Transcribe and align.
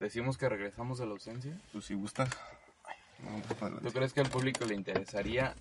Decimos 0.00 0.38
que 0.38 0.48
regresamos 0.48 0.98
de 0.98 1.04
la 1.04 1.12
ausencia. 1.12 1.54
Tú 1.72 1.82
si 1.82 1.94
gustas. 1.94 2.30
No, 3.22 3.78
¿Tú 3.80 3.92
crees 3.92 4.14
que 4.14 4.22
al 4.22 4.30
público 4.30 4.64
le 4.64 4.74
interesaría 4.74 5.54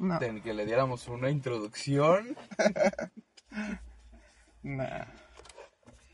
No, 0.00 0.18
que 0.18 0.52
le 0.52 0.66
diéramos 0.66 1.06
una 1.06 1.30
introducción? 1.30 2.36
nah. 4.64 5.04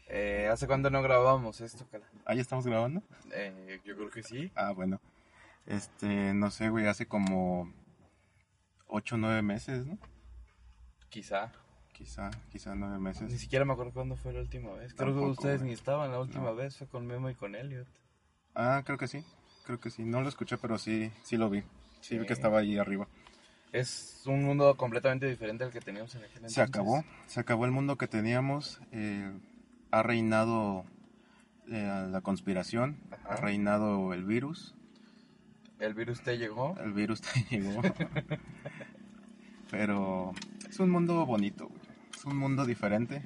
Eh, 0.08 0.48
¿Hace 0.52 0.66
cuánto 0.66 0.90
no 0.90 1.00
grabamos 1.00 1.62
esto, 1.62 1.86
cara? 1.90 2.04
¿Ah, 2.26 2.34
ya 2.34 2.42
estamos 2.42 2.66
grabando? 2.66 3.02
Eh, 3.32 3.80
yo 3.86 3.96
creo 3.96 4.10
que 4.10 4.22
sí. 4.22 4.52
Ah, 4.54 4.72
bueno. 4.72 5.00
Este, 5.64 6.34
no 6.34 6.50
sé, 6.50 6.68
güey, 6.68 6.86
hace 6.86 7.06
como 7.06 7.72
8 8.88 9.14
o 9.14 9.18
9 9.18 9.42
meses, 9.42 9.86
¿no? 9.86 9.98
Quizá. 11.08 11.52
Quizá, 11.96 12.30
quizá 12.52 12.74
9 12.74 12.96
Ni 12.98 13.02
meses. 13.02 13.40
siquiera 13.40 13.64
me 13.64 13.72
acuerdo 13.72 13.92
cuándo 13.92 14.16
fue 14.16 14.32
la 14.32 14.40
última 14.40 14.72
vez. 14.72 14.92
Creo 14.94 15.08
Tampoco, 15.08 15.26
que 15.26 15.32
ustedes 15.32 15.58
güey. 15.60 15.68
ni 15.70 15.74
estaban 15.74 16.10
la 16.10 16.20
última 16.20 16.44
No. 16.50 16.54
vez. 16.54 16.76
Fue 16.76 16.86
con 16.86 17.06
Memo 17.06 17.30
y 17.30 17.34
con 17.34 17.54
Elliot. 17.54 17.86
Ah, 18.54 18.82
creo 18.84 18.98
que 18.98 19.06
sí. 19.08 19.24
Creo 19.64 19.80
que 19.80 19.90
sí. 19.90 20.04
No 20.04 20.20
lo 20.20 20.28
escuché, 20.28 20.58
pero 20.58 20.78
sí, 20.78 21.10
sí 21.22 21.36
lo 21.36 21.48
vi. 21.48 21.62
Sí, 22.00 22.18
vi 22.18 22.26
que 22.26 22.32
estaba 22.34 22.58
ahí 22.58 22.76
arriba. 22.78 23.08
Es 23.72 24.22
un 24.26 24.44
mundo 24.44 24.76
completamente 24.76 25.26
diferente 25.26 25.64
al 25.64 25.70
que 25.72 25.80
teníamos 25.80 26.14
en 26.14 26.20
aquel 26.20 26.32
entonces. 26.36 26.54
Se 26.54 26.62
acabó, 26.62 27.02
se 27.26 27.40
acabó 27.40 27.64
el 27.64 27.72
mundo 27.72 27.96
que 27.96 28.06
teníamos. 28.08 28.80
eh, 28.92 29.32
ha 29.90 30.02
reinado 30.02 30.84
eh, 31.68 32.06
la 32.10 32.20
conspiración, 32.20 32.98
Ajá. 33.10 33.28
ha 33.34 33.36
reinado 33.36 34.12
el 34.12 34.24
virus. 34.24 34.74
El 35.78 35.94
virus 35.94 36.20
te 36.22 36.36
llegó. 36.38 36.76
El 36.78 36.92
virus 36.92 37.20
te 37.22 37.40
llegó. 37.50 37.80
Pero 39.70 40.32
es 40.68 40.78
un 40.78 40.90
mundo 40.90 41.24
bonito, 41.26 41.66
güey. 41.68 41.75
Es 42.16 42.24
un 42.24 42.38
mundo 42.38 42.64
diferente. 42.64 43.22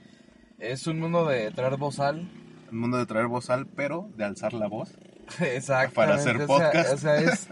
Es 0.59 0.89
un 0.89 0.99
mundo 0.99 1.25
de 1.25 1.53
traer 1.53 1.77
bozal. 1.77 2.29
Un 2.73 2.79
mundo 2.79 2.99
de 2.99 3.07
traer 3.07 3.29
voz 3.29 3.49
al, 3.49 3.67
pero 3.69 4.11
de 4.17 4.25
alzar 4.25 4.53
la 4.53 4.67
voz. 4.67 4.99
Exacto. 5.41 5.95
Para 5.95 6.17
hacer 6.17 6.45
podcast. 6.45 6.95
O 6.95 6.97
sea, 6.97 7.21
es. 7.21 7.51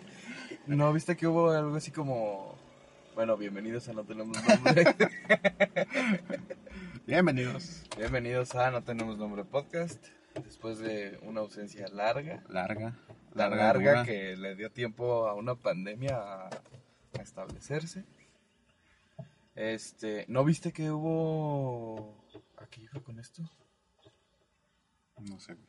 ¿No 0.67 0.93
viste 0.93 1.17
que 1.17 1.29
hubo 1.29 1.53
algo 1.53 1.77
así 1.77 1.93
como. 1.93 2.59
Bueno, 3.15 3.37
bienvenidos 3.37 3.89
a 3.89 3.93
No 3.93 4.03
Tenemos 4.03 4.37
Nombre. 4.49 4.85
Bienvenidos. 7.07 7.85
bienvenidos 7.97 8.57
a 8.57 8.73
No 8.73 8.83
Tenemos 8.83 9.17
Nombre 9.17 9.45
Podcast. 9.45 10.05
Después 10.45 10.81
de 10.81 11.21
una 11.23 11.41
ausencia 11.41 11.87
larga. 11.87 12.43
Larga. 12.49 12.95
La 13.35 13.49
larga 13.49 13.93
dura. 13.93 14.05
que 14.05 14.37
le 14.37 14.57
dio 14.57 14.73
tiempo 14.73 15.29
a 15.29 15.35
una 15.35 15.55
pandemia 15.55 16.17
a, 16.17 16.49
a 16.49 17.23
establecerse. 17.23 18.05
Este, 19.59 20.25
¿no 20.29 20.45
viste 20.45 20.73
que 20.73 20.93
hubo 20.93 22.25
aquí 22.59 22.85
iba 22.85 23.03
con 23.03 23.19
esto? 23.19 23.43
No 25.19 25.41
sé, 25.41 25.55
güey. 25.55 25.67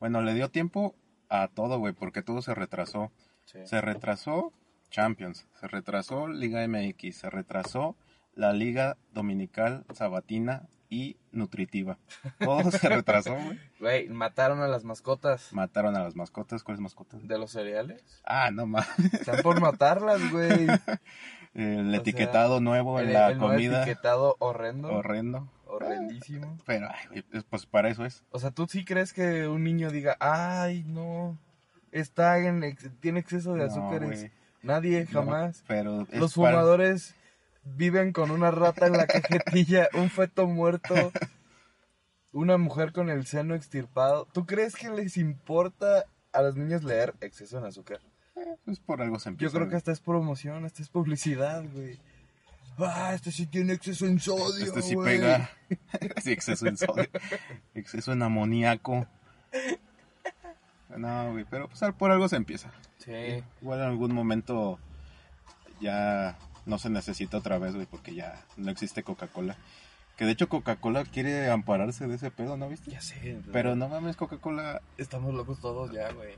Bueno, 0.00 0.20
le 0.20 0.34
dio 0.34 0.50
tiempo 0.50 0.96
a 1.28 1.46
todo, 1.46 1.78
güey, 1.78 1.92
porque 1.92 2.22
todo 2.22 2.42
se 2.42 2.52
retrasó. 2.52 3.12
Sí. 3.44 3.60
Se 3.66 3.80
retrasó 3.80 4.52
Champions, 4.90 5.46
se 5.60 5.68
retrasó 5.68 6.26
Liga 6.26 6.66
MX, 6.66 7.18
se 7.18 7.30
retrasó 7.30 7.94
la 8.34 8.52
Liga 8.52 8.96
Dominical 9.12 9.84
Sabatina 9.94 10.68
y 10.88 11.18
Nutritiva. 11.30 11.98
Todo 12.40 12.68
se 12.72 12.88
retrasó, 12.88 13.36
güey. 13.36 13.60
Güey, 13.78 14.08
mataron 14.08 14.60
a 14.60 14.66
las 14.66 14.82
mascotas 14.82 15.52
Mataron 15.52 15.96
a 15.96 16.02
las 16.02 16.16
mascotas. 16.16 16.64
¿Cuáles 16.64 16.80
mascotas? 16.80 17.26
de 17.28 17.38
los 17.38 17.52
cereales. 17.52 18.02
Ah, 18.24 18.50
no 18.50 18.66
más. 18.66 18.88
Están 19.12 19.40
por 19.42 19.60
matarlas, 19.60 20.32
güey. 20.32 20.66
El 21.54 21.92
O 21.92 21.96
etiquetado 21.96 22.60
nuevo 22.60 23.00
en 23.00 23.08
El- 23.08 23.12
la 23.14 23.30
el 23.30 23.38
comida. 23.38 23.82
etiquetado 23.82 24.36
horrendo. 24.38 24.88
Horrendo. 24.88 25.48
horrendísimo. 25.66 26.58
Pero, 26.66 26.88
ay, 26.90 27.22
pues- 27.48 27.66
para 27.66 27.88
eso 27.90 28.04
es. 28.04 28.24
O 28.30 28.38
sea, 28.40 28.50
¿tú 28.50 28.66
sí 28.66 28.84
crees 28.84 29.12
que 29.12 29.46
un 29.46 29.62
niño 29.62 29.90
diga, 29.90 30.16
ay, 30.18 30.82
no, 30.86 31.38
está 31.92 32.38
en, 32.40 32.64
ex- 32.64 32.90
tiene 33.00 33.20
exceso 33.20 33.52
de 33.54 33.60
No, 33.60 33.64
azúcares? 33.66 34.30
Nadie, 34.62 35.06
No, 35.12 35.20
jamás. 35.22 35.62
pero 35.68 36.02
es 36.10 36.18
Los 36.18 36.34
para- 36.34 36.50
fumadores 36.58 37.14
viven 37.64 38.12
con 38.12 38.30
una 38.32 38.50
rata 38.50 38.86
en 38.88 38.94
la 38.94 39.06
cajetilla, 39.06 39.88
un 39.94 40.10
feto 40.10 40.46
muerto, 40.48 41.12
una 42.32 42.58
mujer 42.58 42.92
con 42.92 43.08
el 43.08 43.26
seno 43.26 43.54
extirpado. 43.54 44.26
¿Tú 44.32 44.46
crees 44.46 44.74
que 44.74 44.90
les 44.90 45.16
importa 45.16 46.04
a 46.32 46.42
los 46.42 46.56
niños 46.56 46.82
leer 46.84 47.14
exceso 47.20 47.58
en 47.58 47.64
azúcar? 47.64 48.00
Pues 48.64 48.80
por 48.80 49.02
algo 49.02 49.18
se 49.18 49.24
Yo 49.24 49.30
empieza. 49.32 49.56
creo 49.58 49.68
que 49.68 49.76
hasta 49.76 49.92
es 49.92 50.00
promoción, 50.00 50.64
hasta 50.64 50.82
es 50.82 50.88
publicidad, 50.88 51.64
güey. 51.72 51.98
Ah, 52.78 53.12
este 53.14 53.30
sí 53.32 53.46
tiene 53.46 53.74
exceso 53.74 54.06
en 54.06 54.18
sodio, 54.20 54.64
Este 54.64 54.80
sí 54.82 54.94
güey. 54.94 55.18
pega. 55.18 55.50
sí, 56.22 56.32
exceso 56.32 56.66
en 56.66 56.76
sodio. 56.76 57.08
exceso 57.74 58.12
en 58.12 58.22
amoníaco. 58.22 59.06
No, 60.96 61.32
güey, 61.32 61.44
pero 61.48 61.68
pues 61.68 61.80
por 61.98 62.10
algo 62.10 62.28
se 62.28 62.36
empieza. 62.36 62.70
Sí. 62.98 63.42
Igual 63.60 63.80
en 63.80 63.86
algún 63.86 64.12
momento 64.14 64.78
ya 65.80 66.38
no 66.66 66.78
se 66.78 66.90
necesita 66.90 67.38
otra 67.38 67.58
vez, 67.58 67.74
güey, 67.74 67.86
porque 67.86 68.14
ya 68.14 68.44
no 68.56 68.70
existe 68.70 69.02
Coca-Cola. 69.02 69.56
Que 70.16 70.24
de 70.26 70.32
hecho 70.32 70.48
Coca-Cola 70.48 71.04
quiere 71.04 71.50
ampararse 71.50 72.06
de 72.06 72.16
ese 72.16 72.30
pedo, 72.30 72.56
¿no 72.56 72.68
viste? 72.68 72.90
Ya 72.90 73.00
sé. 73.00 73.40
Pero 73.52 73.76
no 73.76 73.88
mames, 73.88 74.16
Coca-Cola, 74.16 74.82
Estamos 74.98 75.34
locos 75.34 75.60
todos 75.60 75.92
ya, 75.92 76.12
güey. 76.12 76.34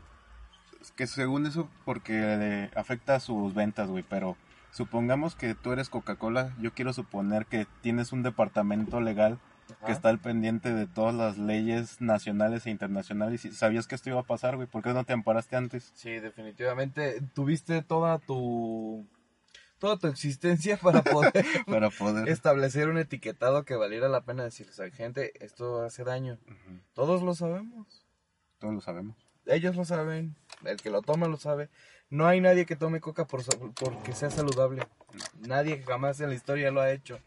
Que 0.90 1.06
según 1.06 1.46
eso, 1.46 1.68
porque 1.84 2.12
le 2.12 2.70
afecta 2.78 3.14
a 3.14 3.20
sus 3.20 3.54
ventas, 3.54 3.88
güey, 3.88 4.04
pero 4.08 4.36
supongamos 4.72 5.34
que 5.34 5.54
tú 5.54 5.72
eres 5.72 5.88
Coca-Cola, 5.88 6.54
yo 6.60 6.72
quiero 6.72 6.92
suponer 6.92 7.46
que 7.46 7.66
tienes 7.82 8.12
un 8.12 8.22
departamento 8.22 9.00
legal 9.00 9.38
Ajá. 9.70 9.86
que 9.86 9.92
está 9.92 10.08
al 10.08 10.18
pendiente 10.18 10.72
de 10.74 10.86
todas 10.86 11.14
las 11.14 11.38
leyes 11.38 12.00
nacionales 12.00 12.66
e 12.66 12.70
internacionales 12.70 13.44
y 13.44 13.52
sabías 13.52 13.86
que 13.86 13.94
esto 13.94 14.10
iba 14.10 14.20
a 14.20 14.24
pasar, 14.24 14.56
güey, 14.56 14.66
¿por 14.66 14.82
qué 14.82 14.92
no 14.92 15.04
te 15.04 15.12
amparaste 15.12 15.56
antes? 15.56 15.92
Sí, 15.94 16.10
definitivamente. 16.18 17.20
Tuviste 17.34 17.82
toda 17.82 18.18
tu. 18.18 19.06
Toda 19.78 19.96
tu 19.98 20.06
existencia 20.06 20.76
para 20.76 21.02
poder 21.02 21.32
Para 21.66 21.90
poder... 21.90 22.28
establecer 22.28 22.88
un 22.88 22.98
etiquetado 22.98 23.64
que 23.64 23.74
valiera 23.74 24.08
la 24.08 24.20
pena 24.20 24.44
decir, 24.44 24.68
o 24.68 24.72
sea, 24.72 24.88
gente, 24.92 25.32
esto 25.44 25.82
hace 25.82 26.04
daño. 26.04 26.38
Todos 26.92 27.22
lo 27.22 27.34
sabemos. 27.34 28.06
Todos 28.60 28.74
lo 28.74 28.80
sabemos. 28.80 29.16
Ellos 29.46 29.74
lo 29.74 29.84
saben. 29.84 30.36
El 30.64 30.76
que 30.80 30.90
lo 30.90 31.02
toma 31.02 31.26
lo 31.28 31.36
sabe. 31.36 31.68
No 32.10 32.26
hay 32.26 32.40
nadie 32.40 32.66
que 32.66 32.76
tome 32.76 33.00
coca 33.00 33.26
por, 33.26 33.42
porque 33.74 34.12
sea 34.12 34.30
saludable. 34.30 34.86
Nadie 35.40 35.82
jamás 35.82 36.20
en 36.20 36.28
la 36.28 36.34
historia 36.34 36.70
lo 36.70 36.80
ha 36.80 36.90
hecho. 36.92 37.18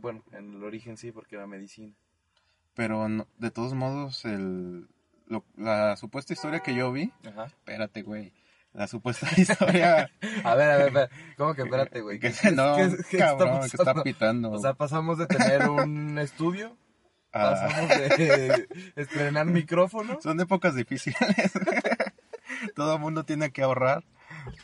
Bueno, 0.00 0.22
en 0.32 0.54
el 0.54 0.62
origen 0.64 0.96
sí, 0.96 1.10
porque 1.12 1.34
era 1.36 1.46
medicina. 1.46 1.92
Pero 2.74 3.08
no- 3.08 3.26
de 3.38 3.50
todos 3.50 3.74
modos, 3.74 4.24
el, 4.24 4.86
lo- 5.26 5.44
la 5.56 5.96
supuesta 5.96 6.32
historia 6.32 6.60
que 6.60 6.74
yo 6.74 6.92
vi, 6.92 7.12
Ajá. 7.26 7.46
espérate, 7.46 8.02
güey, 8.02 8.32
la 8.72 8.86
supuesta 8.86 9.26
historia 9.36 10.10
A 10.44 10.54
ver, 10.54 10.70
a 10.70 10.76
ver, 10.76 10.88
a 10.88 10.90
ver. 10.90 11.10
¿Cómo 11.36 11.54
que 11.54 11.62
espérate, 11.62 12.00
güey? 12.02 12.20
que, 12.20 12.30
¿Qué- 12.42 12.52
no, 12.52 12.76
qué- 12.76 12.96
qué 13.10 13.18
cabrón, 13.18 13.60
que 13.62 13.66
está 13.76 14.02
pitando. 14.02 14.52
O 14.52 14.58
sea, 14.60 14.74
pasamos 14.74 15.18
de 15.18 15.26
tener 15.26 15.68
un 15.68 16.18
estudio, 16.20 16.76
a- 17.32 17.50
pasamos 17.50 17.88
de 17.88 18.68
estrenar 18.94 19.46
micrófono. 19.46 20.18
son 20.22 20.38
épocas 20.40 20.74
difíciles. 20.76 21.18
Todo 22.74 22.94
el 22.94 23.00
mundo 23.00 23.24
tiene 23.24 23.50
que 23.50 23.62
ahorrar, 23.62 24.02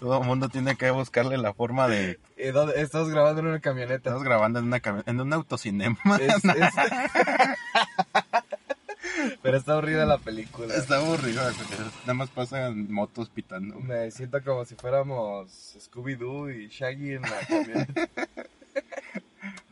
todo 0.01 0.21
el 0.21 0.27
mundo 0.27 0.49
tiene 0.49 0.77
que 0.77 0.91
buscarle 0.91 1.39
la 1.39 1.55
forma 1.55 1.89
de... 1.89 2.19
eh, 2.37 2.53
¿dónde- 2.53 2.81
Estamos 2.81 3.09
grabando 3.11 3.41
en 3.41 3.47
una 3.49 3.61
camioneta. 3.61 3.97
Estamos 3.97 4.23
grabando 4.25 4.59
en, 4.59 4.67
una, 4.67 4.81
cami- 4.81 5.03
en 5.07 5.21
un 5.21 5.33
autocinema. 5.33 5.99
Es- 6.21 6.45
es- 6.45 6.45
Pero 9.43 9.57
está 9.57 9.73
aburrida 9.75 10.05
la 10.07 10.19
película. 10.19 10.75
Está 10.75 10.97
aburrido, 10.97 11.43
güey, 11.43 11.55
nada 12.03 12.15
más 12.15 12.31
pasan 12.31 12.91
motos 12.93 13.29
pitando. 13.29 13.79
Me 13.81 14.11
siento 14.11 14.43
como 14.43 14.65
si 14.65 14.75
fuéramos 14.75 15.77
Scooby-Doo 15.79 16.51
y 16.51 16.69
Shaggy 16.69 17.13
en 17.15 17.23
la 17.23 17.39
camioneta. 17.49 18.09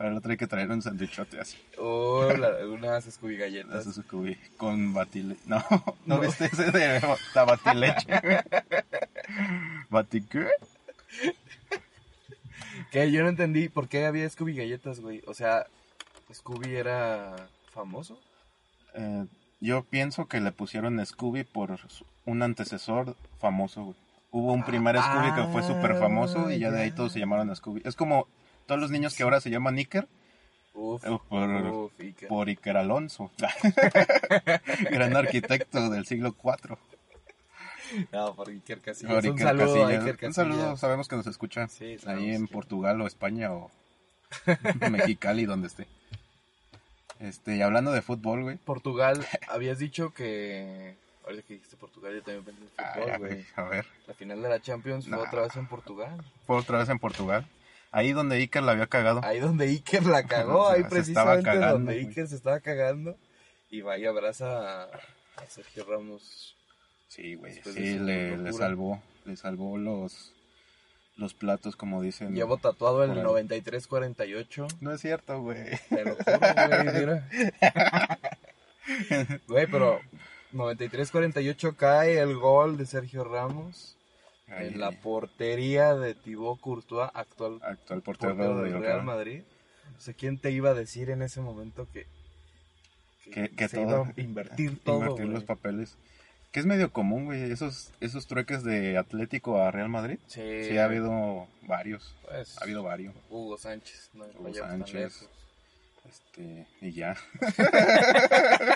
Para 0.01 0.13
el 0.13 0.17
otro 0.17 0.31
hay 0.31 0.37
que 0.37 0.47
traer 0.47 0.71
un 0.71 0.81
sandwichote 0.81 1.39
así. 1.39 1.59
O 1.77 2.27
la- 2.33 2.65
unas 2.73 3.03
Scooby 3.05 3.37
galletas. 3.37 3.85
Es 3.85 3.93
Scooby, 3.97 4.35
con 4.57 4.95
batile... 4.95 5.37
No, 5.45 5.63
¿no, 5.69 6.15
No. 6.15 6.19
viste 6.21 6.45
ese 6.45 6.71
de 6.71 6.99
la 7.35 7.43
batileche? 7.45 8.07
¿Bati 9.91 10.23
qué? 10.23 10.47
Que 12.91 13.11
yo 13.11 13.21
no 13.21 13.29
entendí 13.29 13.69
por 13.69 13.87
qué 13.89 14.07
había 14.07 14.27
Scooby 14.27 14.55
galletas, 14.55 15.01
güey. 15.01 15.21
O 15.27 15.35
sea, 15.35 15.67
Scooby 16.33 16.73
era 16.75 17.35
famoso. 17.71 18.19
Eh, 18.95 19.27
Yo 19.59 19.83
pienso 19.83 20.25
que 20.27 20.41
le 20.41 20.51
pusieron 20.51 21.05
Scooby 21.05 21.43
por 21.43 21.77
un 22.25 22.41
antecesor 22.41 23.15
famoso, 23.39 23.83
güey. 23.83 23.95
Hubo 24.31 24.51
un 24.53 24.63
primer 24.63 24.97
Scooby 24.97 25.31
que 25.35 25.43
fue 25.51 25.61
súper 25.61 25.95
famoso 25.99 26.49
y 26.49 26.57
ya 26.57 26.71
de 26.71 26.81
ahí 26.81 26.89
ya. 26.89 26.95
todos 26.95 27.11
se 27.13 27.19
llamaron 27.19 27.55
Scooby. 27.55 27.83
Es 27.85 27.95
como 27.95 28.27
todos 28.71 28.81
los 28.81 28.91
niños 28.91 29.15
que 29.15 29.23
ahora 29.23 29.41
se 29.41 29.49
llaman 29.49 29.75
Iker 29.77 30.07
Uf, 30.73 31.03
eh, 31.05 31.17
por, 31.27 31.49
uf, 31.49 31.99
Iker. 31.99 32.27
por 32.29 32.47
Iker 32.47 32.77
Alonso. 32.77 33.29
Gran 34.91 35.15
arquitecto 35.17 35.89
del 35.89 36.05
siglo 36.05 36.33
IV. 36.41 36.77
No, 38.13 38.33
por 38.35 38.47
Iker 38.49 38.79
Casillas. 38.79 39.13
Por 39.13 39.31
un 39.31 39.37
saludo 39.37 39.63
a 39.63 39.87
Casillas. 39.87 40.03
Iker 40.03 40.17
Casillas. 40.17 40.27
Un 40.27 40.33
saludo, 40.33 40.77
sabemos 40.77 41.07
que 41.09 41.15
nos 41.17 41.27
escucha 41.27 41.67
Sí, 41.67 41.97
ahí 42.05 42.31
en 42.33 42.47
que- 42.47 42.53
Portugal 42.53 43.01
o 43.01 43.07
España 43.07 43.51
o 43.51 43.69
Mexicali, 44.89 45.45
donde 45.45 45.67
esté. 45.67 45.87
Este, 47.19 47.57
y 47.57 47.61
hablando 47.61 47.91
de 47.91 48.01
fútbol, 48.01 48.43
güey. 48.43 48.57
Portugal, 48.57 49.25
habías 49.49 49.77
dicho 49.77 50.13
que... 50.13 50.95
Ahorita 51.25 51.43
que 51.47 51.53
dijiste 51.55 51.75
Portugal, 51.77 52.13
yo 52.15 52.23
también 52.23 52.45
pensé 52.45 52.61
en 52.63 53.03
fútbol, 53.03 53.19
güey. 53.19 53.45
a 53.55 53.63
ver, 53.63 53.85
La 54.07 54.13
final 54.15 54.41
de 54.41 54.49
la 54.49 54.59
Champions 54.59 55.05
fue 55.07 55.17
Nah. 55.17 55.23
otra 55.23 55.41
vez 55.43 55.55
en 55.55 55.67
Portugal. 55.67 56.17
fue 56.47 56.55
otra 56.57 56.79
vez 56.79 56.89
en 56.89 56.97
Portugal. 56.97 57.45
Ahí 57.91 58.13
donde 58.13 58.37
Iker 58.37 58.63
la 58.63 58.71
había 58.71 58.87
cagado. 58.87 59.21
Ahí 59.23 59.39
donde 59.39 59.65
Iker 59.65 60.05
la 60.05 60.23
cagó, 60.23 60.61
O 60.67 60.67
sea, 60.67 60.75
ahí 60.77 60.83
precisamente 60.89 61.57
donde. 61.57 61.93
Iker 61.93 62.27
se 62.27 62.35
estaba 62.35 62.59
cagando. 62.61 63.17
Y 63.69 63.81
vaya 63.81 64.09
abraza 64.09 64.83
a, 64.83 64.89
Sergio 65.47 65.85
Ramos. 65.85 66.55
Sí, 67.07 67.35
güey, 67.35 67.61
sí, 67.63 67.99
le, 67.99 68.53
salvó, 68.53 69.01
le 69.25 69.35
salvó 69.35 69.77
los, 69.77 70.33
los 71.17 71.33
platos, 71.33 71.75
como 71.75 72.01
dicen. 72.01 72.33
Llevo 72.33 72.57
tatuado 72.57 73.03
el 73.03 73.09
Por 73.09 73.17
ahí. 73.17 73.23
9348. 73.23 74.67
No 74.79 74.93
es 74.93 75.01
cierto, 75.01 75.41
güey. 75.41 75.63
Te 75.89 76.05
lo 76.05 76.15
juro, 76.15 76.83
güey, 76.83 76.99
mira. 76.99 77.27
Güey, 79.47 79.67
pero 79.67 80.01
93-48 80.53 81.75
cae 81.75 82.19
el 82.19 82.35
gol 82.35 82.77
de 82.77 82.85
Sergio 82.85 83.23
Ramos 83.23 83.95
Ahí, 84.51 84.67
en 84.67 84.79
la 84.79 84.91
portería 84.91 85.95
de 85.95 86.13
Thibaut 86.15 86.59
Courtois, 86.59 87.09
actual 87.13 87.59
actual 87.63 88.01
portero 88.01 88.35
portero 88.35 88.61
del 88.61 88.79
Real 88.79 89.03
Madrid. 89.03 89.41
O 89.97 90.01
sea, 90.01 90.13
¿quién 90.13 90.37
te 90.37 90.51
iba 90.51 90.71
a 90.71 90.73
decir 90.73 91.09
en 91.09 91.21
ese 91.21 91.41
momento 91.41 91.87
que, 91.93 92.05
Que, 93.31 93.49
que 93.49 93.67
se 93.67 93.77
todo. 93.77 93.87
iba 93.89 94.07
a 94.07 94.13
invertir 94.21 94.79
todo? 94.83 94.97
Invertir 94.99 95.25
güey? 95.25 95.35
los 95.35 95.43
papeles. 95.43 95.95
Que 96.51 96.59
es 96.59 96.65
medio 96.65 96.91
común, 96.91 97.25
güey, 97.25 97.49
esos, 97.49 97.91
esos 98.01 98.27
trueques 98.27 98.63
de 98.63 98.97
Atlético 98.97 99.61
a 99.61 99.71
Real 99.71 99.87
Madrid. 99.87 100.17
Sí, 100.27 100.65
Sí, 100.67 100.77
ha 100.77 100.83
habido 100.85 101.47
varios. 101.61 102.13
pues, 102.27 102.57
Ha 102.57 102.63
habido 102.65 102.83
varios. 102.83 103.15
Hugo 103.29 103.57
Sánchez, 103.57 104.09
no 104.15 104.25
Hugo 104.37 104.53
Sánchez. 104.53 105.29
Este, 106.09 106.65
y 106.81 106.91
ya. 106.91 107.15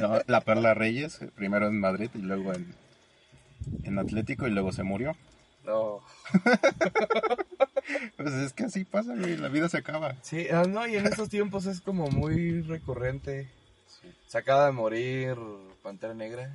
No, 0.00 0.20
la 0.26 0.40
Perla 0.40 0.74
Reyes, 0.74 1.20
primero 1.34 1.66
en 1.68 1.78
Madrid 1.78 2.10
y 2.14 2.18
luego 2.18 2.52
en, 2.52 2.74
en 3.84 3.98
Atlético 3.98 4.46
y 4.46 4.50
luego 4.50 4.72
se 4.72 4.82
murió. 4.82 5.16
No. 5.64 6.00
Pues 8.16 8.32
es 8.34 8.52
que 8.52 8.64
así 8.64 8.84
pasa, 8.84 9.14
güey, 9.14 9.36
la 9.36 9.48
vida 9.48 9.68
se 9.68 9.78
acaba. 9.78 10.14
Sí, 10.22 10.46
ah, 10.52 10.64
no, 10.68 10.86
y 10.86 10.96
en 10.96 11.06
estos 11.06 11.28
tiempos 11.30 11.66
es 11.66 11.80
como 11.80 12.10
muy 12.10 12.60
recurrente. 12.62 13.48
Se 14.26 14.38
acaba 14.38 14.66
de 14.66 14.72
morir 14.72 15.36
Pantera 15.82 16.14
Negra, 16.14 16.54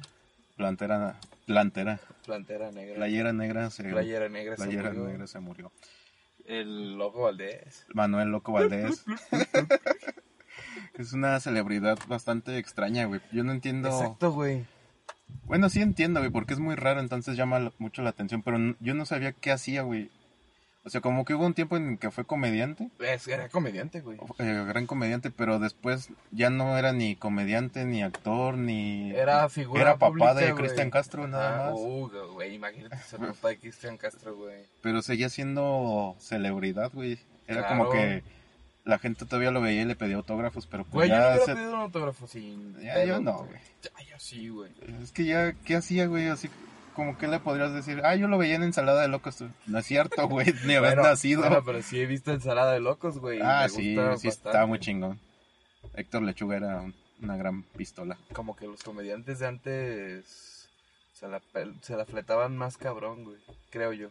Plantera, 0.58 1.20
plantera, 1.48 2.00
Plantera 2.26 2.72
Negra, 2.72 2.96
playera 2.96 3.34
negra 3.34 3.70
se, 3.72 3.84
Playera 3.84 4.30
Negra, 4.30 4.56
se 4.58 4.64
playera 4.64 4.90
murió. 4.90 5.08
negra 5.08 5.28
se 5.28 5.40
murió. 5.40 5.72
el 6.46 6.98
Loco 6.98 7.24
Valdés. 7.24 7.86
Manuel 7.94 8.30
Loco 8.30 8.52
Valdés. 8.52 9.04
es 10.94 11.14
una 11.14 11.40
celebridad 11.40 11.98
bastante 12.08 12.58
extraña, 12.60 13.06
güey. 13.06 13.22
Yo 13.32 13.44
no 13.44 13.52
entiendo. 13.52 13.90
Exacto, 13.90 14.32
güey. 14.32 14.66
Bueno, 15.46 15.70
sí 15.70 15.82
entiendo, 15.82 16.20
güey, 16.20 16.32
porque 16.32 16.54
es 16.54 16.60
muy 16.60 16.76
raro, 16.76 17.00
entonces 17.00 17.36
llama 17.38 17.72
mucho 17.78 18.02
la 18.02 18.10
atención, 18.12 18.42
pero 18.42 18.58
yo 18.80 18.94
no 18.94 19.06
sabía 19.06 19.32
qué 19.34 19.52
hacía, 19.52 19.82
güey. 19.82 20.10
O 20.86 20.90
sea, 20.90 21.00
como 21.00 21.24
que 21.24 21.34
hubo 21.34 21.46
un 21.46 21.54
tiempo 21.54 21.78
en 21.78 21.98
que 21.98 22.12
fue 22.12 22.26
comediante, 22.26 22.90
Es, 23.00 23.26
era 23.30 23.48
comediante, 23.48 24.02
güey. 24.02 24.18
eh, 24.40 24.66
gran 24.68 24.86
comediante, 24.86 25.32
pero 25.32 25.58
después 25.60 26.10
ya 26.32 26.50
no 26.50 26.78
era 26.78 26.92
ni 26.92 27.16
comediante, 27.16 27.86
ni 27.86 28.04
actor, 28.04 28.58
ni... 28.58 29.12
Era 29.12 29.48
figura 29.48 29.82
Era 29.82 29.92
papá 29.94 30.08
pública, 30.08 30.34
de. 30.34 30.54
Cristian 30.56 30.90
Castro, 30.92 31.26
nada 31.28 31.68
Ah, 31.68 31.72
más. 31.72 31.80
uh, 31.80 32.10
güey, 32.34 32.56
imagínate 32.56 32.98
ser 32.98 33.20
papá 33.22 33.50
de 33.50 33.60
Cristian 33.60 33.96
Castro, 33.98 34.36
güey. 34.36 34.66
Pero 34.82 35.02
seguía 35.02 35.30
siendo 35.30 36.18
celebridad, 36.20 36.92
güey. 36.92 37.18
Era 37.48 37.68
como 37.70 37.90
que 37.90 38.22
la 38.86 39.00
gente 39.00 39.26
todavía 39.26 39.52
lo 39.52 39.62
veía 39.62 39.82
y 39.84 39.86
le 39.86 39.96
pedía 39.96 40.16
autógrafos, 40.18 40.68
pero 40.68 40.84
pues 40.84 40.94
Güey, 40.94 41.10
yo 41.10 41.16
no 41.16 41.38
ya... 41.38 41.46
se- 41.46 41.56
pedido 41.56 41.74
un 41.74 41.80
autógrafo 41.82 42.28
sin... 42.28 42.80
Ya, 42.82 43.04
yo 43.06 43.22
no, 43.22 43.46
güey. 43.46 43.60
Ya, 43.82 43.92
yo 44.12 44.20
sí, 44.20 44.50
güey. 44.50 44.72
Es 45.02 45.12
que 45.12 45.26
ya, 45.26 45.54
¿qué 45.66 45.76
hacía, 45.78 46.08
güey? 46.08 46.28
Así 46.28 46.50
como 46.96 47.18
que 47.18 47.28
le 47.28 47.40
podrías 47.40 47.74
decir, 47.74 48.02
ah, 48.04 48.16
yo 48.16 48.28
lo 48.28 48.38
veía 48.38 48.56
en 48.56 48.64
ensalada 48.64 49.02
de 49.02 49.08
locos. 49.08 49.44
No 49.68 49.78
es 49.80 49.86
cierto, 49.86 50.28
güey, 50.30 50.48
ni 50.66 50.76
habías 50.76 50.96
Bueno, 50.96 51.10
nacido. 51.10 51.42
bueno, 51.42 51.64
pero 51.66 51.82
sí 51.82 52.00
he 52.00 52.06
visto 52.06 52.32
ensalada 52.34 52.74
de 52.74 52.80
locos, 52.82 53.20
güey. 53.20 53.40
ah, 53.42 53.68
sí, 53.70 53.96
sí, 54.18 54.28
estaba 54.28 54.66
muy 54.66 54.80
chingón. 54.80 55.20
Héctor 55.96 56.22
Lechuga 56.24 56.58
era 56.58 56.82
un- 56.82 56.96
una 57.22 57.38
gran 57.38 57.64
pistola. 57.64 58.18
Como 58.34 58.56
que 58.56 58.68
los 58.68 58.84
comediantes 58.84 59.40
de 59.40 59.48
antes 59.48 60.70
se 61.14 61.28
la, 61.28 61.42
se 61.82 61.96
la 61.96 62.06
fletaban 62.06 62.58
más 62.58 62.78
cabrón, 62.78 63.24
güey. 63.24 63.38
Creo 63.70 63.94
yo. 63.94 64.10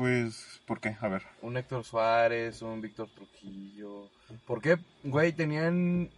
Pues, 0.00 0.62
¿por 0.64 0.80
qué? 0.80 0.96
A 1.02 1.08
ver. 1.08 1.24
Un 1.42 1.58
Héctor 1.58 1.84
Suárez, 1.84 2.62
un 2.62 2.80
Víctor 2.80 3.10
Trujillo. 3.10 4.08
¿Por 4.46 4.62
qué, 4.62 4.78
güey? 5.04 5.34
Tenían 5.34 6.08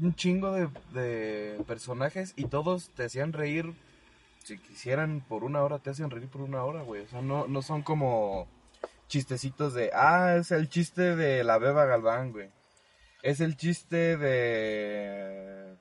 un 0.00 0.14
chingo 0.14 0.50
de, 0.94 1.62
personajes 1.66 2.32
y 2.36 2.46
todos 2.46 2.88
te 2.88 3.04
hacían 3.04 3.34
reír. 3.34 3.74
Si 4.44 4.56
quisieran 4.56 5.22
por 5.28 5.44
una 5.44 5.62
hora, 5.62 5.78
te 5.78 5.90
hacen 5.90 6.08
reír 6.08 6.26
por 6.30 6.40
una 6.40 6.64
hora, 6.64 6.80
güey. 6.80 7.02
O 7.02 7.06
sea, 7.06 7.20
no, 7.20 7.46
no 7.46 7.60
son 7.60 7.82
como 7.82 8.48
chistecitos 9.08 9.74
de, 9.74 9.90
ah, 9.92 10.36
es 10.40 10.50
el 10.50 10.70
chiste 10.70 11.14
de 11.14 11.44
la 11.44 11.58
Beba 11.58 11.84
Galván, 11.84 12.32
güey. 12.32 12.48
Es 13.22 13.40
el 13.40 13.58
chiste 13.58 14.16
de... 14.16 15.76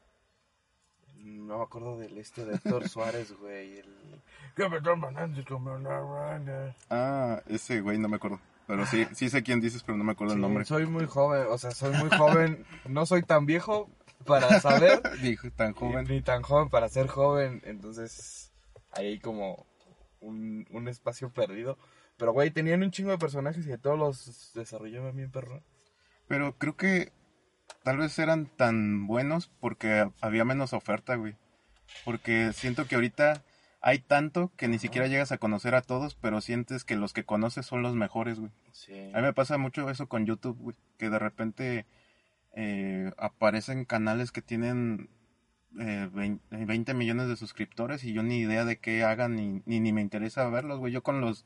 No 1.15 1.59
me 1.59 1.63
acuerdo 1.63 1.97
del 1.97 2.17
este 2.17 2.43
de 2.43 2.55
Héctor 2.55 2.89
Suárez, 2.89 3.31
güey. 3.39 3.83
Ah, 6.89 7.41
ese 7.47 7.81
güey 7.81 7.97
no 7.97 8.07
me 8.07 8.15
acuerdo. 8.17 8.39
Pero 8.67 8.85
sí, 8.85 9.07
sí 9.13 9.29
sé 9.29 9.43
quién 9.43 9.61
dices, 9.61 9.83
pero 9.83 9.97
no 9.97 10.03
me 10.03 10.11
acuerdo 10.11 10.33
el 10.33 10.41
nombre. 10.41 10.65
Soy 10.65 10.85
muy 10.85 11.05
joven, 11.05 11.45
o 11.49 11.57
sea, 11.57 11.71
soy 11.71 11.95
muy 11.95 12.09
joven. 12.09 12.65
no 12.85 13.05
soy 13.05 13.23
tan 13.23 13.45
viejo 13.45 13.89
para 14.25 14.59
saber, 14.59 15.01
Dijo, 15.21 15.49
tan 15.51 15.73
joven. 15.73 16.05
ni 16.09 16.21
tan 16.21 16.41
joven 16.41 16.69
para 16.69 16.89
ser 16.89 17.07
joven. 17.07 17.61
Entonces, 17.65 18.51
ahí 18.91 19.07
hay 19.07 19.19
como 19.19 19.65
un, 20.19 20.67
un 20.71 20.87
espacio 20.89 21.29
perdido. 21.29 21.77
Pero, 22.17 22.33
güey, 22.33 22.51
tenían 22.51 22.83
un 22.83 22.91
chingo 22.91 23.11
de 23.11 23.17
personajes 23.17 23.65
y 23.65 23.69
de 23.69 23.77
todos 23.77 23.97
los 23.97 24.51
desarrollaban 24.53 25.15
bien, 25.15 25.31
perro. 25.31 25.61
Pero 26.27 26.57
creo 26.57 26.75
que 26.75 27.13
tal 27.83 27.97
vez 27.97 28.17
eran 28.19 28.47
tan 28.47 29.07
buenos 29.07 29.49
porque 29.61 30.11
había 30.19 30.43
menos 30.43 30.73
oferta, 30.73 31.15
güey. 31.15 31.35
Porque 32.03 32.51
siento 32.53 32.85
que 32.85 32.95
ahorita 32.95 33.43
hay 33.81 33.99
tanto 33.99 34.51
que 34.57 34.67
ni 34.67 34.79
siquiera 34.79 35.07
llegas 35.07 35.31
a 35.31 35.37
conocer 35.37 35.75
a 35.75 35.81
todos, 35.81 36.15
pero 36.15 36.41
sientes 36.41 36.83
que 36.83 36.95
los 36.95 37.13
que 37.13 37.25
conoces 37.25 37.65
son 37.65 37.81
los 37.81 37.95
mejores, 37.95 38.39
güey. 38.39 38.51
Sí. 38.71 38.93
A 39.13 39.17
mí 39.17 39.23
me 39.23 39.33
pasa 39.33 39.57
mucho 39.57 39.89
eso 39.89 40.07
con 40.07 40.25
YouTube, 40.25 40.57
güey. 40.57 40.75
Que 40.97 41.09
de 41.09 41.19
repente 41.19 41.85
eh, 42.53 43.11
aparecen 43.17 43.85
canales 43.85 44.31
que 44.31 44.41
tienen 44.41 45.09
eh, 45.79 46.09
20, 46.11 46.65
20 46.65 46.93
millones 46.95 47.27
de 47.27 47.35
suscriptores 47.35 48.03
y 48.03 48.13
yo 48.13 48.23
ni 48.23 48.39
idea 48.39 48.65
de 48.65 48.79
qué 48.79 49.03
hagan 49.03 49.35
ni, 49.35 49.61
ni, 49.65 49.79
ni 49.79 49.93
me 49.93 50.01
interesa 50.01 50.49
verlos, 50.49 50.79
güey. 50.79 50.91
Yo 50.91 51.03
con 51.03 51.21
los, 51.21 51.45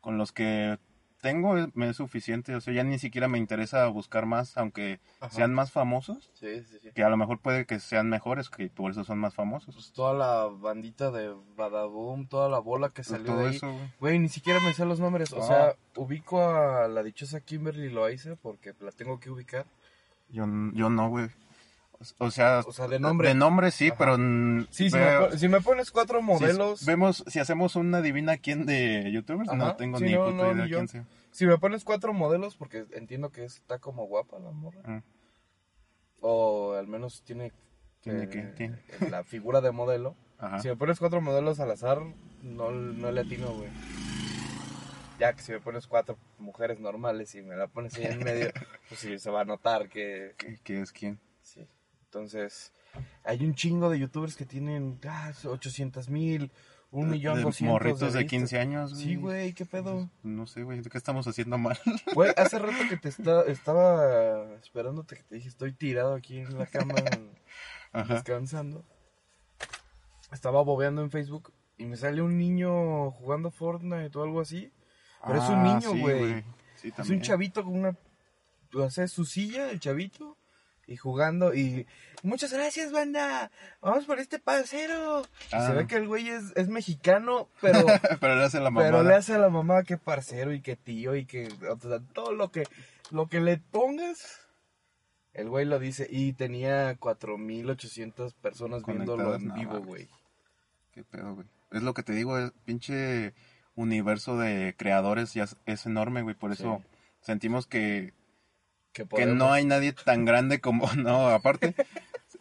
con 0.00 0.18
los 0.18 0.32
que 0.32 0.78
tengo 1.22 1.54
me 1.74 1.88
es 1.88 1.96
suficiente. 1.96 2.54
O 2.54 2.60
sea, 2.60 2.74
ya 2.74 2.84
ni 2.84 2.98
siquiera 2.98 3.28
me 3.28 3.38
interesa 3.38 3.86
buscar 3.86 4.26
más, 4.26 4.58
aunque 4.58 5.00
Ajá. 5.20 5.32
sean 5.34 5.54
más 5.54 5.70
famosos. 5.72 6.30
Sí, 6.34 6.62
sí, 6.64 6.78
sí. 6.82 6.90
Que 6.92 7.04
a 7.04 7.08
lo 7.08 7.16
mejor 7.16 7.38
puede 7.38 7.64
que 7.64 7.80
sean 7.80 8.10
mejores, 8.10 8.50
que 8.50 8.68
por 8.68 8.90
eso 8.90 9.04
son 9.04 9.18
más 9.18 9.32
famosos. 9.32 9.74
Pues 9.74 9.92
toda 9.92 10.12
la 10.12 10.46
bandita 10.52 11.10
de 11.10 11.34
Badaboom, 11.56 12.26
toda 12.26 12.50
la 12.50 12.58
bola 12.58 12.90
que 12.90 13.04
salió 13.04 13.26
Todo 13.26 13.38
de 13.38 13.48
ahí. 13.48 13.56
eso, 13.56 13.72
güey. 13.72 13.88
Güey, 14.00 14.18
ni 14.18 14.28
siquiera 14.28 14.60
me 14.60 14.74
sé 14.74 14.84
los 14.84 15.00
nombres. 15.00 15.32
O 15.32 15.42
sea, 15.46 15.76
ubico 15.96 16.42
a 16.44 16.88
la 16.88 17.02
dichosa 17.02 17.40
Kimberly 17.40 17.88
Loaiza 17.88 18.36
porque 18.36 18.74
la 18.80 18.90
tengo 18.90 19.18
que 19.20 19.30
ubicar. 19.30 19.64
Yo, 20.28 20.44
yo 20.74 20.90
no, 20.90 21.08
güey. 21.08 21.28
O- 22.18 22.30
sea, 22.30 22.60
O 22.66 22.72
sea, 22.72 22.88
de 22.88 22.98
nombre. 23.00 23.28
de 23.28 23.34
nombre 23.34 23.70
sí, 23.70 23.88
Ajá. 23.88 23.96
pero... 23.98 24.16
Sí, 24.70 24.90
si, 24.90 24.96
veo- 24.96 25.20
me, 25.22 25.28
pon- 25.28 25.38
si 25.38 25.48
me 25.48 25.60
pones 25.60 25.90
cuatro 25.90 26.22
modelos, 26.22 26.80
Si 26.80 26.86
vemos, 26.86 27.24
si 27.26 27.38
hacemos 27.38 27.76
una 27.76 28.00
divina 28.02 28.36
quién 28.38 28.66
de 28.66 29.10
youtubers, 29.12 29.52
no 29.52 29.76
tengo 29.76 29.98
sí, 29.98 30.04
ni 30.04 30.12
no, 30.14 30.24
puta 30.26 30.36
no, 30.36 30.52
idea 30.52 30.64
ni 30.64 30.70
quién 30.70 30.88
sea. 30.88 31.04
si 31.30 31.46
me 31.46 31.58
pones 31.58 31.84
cuatro 31.84 32.12
modelos, 32.12 32.56
porque 32.56 32.84
entiendo 32.92 33.30
que 33.30 33.44
está 33.44 33.78
como 33.78 34.06
guapa 34.06 34.38
la 34.38 34.50
morra, 34.50 34.80
Ah, 34.84 35.02
o 36.20 36.74
al 36.74 36.86
menos 36.86 37.22
tiene, 37.22 37.52
¿Tiene 38.00 38.24
eh? 38.24 38.52
¿Tiene? 38.56 38.78
la 39.10 39.24
figura 39.24 39.60
de 39.60 39.70
modelo. 39.72 40.14
Ajá. 40.38 40.58
Si 40.60 40.68
me 40.68 40.76
pones 40.76 40.98
cuatro 40.98 41.20
modelos 41.20 41.60
al 41.60 41.70
azar, 41.70 42.00
no, 42.42 42.70
no 42.70 43.12
le 43.12 43.20
atino, 43.20 43.48
güey. 43.54 43.68
Ya 45.18 45.32
que 45.34 45.42
si 45.42 45.52
me 45.52 45.60
pones 45.60 45.86
cuatro 45.86 46.18
mujeres 46.38 46.80
normales 46.80 47.34
y 47.36 47.42
me 47.42 47.54
la 47.54 47.68
pones 47.68 47.94
ahí 47.96 48.06
en 48.06 48.18
medio, 48.24 48.50
pues 48.88 48.98
sí, 49.00 49.18
se 49.20 49.30
va 49.30 49.42
a 49.42 49.44
notar 49.44 49.88
que... 49.88 50.34
¿Qué, 50.36 50.58
qué 50.64 50.80
es 50.80 50.90
quién? 50.90 51.20
Sí. 51.42 51.64
Entonces, 52.14 52.72
hay 53.24 53.42
un 53.42 53.54
chingo 53.54 53.88
de 53.88 53.98
youtubers 53.98 54.36
que 54.36 54.44
tienen 54.44 55.00
ah, 55.08 55.32
800 55.46 56.10
mil, 56.10 56.50
un 56.90 57.08
millón 57.08 57.36
De 57.38 57.42
doscientos 57.44 57.72
morritos 57.72 58.00
de 58.12 58.18
vistas. 58.18 58.24
15 58.30 58.58
años, 58.58 58.98
Sí, 58.98 59.16
güey, 59.16 59.54
¿qué 59.54 59.64
pedo? 59.64 60.10
No 60.22 60.46
sé, 60.46 60.62
güey, 60.62 60.82
¿qué 60.82 60.98
estamos 60.98 61.26
haciendo 61.26 61.56
mal? 61.56 61.78
Güey, 62.14 62.30
hace 62.36 62.58
rato 62.58 62.76
que 62.90 62.98
te 62.98 63.08
esta- 63.08 63.44
estaba 63.46 64.44
esperándote 64.56 65.16
que 65.16 65.22
te 65.22 65.36
dije, 65.36 65.48
estoy 65.48 65.72
tirado 65.72 66.14
aquí 66.14 66.40
en 66.40 66.58
la 66.58 66.66
cama 66.66 66.92
Ajá. 67.92 68.12
descansando. 68.12 68.84
Estaba 70.30 70.60
bobeando 70.62 71.00
en 71.02 71.10
Facebook 71.10 71.50
y 71.78 71.86
me 71.86 71.96
sale 71.96 72.20
un 72.20 72.36
niño 72.36 73.10
jugando 73.12 73.50
Fortnite 73.50 74.18
o 74.18 74.22
algo 74.22 74.42
así. 74.42 74.70
Pero 75.26 75.42
es 75.42 75.48
un 75.48 75.60
Ah, 75.60 75.78
niño, 75.80 75.96
güey. 75.98 76.44
Sí, 76.76 76.92
Es 76.98 77.08
un 77.08 77.22
chavito 77.22 77.64
con 77.64 77.74
una... 77.78 77.96
O 78.74 78.90
sea, 78.90 79.08
su 79.08 79.24
silla, 79.24 79.70
el 79.70 79.80
chavito, 79.80 80.36
y 80.86 80.96
jugando. 80.96 81.54
Y 81.54 81.86
muchas 82.22 82.52
gracias, 82.52 82.92
banda. 82.92 83.50
Vamos 83.80 84.04
por 84.06 84.18
este 84.18 84.38
parcero. 84.38 85.22
Y 85.50 85.54
Ah. 85.54 85.66
se 85.66 85.72
ve 85.74 85.86
que 85.86 85.96
el 85.96 86.06
güey 86.08 86.28
es, 86.28 86.52
es 86.56 86.68
mexicano, 86.68 87.48
pero... 87.60 87.86
Pero 88.20 88.36
le 88.36 88.44
hace 88.44 88.58
la 88.60 88.70
mamada. 88.70 88.90
Pero 88.90 89.02
le 89.04 89.14
hace 89.14 89.34
a 89.34 89.38
la 89.38 89.48
mamá 89.50 89.82
que 89.84 89.96
parcero 89.98 90.52
y 90.52 90.60
que 90.60 90.76
tío 90.76 91.14
y 91.16 91.24
que 91.26 91.48
o 91.70 91.78
sea, 91.78 92.00
todo 92.12 92.32
lo 92.32 92.50
que 92.50 92.64
lo 93.10 93.28
que 93.28 93.40
le 93.40 93.58
pongas 93.58 94.40
el 95.34 95.48
güey 95.48 95.64
lo 95.66 95.78
dice 95.78 96.06
y 96.10 96.32
tenía 96.34 96.94
4800 96.96 98.34
personas 98.34 98.82
viéndolo 98.84 99.24
Conectadas, 99.24 99.42
en 99.42 99.48
no 99.48 99.54
vivo, 99.54 99.80
güey. 99.86 100.08
Qué 100.92 101.04
pedo, 101.04 101.34
güey. 101.34 101.46
Es 101.70 101.82
lo 101.82 101.94
que 101.94 102.02
te 102.02 102.12
digo, 102.12 102.36
pinche 102.64 103.32
universo 103.74 104.36
de 104.36 104.74
creadores 104.76 105.32
ya 105.32 105.44
es, 105.44 105.56
es 105.64 105.86
enorme, 105.86 106.20
güey. 106.22 106.34
Por 106.34 106.54
Sí. 106.54 106.62
eso 106.62 106.82
sentimos 107.22 107.66
que, 107.66 108.12
Que, 108.92 109.26
no 109.26 109.52
hay 109.52 109.64
nadie 109.64 109.92
tan 109.92 110.24
grande 110.24 110.60
como... 110.60 110.86
No, 110.96 111.28
aparte, 111.28 111.74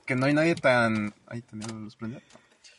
que 0.06 0.16
no 0.16 0.26
hay 0.26 0.34
nadie 0.34 0.56
tan... 0.56 1.14
Ay, 1.28 1.42
¿tenía 1.42 1.68
la 1.68 1.76
luz 1.76 1.96
prendida? 1.96 2.22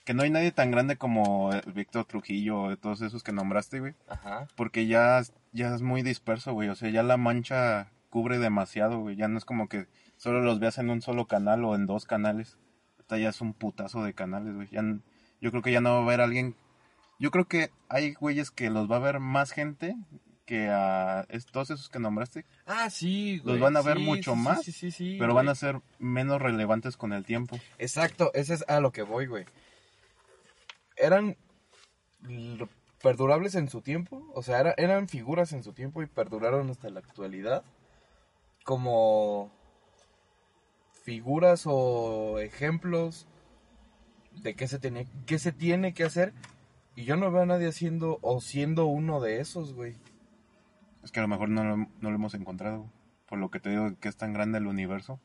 Que 0.05 0.15
no 0.15 0.23
hay 0.23 0.31
nadie 0.31 0.53
tan 0.53 0.71
grande 0.71 0.97
como 0.97 1.51
Víctor 1.75 2.05
Trujillo, 2.05 2.69
de 2.69 2.77
todos 2.77 3.03
esos 3.03 3.23
que 3.23 3.33
nombraste, 3.33 3.81
güey. 3.81 3.95
Ajá. 4.09 4.49
Porque 4.57 4.87
ya, 4.87 5.23
ya 5.53 5.75
es 5.75 5.83
muy 5.83 6.03
disperso, 6.03 6.53
güey. 6.53 6.69
O 6.69 6.75
sea, 6.75 6.91
ya 6.91 7.03
la 7.03 7.17
mancha 7.17 7.93
cubre 8.11 8.39
demasiado, 8.39 8.99
güey. 8.99 9.17
Ya 9.17 9.29
no 9.29 9.39
es 9.39 9.45
como 9.45 9.69
que 9.69 9.87
solo 10.17 10.41
los 10.41 10.59
veas 10.59 10.79
en 10.79 10.91
un 10.91 11.03
solo 11.03 11.27
canal 11.27 11.65
o 11.65 11.75
en 11.75 11.87
dos 11.87 12.05
canales. 12.05 12.59
Ya 13.19 13.29
es 13.29 13.41
un 13.41 13.53
putazo 13.53 14.03
de 14.03 14.15
canales, 14.15 14.55
güey. 14.55 14.69
Ya 14.71 14.83
yo 15.41 15.51
creo 15.51 15.63
que 15.63 15.73
ya 15.73 15.81
no 15.81 15.91
va 15.91 15.99
a 15.99 16.03
haber 16.03 16.21
alguien. 16.21 16.57
Yo 17.19 17.31
creo 17.31 17.47
que 17.47 17.71
hay 17.89 18.15
güeyes 18.15 18.51
que 18.51 18.71
los 18.71 18.91
va 18.91 18.97
a 18.97 19.01
ver 19.01 19.21
más 19.21 19.51
gente 19.51 19.97
que 20.45 20.69
a 20.69 21.27
todos 21.53 21.71
esos 21.71 21.89
que 21.89 21.99
nombraste, 21.99 22.45
Ah, 22.67 22.91
sí, 22.91 23.39
güey. 23.39 23.55
Los 23.59 23.61
van 23.61 23.77
a 23.77 23.83
ver 23.83 23.97
Sí, 23.99 24.03
mucho 24.05 24.35
sí, 24.35 24.41
más, 24.41 24.63
Sí, 24.65 24.73
sí, 24.73 24.91
sí, 24.91 25.17
pero 25.19 25.33
güey. 25.33 25.45
van 25.45 25.51
a 25.51 25.55
ser 25.55 25.81
menos 25.99 26.43
relevantes 26.43 26.97
con 26.97 27.13
el 27.13 27.25
tiempo. 27.25 27.59
Exacto, 27.79 28.31
ese 28.35 28.55
es 28.55 28.65
a 28.69 28.81
lo 28.81 28.91
que 28.93 29.03
voy, 29.03 29.27
güey. 29.27 29.45
Eran 30.97 31.37
perdurables 33.03 33.55
en 33.55 33.69
su 33.69 33.81
tiempo, 33.83 34.31
o 34.35 34.43
sea, 34.43 34.61
era- 34.61 34.75
eran 34.77 35.09
figuras 35.09 35.53
en 35.53 35.63
su 35.63 35.73
tiempo 35.73 36.03
y 36.03 36.07
perduraron 36.07 36.71
hasta 36.71 36.89
la 36.91 37.01
actualidad 37.01 37.65
como 38.65 39.51
figuras 41.03 41.65
o 41.67 42.39
ejemplos 42.39 43.27
de 44.43 44.55
qué 44.55 44.69
se 44.69 44.79
tenía, 44.79 45.05
qué 45.27 45.39
se 45.39 45.51
tiene 45.53 45.95
que 45.95 46.05
hacer 46.05 46.33
y 46.95 47.05
yo 47.05 47.17
no 47.17 47.31
veo 47.33 47.43
a 47.43 47.47
nadie 47.47 47.69
haciendo 47.69 48.19
o 48.23 48.41
siendo 48.41 48.87
uno 48.87 49.21
de 49.21 49.41
esos, 49.41 49.73
güey. 49.75 49.97
Es 51.03 51.11
que 51.13 51.21
a 51.21 51.23
lo 51.23 51.29
mejor 51.29 51.49
no 51.49 51.65
lo, 51.65 51.77
no 51.77 52.11
lo 52.11 52.15
hemos 52.15 52.35
encontrado. 52.35 52.91
Por 53.29 53.39
lo 53.39 53.51
que 53.51 53.61
te 53.61 53.71
digo 53.71 53.99
que 53.99 54.09
es 54.09 54.17
tan 54.17 54.33
grande 54.33 54.59
el 54.59 54.67
universo 54.67 55.21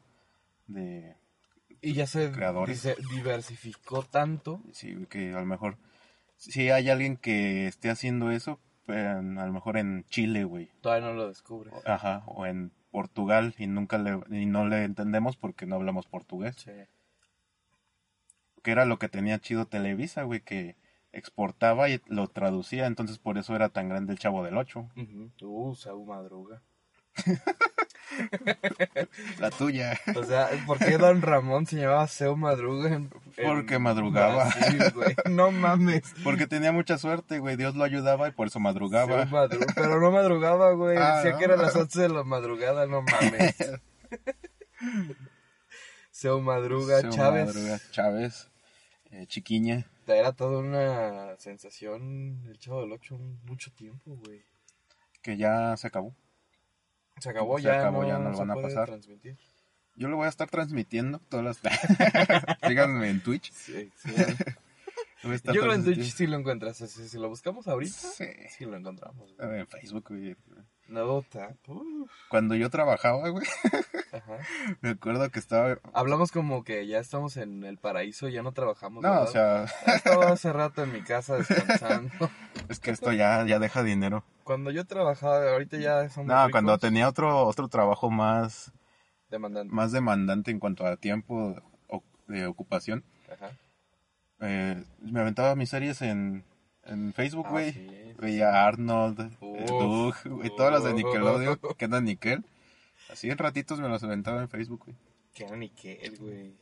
de 0.68 1.16
Y 1.82 1.94
ya 1.94 2.08
se 2.08 2.32
Creadores. 2.32 2.88
diversificó 3.12 4.04
tanto. 4.04 4.62
Sí, 4.72 4.96
que 5.10 5.34
a 5.34 5.40
lo 5.40 5.46
mejor 5.46 5.78
si 6.38 6.70
hay 6.70 6.90
alguien 6.90 7.18
que 7.18 7.68
esté 7.68 7.90
haciendo 7.90 8.32
eso, 8.32 8.60
pero 8.86 9.20
a 9.20 9.22
lo 9.22 9.54
mejor 9.54 9.78
en 9.78 10.06
Chile, 10.06 10.44
güey. 10.44 10.70
Todavía 10.82 11.08
no 11.08 11.14
lo 11.14 11.28
descubres. 11.28 11.74
Ajá, 11.86 12.24
o 12.28 12.46
en 12.46 12.72
Portugal 12.92 13.54
y 13.58 13.68
nunca 13.68 13.98
le 13.98 14.20
y 14.30 14.46
no 14.46 14.68
le 14.68 14.84
entendemos 14.84 15.36
porque 15.36 15.66
no 15.66 15.76
hablamos 15.76 16.08
portugués. 16.08 16.56
Sí. 16.58 16.72
Que 18.64 18.72
era 18.72 18.86
lo 18.86 19.00
que 19.00 19.10
tenía 19.10 19.40
chido 19.40 19.66
Televisa, 19.66 20.24
güey, 20.24 20.42
que 20.42 20.76
exportaba 21.20 21.90
y 21.90 22.02
lo 22.08 22.28
traducía, 22.28 22.86
entonces 22.86 23.18
por 23.18 23.38
eso 23.38 23.56
era 23.56 23.70
tan 23.70 23.90
grande 23.90 24.14
el 24.14 24.20
Chavo 24.20 24.44
del 24.44 24.58
Ocho. 24.58 24.90
Uh, 25.42 25.76
Saúl 25.76 26.08
Madruga. 26.08 26.62
La 29.40 29.50
tuya. 29.52 30.00
O 30.16 30.24
sea, 30.24 30.50
¿por 30.66 30.78
qué 30.80 30.98
Don 30.98 31.22
Ramón 31.22 31.66
se 31.66 31.78
llamaba 31.78 32.08
Seu 32.08 32.36
Madruga? 32.38 32.94
en- 32.94 33.10
Porque 33.44 33.76
en 33.76 33.82
madrugaba. 33.82 34.46
Brasil, 34.46 34.92
güey? 34.94 35.16
No 35.30 35.52
mames. 35.52 36.04
Porque 36.24 36.48
tenía 36.48 36.72
mucha 36.72 36.98
suerte, 36.98 37.40
güey. 37.40 37.58
Dios 37.58 37.76
lo 37.76 37.84
ayudaba 37.84 38.28
y 38.28 38.32
por 38.32 38.48
eso 38.48 38.60
madrugaba. 38.60 39.24
Seu 39.24 39.32
Madruga. 39.32 39.66
Pero 39.76 40.00
no 40.00 40.12
madrugaba, 40.12 40.72
güey. 40.72 40.98
Ah, 40.98 41.18
Decía 41.18 41.32
no. 41.34 41.38
que 41.38 41.44
eran 41.46 41.62
las 41.62 41.76
11 41.76 42.02
de 42.02 42.10
la 42.10 42.24
madrugada, 42.24 42.88
no 42.88 43.02
mames. 43.02 43.56
Seu 46.12 46.42
Madruga, 46.42 47.02
Seu 47.02 47.12
Chávez. 47.12 47.48
Madruga, 47.48 47.80
Chávez. 47.92 48.50
eh, 49.12 49.26
Chiquiña. 49.28 49.86
Era 50.16 50.32
toda 50.34 50.60
una 50.60 51.36
sensación 51.38 52.44
el 52.48 52.58
Chavo 52.60 52.82
del 52.82 52.92
Ocho 52.94 53.18
mucho 53.44 53.72
tiempo, 53.72 54.16
güey. 54.26 54.44
Que 55.22 55.38
ya 55.38 55.76
se 55.78 55.88
acabó. 55.88 56.16
Se 57.20 57.30
acabó 57.30 57.58
Se 57.58 57.64
ya, 57.66 57.80
acabó, 57.80 58.04
no, 58.04 58.08
ya 58.08 58.18
no 58.20 58.30
lo 58.32 58.38
van 58.38 58.52
a 58.52 58.56
pasar. 58.56 58.86
transmitir. 58.88 59.38
Yo 59.96 60.08
lo 60.10 60.18
voy 60.18 60.28
a 60.28 60.30
estar 60.30 60.50
transmitiendo 60.50 61.20
todas 61.28 61.44
las... 61.44 61.60
Síganme 62.68 63.10
en 63.10 63.22
Twitch. 63.24 63.52
Sí, 63.52 63.92
sí. 63.96 64.12
Yo 65.24 65.62
creo 65.62 65.74
en 65.74 65.84
Twitch 65.84 66.14
sí 66.14 66.28
lo 66.28 66.38
encuentras. 66.38 66.78
Si, 66.78 66.88
si 67.10 67.18
lo 67.18 67.28
buscamos 67.30 67.68
ahorita, 67.68 67.92
Sí. 67.92 68.26
sí 68.56 68.66
lo 68.66 68.78
encontramos. 68.78 69.36
güey. 69.36 69.60
En 69.62 69.68
Facebook, 69.68 70.06
güey. 70.10 70.36
Nuevo 70.88 71.24
tap. 71.30 71.56
Uf. 71.68 72.10
Cuando 72.30 72.56
yo 72.56 72.70
trabajaba, 72.70 73.28
güey, 73.30 73.46
Ajá. 74.14 74.38
me 74.82 74.90
acuerdo 74.92 75.30
que 75.32 75.40
estaba... 75.40 75.78
Hablamos 75.94 76.32
como 76.32 76.64
que 76.64 76.88
ya 76.88 77.00
estamos 77.00 77.36
en 77.38 77.64
el 77.66 77.78
paraíso, 77.78 78.30
ya 78.30 78.42
no 78.42 78.54
trabajamos. 78.54 79.04
No, 79.04 79.22
o 79.22 79.28
sea, 79.28 79.66
Estaba 79.86 80.30
hace 80.32 80.54
rato 80.54 80.84
en 80.84 80.94
mi 80.94 81.02
casa 81.02 81.36
descansando. 81.36 82.10
es 82.70 82.80
que 82.80 82.92
esto 82.92 83.12
ya, 83.12 83.46
ya 83.46 83.60
deja 83.60 83.84
dinero. 83.84 84.24
Cuando 84.44 84.72
yo 84.72 84.86
trabajaba, 84.86 85.52
ahorita 85.52 85.78
ya 85.78 86.08
somos 86.10 86.28
No, 86.28 86.36
ricos, 86.38 86.52
cuando 86.52 86.78
tenía 86.78 87.10
otro, 87.10 87.46
otro 87.46 87.68
trabajo 87.68 88.10
más, 88.10 88.72
demandante. 89.30 89.74
más 89.74 89.92
demandante 89.92 90.52
en 90.52 90.60
cuanto 90.60 90.86
a 90.86 90.96
tiempo 90.96 91.56
de 92.28 92.46
ocupación, 92.46 93.04
Ajá. 93.32 93.52
eh, 94.42 94.84
me 95.00 95.20
aventaba 95.22 95.56
mis 95.56 95.70
series 95.70 96.02
en, 96.02 96.44
en 96.88 97.14
Facebook, 97.14 97.46
Ah, 97.48 97.52
güey. 97.52 97.74
sí, 97.74 97.88
sí, 97.90 98.14
Veía 98.20 98.50
a 98.50 98.68
Arnold, 98.68 99.20
eh, 99.20 99.38
Uf, 99.42 99.68
Doug, 99.70 100.16
güey, 100.38 100.50
todas 100.56 100.72
las 100.72 100.84
de. 100.84 100.94
Nickelodeon, 100.94 101.60
que 101.78 101.86
andan 101.86 102.06
Nickel. 102.06 102.44
Así 103.10 103.30
en 103.30 103.38
ratitos 103.38 103.80
me 103.80 103.88
los 103.90 104.04
aventaba 104.04 104.42
en 104.42 104.50
Facebook, 104.50 104.84
güey. 104.86 104.98
Que 105.34 105.44
era 105.46 105.56
Nickel, 105.56 106.18
güey. 106.20 106.54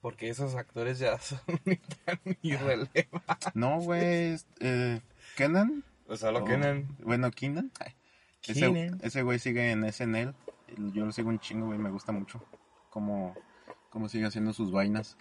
Porque 0.00 0.28
esos 0.28 0.54
actores 0.56 0.98
ya 0.98 1.18
son 1.20 1.40
ni 1.64 1.76
tan 1.76 2.18
irrelevantes. 2.42 3.06
No, 3.54 3.80
güey, 3.80 4.36
eh, 4.60 5.00
Kenan. 5.36 5.84
O 6.08 6.16
sea, 6.16 6.30
lo 6.32 6.40
o- 6.40 6.44
que 6.44 6.54
eran. 6.54 6.88
Bueno, 6.98 7.30
Keenan. 7.30 7.70
Ay, 7.80 7.94
Ese, 9.02 9.22
güey 9.22 9.38
sigue 9.38 9.70
en 9.70 9.84
SNL. 9.84 10.34
Yo 10.92 11.06
lo 11.06 11.12
sigo 11.12 11.28
un 11.28 11.38
chingo, 11.38 11.66
güey, 11.66 11.78
me 11.78 11.90
gusta 11.90 12.12
mucho. 12.12 12.42
Cómo, 12.90 13.34
cómo 13.90 14.08
sigue 14.08 14.26
haciendo 14.26 14.52
sus 14.52 14.70
vainas. 14.72 15.16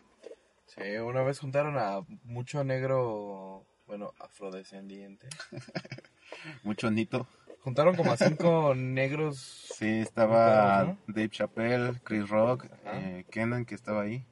Sí, 0.65 0.81
una 0.97 1.21
vez 1.21 1.39
juntaron 1.39 1.77
a 1.77 2.01
mucho 2.23 2.63
negro, 2.63 3.65
bueno, 3.91 4.13
afrodescendiente. 4.19 5.27
Mucho 6.63 6.89
Nito. 6.89 7.27
Juntaron 7.59 7.93
como 7.93 8.13
a 8.13 8.15
cinco 8.15 8.73
negros. 8.77 9.37
Sí, 9.75 9.99
estaba 9.99 10.95
Dave 11.07 11.29
Chappelle, 11.29 11.99
Chris 12.01 12.29
Rock, 12.29 12.67
eh, 12.85 13.25
Kenan, 13.29 13.65
que 13.65 13.75
estaba 13.75 14.03
ahí. 14.03 14.25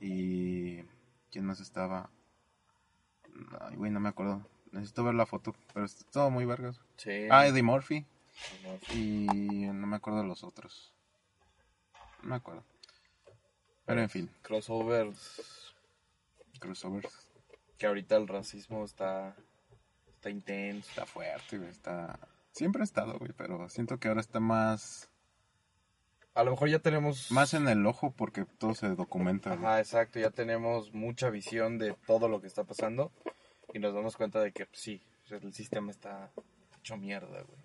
Y. 0.00 0.78
¿Quién 1.30 1.44
más 1.44 1.60
estaba? 1.60 2.08
Ay, 3.60 3.76
güey, 3.76 3.90
no 3.90 4.00
me 4.00 4.08
acuerdo. 4.08 4.40
Necesito 4.72 5.04
ver 5.04 5.12
la 5.14 5.26
foto, 5.26 5.54
pero 5.74 5.84
es 5.84 6.06
todo 6.10 6.30
muy 6.30 6.46
vergas. 6.46 6.80
Sí. 6.96 7.28
Ah, 7.30 7.46
Eddie 7.46 7.62
Murphy. 7.62 8.06
no, 8.62 8.94
Y 8.94 9.26
no 9.74 9.86
me 9.86 9.96
acuerdo 9.96 10.20
de 10.22 10.26
los 10.28 10.42
otros. 10.42 10.94
No 12.22 12.30
me 12.30 12.36
acuerdo. 12.36 12.64
Pero 13.84 14.00
en 14.00 14.08
fin, 14.08 14.30
Crossovers. 14.40 15.74
crossovers. 16.58 17.25
Que 17.78 17.86
ahorita 17.86 18.16
el 18.16 18.28
racismo 18.28 18.84
está. 18.84 19.36
Está 20.06 20.30
intenso. 20.30 20.88
Está 20.88 21.06
fuerte, 21.06 21.58
güey. 21.58 21.70
Está. 21.70 22.18
Siempre 22.52 22.82
ha 22.82 22.84
estado, 22.84 23.18
güey, 23.18 23.32
pero 23.36 23.68
siento 23.68 23.98
que 23.98 24.08
ahora 24.08 24.20
está 24.20 24.40
más. 24.40 25.10
A 26.34 26.44
lo 26.44 26.52
mejor 26.52 26.68
ya 26.68 26.78
tenemos. 26.78 27.30
Más 27.30 27.54
en 27.54 27.68
el 27.68 27.84
ojo 27.86 28.12
porque 28.16 28.44
todo 28.58 28.74
se 28.74 28.88
documenta. 28.94 29.50
güey. 29.50 29.64
Ajá, 29.64 29.80
exacto. 29.80 30.18
Ya 30.18 30.30
tenemos 30.30 30.92
mucha 30.94 31.30
visión 31.30 31.78
de 31.78 31.94
todo 32.06 32.28
lo 32.28 32.40
que 32.40 32.46
está 32.46 32.64
pasando. 32.64 33.12
Y 33.72 33.78
nos 33.78 33.94
damos 33.94 34.16
cuenta 34.16 34.40
de 34.40 34.52
que 34.52 34.66
pues, 34.66 34.80
sí, 34.80 35.02
el 35.30 35.52
sistema 35.52 35.90
está 35.90 36.30
hecho 36.78 36.96
mierda, 36.96 37.42
güey. 37.42 37.58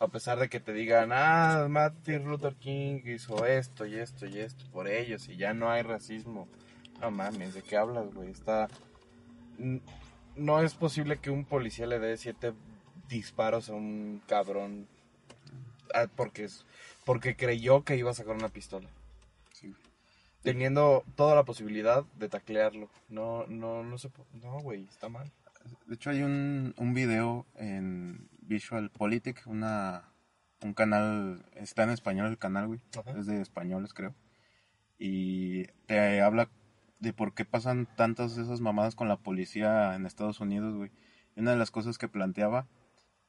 A 0.00 0.08
pesar 0.08 0.38
de 0.38 0.48
que 0.48 0.60
te 0.60 0.72
digan, 0.72 1.10
ah, 1.12 1.66
Martin 1.68 2.24
Luther 2.24 2.56
King 2.56 3.00
hizo 3.06 3.46
esto 3.46 3.86
y 3.86 3.94
esto 3.94 4.26
y 4.26 4.38
esto 4.38 4.64
por 4.72 4.88
ellos 4.88 5.28
y 5.28 5.36
ya 5.36 5.54
no 5.54 5.70
hay 5.70 5.82
racismo. 5.82 6.48
No 7.00 7.10
mames, 7.10 7.54
¿de 7.54 7.62
qué 7.62 7.76
hablas, 7.76 8.12
güey? 8.12 8.30
Está... 8.30 8.68
No 10.36 10.60
es 10.60 10.74
posible 10.74 11.18
que 11.18 11.30
un 11.30 11.44
policía 11.44 11.86
le 11.86 11.98
dé 11.98 12.16
siete 12.16 12.52
disparos 13.08 13.68
a 13.68 13.74
un 13.74 14.22
cabrón 14.26 14.88
ah, 15.94 16.06
porque, 16.16 16.48
porque 17.04 17.36
creyó 17.36 17.84
que 17.84 17.96
iba 17.96 18.10
a 18.10 18.14
sacar 18.14 18.34
una 18.34 18.48
pistola. 18.48 18.88
Sí. 19.52 19.74
Teniendo 20.42 21.04
toda 21.16 21.34
la 21.34 21.44
posibilidad 21.44 22.04
de 22.18 22.28
taclearlo. 22.28 22.90
No, 23.08 23.46
no, 23.46 23.82
no 23.82 23.98
se 23.98 24.10
No, 24.42 24.60
güey, 24.60 24.84
está 24.84 25.08
mal. 25.08 25.30
De 25.86 25.94
hecho, 25.94 26.10
hay 26.10 26.22
un, 26.22 26.74
un 26.76 26.92
video 26.92 27.46
en 27.54 28.28
Visual 28.40 28.90
Politic, 28.90 29.42
una, 29.46 30.04
un 30.60 30.74
canal, 30.74 31.46
está 31.54 31.84
en 31.84 31.90
español 31.90 32.26
el 32.26 32.38
canal, 32.38 32.66
güey. 32.66 32.80
Ajá. 32.98 33.18
Es 33.18 33.26
de 33.26 33.40
españoles, 33.40 33.94
creo. 33.94 34.14
Y 34.98 35.64
te 35.86 36.20
habla 36.20 36.50
de 37.04 37.12
por 37.12 37.34
qué 37.34 37.44
pasan 37.44 37.86
tantas 37.96 38.34
de 38.34 38.42
esas 38.42 38.60
mamadas 38.60 38.94
con 38.96 39.06
la 39.08 39.16
policía 39.18 39.94
en 39.94 40.06
Estados 40.06 40.40
Unidos, 40.40 40.74
güey. 40.74 40.90
Y 41.36 41.40
una 41.40 41.52
de 41.52 41.56
las 41.56 41.70
cosas 41.70 41.98
que 41.98 42.08
planteaba 42.08 42.66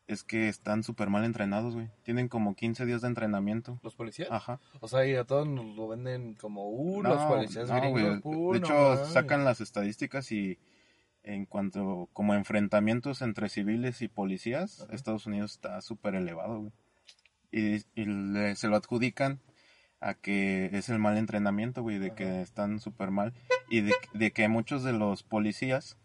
es 0.07 0.23
que 0.23 0.47
están 0.49 0.83
súper 0.83 1.09
mal 1.09 1.23
entrenados, 1.25 1.73
güey. 1.73 1.89
Tienen 2.03 2.27
como 2.27 2.55
15 2.55 2.85
días 2.85 3.01
de 3.01 3.07
entrenamiento. 3.07 3.79
¿Los 3.83 3.95
policías? 3.95 4.29
Ajá. 4.31 4.59
O 4.79 4.87
sea, 4.87 5.05
y 5.07 5.15
a 5.15 5.23
todos 5.25 5.47
nos 5.47 5.75
lo 5.75 5.87
venden 5.87 6.35
como, 6.35 6.69
uh, 6.69 7.01
los 7.03 7.21
policías 7.23 7.69
no, 7.69 7.75
gringos. 7.79 8.21
güey. 8.21 8.37
uh, 8.37 8.51
De 8.53 8.59
hecho, 8.59 9.05
sacan 9.07 9.43
las 9.45 9.61
estadísticas 9.61 10.31
y 10.31 10.59
en 11.23 11.45
cuanto 11.47 12.07
como 12.13 12.35
enfrentamientos 12.35 13.23
entre 13.23 13.49
civiles 13.49 14.03
y 14.03 14.07
policías, 14.07 14.81
Ajá. 14.81 14.93
Estados 14.93 15.25
Unidos 15.25 15.53
está 15.53 15.81
súper 15.81 16.13
elevado, 16.15 16.59
güey. 16.59 16.71
Y, 17.51 17.83
y 17.99 18.05
le- 18.05 18.55
se 18.55 18.67
lo 18.67 18.75
adjudican 18.75 19.39
a 20.01 20.13
que 20.13 20.69
es 20.73 20.89
el 20.89 20.99
mal 20.99 21.17
entrenamiento, 21.17 21.81
güey, 21.81 21.97
de 21.97 22.13
que 22.13 22.41
están 22.41 22.79
súper 22.79 23.09
mal 23.09 23.33
y 23.69 23.81
de, 23.81 23.93
de 24.13 24.31
que 24.31 24.47
muchos 24.47 24.83
de 24.83 24.93
los 24.93 25.23
policías 25.23 25.97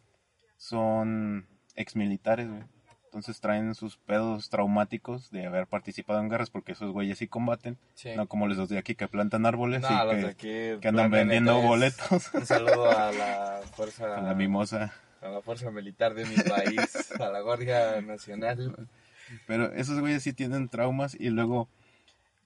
son 0.57 1.47
exmilitares, 1.77 2.49
güey. 2.49 2.63
Entonces 3.07 3.41
traen 3.41 3.75
sus 3.75 3.97
pedos 3.97 4.51
traumáticos 4.51 5.33
de 5.33 5.45
haber 5.45 5.67
participado 5.67 6.21
en 6.21 6.29
guerras 6.29 6.49
porque 6.49 6.73
esos 6.73 6.93
güeyes 6.93 7.19
sí 7.19 7.27
combaten, 7.27 7.77
Sí. 7.95 8.11
no 8.17 8.29
como 8.29 8.47
los 8.47 8.69
de 8.69 8.79
aquí 8.79 8.95
que 8.95 9.09
plantan 9.09 9.47
árboles 9.47 9.81
No, 9.83 9.89
y 9.89 10.35
que, 10.37 10.79
andan 10.85 11.11
vendiendo 11.11 11.61
boletos 11.61 12.33
Un 12.33 12.47
saludo 12.47 12.89
a 12.97 13.11
la 13.11 13.61
fuerza, 13.75 14.17
a 14.17 14.23
la 14.23 14.35
mimosa. 14.35 14.93
a 15.23 15.29
la 15.29 15.43
fuerza 15.43 15.73
militar 15.73 16.15
de 16.15 16.25
mi 16.25 16.37
país, 16.37 17.11
a 17.21 17.29
la 17.31 17.41
Guardia 17.41 18.01
Nacional. 18.01 18.89
Pero 19.49 19.73
esos 19.73 19.99
güeyes 19.99 20.23
sí 20.23 20.33
tienen 20.33 20.69
traumas 20.69 21.17
y 21.19 21.31
luego, 21.31 21.69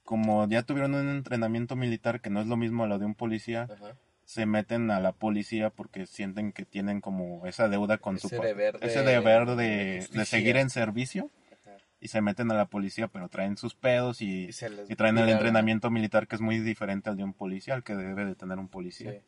como 0.02 0.48
ya 0.48 0.62
tuvieron 0.62 0.94
un 0.94 1.10
entrenamiento 1.10 1.76
militar 1.76 2.22
que 2.22 2.30
no 2.30 2.40
es 2.40 2.46
lo 2.46 2.56
mismo 2.56 2.84
a 2.84 2.86
lo 2.86 2.98
de 2.98 3.04
un 3.04 3.14
policía, 3.14 3.68
Ajá. 3.70 3.96
Se 4.24 4.46
meten 4.46 4.90
a 4.90 5.00
la 5.00 5.12
policía 5.12 5.70
porque 5.70 6.06
sienten 6.06 6.52
que 6.52 6.64
tienen 6.64 7.00
como 7.00 7.46
esa 7.46 7.68
deuda 7.68 7.98
con 7.98 8.16
Ese 8.16 8.28
su 8.28 8.40
deber 8.42 8.78
de- 8.78 8.86
ese 8.86 9.02
deber 9.02 9.46
de 9.56 10.06
de, 10.10 10.24
seguir 10.24 10.56
en 10.56 10.70
servicio 10.70 11.30
Ajá. 11.52 11.76
y 12.00 12.08
se 12.08 12.20
meten 12.22 12.50
a 12.50 12.54
la 12.54 12.66
policía, 12.66 13.08
pero 13.08 13.28
traen 13.28 13.56
sus 13.56 13.74
pedos 13.74 14.22
y, 14.22 14.48
Y 14.88 14.96
traen 14.96 15.18
el 15.18 15.26
la- 15.26 15.32
entrenamiento 15.32 15.90
militar 15.90 16.26
que 16.26 16.36
es 16.36 16.40
muy 16.40 16.58
diferente 16.60 17.10
al 17.10 17.16
de 17.16 17.24
un 17.24 17.34
policía, 17.34 17.74
al 17.74 17.84
que 17.84 17.94
debe 17.94 18.24
de 18.24 18.34
tener 18.34 18.58
un 18.58 18.66
Sí. 18.66 18.72
policía. 18.72 19.20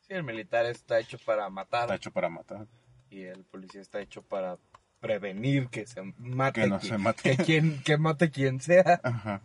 Sí, 0.00 0.14
el 0.14 0.24
militar 0.24 0.64
está 0.64 0.98
hecho 0.98 1.18
para 1.18 1.48
matar 1.50 1.82
Está 1.82 1.94
hecho 1.96 2.10
para 2.12 2.30
matar, 2.30 2.66
y 3.10 3.22
el 3.24 3.44
policía 3.44 3.82
está 3.82 4.00
hecho 4.00 4.22
para 4.22 4.56
prevenir 5.00 5.68
que 5.68 5.86
se 5.86 6.00
mate 6.16 6.62
que 6.62 6.66
no 6.68 6.78
quien, 6.80 6.90
se 6.92 6.98
mate. 6.98 7.22
que, 7.36 7.44
quien, 7.44 7.82
que 7.82 7.98
mate 7.98 8.30
quien 8.30 8.60
sea. 8.60 9.00
Ajá, 9.04 9.42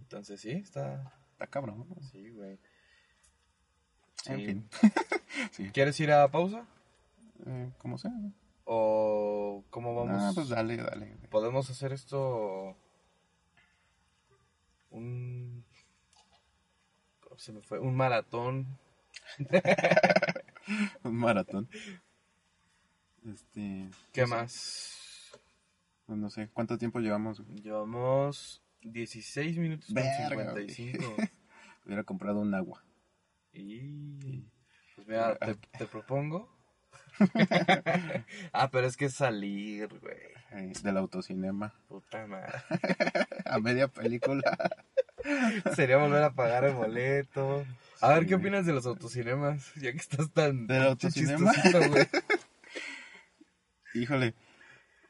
Entonces 0.00 0.40
sí, 0.40 0.50
está... 0.52 1.12
está 1.32 1.46
cabrón. 1.46 1.86
¿no? 1.88 2.02
Sí, 2.10 2.30
güey. 2.30 2.58
En 4.26 4.36
Sí. 4.38 4.46
fin. 4.46 4.68
sí. 5.52 5.70
¿Quieres 5.70 5.98
ir 6.00 6.12
a 6.12 6.28
pausa? 6.30 6.66
Eh, 7.46 7.70
como 7.78 7.98
sea. 7.98 8.12
¿O 8.64 9.64
cómo 9.70 9.94
vamos? 9.94 10.22
Ah, 10.22 10.32
pues 10.34 10.48
dale, 10.48 10.76
dale. 10.76 11.16
¿Podemos 11.30 11.68
hacer 11.70 11.92
esto 11.92 12.76
un... 14.90 15.64
¿cómo 17.20 17.38
se 17.38 17.52
me 17.52 17.62
fue? 17.62 17.78
Un 17.78 17.96
maratón. 17.96 18.66
Un 21.02 21.16
maratón. 21.16 21.68
Este. 23.26 23.88
¿Qué 24.12 24.20
no 24.22 24.26
sé, 24.28 24.34
más? 24.34 25.30
pues 26.06 26.18
no 26.18 26.30
sé, 26.30 26.48
¿cuánto 26.52 26.78
tiempo 26.78 27.00
llevamos? 27.00 27.42
Llevamos 27.62 28.62
16 28.82 29.58
minutos 29.58 29.86
con 29.86 29.94
Verga, 29.96 30.52
güey. 30.52 30.68
55. 30.70 31.16
Hubiera 31.86 32.04
comprado 32.04 32.40
un 32.40 32.54
agua. 32.54 32.82
Y... 33.52 34.44
Pues 34.96 35.08
mira, 35.08 35.36
te, 35.36 35.54
te 35.54 35.86
propongo... 35.86 36.60
ah, 38.52 38.70
pero 38.70 38.86
es 38.86 38.96
que 38.96 39.08
salir, 39.10 39.88
güey. 40.00 40.16
eh, 40.52 40.72
del 40.82 40.96
autocinema. 40.96 41.74
Puta 41.88 42.26
madre. 42.26 42.52
A 43.44 43.58
media 43.58 43.88
película. 43.88 44.56
Sería 45.76 45.98
volver 45.98 46.22
a 46.22 46.32
pagar 46.32 46.64
el 46.64 46.74
boleto. 46.74 47.64
A 48.00 48.14
ver, 48.14 48.26
¿qué 48.26 48.36
opinas 48.36 48.64
de 48.64 48.72
los 48.72 48.86
autocinemas? 48.86 49.74
Ya 49.74 49.92
que 49.92 49.98
estás 49.98 50.30
tan... 50.32 50.66
¿Del 50.66 50.82
autocinema? 50.82 51.52
güey. 51.88 52.08
Híjole. 53.94 54.34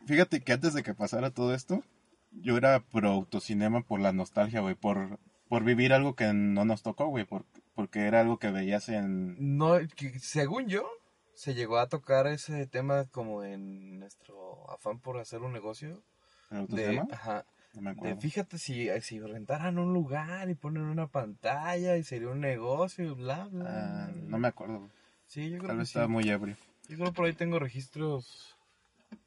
Fíjate 0.07 0.40
que 0.40 0.53
antes 0.53 0.74
de 0.74 0.83
que 0.83 0.94
pasara 0.94 1.31
todo 1.31 1.55
esto, 1.55 1.85
yo 2.33 2.57
era 2.57 2.81
pro 2.81 3.11
autocinema 3.11 3.83
por 3.83 4.00
la 4.00 4.12
nostalgia, 4.12 4.61
güey. 4.61 4.74
Por, 4.74 5.20
por 5.48 5.62
vivir 5.62 5.92
algo 5.92 6.16
que 6.16 6.33
no 6.33 6.64
nos 6.64 6.83
tocó, 6.83 7.07
güey. 7.07 7.24
Por, 7.24 7.44
porque 7.80 8.00
era 8.00 8.20
algo 8.20 8.38
que 8.38 8.50
veías 8.50 8.90
en. 8.90 9.56
No, 9.56 9.78
que 9.96 10.18
según 10.18 10.68
yo, 10.68 10.86
se 11.32 11.54
llegó 11.54 11.78
a 11.78 11.88
tocar 11.88 12.26
ese 12.26 12.66
tema 12.66 13.06
como 13.06 13.42
en 13.42 13.98
nuestro 13.98 14.70
afán 14.70 14.98
por 15.00 15.18
hacer 15.18 15.40
un 15.40 15.54
negocio. 15.54 16.02
¿En 16.50 16.58
el 16.58 16.66
De, 16.66 17.02
ajá, 17.10 17.46
No 17.72 17.80
me 17.80 17.94
de 17.94 18.16
fíjate 18.16 18.58
si, 18.58 18.88
si 19.00 19.18
rentaran 19.18 19.78
un 19.78 19.94
lugar 19.94 20.50
y 20.50 20.54
ponen 20.54 20.82
una 20.82 21.06
pantalla 21.06 21.96
y 21.96 22.04
sería 22.04 22.28
un 22.28 22.40
negocio 22.40 23.02
y 23.02 23.14
bla, 23.14 23.46
bla. 23.46 23.64
Ah, 23.66 24.10
no 24.14 24.36
me 24.36 24.48
acuerdo. 24.48 24.90
Sí, 25.26 25.48
yo 25.48 25.56
creo 25.56 25.68
Tal 25.68 25.76
que 25.76 25.78
vez 25.78 25.88
sí. 25.88 25.92
estaba 25.92 26.08
muy 26.08 26.28
ebrio. 26.28 26.56
Yo 26.86 26.98
creo 26.98 27.14
por 27.14 27.24
ahí 27.24 27.32
tengo 27.32 27.58
registros 27.58 28.58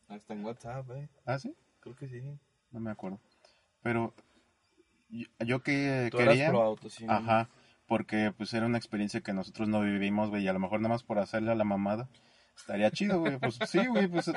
hasta 0.09 0.33
en 0.35 0.45
WhatsApp, 0.45 0.91
eh. 0.91 1.09
¿Ah, 1.25 1.39
sí? 1.39 1.55
Creo 1.79 1.95
que 1.95 2.07
sí. 2.07 2.21
No 2.69 2.79
me 2.79 2.91
acuerdo. 2.91 3.19
Pero 3.81 4.13
yo, 5.09 5.25
yo 5.39 5.63
que 5.63 6.09
Tú 6.11 6.17
quería... 6.19 6.33
eras 6.35 6.49
pro 6.51 6.61
autocinema. 6.61 7.17
Ajá, 7.17 7.49
porque 7.87 8.33
pues 8.35 8.53
era 8.53 8.65
una 8.65 8.77
experiencia 8.77 9.21
que 9.21 9.33
nosotros 9.33 9.67
no 9.67 9.81
vivimos, 9.81 10.29
güey, 10.29 10.43
y 10.43 10.47
a 10.47 10.53
lo 10.53 10.59
mejor 10.59 10.79
nada 10.81 10.93
más 10.95 11.03
por 11.03 11.19
hacerle 11.19 11.51
a 11.51 11.55
la 11.55 11.63
mamada. 11.63 12.09
Estaría 12.55 12.91
chido, 12.91 13.19
güey. 13.19 13.37
Pues 13.39 13.57
sí, 13.67 13.85
güey, 13.87 14.07
pues 14.07 14.31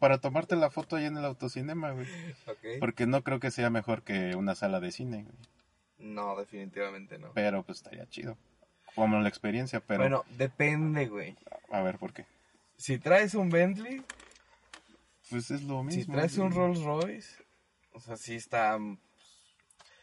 para 0.00 0.18
tomarte 0.18 0.56
la 0.56 0.70
foto 0.70 0.96
ahí 0.96 1.04
en 1.06 1.16
el 1.16 1.24
autocinema, 1.24 1.92
güey. 1.92 2.06
Porque 2.80 3.06
no 3.06 3.22
creo 3.22 3.38
que 3.40 3.50
sea 3.52 3.70
mejor 3.70 4.02
que 4.02 4.34
una 4.34 4.54
sala 4.54 4.80
de 4.80 4.90
cine, 4.90 5.22
güey. 5.24 5.36
No, 5.98 6.36
definitivamente 6.36 7.18
no. 7.18 7.32
Pero 7.34 7.62
pues 7.62 7.78
estaría 7.78 8.06
chido. 8.08 8.36
Como 8.96 9.20
la 9.20 9.28
experiencia, 9.28 9.78
pero 9.80 10.00
Bueno, 10.02 10.24
depende, 10.36 11.06
güey. 11.06 11.36
a 11.70 11.80
ver 11.82 11.98
por 11.98 12.12
qué. 12.12 12.26
Si 12.76 12.98
traes 12.98 13.34
un 13.34 13.50
Bentley, 13.50 14.02
Pues 15.30 15.50
es 15.52 15.62
lo 15.62 15.84
mismo. 15.84 16.02
si 16.02 16.10
traes 16.10 16.38
un. 16.38 16.50
Rolls 16.52 16.82
Royce, 16.82 17.36
o 17.92 18.00
sea, 18.00 18.16
sí 18.16 18.34
está... 18.34 18.78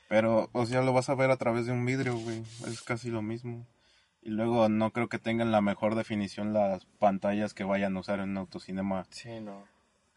Pero, 0.09 0.49
o 0.53 0.65
sea, 0.65 0.81
lo 0.81 0.93
vas 0.93 1.09
a 1.09 1.15
ver 1.15 1.31
a 1.31 1.37
través 1.37 1.65
de 1.65 1.71
un 1.73 1.85
vidrio, 1.85 2.17
güey. 2.17 2.41
Es 2.67 2.81
casi 2.81 3.09
lo 3.09 3.21
mismo. 3.21 3.65
Y 4.21 4.29
luego 4.29 4.67
no 4.69 4.91
creo 4.91 5.09
que 5.09 5.19
tengan 5.19 5.51
la 5.51 5.61
mejor 5.61 5.95
definición 5.95 6.53
las 6.53 6.85
pantallas 6.99 7.53
que 7.53 7.63
vayan 7.63 7.95
a 7.95 7.99
usar 7.99 8.19
en 8.19 8.29
un 8.31 8.37
autocinema. 8.37 9.05
Sí, 9.09 9.39
no. 9.41 9.65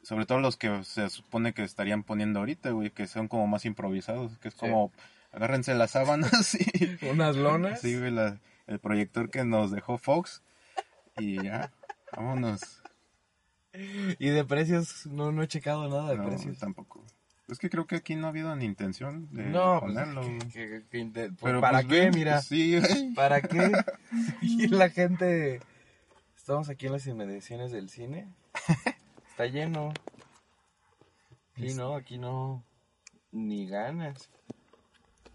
Sobre 0.03 0.27
todo 0.27 0.39
los 0.41 0.57
que 0.57 0.83
se 0.85 1.11
supone 1.11 1.53
que 1.53 1.63
estarían 1.63 2.03
poniendo 2.05 2.39
ahorita, 2.41 2.71
güey, 2.71 2.91
que 2.91 3.07
son 3.07 3.29
como 3.29 3.47
más 3.47 3.65
improvisados. 3.65 4.39
Que 4.39 4.49
es 4.49 4.55
Sí. 4.55 4.61
como, 4.61 4.93
agárrense 5.33 5.75
las 5.75 5.91
sábanas 5.93 6.55
y... 6.75 7.07
Unas 7.07 7.37
lonas. 7.37 7.81
Sí, 7.81 7.99
güey, 7.99 8.11
la- 8.11 8.39
el 8.67 8.79
proyector 8.79 9.29
que 9.31 9.45
nos 9.45 9.71
dejó 9.73 9.99
Fox. 9.99 10.43
Y 11.19 11.43
ya, 11.43 11.73
vámonos. 12.17 12.61
Y 14.19 14.29
de 14.29 14.45
precios, 14.45 15.07
no, 15.07 15.31
no 15.33 15.43
he 15.43 15.49
checado 15.49 15.89
nada 15.89 16.11
de 16.11 16.17
No, 16.17 16.27
precios. 16.27 16.59
tampoco. 16.59 17.05
Es 17.51 17.59
que 17.59 17.69
creo 17.69 17.87
que 17.87 17.97
aquí 17.97 18.15
no 18.15 18.27
ha 18.27 18.31
habido 18.31 18.55
ni 18.57 18.65
intención 18.65 19.29
de 19.33 19.45
No, 19.45 19.81
pues, 19.81 19.93
ponerlo. 19.93 20.21
que- 20.23 20.27
güey. 20.37 20.49
que- 20.51 20.83
que 20.91 20.99
inte- 20.99 21.29
pues, 21.31 21.39
Pero 21.43 21.61
¿para 21.61 21.83
pues, 21.83 21.87
qué? 21.89 22.11
Mira, 22.13 22.41
sí. 22.43 22.81
¿para 23.17 23.43
qué? 23.43 23.73
Y 24.43 24.69
la 24.69 24.89
gente... 24.91 25.61
Estamos 26.37 26.69
aquí 26.69 26.87
en 26.87 26.93
las 26.93 27.07
inmediaciones 27.07 27.71
del 27.73 27.89
cine. 27.91 28.29
Está 29.31 29.47
lleno. 29.47 29.93
Sí, 31.57 31.75
no, 31.75 31.95
aquí 31.97 32.19
no... 32.19 32.65
Ni 33.33 33.67
ganas. 33.69 34.31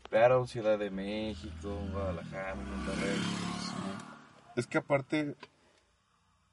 Pero 0.09 0.45
Ciudad 0.47 0.77
de 0.79 0.89
México, 0.89 1.77
Guadalajara, 1.91 2.55
Monterrey. 2.55 3.19
Es 4.55 4.67
que 4.67 4.77
aparte, 4.77 5.35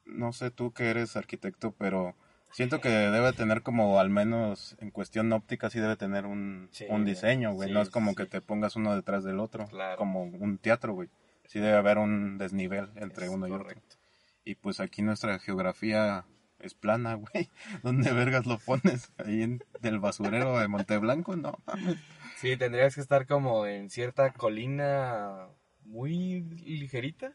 no 0.05 0.33
sé 0.33 0.51
tú 0.51 0.73
que 0.73 0.91
eres 0.91 1.17
arquitecto, 1.17 1.73
pero 1.73 2.15
Siento 2.53 2.81
que 2.81 2.89
debe 2.91 3.33
tener 3.33 3.63
como, 3.63 3.99
al 3.99 4.11
menos 4.11 4.77
en 4.81 4.91
cuestión 4.91 5.33
óptica, 5.33 5.71
sí 5.71 5.81
debe 5.81 5.97
tener 5.97 6.27
un, 6.27 6.69
Sí, 6.71 6.85
un 6.89 7.05
diseño, 7.05 7.53
güey. 7.55 7.69
sí, 7.69 7.75
no 7.75 7.81
es 7.81 7.91
como 7.91 8.11
sí. 8.11 8.17
que 8.17 8.27
te 8.27 8.41
pongas 8.41 8.77
uno 8.77 8.95
detrás 8.95 9.25
del 9.25 9.41
otro, 9.41 9.67
Claro. 9.69 9.97
como 9.97 10.23
un 10.23 10.59
teatro, 10.59 10.93
güey. 10.93 11.09
Sí 11.47 11.59
debe 11.61 11.77
haber 11.77 11.99
un 11.99 12.39
desnivel 12.39 12.91
entre 12.97 13.27
Es 13.27 13.31
uno 13.33 13.47
y 13.49 13.51
otro. 13.53 13.65
correcto. 13.65 13.97
Y 14.45 14.55
pues 14.57 14.81
aquí 14.81 15.03
nuestra 15.03 15.39
geografía 15.39 16.25
es 16.61 16.75
plana, 16.75 17.15
güey. 17.33 17.49
¿Dónde 17.83 18.13
vergas 18.13 18.47
lo 18.47 18.59
pones? 18.59 19.13
Ahí 19.19 19.43
en 19.43 19.65
del 19.81 19.99
basurero 19.99 20.59
de 20.59 20.69
Monteblanco, 20.69 21.37
no 21.37 21.59
mames. 21.67 21.97
Sí, 22.37 22.57
tendrías 22.57 22.95
que 22.95 23.01
estar 23.01 23.27
como 23.27 23.67
en 23.67 23.89
cierta 23.89 24.33
colina 24.33 25.47
muy 25.85 26.43
ligerita 26.65 27.33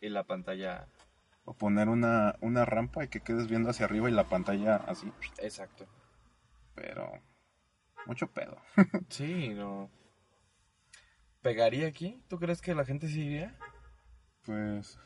y 0.00 0.08
la 0.08 0.24
pantalla. 0.24 0.86
O 1.44 1.54
poner 1.54 1.88
una, 1.88 2.36
una 2.40 2.64
rampa 2.64 3.04
y 3.04 3.08
que 3.08 3.20
quedes 3.20 3.48
viendo 3.48 3.70
hacia 3.70 3.86
arriba 3.86 4.08
y 4.08 4.12
la 4.12 4.28
pantalla 4.28 4.76
así. 4.76 5.12
Exacto. 5.38 5.86
Pero 6.74 7.10
mucho 8.06 8.28
pedo. 8.28 8.56
Sí, 9.08 9.48
no. 9.50 9.90
¿Pegaría 11.42 11.88
aquí? 11.88 12.22
¿Tú 12.28 12.38
crees 12.38 12.60
que 12.62 12.74
la 12.74 12.84
gente 12.84 13.08
sí 13.08 13.22
iría? 13.22 13.56
Pues 14.44 14.98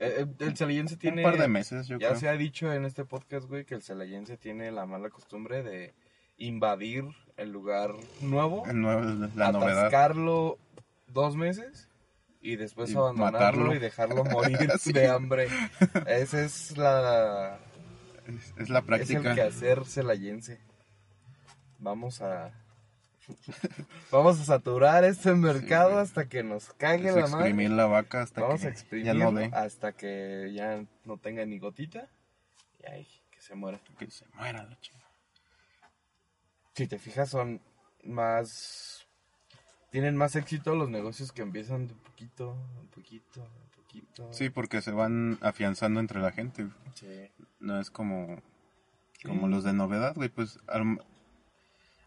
Eh, 0.00 0.24
eh, 0.24 0.26
El 0.40 0.56
celayense 0.56 0.96
tiene. 0.96 1.24
un 1.24 1.30
par 1.30 1.38
de 1.40 1.46
meses, 1.48 1.86
yo 1.86 1.98
Ya 1.98 2.08
creo. 2.08 2.20
se 2.20 2.28
ha 2.28 2.32
dicho 2.36 2.72
en 2.72 2.84
este 2.84 3.04
podcast, 3.04 3.46
güey, 3.48 3.64
que 3.64 3.76
el 3.76 3.82
celayense 3.82 4.36
tiene 4.36 4.72
la 4.72 4.86
mala 4.86 5.08
costumbre 5.10 5.62
de 5.62 5.94
invadir 6.36 7.04
el 7.36 7.52
lugar 7.52 7.92
nuevo, 8.20 8.66
El 8.66 8.80
nuevo- 8.80 9.02
la 9.36 9.52
novedad. 9.52 9.78
atascarlo 9.86 10.58
dos 11.06 11.36
meses 11.36 11.88
y 12.44 12.56
después 12.56 12.90
Y 12.90 12.96
abandonarlo 12.96 13.38
matarlo. 13.62 13.74
y 13.74 13.78
dejarlo 13.78 14.24
morir 14.24 14.70
Sí. 14.78 14.92
de 14.92 15.08
hambre. 15.08 15.48
Esa 16.06 16.42
es 16.44 16.76
la 16.76 17.58
Es, 18.26 18.54
es 18.58 18.68
la 18.68 18.78
es 18.80 18.84
práctica. 18.84 19.30
el 19.30 19.34
quehacer 19.34 19.84
celayense. 19.86 20.60
Vamos 21.78 22.20
a 22.22 22.52
vamos 24.10 24.38
a 24.38 24.44
saturar 24.44 25.02
este 25.04 25.32
mercado 25.34 25.98
hasta 25.98 26.26
que 26.28 26.42
nos 26.42 26.72
cague 26.74 27.08
Es 27.08 27.14
la 27.16 27.22
madre. 27.22 27.48
exprimir 27.48 27.70
la 27.70 27.86
vaca 27.86 28.20
hasta 28.22 28.42
Vamos 28.42 28.60
que 28.60 28.66
a 28.66 28.70
ya 28.70 28.74
exprimirlo 28.74 29.32
no 29.32 29.40
dé. 29.40 29.50
hasta 29.54 29.92
que 29.92 30.50
ya 30.54 30.84
no 31.06 31.16
tenga 31.16 31.44
ni 31.46 31.58
gotita. 31.58 32.06
Y 32.82 32.86
ahí, 32.90 33.08
que 33.30 33.40
se 33.40 33.54
muera. 33.54 33.80
Que 33.98 34.10
se 34.10 34.26
muera 34.34 34.62
la 34.64 34.78
chingada. 34.80 35.04
Si 36.74 36.86
te 36.86 36.98
fijas, 36.98 37.30
son 37.30 37.62
más. 38.04 38.93
Tienen 39.94 40.16
más 40.16 40.34
éxito 40.34 40.74
los 40.74 40.90
negocios 40.90 41.30
que 41.30 41.42
empiezan 41.42 41.86
de 41.86 41.94
poquito, 41.94 42.50
un 42.80 42.88
poquito, 42.88 43.42
un 43.42 43.82
poquito. 43.84 44.32
Sí, 44.32 44.50
porque 44.50 44.82
se 44.82 44.90
van 44.90 45.38
afianzando 45.40 46.00
entre 46.00 46.20
la 46.20 46.32
gente. 46.32 46.66
Sí. 46.94 47.30
No 47.60 47.78
es 47.78 47.92
como, 47.92 48.42
como 49.24 49.46
Sí. 49.46 49.52
los 49.52 49.62
de 49.62 49.72
novedad, 49.72 50.16
güey. 50.16 50.30
Pues 50.30 50.58
a 50.66 50.78
lo, 50.78 50.94
a 50.94 51.04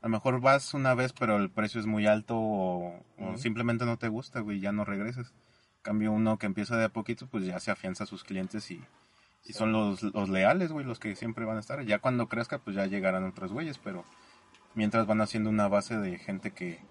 lo 0.02 0.10
mejor 0.10 0.41
vas 0.41 0.73
una 0.73 0.95
vez, 0.95 1.13
pero 1.13 1.38
el 1.38 1.50
precio 1.50 1.80
es 1.80 1.86
muy 1.86 2.06
alto 2.08 2.36
o, 2.38 3.02
simplemente 3.38 3.86
no 3.86 3.95
te 3.95 4.10
gusta, 4.10 4.41
güey, 4.41 4.60
ya 4.60 4.73
no 4.73 4.84
regresas. 4.84 5.28
En 5.78 5.84
cambio, 5.84 6.12
uno 6.12 6.38
que 6.38 6.45
empieza 6.45 6.76
de 6.76 6.84
a 6.84 6.89
poquito, 6.89 7.28
pues 7.28 7.45
ya 7.45 7.58
se 7.62 7.71
afianza 7.71 8.04
a 8.04 8.08
sus 8.08 8.26
clientes 8.26 8.69
y, 8.69 8.84
y 9.45 9.54
son 9.54 9.71
los, 9.71 10.04
los 10.04 10.28
leales, 10.28 10.73
güey, 10.73 10.86
los 10.86 11.00
que 11.00 11.15
siempre 11.15 11.45
van 11.45 11.56
a 11.56 11.62
estar. 11.62 11.82
Ya 11.86 12.00
cuando 12.00 12.28
crezca, 12.28 12.58
pues 12.60 12.76
ya 12.76 12.86
llegarán 12.86 13.23
otros 13.23 13.54
güeyes, 13.54 13.78
pero 13.78 14.04
mientras 14.76 15.08
van 15.08 15.21
haciendo 15.21 15.50
una 15.50 15.69
base 15.69 15.97
de 15.97 16.17
gente 16.17 16.52
que, 16.52 16.82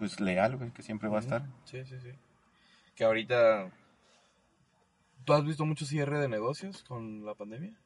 pues 0.00 0.18
leal, 0.18 0.56
güey, 0.56 0.70
que 0.70 0.82
siempre 0.82 1.10
va 1.10 1.18
a 1.18 1.20
estar. 1.20 1.42
Sí, 1.64 1.84
sí, 1.84 2.00
sí. 2.00 2.10
Que 2.96 3.04
ahorita. 3.04 3.70
¿Tú 5.24 5.34
has 5.34 5.44
visto 5.44 5.66
mucho 5.66 5.84
cierre 5.84 6.18
de 6.18 6.26
negocios 6.26 6.82
con 6.84 7.26
la 7.26 7.34
pandemia? 7.34 7.76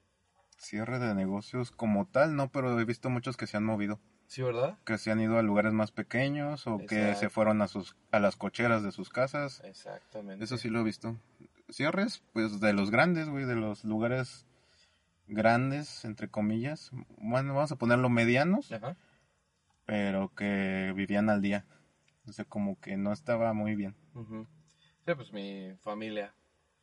Cierre 0.57 1.01
de 1.01 1.13
negocios 1.17 1.73
como 1.73 2.07
tal, 2.07 2.37
no, 2.37 2.53
pero 2.53 2.79
he 2.79 2.85
visto 2.85 3.11
muchos 3.11 3.37
que 3.37 3.49
se 3.49 3.57
han 3.57 3.65
movido. 3.65 3.99
Sí, 4.29 4.43
¿verdad? 4.43 4.79
que 4.85 4.97
se 4.97 5.11
han 5.11 5.21
ido 5.21 5.39
a 5.39 5.43
lugares 5.43 5.73
más 5.73 5.91
pequeños 5.91 6.67
o 6.67 6.79
que 6.79 7.15
se 7.17 7.29
fueron 7.29 7.61
a 7.61 7.69
sus 7.69 7.97
a 8.11 8.21
las 8.21 8.37
cocheras 8.37 8.85
de 8.85 8.93
sus 8.93 9.11
casas. 9.11 9.61
Exactamente. 9.65 10.45
Eso 10.45 10.57
sí 10.57 10.71
lo 10.71 10.81
he 10.81 10.85
visto. 10.85 11.17
Cierres, 11.69 12.23
pues 12.33 12.61
de 12.61 12.73
los 12.73 12.93
grandes, 12.93 13.29
güey, 13.29 13.45
de 13.45 13.57
los 13.57 13.85
lugares 13.85 14.47
grandes, 15.27 16.05
entre 16.05 16.29
comillas. 16.29 16.91
Bueno, 17.19 17.55
vamos 17.55 17.73
a 17.73 17.77
ponerlo 17.77 18.09
medianos, 18.09 18.71
Ajá. 18.71 18.97
pero 19.85 20.33
que 20.35 20.93
vivían 20.95 21.29
al 21.29 21.43
día. 21.43 21.67
O 22.27 22.33
sea, 22.33 22.45
como 22.45 22.79
que 22.81 22.97
no 22.97 23.13
estaba 23.13 23.53
muy 23.53 23.75
bien. 23.75 23.95
Sí, 25.07 25.15
pues 25.15 25.33
mi 25.33 25.75
familia 25.83 26.35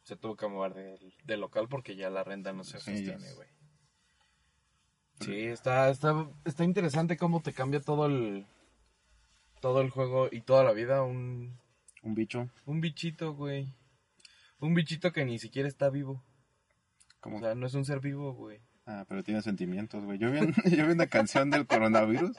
se 0.04 0.16
tuvo 0.16 0.36
que 0.36 0.48
mover 0.48 0.74
del, 0.74 1.14
del 1.24 1.40
local 1.40 1.68
porque 1.68 1.96
ya 1.96 2.10
la 2.10 2.24
renta 2.24 2.54
no 2.54 2.64
se 2.64 2.80
sostiene, 2.80 3.34
güey. 3.34 3.50
Sí, 5.20 5.46
está, 5.46 5.90
está, 5.90 6.28
está 6.46 6.64
interesante 6.64 7.18
cómo 7.18 7.42
te 7.42 7.54
cambia 7.54 7.80
todo 7.80 8.08
el 8.08 8.48
todo 9.60 9.82
el 9.82 9.92
juego 9.92 10.28
y 10.32 10.42
toda 10.42 10.64
la 10.64 10.72
vida 10.72 11.04
un, 11.04 11.60
Un 12.02 12.16
bicho, 12.16 12.50
un 12.66 12.82
bichito, 12.82 13.36
güey. 13.36 13.72
Un 14.60 14.74
bichito 14.74 15.12
que 15.12 15.24
ni 15.24 15.38
siquiera 15.38 15.68
está 15.68 15.90
vivo. 15.90 16.24
como... 17.20 17.38
O 17.38 17.40
sea, 17.40 17.54
no 17.54 17.68
es 17.68 17.74
un 17.76 17.86
ser 17.86 18.00
vivo, 18.00 18.34
güey. 18.34 18.60
Ah, 18.88 19.06
pero 19.08 19.24
tiene 19.24 19.44
sentimientos, 19.44 20.04
güey. 20.04 20.18
Yo 20.18 20.32
vi, 20.32 20.40
yo 20.76 20.88
vi 20.88 20.94
una 20.94 21.08
canción 21.08 21.52
del 21.52 21.68
coronavirus 21.68 22.36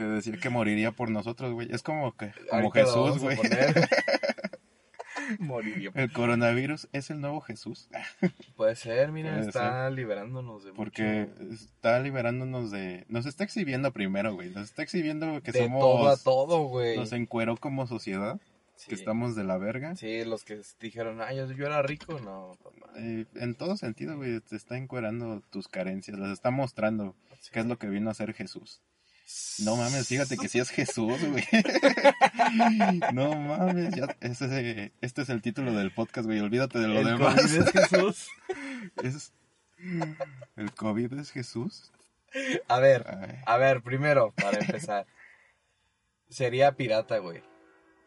que 0.00 0.06
decía 0.06 0.36
que 0.38 0.48
moriría 0.48 0.92
por 0.92 1.10
nosotros, 1.10 1.52
güey. 1.52 1.68
Es 1.70 1.82
como 1.82 2.16
que, 2.16 2.32
como 2.48 2.68
Ahorita 2.68 2.80
Jesús, 2.80 3.18
güey. 3.18 3.36
Moriría. 5.38 5.90
El 5.94 6.10
coronavirus 6.10 6.88
es 6.92 7.10
el 7.10 7.20
nuevo 7.20 7.42
Jesús. 7.42 7.88
Puede 8.56 8.76
ser, 8.76 9.12
mira, 9.12 9.34
Puede 9.34 9.48
está 9.48 9.90
liberándonos 9.90 10.64
de 10.64 10.72
Porque 10.72 11.28
mucho- 11.38 11.54
está 11.54 12.00
liberándonos 12.00 12.70
de... 12.70 13.04
Nos 13.08 13.26
está 13.26 13.44
exhibiendo 13.44 13.92
primero, 13.92 14.34
güey. 14.34 14.48
Nos 14.48 14.64
está 14.64 14.82
exhibiendo 14.82 15.42
que 15.42 15.52
de 15.52 15.64
somos... 15.64 15.80
todo 15.80 16.08
a 16.08 16.16
todo, 16.16 16.62
güey. 16.64 16.96
Nos 16.96 17.12
encueró 17.12 17.58
como 17.58 17.86
sociedad. 17.86 18.40
Sí. 18.76 18.88
Que 18.88 18.94
estamos 18.94 19.36
de 19.36 19.44
la 19.44 19.58
verga. 19.58 19.94
Sí, 19.96 20.24
los 20.24 20.44
que 20.44 20.62
dijeron, 20.80 21.20
ay, 21.20 21.36
yo, 21.36 21.52
yo 21.52 21.66
era 21.66 21.82
rico, 21.82 22.18
no. 22.20 22.56
Eh, 22.96 23.26
en 23.34 23.54
todo 23.54 23.76
sentido, 23.76 24.16
güey. 24.16 24.40
Te 24.40 24.56
está 24.56 24.78
encuerando 24.78 25.42
tus 25.50 25.68
carencias. 25.68 26.18
Las 26.18 26.30
está 26.30 26.50
mostrando. 26.50 27.14
Sí. 27.40 27.50
¿Qué 27.52 27.60
es 27.60 27.66
lo 27.66 27.78
que 27.78 27.88
vino 27.88 28.08
a 28.08 28.12
hacer 28.12 28.32
Jesús? 28.32 28.80
No 29.64 29.76
mames, 29.76 30.08
fíjate 30.08 30.36
que 30.38 30.48
sí 30.48 30.58
es 30.58 30.70
Jesús, 30.70 31.22
güey. 31.22 31.44
no 33.12 33.34
mames, 33.34 33.94
ya, 33.94 34.16
ese, 34.20 34.92
este 35.02 35.22
es 35.22 35.28
el 35.28 35.42
título 35.42 35.72
del 35.74 35.92
podcast, 35.92 36.24
güey. 36.26 36.40
Olvídate 36.40 36.78
de 36.78 36.88
lo 36.88 37.00
El 37.00 37.06
demás. 37.06 37.34
COVID 37.34 37.62
es 37.62 37.70
Jesús. 37.72 38.28
Es- 39.02 39.32
¿El 40.56 40.72
COVID 40.74 41.12
es 41.14 41.30
Jesús? 41.30 41.92
A 42.68 42.80
ver, 42.80 43.06
Ay, 43.08 43.38
a 43.46 43.56
ver, 43.58 43.82
primero, 43.82 44.32
para 44.32 44.58
empezar. 44.58 45.06
Sería 46.28 46.72
pirata, 46.76 47.18
güey, 47.18 47.42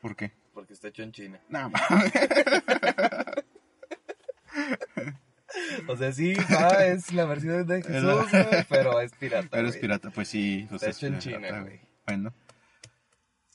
¿Por 0.02 0.16
qué? 0.16 0.32
porque 0.54 0.74
está 0.74 0.88
hecho 0.90 1.04
en 1.04 1.12
China. 1.12 1.42
No 1.50 1.70
mames. 1.70 2.14
O 5.88 5.98
sea, 5.98 6.12
sí, 6.12 6.34
va, 6.52 6.86
es 6.86 7.14
la 7.14 7.26
versión 7.26 7.66
de 7.66 7.82
Jesús, 7.84 8.32
güey, 8.32 8.66
pero 8.70 9.00
es 9.00 9.12
pirata, 9.14 9.48
Pero 9.52 9.68
es 9.68 9.78
pirata, 9.78 10.10
pues 10.12 10.28
sí. 10.28 10.66
pues 10.70 10.84
Está 10.84 10.96
hecho 10.96 11.08
en 11.08 11.20
China, 11.20 11.62
güey. 11.62 11.80
Bueno. 12.06 12.34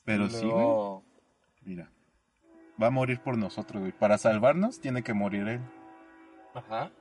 Pero 0.05 0.29
sí, 0.29 0.45
güey. 0.45 1.01
Mira. 1.63 1.91
Va 2.81 2.87
a 2.87 2.91
morir 2.91 3.19
por 3.19 3.37
nosotros, 3.37 3.81
güey. 3.81 3.91
Para 3.91 4.17
salvarnos 4.17 4.79
tiene 4.79 5.03
que 5.03 5.13
morir 5.13 5.47
él. 5.47 5.61
Ajá. 6.53 6.91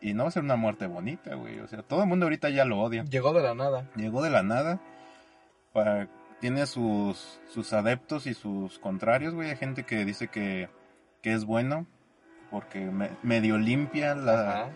Y 0.00 0.14
no 0.14 0.24
va 0.24 0.28
a 0.28 0.32
ser 0.32 0.42
una 0.42 0.56
muerte 0.56 0.86
bonita, 0.86 1.34
güey. 1.34 1.60
O 1.60 1.68
sea, 1.68 1.82
todo 1.82 2.02
el 2.02 2.08
mundo 2.08 2.26
ahorita 2.26 2.48
ya 2.50 2.64
lo 2.64 2.80
odia. 2.80 3.04
Llegó 3.04 3.32
de 3.32 3.42
la 3.42 3.54
nada. 3.54 3.90
Llegó 3.96 4.22
de 4.22 4.30
la 4.30 4.42
nada. 4.42 4.80
Para... 5.72 6.08
Tiene 6.40 6.64
sus, 6.64 7.38
sus 7.48 7.74
adeptos 7.74 8.26
y 8.26 8.32
sus 8.32 8.78
contrarios, 8.78 9.34
güey. 9.34 9.50
Hay 9.50 9.56
gente 9.56 9.84
que 9.84 10.06
dice 10.06 10.28
que, 10.28 10.70
que 11.20 11.34
es 11.34 11.44
bueno 11.44 11.86
porque 12.50 12.80
me- 12.80 13.10
medio 13.22 13.58
limpia 13.58 14.14
la, 14.14 14.50
Ajá. 14.62 14.70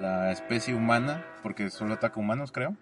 la 0.00 0.30
especie 0.32 0.74
humana, 0.74 1.24
porque 1.42 1.70
solo 1.70 1.94
ataca 1.94 2.18
humanos, 2.20 2.52
creo. 2.52 2.76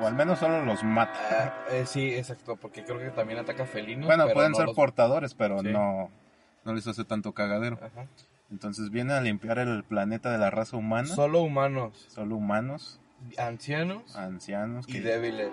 O 0.00 0.06
al 0.06 0.14
menos 0.14 0.38
solo 0.38 0.64
los 0.64 0.82
mata. 0.82 1.18
Ah, 1.30 1.52
eh, 1.72 1.84
sí, 1.86 2.14
exacto, 2.14 2.56
porque 2.56 2.84
creo 2.84 2.98
que 2.98 3.10
también 3.10 3.38
ataca 3.38 3.66
felinos. 3.66 4.06
bueno, 4.06 4.24
pero 4.24 4.34
pueden 4.34 4.52
no 4.52 4.56
ser 4.56 4.66
los- 4.66 4.76
portadores, 4.76 5.34
pero 5.34 5.58
Sí. 5.60 5.68
no, 5.68 6.10
no 6.64 6.74
les 6.74 6.86
hace 6.86 7.04
tanto 7.04 7.32
cagadero. 7.32 7.78
Ajá. 7.82 8.06
Entonces 8.50 8.90
viene 8.90 9.12
a 9.12 9.20
limpiar 9.20 9.58
el 9.58 9.84
planeta 9.84 10.32
de 10.32 10.38
la 10.38 10.50
raza 10.50 10.76
humana. 10.76 11.06
Solo 11.06 11.42
humanos, 11.42 12.06
Solo 12.08 12.36
humanos, 12.36 13.00
ancianos 13.38 14.16
ancianos. 14.16 14.88
y 14.88 14.92
Que... 14.94 15.00
débiles. 15.02 15.52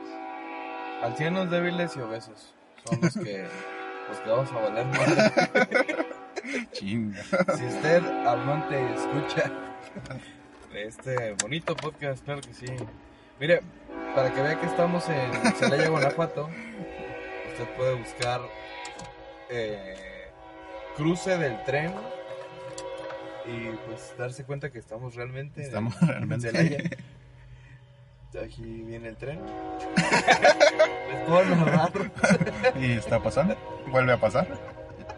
Ancianos, 1.04 1.52
débiles 1.52 1.96
y 1.96 2.00
obesos. 2.02 2.56
Son 2.86 3.00
los 3.02 3.14
que, 3.14 3.46
los 4.10 4.20
que 4.22 4.30
vamos 4.30 4.52
a 4.52 4.56
valer. 4.60 4.88
Chinga. 6.72 7.24
Si 7.58 7.66
usted, 7.66 8.04
amante, 8.26 8.94
escucha 8.96 9.52
este 10.76 11.34
bonito 11.42 11.76
podcast, 11.76 12.24
claro 12.24 12.42
que 12.42 12.54
sí. 12.54 12.66
Mire, 13.40 13.62
para 14.16 14.34
que 14.34 14.42
vea 14.42 14.60
que 14.60 14.66
estamos 14.68 15.08
en 15.10 15.56
Celaya, 15.56 15.90
Guanajuato, 15.90 16.50
usted 17.52 17.68
puede 17.76 17.96
buscar 17.96 18.42
eh, 19.50 19.96
cruce 20.96 21.38
del 21.38 21.64
tren 21.64 21.94
y 23.46 23.70
pues 23.88 24.14
darse 24.18 24.44
cuenta 24.44 24.70
que 24.72 24.80
estamos 24.80 25.16
realmente 25.16 25.62
en- 25.62 25.68
Estamos 25.68 26.02
en 26.02 26.08
realmente- 26.08 26.52
Celaya. 26.52 26.78
Aquí 28.44 28.62
viene 28.62 29.08
el 29.08 29.16
tren. 29.18 29.40
Les 29.96 31.20
puedo 31.28 31.56
narrar. 31.56 31.92
Y 32.80 32.92
está 32.92 33.20
pasando. 33.24 33.56
Vuelve 33.90 34.14
a 34.14 34.20
pasar. 34.20 34.48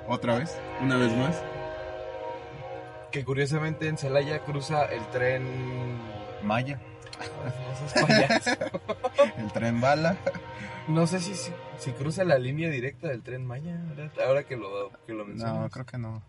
Otra 0.09 0.37
vez. 0.37 0.57
Una 0.81 0.97
vez 0.97 1.15
más. 1.15 1.41
Que 3.11 3.23
curiosamente 3.23 3.87
en 3.87 3.97
Celaya 3.97 4.39
cruza 4.43 4.85
el 4.85 5.05
tren. 5.11 5.97
Maya. 6.43 6.79
No 7.19 7.87
seas 7.89 8.07
payaso. 8.07 8.81
El 9.37 9.51
tren 9.51 9.81
bala. 9.81 10.17
No 10.87 11.05
sé 11.05 11.19
si, 11.19 11.35
si, 11.35 11.51
si 11.77 11.91
cruza 11.91 12.23
la 12.23 12.37
línea 12.39 12.69
directa 12.69 13.07
del 13.07 13.21
tren 13.21 13.45
Maya. 13.45 13.77
ahora- 13.89 14.11
Ahora 14.25 14.43
que 14.43 14.55
lo, 14.57 14.91
que 15.05 15.13
lo 15.13 15.25
mencionas. 15.25 15.55
No, 15.59 15.69
creo 15.69 15.85
que 15.85 15.97
no. 15.97 16.21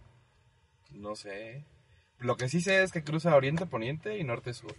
No 0.92 1.14
sé. 1.16 1.64
Lo 2.18 2.36
que 2.36 2.48
sí 2.48 2.60
sé 2.60 2.82
es 2.82 2.92
que 2.92 3.02
cruza 3.04 3.34
oriente-poniente 3.34 4.18
y 4.18 4.24
norte-sur. 4.24 4.74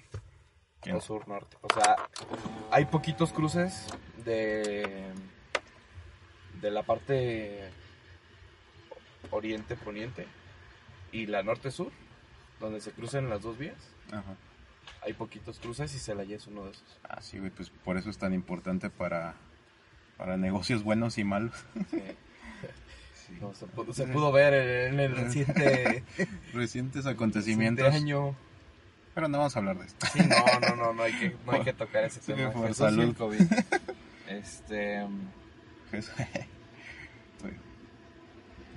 ¿Quién? 0.82 0.96
O 0.96 1.02
sur-norte. 1.02 1.58
O 1.62 1.68
sea, 1.74 1.96
hay 2.72 2.86
poquitos 2.86 3.32
cruces 3.34 3.88
de. 4.26 5.12
de 6.62 6.72
la 6.72 6.84
parte 6.84 7.70
oriente-poniente 9.30 10.26
y 11.12 11.28
la 11.28 11.44
norte-sur, 11.44 11.92
donde 12.60 12.82
se 12.82 12.92
cruzan 12.92 13.30
las 13.30 13.42
dos 13.42 13.58
vías. 13.58 13.76
Ajá. 14.12 14.36
Hay 15.04 15.14
poquitos 15.14 15.60
cruces 15.60 15.94
y 15.96 16.00
Celaya 16.00 16.36
es 16.36 16.48
uno 16.48 16.66
de 16.66 16.72
esos. 16.72 17.00
Ah, 17.08 17.22
sí, 17.22 17.38
güey, 17.40 17.52
pues 17.52 17.70
por 17.70 17.98
eso 17.98 18.10
es 18.10 18.18
tan 18.18 18.34
importante 18.34 18.90
para, 18.90 19.36
para 20.18 20.38
negocios 20.38 20.84
buenos 20.84 21.18
y 21.18 21.24
malos. 21.24 21.54
Sí. 21.90 22.02
No, 23.40 23.54
se, 23.54 23.66
pudo, 23.66 23.94
se 23.94 24.08
pudo 24.08 24.30
ver 24.34 24.54
en 24.90 25.00
el 25.00 25.16
reciente, 25.16 26.04
Recientes 26.18 26.54
reciente 26.54 27.10
acontecimientos. 27.10 27.94
año. 27.94 28.36
Pero 29.16 29.30
no 29.30 29.38
vamos 29.38 29.56
a 29.56 29.60
hablar 29.60 29.80
de 29.80 29.86
esto. 29.86 30.06
Sí, 30.12 30.20
no, 30.20 30.60
no, 30.70 30.76
no, 30.76 30.94
no 30.94 31.04
hay 31.04 31.14
que, 31.18 31.38
no 31.46 31.54
hay 31.54 31.62
que 31.62 31.72
tocar 31.74 32.04
ese 32.04 32.20
Sí, 32.20 32.34
tema. 32.34 32.52
por 32.52 32.68
Jesús 32.68 32.82
y 32.82 32.84
el 32.84 32.96
salud. 32.98 33.16
COVID. 33.16 33.42
Este. 34.28 35.08
Eso. 35.94 36.12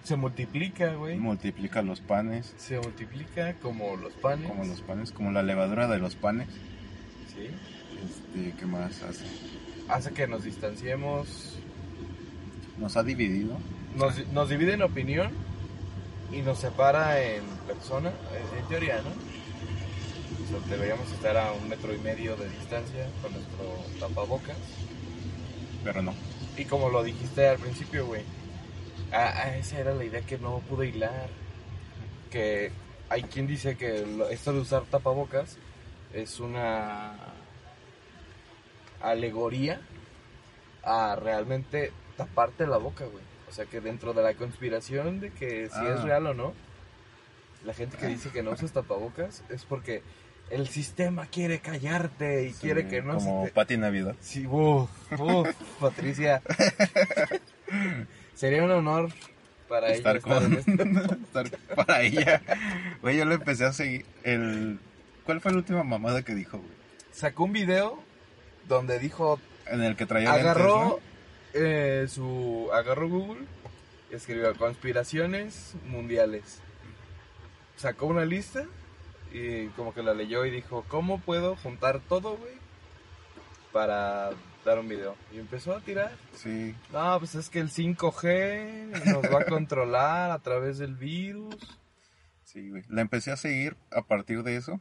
Se 0.05 0.17
multiplica, 0.17 0.95
güey. 0.95 1.17
Multiplica 1.19 1.81
los 1.83 2.01
panes, 2.01 2.55
Se 2.59 2.79
multiplica 2.79 3.55
como 3.55 3.97
los 3.97 4.13
panes. 4.13 4.49
como 4.49 4.65
los 4.65 4.81
panes, 4.83 5.11
como 5.13 5.33
la 5.33 5.43
levadura 5.43 5.89
de 5.89 5.99
los 5.99 6.15
panes. 6.15 6.49
Sí. 7.35 7.49
Este, 8.05 8.57
¿qué 8.59 8.67
más 8.67 9.03
hace? 9.03 9.25
Hace 9.89 10.13
que 10.13 10.27
nos 10.27 10.45
distanciemos. 10.45 11.57
Nos 12.79 12.97
ha 12.97 13.03
dividido. 13.03 13.57
Nos, 13.97 14.27
nos 14.29 14.49
divide 14.51 14.75
en 14.75 14.83
opinión 14.83 15.31
y 16.33 16.43
nos 16.43 16.59
separa 16.59 17.23
en 17.23 17.43
persona, 17.67 18.11
en, 18.11 18.59
en 18.59 18.69
teoría, 18.69 18.97
¿no? 18.97 19.11
O 20.45 20.49
sea, 20.61 20.69
deberíamos 20.69 21.11
estar 21.13 21.37
a 21.37 21.53
un 21.53 21.69
metro 21.69 21.95
y 21.95 21.99
medio 21.99 22.37
de 22.37 22.49
distancia 22.51 23.07
con 23.23 23.33
nuestro 23.33 24.01
tapabocas. 24.01 24.57
Pero 25.83 26.03
no. 26.03 26.13
Y 26.59 26.65
como 26.67 26.91
lo 26.91 27.03
dijiste 27.03 27.49
al 27.49 27.59
principio, 27.59 28.07
güey. 28.07 28.23
Ah, 29.13 29.33
ah, 29.45 29.57
esa 29.57 29.79
era 29.79 29.95
la 29.95 30.05
idea 30.05 30.21
que 30.23 30.39
no 30.39 30.59
pude 30.61 30.89
hilar. 30.89 31.29
Que 32.31 32.71
hay 33.09 33.23
quien 33.23 33.47
dice 33.47 33.77
que 33.77 34.05
esto 34.31 34.53
de 34.53 34.61
usar 34.61 34.83
tapabocas 34.85 35.57
es 36.13 36.41
una 36.41 37.13
alegoría 39.01 39.81
a 40.83 41.17
realmente 41.17 41.93
taparte 42.17 42.67
la 42.67 42.77
boca, 42.79 43.05
güey. 43.05 43.23
O 43.49 43.53
sea 43.53 43.67
que 43.67 43.81
dentro 43.81 44.15
de 44.15 44.23
la 44.23 44.35
conspiración 44.35 45.21
de 45.21 45.31
que 45.31 45.69
si 45.69 45.85
es 45.87 46.01
Ah. 46.01 46.03
real 46.05 46.27
o 46.29 46.35
no, 46.35 46.55
la 47.65 47.75
gente 47.75 47.97
que 47.97 48.07
dice 48.07 48.31
que 48.31 48.43
no 48.43 48.51
usas 48.53 48.73
tapabocas 48.73 49.43
es 49.49 49.65
porque 49.65 50.03
el 50.51 50.69
sistema 50.69 51.27
quiere 51.27 51.61
callarte 51.61 52.45
y 52.45 52.53
Sí, 52.53 52.59
quiere 52.63 52.89
que 52.89 53.01
no 53.03 53.19
se 53.21 53.27
Como 53.27 53.45
te- 53.45 53.51
Pati 53.53 53.77
Navidad. 53.77 54.15
Sí, 54.21 54.47
uff, 54.47 54.91
uff, 55.19 55.49
Patricia. 55.81 56.43
Sería 58.35 58.63
un 58.63 58.71
honor 58.71 59.11
para 59.69 59.89
estar 59.91 60.17
ella 60.17 60.23
con 60.23 60.53
estar 61.25 61.51
para 61.75 62.03
ella 62.03 62.43
güey 63.01 63.17
yo 63.17 63.25
le 63.25 63.37
empecé 63.37 63.65
a 63.65 63.73
seguir 63.73 64.05
el 64.23 64.79
¿cuál 65.25 65.41
fue 65.41 65.53
la 65.53 65.59
última 65.59 65.83
mamada 65.83 66.23
que 66.23 66.35
dijo 66.35 66.59
güey? 66.59 66.71
Sacó 67.13 67.45
un 67.45 67.53
video 67.53 68.03
donde 68.69 68.99
dijo, 68.99 69.39
en 69.67 69.83
el 69.83 69.97
que 69.97 70.07
traía 70.07 70.33
lentes, 70.33 70.51
agarró 70.51 71.01
eh, 71.53 72.07
su, 72.09 72.71
agarró 72.73 73.09
Google 73.09 73.45
y 74.11 74.17
escribió 74.17 74.55
conspiraciones 74.57 75.75
mundiales. 75.87 76.61
Sacó 77.77 78.07
una 78.07 78.25
lista 78.25 78.65
y 79.33 79.67
como 79.69 79.95
que 79.95 80.03
la 80.03 80.15
leyó 80.15 80.45
y 80.45 80.51
dijo, 80.51 80.85
¿cómo 80.89 81.21
puedo 81.21 81.57
juntar 81.57 82.01
todo, 82.01 82.37
güey? 82.37 82.55
Para 83.73 84.31
dar 84.65 84.79
un 84.79 84.89
video. 84.89 85.15
Y 85.33 85.39
empezó 85.39 85.75
a 85.77 85.81
tirar. 85.81 86.13
sí 86.35 86.75
No, 86.93 87.19
pues 87.19 87.35
es 87.35 87.49
que 87.51 87.61
el 87.61 87.71
5G 87.71 89.05
nos 89.13 89.25
va 89.33 89.41
a 89.41 89.45
controlar 89.47 90.31
a 90.31 90.39
través 90.41 90.79
del 90.79 90.95
virus. 90.95 91.57
sí 92.45 92.69
güey 92.71 92.83
la 92.89 93.01
empecé 93.03 93.31
a 93.33 93.37
seguir 93.37 93.77
a 93.91 94.03
partir 94.03 94.43
de 94.43 94.57
eso 94.57 94.81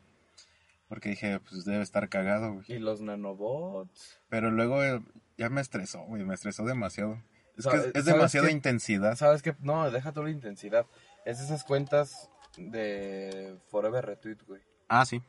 porque 0.89 1.09
dije 1.09 1.39
pues 1.39 1.65
debe 1.65 1.81
estar 1.81 2.07
cagado 2.09 2.53
güey 2.53 2.65
Y 2.67 2.79
los 2.79 3.01
nanobots. 3.01 4.19
pero 4.29 4.51
luego 4.51 4.83
eh, 4.83 5.01
ya 5.37 5.49
me 5.49 5.61
estresó 5.61 6.01
güey 6.03 6.23
me 6.23 6.33
estresó 6.35 6.63
demasiado 6.65 7.21
es 7.57 7.65
que 7.65 7.71
¿Sabes- 7.77 7.91
es, 7.95 8.05
demasiada 8.05 8.47
qué? 8.47 8.53
intensidad 8.53 9.15
¿Sabes 9.15 9.41
qué? 9.41 9.55
No, 9.59 9.89
deja 9.91 10.11
toda 10.11 10.25
la 10.27 10.31
intensidad. 10.31 10.85
Es 11.25 11.39
esas 11.39 11.63
cuentas 11.63 12.29
de 12.57 13.57
Forever 13.69 14.05
Retweet, 14.05 14.37
güey. 14.47 14.61
ah 14.89 15.05
sí 15.05 15.21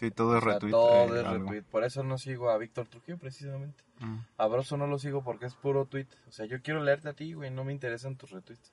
sí 0.00 0.10
todo 0.10 0.36
es 0.36 0.42
O 0.42 0.46
sea, 0.46 0.54
retweet 0.54 0.70
todo 0.72 1.14
eh, 1.14 1.20
es 1.20 1.26
algo. 1.26 1.44
retweet. 1.44 1.62
Por 1.70 1.84
eso 1.84 2.02
no 2.02 2.16
sigo 2.18 2.50
a 2.50 2.58
Víctor 2.58 2.88
Trujillo, 2.88 3.18
precisamente. 3.18 3.84
Mm. 4.00 4.16
A 4.38 4.46
Broso 4.46 4.76
no 4.78 4.86
lo 4.86 4.98
sigo 4.98 5.22
porque 5.22 5.46
es 5.46 5.54
puro 5.54 5.84
tweet. 5.84 6.06
O 6.26 6.32
sea, 6.32 6.46
yo 6.46 6.62
quiero 6.62 6.82
leerte 6.82 7.10
a 7.10 7.12
ti, 7.12 7.34
güey. 7.34 7.50
No 7.50 7.64
me 7.64 7.72
interesan 7.72 8.16
tus 8.16 8.30
retweets. 8.30 8.72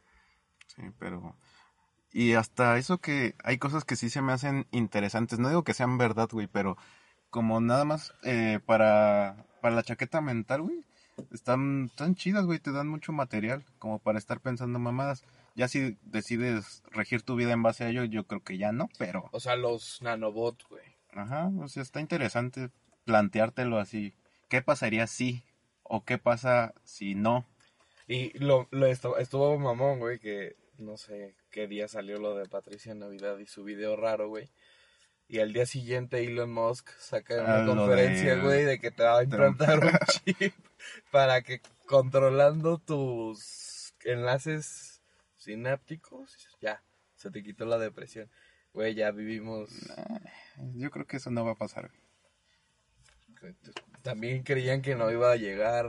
Sí, 0.67 0.83
pero... 0.97 1.35
Y 2.13 2.33
hasta 2.33 2.77
eso 2.77 2.99
que 2.99 3.35
hay 3.43 3.57
cosas 3.57 3.83
que 3.83 3.97
sí 3.97 4.09
se 4.09 4.21
me 4.21 4.31
hacen 4.31 4.65
interesantes. 4.71 5.37
No 5.37 5.49
digo 5.49 5.63
que 5.63 5.73
sean 5.73 5.97
verdad, 5.97 6.29
güey, 6.31 6.47
pero 6.47 6.77
como 7.29 7.59
nada 7.59 7.83
más 7.83 8.13
eh, 8.23 8.59
para, 8.65 9.45
para 9.61 9.75
la 9.75 9.83
chaqueta 9.83 10.21
mental, 10.21 10.61
güey. 10.61 10.85
Están 11.31 11.89
tan 11.95 12.15
chidas, 12.15 12.45
güey, 12.45 12.59
te 12.59 12.71
dan 12.71 12.87
mucho 12.87 13.11
material 13.11 13.65
como 13.79 13.99
para 13.99 14.17
estar 14.17 14.39
pensando 14.39 14.79
mamadas. 14.79 15.25
Ya 15.55 15.67
si 15.67 15.97
decides 16.03 16.83
regir 16.91 17.23
tu 17.23 17.35
vida 17.35 17.51
en 17.51 17.63
base 17.63 17.83
a 17.83 17.89
ello, 17.89 18.05
yo 18.05 18.25
creo 18.25 18.43
que 18.43 18.57
ya 18.57 18.71
no, 18.71 18.87
pero... 18.97 19.27
O 19.31 19.39
sea, 19.39 19.55
los 19.55 20.01
nanobots, 20.01 20.65
güey. 20.69 20.96
Ajá, 21.17 21.49
o 21.59 21.67
sea, 21.67 21.81
está 21.81 21.99
interesante 21.99 22.69
planteártelo 23.05 23.79
así. 23.79 24.13
¿Qué 24.49 24.61
pasaría 24.61 25.07
si? 25.07 25.43
¿O 25.83 26.03
qué 26.05 26.17
pasa 26.19 26.73
si 26.83 27.15
no? 27.15 27.47
Y 28.07 28.37
lo, 28.37 28.67
lo 28.71 28.87
estu- 28.87 29.17
estuvo 29.17 29.57
mamón, 29.57 29.99
güey, 29.99 30.19
que 30.19 30.55
no 30.77 30.95
sé 30.97 31.35
qué 31.49 31.67
día 31.67 31.87
salió 31.87 32.19
lo 32.19 32.35
de 32.35 32.47
Patricia 32.47 32.93
Navidad 32.93 33.37
y 33.39 33.47
su 33.47 33.63
video 33.63 33.95
raro, 33.95 34.29
güey. 34.29 34.49
Y 35.27 35.39
al 35.39 35.53
día 35.53 35.65
siguiente 35.65 36.23
Elon 36.23 36.53
Musk 36.53 36.89
saca 36.99 37.33
Ah, 37.35 37.43
una 37.43 37.57
lo 37.63 37.75
conferencia, 37.75 38.35
de- 38.35 38.41
güey, 38.41 38.63
de 38.63 38.79
que 38.79 38.91
te 38.91 39.03
va 39.03 39.19
a 39.19 39.23
implantar 39.23 39.79
un 39.83 39.91
chip 40.25 40.53
para 41.11 41.41
que 41.41 41.61
controlando 41.87 42.77
tus 42.77 43.93
enlaces 44.05 45.01
sinápticos, 45.37 46.47
ya, 46.61 46.83
se 47.15 47.31
te 47.31 47.41
quitó 47.41 47.65
la 47.65 47.77
depresión. 47.79 48.29
Güey, 48.77 48.93
ya 48.93 49.09
vivimos... 49.09 49.71
Yo 50.75 50.91
creo 50.91 51.07
que 51.07 51.17
eso 51.17 51.31
no 51.31 51.43
va 51.43 51.53
a 51.53 51.55
pasar. 51.55 51.89
También 54.03 54.43
creían 54.43 54.83
que 54.83 54.93
no 54.93 55.09
iba 55.09 55.31
a 55.31 55.35
llegar... 55.35 55.87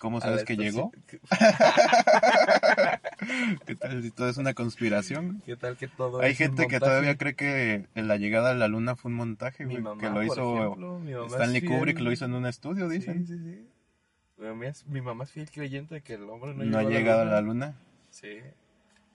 ¿Cómo 0.00 0.20
sabes 0.20 0.42
que 0.42 0.56
llegó? 0.56 0.90
¿Qué 3.64 3.76
tal 3.76 4.02
si 4.02 4.10
todo 4.10 4.28
es 4.28 4.38
una 4.38 4.54
conspiración? 4.54 5.40
¿Qué 5.46 5.56
tal 5.56 5.76
que 5.76 5.86
todo 5.86 6.20
Hay 6.20 6.32
es 6.32 6.40
un 6.40 6.46
gente 6.46 6.66
que 6.66 6.80
todavía 6.80 7.16
cree 7.16 7.36
que 7.36 7.86
la 7.94 8.16
llegada 8.16 8.50
a 8.50 8.54
la 8.54 8.66
luna 8.66 8.96
fue 8.96 9.12
un 9.12 9.16
montaje, 9.16 9.64
güey. 9.64 9.80
que 10.00 10.10
lo 10.10 10.24
hizo 10.24 10.56
ejemplo, 10.56 11.00
Stanley. 11.28 11.62
Kubrick, 11.62 12.00
lo 12.00 12.10
hizo 12.10 12.24
en 12.24 12.34
un 12.34 12.46
estudio, 12.46 12.88
dicen. 12.88 13.24
Sí, 13.24 13.38
sí, 13.38 13.44
sí. 13.44 13.68
Mi 14.88 15.00
mamá, 15.00 15.22
es, 15.22 15.30
fiel 15.30 15.48
creyente 15.48 15.94
de 15.94 16.02
que 16.02 16.14
el 16.14 16.28
hombre 16.28 16.54
no, 16.54 16.64
no 16.64 16.76
ha 16.76 16.82
llegado 16.82 17.22
a 17.22 17.24
la 17.24 17.40
luna. 17.40 17.76
Sí. 18.10 18.40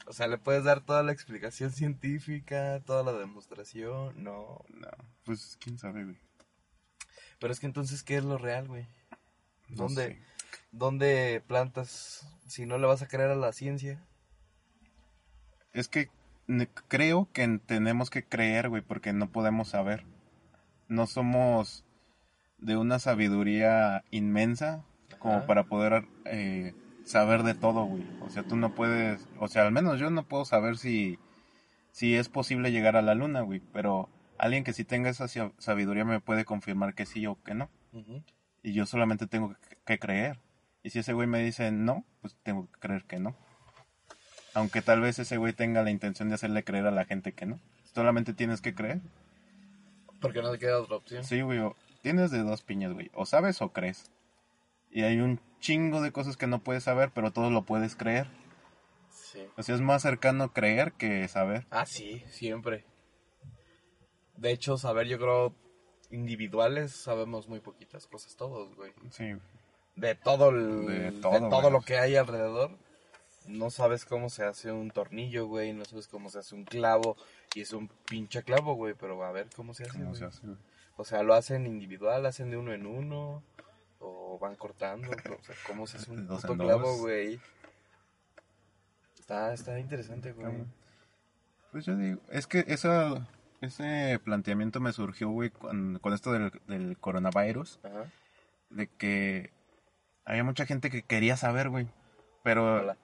O 0.09 0.13
sea, 0.13 0.27
le 0.27 0.39
puedes 0.39 0.63
dar 0.63 0.81
toda 0.81 1.03
la 1.03 1.11
explicación 1.11 1.71
científica, 1.71 2.81
toda 2.83 3.03
la 3.03 3.13
demostración, 3.13 4.23
no. 4.23 4.65
No, 4.69 4.87
pues 5.23 5.55
quién 5.61 5.77
sabe, 5.77 6.03
güey. 6.03 6.17
Pero 7.39 7.53
es 7.53 7.59
que 7.59 7.67
entonces, 7.67 8.01
¿qué 8.01 8.17
es 8.17 8.23
lo 8.23 8.39
real, 8.39 8.67
güey? 8.67 8.87
No 9.69 9.83
¿Dónde, 9.83 10.07
sé. 10.07 10.19
¿Dónde 10.71 11.43
plantas 11.47 12.27
si 12.47 12.65
no 12.65 12.79
le 12.79 12.87
vas 12.87 13.03
a 13.03 13.07
creer 13.07 13.29
a 13.29 13.35
la 13.35 13.53
ciencia? 13.53 14.03
Es 15.73 15.87
que 15.87 16.09
creo 16.87 17.29
que 17.31 17.43
en- 17.43 17.59
tenemos 17.59 18.09
que 18.09 18.23
creer, 18.25 18.69
güey, 18.69 18.81
porque 18.81 19.13
no 19.13 19.31
podemos 19.31 19.69
saber. 19.69 20.05
No 20.87 21.05
somos 21.05 21.85
de 22.57 22.75
una 22.77 22.97
sabiduría 22.97 24.03
inmensa 24.09 24.83
como 25.19 25.35
Ajá. 25.37 25.45
para 25.45 25.63
poder 25.65 26.07
eh, 26.25 26.73
saber 27.09 27.41
de 27.43 27.55
todo, 27.55 27.85
güey. 27.85 28.03
O 28.21 28.29
sea, 28.29 28.43
tú 28.43 28.55
no 28.55 28.75
puedes, 28.75 29.27
o 29.39 29.47
sea, 29.47 29.63
al 29.65 29.71
menos 29.71 29.99
yo 29.99 30.09
no 30.11 30.23
puedo 30.23 30.45
saber 30.45 30.77
si, 30.77 31.17
sí 31.91 32.15
es 32.15 32.29
posible 32.29 32.71
llegar 32.71 32.95
a 32.95 33.01
la 33.01 33.15
luna, 33.15 33.41
güey, 33.41 33.61
pero 33.73 34.09
alguien 34.37 34.63
que 34.63 34.73
sí 34.73 34.83
tenga 34.85 35.09
esa 35.09 35.27
sa- 35.27 35.51
sabiduría 35.57 36.05
me 36.05 36.19
puede 36.21 36.45
confirmar 36.45 36.93
que 36.93 37.05
sí 37.07 37.25
o 37.25 37.41
que 37.43 37.55
no. 37.55 37.69
Y 38.61 38.73
yo 38.73 38.85
solamente 38.85 39.25
tengo 39.25 39.55
que, 39.85 39.97
creer. 39.97 40.37
Y 40.83 40.91
si 40.91 40.99
ese 40.99 41.13
güey 41.13 41.27
me 41.27 41.39
dice 41.43 41.71
no, 41.71 42.05
pues 42.21 42.35
tengo 42.43 42.67
que 42.71 42.79
creer 42.79 43.03
que 43.05 43.19
no. 43.19 43.35
Aunque 44.53 44.81
tal 44.81 45.01
vez 45.01 45.17
ese 45.19 45.37
güey 45.37 45.53
tenga 45.53 45.81
la 45.83 45.89
intención 45.91 46.29
de 46.29 46.35
hacerle 46.35 46.63
creer 46.63 46.85
a 46.85 46.91
la 46.91 47.05
gente 47.05 47.33
que 47.33 47.45
no. 47.47 47.59
Solamente 47.95 48.33
tienes 48.33 48.61
que 48.61 48.75
creer. 48.75 49.01
Porque 50.21 50.41
no 50.41 50.51
te 50.51 50.59
queda 50.59 50.79
otra 50.79 50.97
opción. 50.97 51.23
Sí, 51.23 51.41
güey. 51.41 51.59
Tienes 52.01 52.29
de 52.31 52.39
dos 52.43 52.61
piñas, 52.61 52.93
güey. 52.93 53.09
O 53.13 53.25
sabes 53.25 53.61
o 53.61 53.71
crees. 53.71 54.11
Y 54.91 55.03
hay 55.03 55.19
un 55.19 55.39
chingo 55.59 56.01
de 56.01 56.11
cosas 56.11 56.37
que 56.37 56.47
no 56.47 56.63
puedes 56.63 56.83
saber, 56.83 57.11
pero 57.13 57.31
todo 57.31 57.49
lo 57.49 57.63
puedes 57.63 57.95
creer. 57.95 58.27
Sí. 59.11 59.41
O 59.57 59.63
sea, 59.63 59.75
es 59.75 59.81
más 59.81 60.01
cercano 60.01 60.51
creer 60.53 60.93
que 60.93 61.27
saber. 61.27 61.67
Ah, 61.69 61.85
sí, 61.85 62.23
siempre. 62.29 62.85
De 64.37 64.51
hecho, 64.51 64.77
saber, 64.77 65.07
yo 65.07 65.17
creo, 65.17 65.53
individuales, 66.11 66.91
sabemos 66.93 67.47
muy 67.47 67.59
poquitas 67.59 68.07
cosas 68.07 68.35
todos, 68.35 68.73
güey. 68.75 68.93
Sí. 69.11 69.33
De 69.95 70.15
todo, 70.15 70.49
el- 70.49 70.85
De 70.87 70.99
de 71.11 71.21
todo, 71.21 71.69
lo 71.69 71.81
que 71.81 71.97
hay 71.97 72.15
alrededor. 72.15 72.77
No 73.45 73.69
sabes 73.69 74.05
cómo 74.05 74.29
se 74.29 74.43
hace 74.45 74.71
un 74.71 74.91
tornillo, 74.91 75.47
güey. 75.47 75.73
No 75.73 75.83
sabes 75.85 76.07
cómo 76.07 76.29
se 76.29 76.39
hace 76.39 76.55
un 76.55 76.63
clavo. 76.65 77.17
Y 77.55 77.61
es 77.61 77.73
un 77.73 77.89
pinche 78.09 78.43
clavo, 78.43 78.75
güey. 78.75 78.93
Pero 78.93 79.23
a 79.23 79.31
ver 79.31 79.47
cómo 79.55 79.73
se 79.73 79.83
hace. 79.83 79.93
¿Cómo 79.93 80.09
güey. 80.09 80.19
se 80.19 80.25
hace, 80.25 80.45
güey? 80.45 80.57
O 80.97 81.03
sea, 81.03 81.23
lo 81.23 81.33
hacen 81.33 81.65
individual, 81.65 82.25
hacen 82.25 82.51
de 82.51 82.57
uno 82.57 82.73
en 82.73 82.85
uno. 82.85 83.43
O 83.99 84.39
van 84.39 84.55
cortando. 84.55 85.09
o 85.09 85.43
sea, 85.43 85.55
cómo 85.67 85.85
se 85.87 85.97
hace 85.97 86.11
un 86.11 86.25
puto 86.27 86.55
clavo, 86.57 86.97
güey. 86.97 87.39
Está, 89.19 89.53
está 89.53 89.79
interesante, 89.79 90.31
güey. 90.31 90.51
Pues 91.71 91.85
yo 91.85 91.95
digo, 91.95 92.19
es 92.31 92.47
que 92.47 92.63
esa, 92.67 93.27
ese 93.61 94.19
planteamiento 94.23 94.79
me 94.79 94.91
surgió, 94.91 95.29
güey, 95.29 95.51
con, 95.51 95.99
con 95.99 96.13
esto 96.13 96.31
del, 96.31 96.51
del 96.67 96.97
coronavirus, 96.97 97.79
Ajá. 97.83 98.05
de 98.71 98.87
que 98.87 99.51
había 100.25 100.43
mucha 100.43 100.65
gente 100.65 100.89
que 100.89 101.03
quería 101.03 101.37
saber, 101.37 101.69
güey, 101.69 101.87
pero 102.43 102.77
Hola. 102.81 102.97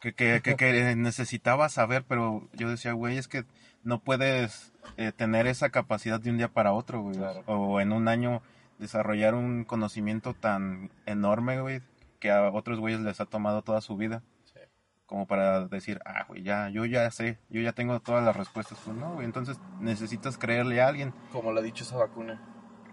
que, 0.00 0.12
que, 0.14 0.40
que, 0.42 0.54
que 0.56 0.94
necesitaba 0.94 1.68
saber, 1.68 2.04
pero 2.06 2.48
yo 2.52 2.70
decía, 2.70 2.92
güey, 2.92 3.18
es 3.18 3.26
que 3.26 3.44
no 3.82 3.98
puedes 3.98 4.72
eh, 4.96 5.10
tener 5.10 5.48
esa 5.48 5.70
capacidad 5.70 6.20
de 6.20 6.30
un 6.30 6.38
día 6.38 6.48
para 6.48 6.72
otro, 6.72 7.02
güey, 7.02 7.16
Claro. 7.16 7.42
o 7.46 7.80
en 7.80 7.90
un 7.92 8.06
año 8.06 8.42
desarrollar 8.78 9.34
un 9.34 9.64
conocimiento 9.64 10.34
tan 10.34 10.90
enorme, 11.06 11.60
güey, 11.60 11.82
que 12.20 12.30
a 12.30 12.50
otros 12.50 12.80
güeyes 12.80 13.00
les 13.00 13.20
ha 13.20 13.26
tomado 13.26 13.62
toda 13.62 13.80
su 13.80 13.96
vida 13.96 14.22
Sí. 14.44 14.58
como 15.06 15.26
para 15.26 15.66
decir, 15.68 16.00
ah, 16.04 16.24
güey, 16.28 16.42
ya, 16.42 16.68
yo 16.70 16.84
ya 16.84 17.10
sé, 17.10 17.38
yo 17.50 17.60
ya 17.60 17.72
tengo 17.72 18.00
todas 18.00 18.24
las 18.24 18.36
respuestas. 18.36 18.78
Pues 18.84 18.96
no, 18.96 19.14
güey, 19.14 19.24
entonces 19.26 19.58
necesitas 19.80 20.38
creerle 20.38 20.80
a 20.82 20.88
alguien, 20.88 21.12
Como 21.32 21.52
lo 21.52 21.60
ha 21.60 21.62
dicho 21.62 21.84
esa 21.84 21.96
vacuna. 21.96 22.40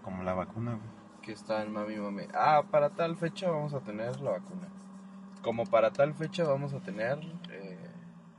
como 0.02 0.22
la 0.22 0.34
vacuna, 0.34 0.72
güey. 0.74 1.02
que 1.22 1.32
está 1.32 1.62
en 1.62 1.72
mami 1.72 1.96
mami. 1.96 2.24
Ah, 2.34 2.64
para 2.70 2.90
tal 2.90 3.16
fecha 3.16 3.48
vamos 3.50 3.72
a 3.74 3.80
tener 3.80 4.20
la 4.20 4.32
vacuna. 4.32 4.68
Como 5.42 5.64
para 5.66 5.92
tal 5.92 6.14
fecha 6.14 6.42
vamos 6.44 6.72
a 6.74 6.80
tener 6.80 7.18
eh, 7.50 7.78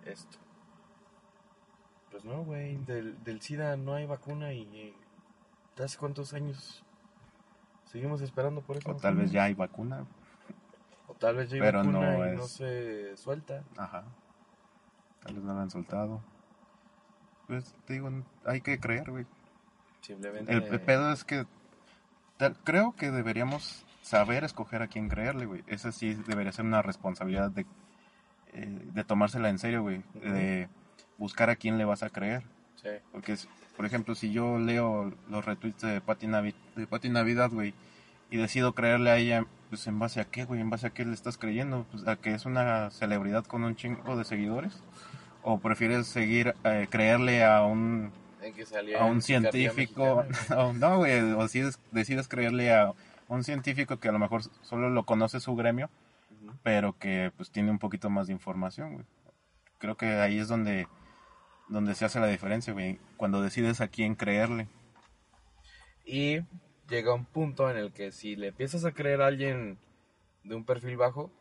esto. 0.06 0.38
Pues 2.12 2.26
no, 2.26 2.44
güey, 2.44 2.78
del, 2.86 3.24
del 3.24 3.42
SIDA 3.42 3.76
no 3.78 3.94
hay 3.96 4.06
vacuna 4.06 4.54
y 4.54 4.62
eh, 4.76 4.94
¿hace 5.84 5.98
cuántos 5.98 6.34
años 6.34 6.83
seguimos 7.94 8.20
esperando 8.22 8.60
por 8.62 8.76
eso? 8.76 8.90
O 8.92 8.96
tal 8.96 9.16
vez 9.16 9.32
ya 9.32 9.46
hay 9.46 9.54
vacuna, 9.54 10.06
O 11.08 11.14
tal 11.14 11.38
vez 11.38 11.50
ya 11.50 11.56
hay 11.56 11.62
pero 11.62 11.80
vacuna 11.80 12.00
no 12.18 12.26
y 12.26 12.30
es- 12.30 12.36
no 12.38 12.48
se 12.48 13.16
suelta. 13.16 13.64
ajá. 13.78 14.04
Tal 15.24 15.36
vez 15.36 15.44
no 15.46 15.54
la 15.56 15.62
han 15.62 15.70
soltado. 15.72 16.22
Pues 17.48 17.74
te 17.86 17.94
digo, 17.94 18.10
hay 18.46 18.60
que 18.62 18.78
creer, 18.80 19.10
güey. 19.10 19.26
Simplemente... 20.02 20.52
El, 20.52 20.64
el 20.64 20.82
pedo 20.82 21.14
es 21.14 21.24
que 21.24 21.46
tal- 22.38 22.58
creo 22.66 22.94
que 22.94 23.10
deberíamos 23.12 23.86
saber 24.02 24.44
escoger 24.44 24.82
a 24.82 24.88
quién 24.88 25.08
creerle, 25.08 25.46
güey. 25.46 25.64
Esa 25.68 25.92
sí 25.94 26.14
debería 26.14 26.52
ser 26.52 26.66
una 26.66 26.82
responsabilidad 26.82 27.52
de, 27.52 27.66
eh, 28.54 28.82
de 28.94 29.04
tomársela 29.06 29.50
en 29.50 29.60
serio, 29.60 29.82
güey. 29.82 30.04
De 30.16 30.68
buscar 31.18 31.50
a 31.50 31.56
quién 31.56 31.78
le 31.78 31.86
vas 31.86 32.04
a 32.04 32.10
creer. 32.10 32.44
Sí. 32.76 32.90
Porque, 33.14 33.38
por 33.76 33.86
ejemplo, 33.86 34.16
si 34.16 34.32
yo 34.32 34.58
leo 34.60 35.12
los 35.30 35.46
retweets 35.46 35.82
de 35.82 36.02
Pati, 36.02 36.28
Navi- 36.28 36.56
de 36.76 36.88
Pati 36.88 37.10
Navidad, 37.10 37.50
güey, 37.52 37.74
y 38.30 38.38
decido 38.38 38.74
creerle 38.74 39.12
a 39.12 39.18
ella, 39.18 39.46
pues 39.70 39.86
en 39.88 40.00
base 40.00 40.20
a 40.22 40.26
qué, 40.26 40.46
güey, 40.46 40.62
en 40.62 40.70
base 40.70 40.88
a 40.88 40.90
qué 40.92 41.06
le 41.06 41.14
estás 41.14 41.38
creyendo, 41.38 41.86
pues 41.92 42.08
a 42.08 42.16
que 42.16 42.34
es 42.34 42.46
una 42.46 42.90
celebridad 42.92 43.46
con 43.46 43.64
un 43.64 43.76
chingo 43.76 44.16
de 44.18 44.24
seguidores, 44.24 44.82
o 45.42 45.60
prefieres 45.60 46.08
seguir, 46.08 46.56
eh, 46.64 46.88
creerle 46.90 47.44
a 47.44 47.64
un, 47.64 48.12
que 48.40 48.66
a 48.96 49.06
un 49.06 49.22
científico, 49.22 50.24
Mexicana, 50.28 50.74
no, 50.80 50.98
güey, 50.98 51.20
o 51.34 51.42
decides, 51.44 51.80
decides 51.92 52.28
creerle 52.28 52.74
a 52.74 52.94
un 53.28 53.44
científico 53.44 53.98
que 53.98 54.10
a 54.10 54.12
lo 54.12 54.20
mejor 54.20 54.44
solo 54.62 54.90
lo 54.90 55.04
conoce 55.04 55.40
su 55.40 55.56
gremio, 55.56 55.90
pero 56.62 56.98
que 56.98 57.32
pues 57.36 57.50
tiene 57.52 57.72
un 57.72 57.80
poquito 57.80 58.10
más 58.10 58.28
de 58.28 58.34
información, 58.34 58.94
güey. 58.94 59.06
Creo 59.80 59.98
que 59.98 60.06
ahí 60.20 60.38
es 60.40 60.48
donde, 60.48 60.88
donde 61.74 61.96
se 61.96 62.06
hace 62.06 62.20
la 62.20 62.28
diferencia, 62.28 62.72
güey, 62.72 63.00
cuando 63.18 63.42
decides 63.42 63.82
a 63.82 63.88
quién 63.88 64.14
creerle. 64.14 64.68
Y 66.06 66.42
llega 66.88 67.16
un 67.16 67.26
punto 67.26 67.68
en 67.72 67.78
el 67.78 67.92
que 67.92 68.12
si 68.12 68.36
le 68.36 68.50
empiezas 68.50 68.86
a 68.86 68.92
creer 68.92 69.24
a 69.24 69.26
alguien 69.26 69.80
de 70.44 70.54
un 70.54 70.66
perfil 70.66 70.98
bajo, 70.98 71.32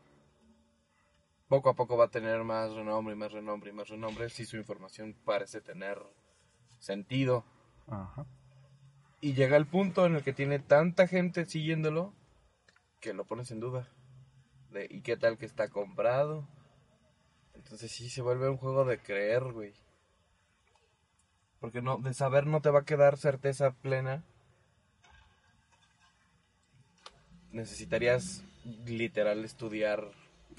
poco 1.49 1.69
a 1.69 1.75
poco 1.75 1.99
va 1.99 2.07
a 2.07 2.11
tener 2.11 2.45
más 2.45 2.73
renombre 2.73 3.15
y 3.15 3.19
más 3.19 3.31
renombre 3.31 3.71
y 3.71 3.75
más 3.75 3.91
renombre 3.91 4.31
si 4.31 4.47
su 4.47 4.57
información 4.57 5.15
parece 5.27 5.61
tener 5.61 6.03
sentido. 6.79 7.45
Ajá. 7.87 8.25
Y 9.21 9.35
llega 9.35 9.59
el 9.59 9.67
punto 9.67 10.07
en 10.07 10.17
el 10.17 10.23
que 10.23 10.33
tiene 10.33 10.61
tanta 10.61 11.07
gente 11.07 11.45
siguiéndolo 11.45 12.15
que 13.01 13.13
lo 13.13 13.27
pones 13.27 13.51
en 13.51 13.61
duda. 13.61 13.87
De, 14.71 14.87
¿Y 14.89 15.03
qué 15.03 15.19
tal 15.19 15.37
que 15.37 15.45
está 15.45 15.69
comprado? 15.69 16.49
Entonces 17.53 17.93
sí 17.93 18.09
se 18.09 18.23
vuelve 18.23 18.49
un 18.49 18.57
juego 18.57 18.87
de 18.87 18.99
creer, 18.99 19.53
güey. 19.53 19.75
Porque 21.63 21.81
no, 21.81 21.99
de 21.99 22.13
saber 22.13 22.49
no 22.49 22.61
te 22.61 22.71
va 22.71 22.81
a 22.81 22.85
quedar 22.85 23.17
certeza 23.17 23.71
plena. 23.71 24.25
Necesitarías 27.53 28.43
literal 28.85 29.45
estudiar. 29.45 30.11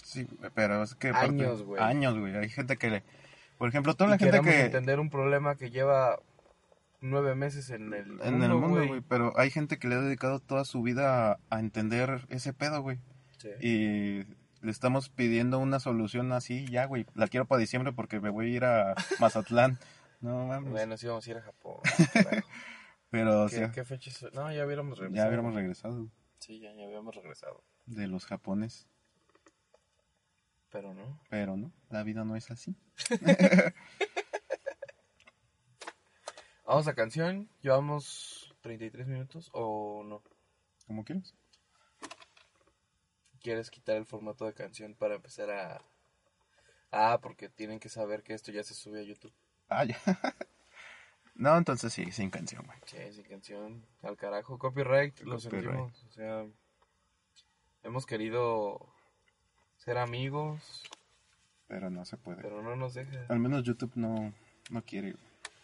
Sí, 0.01 0.25
pero 0.55 0.81
es 0.81 0.95
que... 0.95 1.09
Años, 1.09 1.61
güey. 1.63 1.83
Años, 1.83 2.17
güey. 2.17 2.37
Hay 2.37 2.47
gente 2.47 2.77
que 2.77 2.89
le... 2.89 3.03
Por 3.57 3.67
ejemplo, 3.67 3.95
toda 3.95 4.11
la 4.11 4.15
y 4.15 4.19
gente 4.19 4.39
que... 4.39 4.61
entender 4.61 5.01
un 5.01 5.09
problema 5.09 5.57
que 5.57 5.71
lleva 5.71 6.19
nueve 7.01 7.35
meses 7.35 7.69
en 7.69 7.93
el 7.93 8.21
En 8.21 8.41
el 8.41 8.53
mundo, 8.53 8.87
güey. 8.87 9.01
Pero 9.01 9.37
hay 9.37 9.49
gente 9.49 9.79
que 9.79 9.89
le 9.89 9.95
ha 9.95 10.01
dedicado 10.01 10.39
toda 10.39 10.63
su 10.63 10.81
vida 10.83 11.33
a, 11.33 11.39
a 11.49 11.59
entender 11.59 12.25
ese 12.29 12.53
pedo, 12.53 12.81
güey. 12.81 12.97
Sí. 13.39 13.49
Y 13.59 14.23
le 14.61 14.71
estamos 14.71 15.09
pidiendo 15.09 15.59
una 15.59 15.81
solución 15.81 16.31
así, 16.31 16.65
ya, 16.67 16.85
güey. 16.85 17.05
La 17.13 17.27
quiero 17.27 17.45
para 17.45 17.59
diciembre 17.59 17.91
porque 17.91 18.21
me 18.21 18.29
voy 18.29 18.45
a 18.45 18.55
ir 18.55 18.63
a 18.63 18.95
Mazatlán. 19.19 19.77
No 20.23 20.45
mames. 20.47 20.71
Bueno, 20.71 20.95
sí 20.95 21.05
vamos 21.05 21.27
a 21.27 21.31
ir 21.31 21.37
a 21.37 21.41
Japón. 21.41 21.81
pero, 23.09 23.43
o 23.43 23.49
¿Qué, 23.49 23.57
sea, 23.57 23.71
qué 23.71 23.83
fecha 23.83 24.09
es? 24.09 24.23
No, 24.33 24.49
ya 24.53 24.65
hubiéramos 24.65 24.97
regresado. 24.97 25.21
ya 25.21 25.27
hubiéramos 25.27 25.53
regresado 25.53 26.09
Sí, 26.39 26.61
ya, 26.61 26.73
ya 26.73 26.85
habíamos 26.85 27.13
regresado. 27.13 27.61
de 27.87 28.07
los 28.07 28.25
japones. 28.25 28.87
Pero 30.71 30.93
no. 30.93 31.19
Pero 31.29 31.57
no, 31.57 31.73
la 31.89 32.03
vida 32.03 32.23
no 32.23 32.37
es 32.37 32.49
así. 32.51 32.73
Vamos 36.65 36.87
a 36.87 36.95
canción. 36.95 37.49
Llevamos 37.61 38.55
33 38.61 39.05
minutos 39.07 39.49
o 39.51 40.03
no. 40.05 40.23
Como 40.87 41.03
quieras. 41.03 41.35
¿Quieres 43.41 43.69
quitar 43.69 43.97
el 43.97 44.05
formato 44.05 44.45
de 44.45 44.53
canción 44.53 44.95
para 44.95 45.15
empezar 45.15 45.51
a... 45.51 45.81
Ah, 46.91 47.19
porque 47.21 47.49
tienen 47.49 47.81
que 47.81 47.89
saber 47.89 48.23
que 48.23 48.33
esto 48.33 48.53
ya 48.53 48.63
se 48.63 48.73
sube 48.73 49.01
a 49.01 49.03
YouTube. 49.03 49.33
Ah, 49.69 49.85
ya. 49.85 49.97
no, 51.35 51.57
entonces 51.57 51.91
sí, 51.93 52.11
sin 52.11 52.29
canción, 52.29 52.65
güey. 52.65 52.77
Sí, 52.85 52.97
sin 53.13 53.23
canción. 53.25 53.85
Al 54.01 54.17
carajo. 54.17 54.57
Copyright, 54.57 55.19
lo 55.21 55.37
Copyright. 55.37 55.63
sentimos. 55.63 56.03
O 56.05 56.11
sea, 56.11 56.45
hemos 57.83 58.05
querido 58.05 58.93
ser 59.77 59.97
amigos, 59.97 60.83
Pero 61.67 61.89
no 61.89 62.05
se 62.05 62.17
puede. 62.17 62.41
pero 62.41 62.61
no 62.61 62.75
nos 62.75 62.93
deja. 62.93 63.25
Al 63.29 63.39
menos 63.39 63.63
YouTube 63.63 63.91
no, 63.95 64.33
no 64.69 64.81
quiere. 64.83 65.15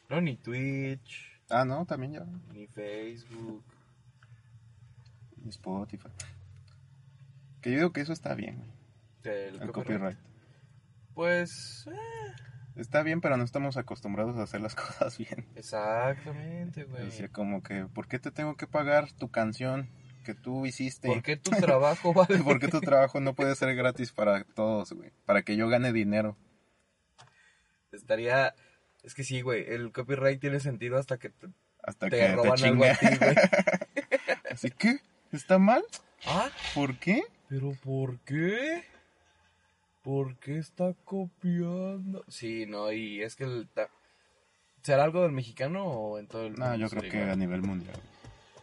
No, 0.09 0.19
ni 0.21 0.35
Twitch, 0.37 1.29
Ah, 1.51 1.65
no, 1.65 1.85
también 1.85 2.13
ya. 2.13 2.25
ni 2.53 2.67
Facebook. 2.67 3.63
y 5.43 5.49
Spotify. 5.49 6.09
Que 7.61 7.71
yo 7.71 7.77
digo 7.77 7.93
que 7.93 8.01
eso 8.01 8.13
está 8.13 8.33
bien, 8.35 8.57
güey. 8.57 8.71
El, 9.23 9.61
El 9.61 9.71
copyright. 9.71 9.73
copyright. 9.73 10.17
Pues, 11.13 11.87
eh, 11.91 12.33
Está 12.79 13.03
bien, 13.03 13.19
pero 13.19 13.35
no 13.35 13.43
estamos 13.43 13.75
acostumbrados 13.77 14.37
a 14.37 14.43
hacer 14.43 14.61
las 14.61 14.73
cosas 14.75 15.17
bien. 15.17 15.45
exactamente, 15.55 16.85
güey. 16.85 17.05
Decía 17.05 17.27
como 17.27 17.61
que, 17.61 17.85
¿por 17.85 18.07
qué 18.07 18.19
te 18.19 18.31
tengo 18.31 18.55
que 18.55 18.67
pagar 18.67 19.11
tu 19.11 19.29
canción 19.29 19.89
que 20.23 20.33
tú 20.33 20.65
hiciste? 20.65 21.07
¿Por 21.07 21.21
qué 21.21 21.35
tu 21.37 21.51
trabajo 21.59 22.13
vale? 22.13 22.37
¿Por 22.39 22.59
qué 22.59 22.67
tu 22.69 22.79
trabajo 22.81 23.19
no 23.19 23.33
puede 23.35 23.55
ser 23.55 23.75
gratis 23.75 24.11
para 24.13 24.43
todos, 24.43 24.93
güey? 24.93 25.11
Para 25.25 25.41
que 25.43 25.55
yo 25.57 25.67
gane 25.67 25.91
dinero. 25.91 26.37
Estaría 27.91 28.53
Es 29.03 29.13
que 29.13 29.23
sí, 29.23 29.41
güey, 29.41 29.65
el 29.67 29.91
copyright 29.91 30.39
tiene 30.39 30.59
sentido 30.59 30.97
hasta 30.97 31.17
que 31.17 31.29
te, 31.29 31.47
Hasta 31.83 32.07
te 32.09 32.17
que 32.17 32.23
te 32.27 32.35
roban 32.35 32.63
algo 32.63 32.85
a 32.85 32.93
ti, 32.93 33.07
güey. 33.19 33.35
Así 34.51 34.71
que, 34.71 34.99
¿está 35.31 35.57
mal? 35.59 35.83
¿Ah? 36.25 36.49
¿Por 36.75 36.97
qué? 36.97 37.23
¿Pero 37.49 37.71
por 37.83 38.19
qué? 38.19 38.83
¿Por 40.03 40.37
qué 40.37 40.57
está 40.57 40.93
copiando? 41.05 42.23
Sí, 42.27 42.65
no, 42.65 42.91
y 42.91 43.21
es 43.21 43.35
que 43.35 43.43
el... 43.43 43.67
ta- 43.69 43.89
¿Será 44.81 45.03
algo 45.03 45.23
del 45.23 45.33
mexicano 45.33 45.83
o 45.85 46.19
en 46.19 46.27
todo 46.27 46.45
el 46.47 46.53
No, 46.55 46.65
mundo 46.69 46.77
yo 46.79 46.89
creo 46.89 47.01
que 47.01 47.17
igual? 47.17 47.31
a 47.31 47.35
nivel 47.35 47.61
mundial. 47.61 47.93
güey. 47.93 48.07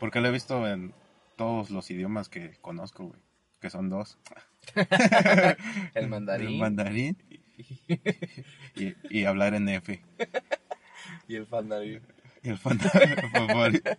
Porque 0.01 0.21
lo 0.21 0.29
he 0.29 0.33
visto 0.33 0.67
en 0.67 0.95
todos 1.37 1.69
los 1.71 1.91
idiomas 1.91 2.29
que 2.31 2.57
conozco, 2.63 3.05
güey. 3.09 3.21
Que 3.61 3.69
son 3.71 3.91
dos. 3.91 4.19
El 5.95 6.09
mandarín 6.09 6.49
El 6.49 6.59
mandarín 6.59 7.17
y, 8.75 8.95
y 9.11 9.25
hablar 9.25 9.55
en 9.55 9.69
F. 9.69 10.03
y 11.29 11.37
el 11.37 11.47
fandarín. 11.47 12.03
Y 12.43 12.49
el 12.51 12.59
fan- 12.59 12.79
fafari- 12.81 13.99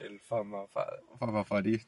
El 0.00 0.20
famafada. 0.20 0.98
fafafari. 1.18 1.82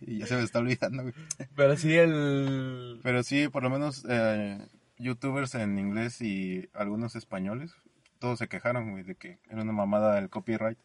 Y, 0.00 0.18
ya 0.18 0.26
se 0.26 0.36
me 0.36 0.42
está 0.42 0.58
olvidando, 0.58 1.02
güey. 1.02 1.14
Pero 1.56 1.76
sí, 1.76 1.96
el... 1.96 3.00
Pero 3.02 3.22
sí, 3.22 3.48
por 3.48 3.62
lo 3.62 3.70
menos 3.70 4.04
eh, 4.08 4.58
youtubers 4.98 5.54
en 5.54 5.78
inglés 5.78 6.20
y 6.20 6.68
algunos 6.74 7.16
españoles, 7.16 7.74
todos 8.18 8.38
se 8.38 8.48
quejaron, 8.48 8.92
güey, 8.92 9.04
de 9.04 9.14
que 9.14 9.38
era 9.48 9.62
una 9.62 9.72
mamada 9.72 10.18
el 10.18 10.30
copyright. 10.30 10.78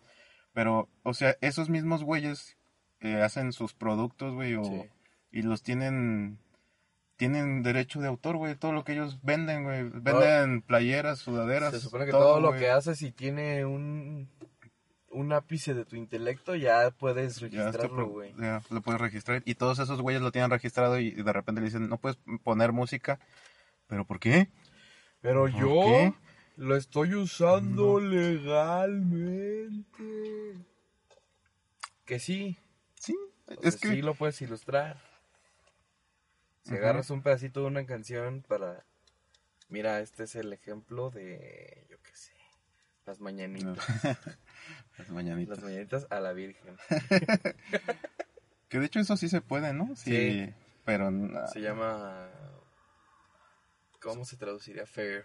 Pero, 0.54 0.89
o 1.04 1.14
sea, 1.14 1.36
esos 1.41 1.70
mismos 1.70 2.04
güeyes 2.04 2.58
eh, 3.02 3.22
hacen 3.22 3.52
sus 3.52 3.74
productos, 3.74 4.34
güey, 4.34 4.56
o, 4.56 4.64
Sí. 4.64 4.84
y 5.32 5.41
los 5.41 5.64
tienen 5.64 6.39
tienen 7.18 7.64
derecho 7.64 8.02
de 8.02 8.08
autor, 8.08 8.38
güey, 8.38 8.56
todo 8.56 8.74
lo 8.74 8.84
que 8.84 8.93
ellos 8.93 9.20
venden, 9.24 9.64
güey. 9.64 9.84
Venden 9.84 10.62
playeras, 10.62 11.20
sudaderas. 11.20 11.72
Se 11.74 11.80
supone 11.80 12.06
que 12.06 12.12
todo, 12.12 12.39
lo 12.39 12.54
que 12.54 12.70
haces, 12.70 12.98
si 12.98 13.12
tiene 13.12 13.66
un, 13.66 14.30
un 15.16 15.34
ápice 15.34 15.74
de 15.74 15.86
tu 15.86 15.95
intelecto, 15.95 16.55
ya 16.55 16.91
puedes 16.91 17.41
registrarlo, 17.41 18.07
güey. 18.07 18.34
ya 18.38 18.61
lo 18.70 18.82
puedes 18.82 19.01
registrar. 19.01 19.41
Y 19.45 19.55
todos 19.55 19.80
esos 19.80 20.01
güeyes 20.01 20.22
lo 20.22 20.32
tienen 20.32 20.51
registrado 20.51 20.99
y, 20.99 21.07
y 21.07 21.24
de 21.24 21.34
repente 21.34 21.61
le 21.61 21.66
dicen, 21.66 21.89
no 21.89 21.97
puedes 21.97 22.18
poner 22.43 22.72
música. 22.72 23.20
¿Pero 23.88 24.05
por 24.05 24.20
qué? 24.20 24.49
Pero 25.22 25.41
¿Por 25.41 25.51
yo 25.51 25.82
qué? 25.86 26.13
lo 26.57 26.76
estoy 26.76 27.16
usando 27.16 27.99
legalmente. 27.99 30.03
Que 32.05 32.20
sí, 32.20 32.57
Sí, 32.99 33.16
es 33.61 33.78
que... 33.78 33.89
sí 33.89 34.01
lo 34.01 34.16
puedes 34.16 34.41
ilustrar. 34.41 34.97
Si 36.63 36.74
agarras 36.74 37.11
un 37.11 37.22
pedacito 37.22 37.61
de 37.61 37.68
una 37.68 37.86
canción 37.86 38.43
para... 38.47 38.84
Mira, 39.70 39.99
este 39.99 40.24
es 40.24 40.36
el 40.36 40.51
ejemplo 40.53 41.11
de, 41.11 41.86
yo 41.89 41.97
qué 42.01 42.16
sé, 42.16 42.34
las 43.06 43.20
mañanitas. 43.20 43.78
Las 44.97 45.10
mañanitas. 45.10 45.58
Las 45.58 45.66
mañanitas 45.66 46.08
a 46.10 46.20
la 46.20 46.34
Virgen. 46.34 46.78
Que 48.70 48.80
de 48.80 48.86
hecho 48.88 48.99
eso 48.99 49.16
sí 49.16 49.30
se 49.30 49.41
puede, 49.41 49.74
¿no? 49.74 49.95
Sí. 49.95 50.12
Sí. 50.12 50.53
Pero 50.86 51.12
Se 51.53 51.62
llama... 51.62 52.28
¿Cómo 54.01 54.26
se 54.26 54.38
traduciría? 54.38 54.86
Fair. 54.86 55.24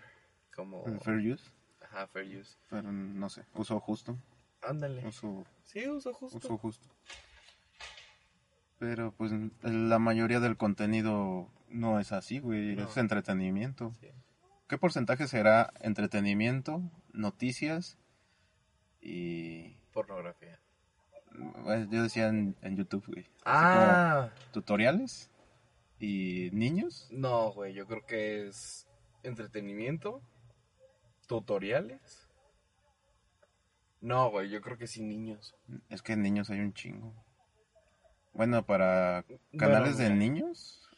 Como... 0.55 0.85
fair 1.01 1.19
use. 1.19 1.51
Ajá, 1.81 2.07
fair 2.09 2.39
use. 2.39 2.57
Pero 2.69 2.93
no 2.93 3.29
sé, 3.31 3.45
uso 3.55 3.81
justo. 3.81 4.19
Ándale. 4.63 5.07
Uso, 5.07 5.45
Sí, 5.65 5.89
uso 5.89 6.13
justo. 6.13 6.37
uso 6.39 6.59
justo. 6.59 6.89
Pero 8.79 9.13
pues 9.13 9.33
la 9.63 9.99
mayoría 9.99 10.41
del 10.41 10.57
contenido 10.57 11.51
no 11.69 11.99
es 12.01 12.13
así, 12.13 12.39
güey. 12.41 12.77
No. 12.77 12.89
Es 12.89 12.97
entretenimiento. 12.97 13.93
Sí. 14.01 14.09
¿Qué 14.69 14.79
porcentaje 14.79 15.27
será 15.27 15.73
entretenimiento, 15.81 16.83
noticias 17.13 17.99
y... 19.01 19.77
Pornografía. 19.93 20.61
yo 21.91 22.03
decía 22.03 22.29
en, 22.29 22.57
en 22.63 22.77
YouTube, 22.77 23.07
güey. 23.07 23.27
Ah, 23.45 24.31
como 24.31 24.53
tutoriales 24.53 25.31
y 25.99 26.51
niños. 26.53 27.09
no, 27.11 27.53
güey, 27.53 27.75
yo 27.75 27.87
creo 27.87 28.05
que 28.07 28.47
es 28.47 28.87
entretenimiento, 29.23 30.23
tutoriales. 31.27 32.29
No, 34.01 34.31
güey, 34.31 34.49
yo 34.49 34.63
creo 34.63 34.79
que 34.79 34.87
sí 34.87 35.03
niños. 35.03 35.55
Es 35.91 36.03
que 36.03 36.15
en 36.15 36.23
niños 36.23 36.49
hay 36.51 36.61
un 36.61 36.73
chingo. 36.73 37.15
Bueno, 38.33 38.65
para 38.65 39.25
canales 39.59 39.99
de 39.99 40.11
niños, 40.11 40.89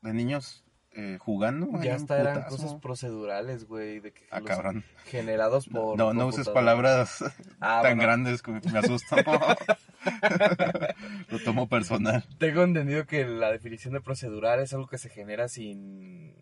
de 0.00 0.14
niños 0.14 0.64
eh, 0.92 1.18
jugando. 1.20 1.68
Ya 1.82 1.94
hasta 1.94 2.20
eran 2.20 2.34
putazo. 2.44 2.56
cosas 2.56 2.74
procedurales, 2.80 3.66
güey, 3.66 4.00
de 4.00 4.12
que 4.12 4.26
Ah, 4.30 4.40
cabrón. 4.40 4.84
generados 5.06 5.68
por 5.68 5.96
No, 5.96 6.12
no 6.12 6.26
uses 6.26 6.48
palabras 6.48 7.22
Ah, 7.60 7.80
tan 7.82 7.96
bueno. 7.96 8.02
grandes 8.02 8.42
que 8.42 8.52
me 8.52 8.78
asustan. 8.78 9.24
Lo 11.28 11.38
tomo 11.44 11.68
personal. 11.68 12.24
Tengo 12.38 12.62
entendido 12.62 13.06
que 13.06 13.24
la 13.24 13.50
definición 13.52 13.94
de 13.94 14.00
procedural 14.00 14.60
es 14.60 14.72
algo 14.72 14.86
que 14.88 14.98
se 14.98 15.08
genera 15.10 15.48
sin 15.48 16.34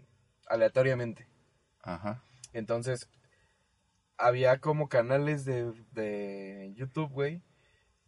aleatoriamente. 0.49 1.29
Ajá. 1.83 2.23
Entonces, 2.53 3.09
había 4.17 4.59
como 4.59 4.89
canales 4.89 5.45
de, 5.45 5.73
de 5.93 6.73
YouTube, 6.75 7.11
güey, 7.13 7.43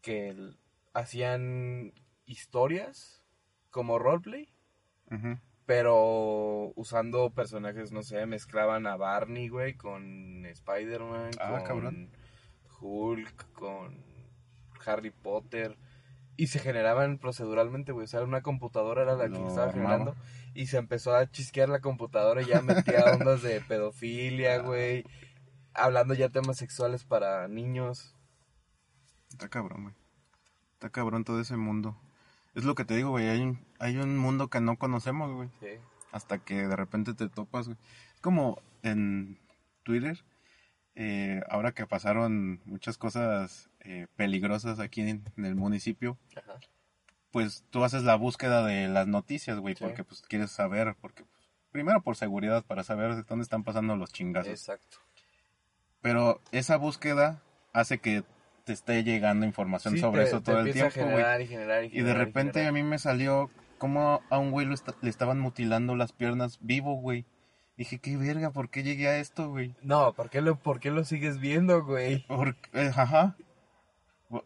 que 0.01 0.34
hacían 0.95 1.93
historias 2.26 3.22
como 3.70 3.99
roleplay. 3.99 4.49
Pero 5.70 6.72
usando 6.74 7.30
personajes, 7.30 7.92
no 7.92 8.02
sé, 8.02 8.26
mezclaban 8.26 8.88
a 8.88 8.96
Barney, 8.96 9.48
güey, 9.48 9.74
con 9.74 10.44
Spider-Man, 10.44 11.30
Ah, 11.38 11.50
con 11.50 11.62
cabrón. 11.62 12.10
Hulk, 12.80 13.52
con 13.52 14.02
Harry 14.84 15.12
Potter. 15.12 15.78
Y 16.36 16.48
se 16.48 16.58
generaban 16.58 17.18
proceduralmente, 17.18 17.92
güey. 17.92 18.02
O 18.02 18.08
sea, 18.08 18.24
una 18.24 18.42
computadora 18.42 19.02
era 19.02 19.14
la 19.14 19.28
que 19.28 19.34
estaba 19.46 19.68
armaba. 19.68 19.72
generando. 19.72 20.16
Y 20.54 20.66
se 20.66 20.78
empezó 20.78 21.14
a 21.14 21.30
chisquear 21.30 21.68
la 21.68 21.78
computadora 21.78 22.42
y 22.42 22.46
ya 22.46 22.62
metía 22.62 23.04
ondas 23.14 23.40
de 23.42 23.60
pedofilia, 23.60 24.58
güey. 24.62 25.04
Hablando 25.72 26.14
ya 26.14 26.30
temas 26.30 26.56
sexuales 26.56 27.04
para 27.04 27.46
niños. 27.46 28.16
Está 29.30 29.48
cabrón, 29.48 29.82
güey. 29.84 29.94
Está 30.72 30.90
cabrón 30.90 31.22
todo 31.22 31.40
ese 31.40 31.56
mundo. 31.56 31.96
Es 32.55 32.64
lo 32.64 32.74
que 32.74 32.84
te 32.84 32.96
digo, 32.96 33.11
güey. 33.11 33.28
Hay 33.28 33.40
un, 33.40 33.64
hay 33.78 33.96
un 33.96 34.16
mundo 34.18 34.48
que 34.48 34.61
no 34.61 34.76
conocemos, 34.76 35.32
güey. 35.32 35.48
Sí. 35.61 35.80
hasta 36.12 36.38
que 36.38 36.66
de 36.66 36.74
repente 36.76 37.14
te 37.14 37.28
topas, 37.28 37.66
güey. 37.66 37.78
Es 38.14 38.20
como 38.20 38.61
en 38.82 39.38
Twitter, 39.84 40.24
eh, 40.96 41.42
ahora 41.48 41.72
que 41.72 41.86
pasaron 41.86 42.61
muchas 42.64 42.98
cosas 42.98 43.70
eh, 43.80 44.07
peligrosas 44.16 44.80
aquí 44.80 45.03
en, 45.03 45.22
en 45.36 45.44
el 45.44 45.55
municipio, 45.55 46.18
Ajá. 46.36 46.59
pues 47.30 47.64
tú 47.70 47.84
haces 47.84 48.03
la 48.03 48.16
búsqueda 48.16 48.64
de 48.66 48.88
las 48.88 49.07
noticias, 49.07 49.59
güey, 49.59 49.76
Sí. 49.76 49.84
porque 49.84 50.03
pues 50.05 50.22
quieres 50.22 50.51
saber, 50.51 50.96
porque 51.01 51.22
pues, 51.24 51.48
primero 51.70 52.01
por 52.03 52.16
seguridad, 52.16 52.64
para 52.64 52.82
saber 52.82 53.24
dónde 53.26 53.44
están 53.44 53.62
pasando 53.62 53.94
los 53.96 54.12
chingazos. 54.12 54.51
Exacto. 54.53 54.98
Pero 56.01 56.40
esa 56.51 56.76
búsqueda 56.76 57.40
hace 57.72 57.98
que 57.98 58.24
te 58.70 58.74
esté 58.74 59.02
llegando 59.02 59.44
información 59.44 59.94
Sí, 59.94 60.00
sobre 60.00 60.22
te- 60.22 60.28
eso 60.28 60.40
todo 60.42 60.60
el 60.60 60.72
tiempo, 60.72 60.92
generar 60.92 61.40
y 61.40 61.48
generar 61.48 61.84
y 61.84 61.88
Y 61.88 62.02
de 62.02 62.14
repente 62.14 62.64
a 62.64 62.70
mí 62.70 62.84
me 62.84 63.00
salió 63.00 63.50
como 63.78 64.22
a 64.30 64.38
un 64.38 64.52
güey 64.52 64.68
le 64.68 65.10
estaban 65.10 65.40
mutilando 65.40 65.96
las 65.96 66.12
piernas 66.12 66.58
vivo, 66.60 66.94
güey. 66.94 67.24
Dije, 67.76 67.98
qué 67.98 68.16
verga, 68.16 68.50
¿por 68.52 68.68
qué 68.70 68.84
llegué 68.84 69.08
a 69.08 69.18
esto, 69.18 69.48
güey? 69.48 69.74
No, 69.82 70.12
¿por 70.12 70.30
qué, 70.30 70.40
lo, 70.40 70.54
¿por 70.56 70.78
qué 70.78 70.92
lo 70.92 71.04
sigues 71.04 71.40
viendo, 71.40 71.82
güey? 71.84 72.24
Eh, 72.74 72.92
ajá. 72.94 73.36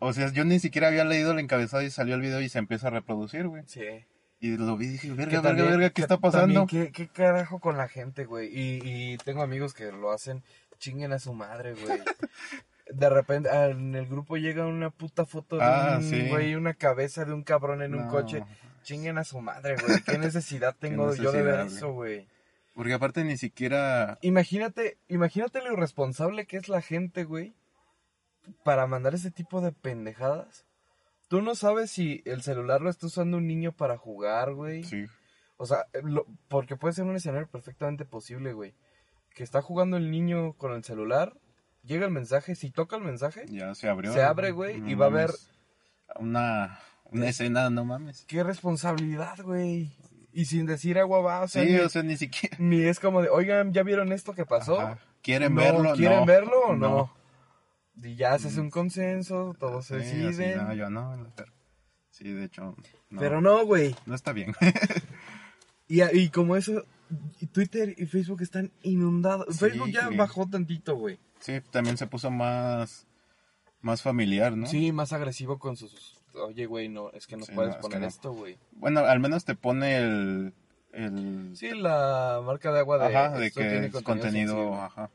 O- 0.00 0.12
sea, 0.14 0.32
yo 0.32 0.44
ni 0.46 0.58
siquiera 0.58 0.88
había 0.88 1.04
leído 1.04 1.32
el 1.32 1.38
encabezado 1.40 1.82
y 1.82 1.90
salió 1.90 2.14
el 2.14 2.22
video 2.22 2.40
y 2.40 2.48
se 2.48 2.58
empieza 2.58 2.86
a 2.86 2.90
reproducir, 2.90 3.46
güey. 3.46 3.64
Sí. 3.66 3.84
Y 4.40 4.56
lo 4.56 4.78
vi 4.78 4.86
y 4.86 4.88
dije, 4.90 5.08
verga, 5.08 5.24
verga, 5.24 5.42
también- 5.42 5.68
verga, 5.68 5.88
¿qué 5.88 5.94
que 5.94 6.02
está 6.02 6.16
pasando? 6.18 6.60
también, 6.64 6.86
¿qué, 6.86 6.92
qué 6.92 7.08
carajo 7.08 7.58
con 7.58 7.76
la 7.76 7.88
gente, 7.88 8.24
güey? 8.24 8.48
Y, 8.48 8.80
y 9.12 9.16
tengo 9.18 9.42
amigos 9.42 9.74
que 9.74 9.92
lo 9.92 10.10
hacen, 10.12 10.42
chinguen 10.78 11.12
a 11.12 11.18
su 11.18 11.34
madre, 11.34 11.74
güey. 11.74 11.98
De 12.86 13.08
repente 13.08 13.48
ah, 13.50 13.68
en 13.68 13.94
el 13.94 14.06
grupo 14.06 14.36
llega 14.36 14.66
una 14.66 14.90
puta 14.90 15.24
foto 15.24 15.56
de 15.56 15.64
Ah, 15.64 15.94
un 15.98 16.02
sí. 16.04 16.28
güey, 16.28 16.54
una 16.54 16.74
cabeza 16.74 17.24
de 17.24 17.32
un 17.32 17.42
cabrón 17.42 17.82
en 17.82 17.94
un 17.94 18.08
coche. 18.08 18.44
Chinguen 18.82 19.16
a 19.18 19.24
su 19.24 19.40
madre, 19.40 19.76
güey. 19.76 20.02
¿Qué 20.02 20.18
necesidad 20.18 20.76
tengo 20.78 21.14
yo 21.14 21.32
de 21.32 21.42
ver 21.42 21.60
eso, 21.60 21.92
güey? 21.92 22.28
Porque 22.74 22.92
aparte 22.92 23.24
ni 23.24 23.36
siquiera... 23.38 24.18
Imagínate, 24.20 24.98
imagínate 25.08 25.62
lo 25.62 25.72
irresponsable 25.72 26.44
que 26.46 26.56
es 26.58 26.68
la 26.68 26.82
gente, 26.82 27.24
güey, 27.24 27.54
para 28.64 28.86
mandar 28.86 29.14
ese 29.14 29.30
tipo 29.30 29.60
de 29.60 29.72
pendejadas. 29.72 30.64
Tú 31.28 31.40
no 31.40 31.54
sabes 31.54 31.90
si 31.90 32.22
el 32.26 32.42
celular 32.42 32.80
lo 32.82 32.90
está 32.90 33.06
usando 33.06 33.38
un 33.38 33.46
niño 33.46 33.72
para 33.72 33.96
jugar, 33.96 34.52
güey. 34.52 34.82
Sí, 34.84 35.06
O 35.56 35.66
sea, 35.66 35.86
lo- 36.02 36.26
porque 36.48 36.76
puede 36.76 36.92
ser 36.94 37.04
un 37.04 37.16
escenario 37.16 37.48
perfectamente 37.48 38.04
posible, 38.04 38.52
güey. 38.52 38.74
Que 39.34 39.42
está 39.44 39.62
jugando 39.62 39.96
el 39.96 40.10
niño 40.10 40.52
con 40.54 40.72
el 40.72 40.84
celular, 40.84 41.32
llega 41.84 42.06
el 42.06 42.12
mensaje, 42.12 42.54
si 42.54 42.70
toca 42.70 42.96
el 42.96 43.02
mensaje, 43.02 43.44
ya 43.48 43.74
se 43.74 43.88
abrió. 43.88 44.12
Se 44.12 44.22
abre, 44.22 44.50
güey, 44.52 44.80
No 44.80 44.90
y 44.90 44.94
va 44.94 45.06
a 45.06 45.08
haber-. 45.08 45.30
Una, 46.16 46.78
una 47.04 47.28
escena, 47.28 47.70
no 47.70 47.84
mames. 47.84 48.24
qué 48.28 48.42
responsabilidad, 48.44 49.38
güey. 49.42 49.96
Y 50.32 50.46
sin 50.46 50.66
decir 50.66 50.98
agua 50.98 51.20
va, 51.20 51.40
o 51.42 51.48
sea, 51.48 51.62
Sí, 51.64 51.70
ni, 51.72 51.78
o 51.78 51.88
sea, 51.88 52.02
ni 52.02 52.16
siquiera. 52.16 52.56
ni 52.58 52.82
es 52.82 52.98
como 53.00 53.22
de, 53.22 53.28
oigan, 53.28 53.72
¿ya 53.72 53.82
vieron 53.84 54.12
esto 54.12 54.34
que 54.34 54.44
pasó? 54.44 54.80
Ajá. 54.80 54.98
¿Quieren 55.22 55.54
No, 55.54 55.60
verlo? 55.62 55.92
¿Quieren 55.94 56.20
No. 56.20 56.26
verlo 56.26 56.60
o 56.66 56.76
no? 56.76 56.88
No. 56.88 57.14
Y 58.02 58.16
ya 58.16 58.36
se 58.38 58.48
hace 58.48 58.60
un 58.60 58.70
consenso, 58.70 59.54
todos 59.58 59.86
se 59.86 60.02
Sí, 60.02 60.08
así, 60.08 60.22
deciden. 60.42 60.58
no, 60.58 60.74
yo 60.74 60.90
no. 60.90 61.26
pero- 61.36 61.52
Sí, 62.10 62.32
de 62.32 62.44
hecho, 62.44 62.76
no, 63.10 63.20
Pero 63.20 63.40
no, 63.40 63.64
güey. 63.64 63.94
no 64.06 64.14
está 64.14 64.32
bien. 64.32 64.54
Y, 65.86 66.02
y 66.02 66.30
como 66.30 66.56
eso, 66.56 66.84
Twitter 67.52 67.94
y 67.98 68.06
Facebook 68.06 68.40
están 68.42 68.72
inundados. 68.82 69.46
Sí, 69.50 69.58
Facebook 69.58 69.90
ya 69.90 70.06
güey. 70.06 70.16
bajó 70.16 70.48
tantito, 70.48 70.96
güey. 70.96 71.18
Sí, 71.44 71.60
también 71.70 71.98
se 71.98 72.06
puso 72.06 72.30
más, 72.30 73.06
más 73.82 74.00
familiar, 74.02 74.56
¿no? 74.56 74.66
Sí, 74.66 74.92
más 74.92 75.12
agresivo 75.12 75.58
con 75.58 75.76
sus... 75.76 76.16
Oye, 76.34 76.66
güey, 76.66 76.88
no, 76.88 77.10
es 77.12 77.26
que 77.26 77.36
no 77.36 77.44
Sí, 77.44 77.52
puedes 77.52 77.70
no, 77.70 77.76
es 77.76 77.76
que 77.76 77.82
poner 77.82 78.00
no. 78.00 78.06
esto, 78.08 78.32
güey. 78.32 78.58
Bueno, 78.72 79.00
al 79.00 79.20
menos 79.20 79.44
te 79.44 79.54
pone 79.54 79.96
el... 79.98 80.54
el 80.92 81.56
Sí, 81.56 81.70
la 81.70 82.40
marca 82.44 82.72
de 82.72 82.80
agua 82.80 82.98
de... 82.98 83.16
ajá, 83.16 83.38
de 83.38 83.50
que 83.50 83.60
tiene 83.60 83.86
es 83.86 84.02
contenido, 84.02 84.54
sensible, 84.54 84.80
ajá. 84.80 85.10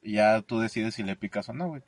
Y 0.00 0.14
ya 0.14 0.40
tú 0.42 0.60
decides 0.60 0.94
si 0.94 1.02
le 1.02 1.16
picas 1.16 1.48
o 1.48 1.52
no, 1.52 1.68
güey. 1.68 1.82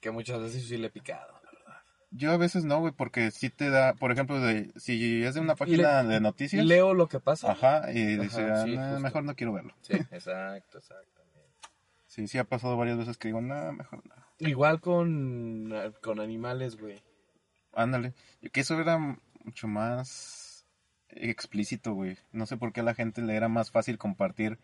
Que 0.00 0.10
muchas 0.10 0.40
veces 0.40 0.66
sí 0.66 0.76
le 0.76 0.88
he 0.88 0.90
picado, 0.90 1.32
la 1.44 1.50
verdad. 1.52 1.80
Yo 2.10 2.32
a 2.32 2.36
veces 2.36 2.64
no, 2.64 2.80
güey, 2.80 2.92
porque 2.92 3.30
sí 3.30 3.48
te 3.48 3.70
da, 3.70 3.94
por 3.94 4.10
ejemplo, 4.12 4.40
de, 4.40 4.72
si 4.76 5.22
es 5.24 5.34
de 5.34 5.40
una 5.40 5.54
página 5.54 6.02
de 6.02 6.20
noticias, 6.20 6.64
Leo 6.64 6.94
lo 6.94 7.08
que 7.08 7.20
pasa. 7.20 7.52
ajá, 7.52 7.92
y 7.92 8.16
dice, 8.16 8.42
ah, 8.50 8.64
sí, 8.64 8.76
mejor 9.00 9.24
no 9.24 9.36
quiero 9.36 9.52
verlo. 9.52 9.72
Sí, 9.82 9.94
exacto, 9.94 10.78
exactamente. 10.78 11.11
Sí, 12.12 12.28
sí 12.28 12.36
ha 12.36 12.44
pasado 12.44 12.76
varias 12.76 12.98
veces 12.98 13.16
que 13.16 13.28
digo, 13.28 13.40
no, 13.40 13.72
mejor 13.72 14.02
no. 14.06 14.14
Igual 14.38 14.82
con, 14.82 15.72
con 16.02 16.20
animales, 16.20 16.76
güey. 16.76 17.02
Ándale. 17.72 18.12
Que 18.52 18.60
eso 18.60 18.78
era 18.78 18.98
mucho 18.98 19.66
más 19.66 20.66
explícito, 21.08 21.94
güey. 21.94 22.18
No 22.30 22.44
sé 22.44 22.58
por 22.58 22.74
qué 22.74 22.80
a 22.80 22.82
la 22.82 22.92
gente 22.92 23.22
le 23.22 23.34
era 23.34 23.48
más 23.48 23.70
fácil 23.70 23.96
compartir 23.96 24.58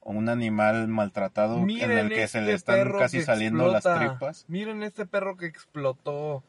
un 0.00 0.28
animal 0.28 0.88
maltratado 0.88 1.58
en 1.58 1.92
el 1.92 2.08
que 2.08 2.26
se 2.26 2.40
le 2.40 2.46
este 2.46 2.54
están 2.54 2.74
perro 2.74 2.98
casi 2.98 3.22
saliendo 3.22 3.70
las 3.70 3.84
tripas. 3.84 4.44
Miren 4.48 4.82
este 4.82 5.06
perro 5.06 5.36
que 5.36 5.46
explotó 5.46 6.42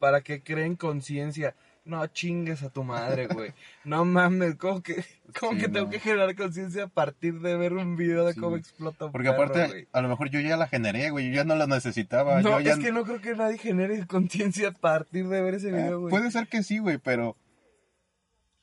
para 0.00 0.22
que 0.22 0.42
creen 0.42 0.74
conciencia. 0.74 1.54
No 1.88 2.06
chingues 2.08 2.62
a 2.62 2.68
tu 2.68 2.84
madre, 2.84 3.28
güey. 3.28 3.54
No 3.82 4.04
mames, 4.04 4.56
¿cómo 4.56 4.82
que, 4.82 5.02
cómo 5.40 5.52
Sí, 5.52 5.58
que 5.58 5.68
tengo 5.68 5.88
que 5.88 5.98
generar 5.98 6.36
conciencia 6.36 6.84
a 6.84 6.88
partir 6.88 7.40
de 7.40 7.56
ver 7.56 7.72
un 7.72 7.96
video 7.96 8.26
de 8.26 8.34
Sí, 8.34 8.40
cómo 8.40 8.56
explota 8.56 9.06
un 9.06 9.12
Porque 9.12 9.30
perro, 9.30 9.42
aparte, 9.44 9.66
güey? 9.68 9.88
a 9.90 10.02
lo 10.02 10.08
mejor 10.10 10.28
yo 10.28 10.38
ya 10.40 10.58
la 10.58 10.68
generé, 10.68 11.08
güey. 11.10 11.28
Yo 11.30 11.36
ya 11.36 11.44
no 11.44 11.54
la 11.56 11.66
necesitaba. 11.66 12.42
No, 12.42 12.58
yo 12.58 12.60
ya... 12.60 12.72
es 12.74 12.78
que 12.78 12.92
no 12.92 13.04
creo 13.04 13.20
que 13.22 13.34
nadie 13.34 13.56
genere 13.56 14.06
conciencia 14.06 14.68
a 14.68 14.72
partir 14.72 15.28
de 15.28 15.40
ver 15.40 15.54
ese 15.54 15.70
Eh, 15.70 15.72
video, 15.72 16.00
güey. 16.00 16.10
puede 16.10 16.30
ser 16.30 16.46
que 16.48 16.62
sí, 16.62 16.78
güey, 16.78 16.98
pero 16.98 17.36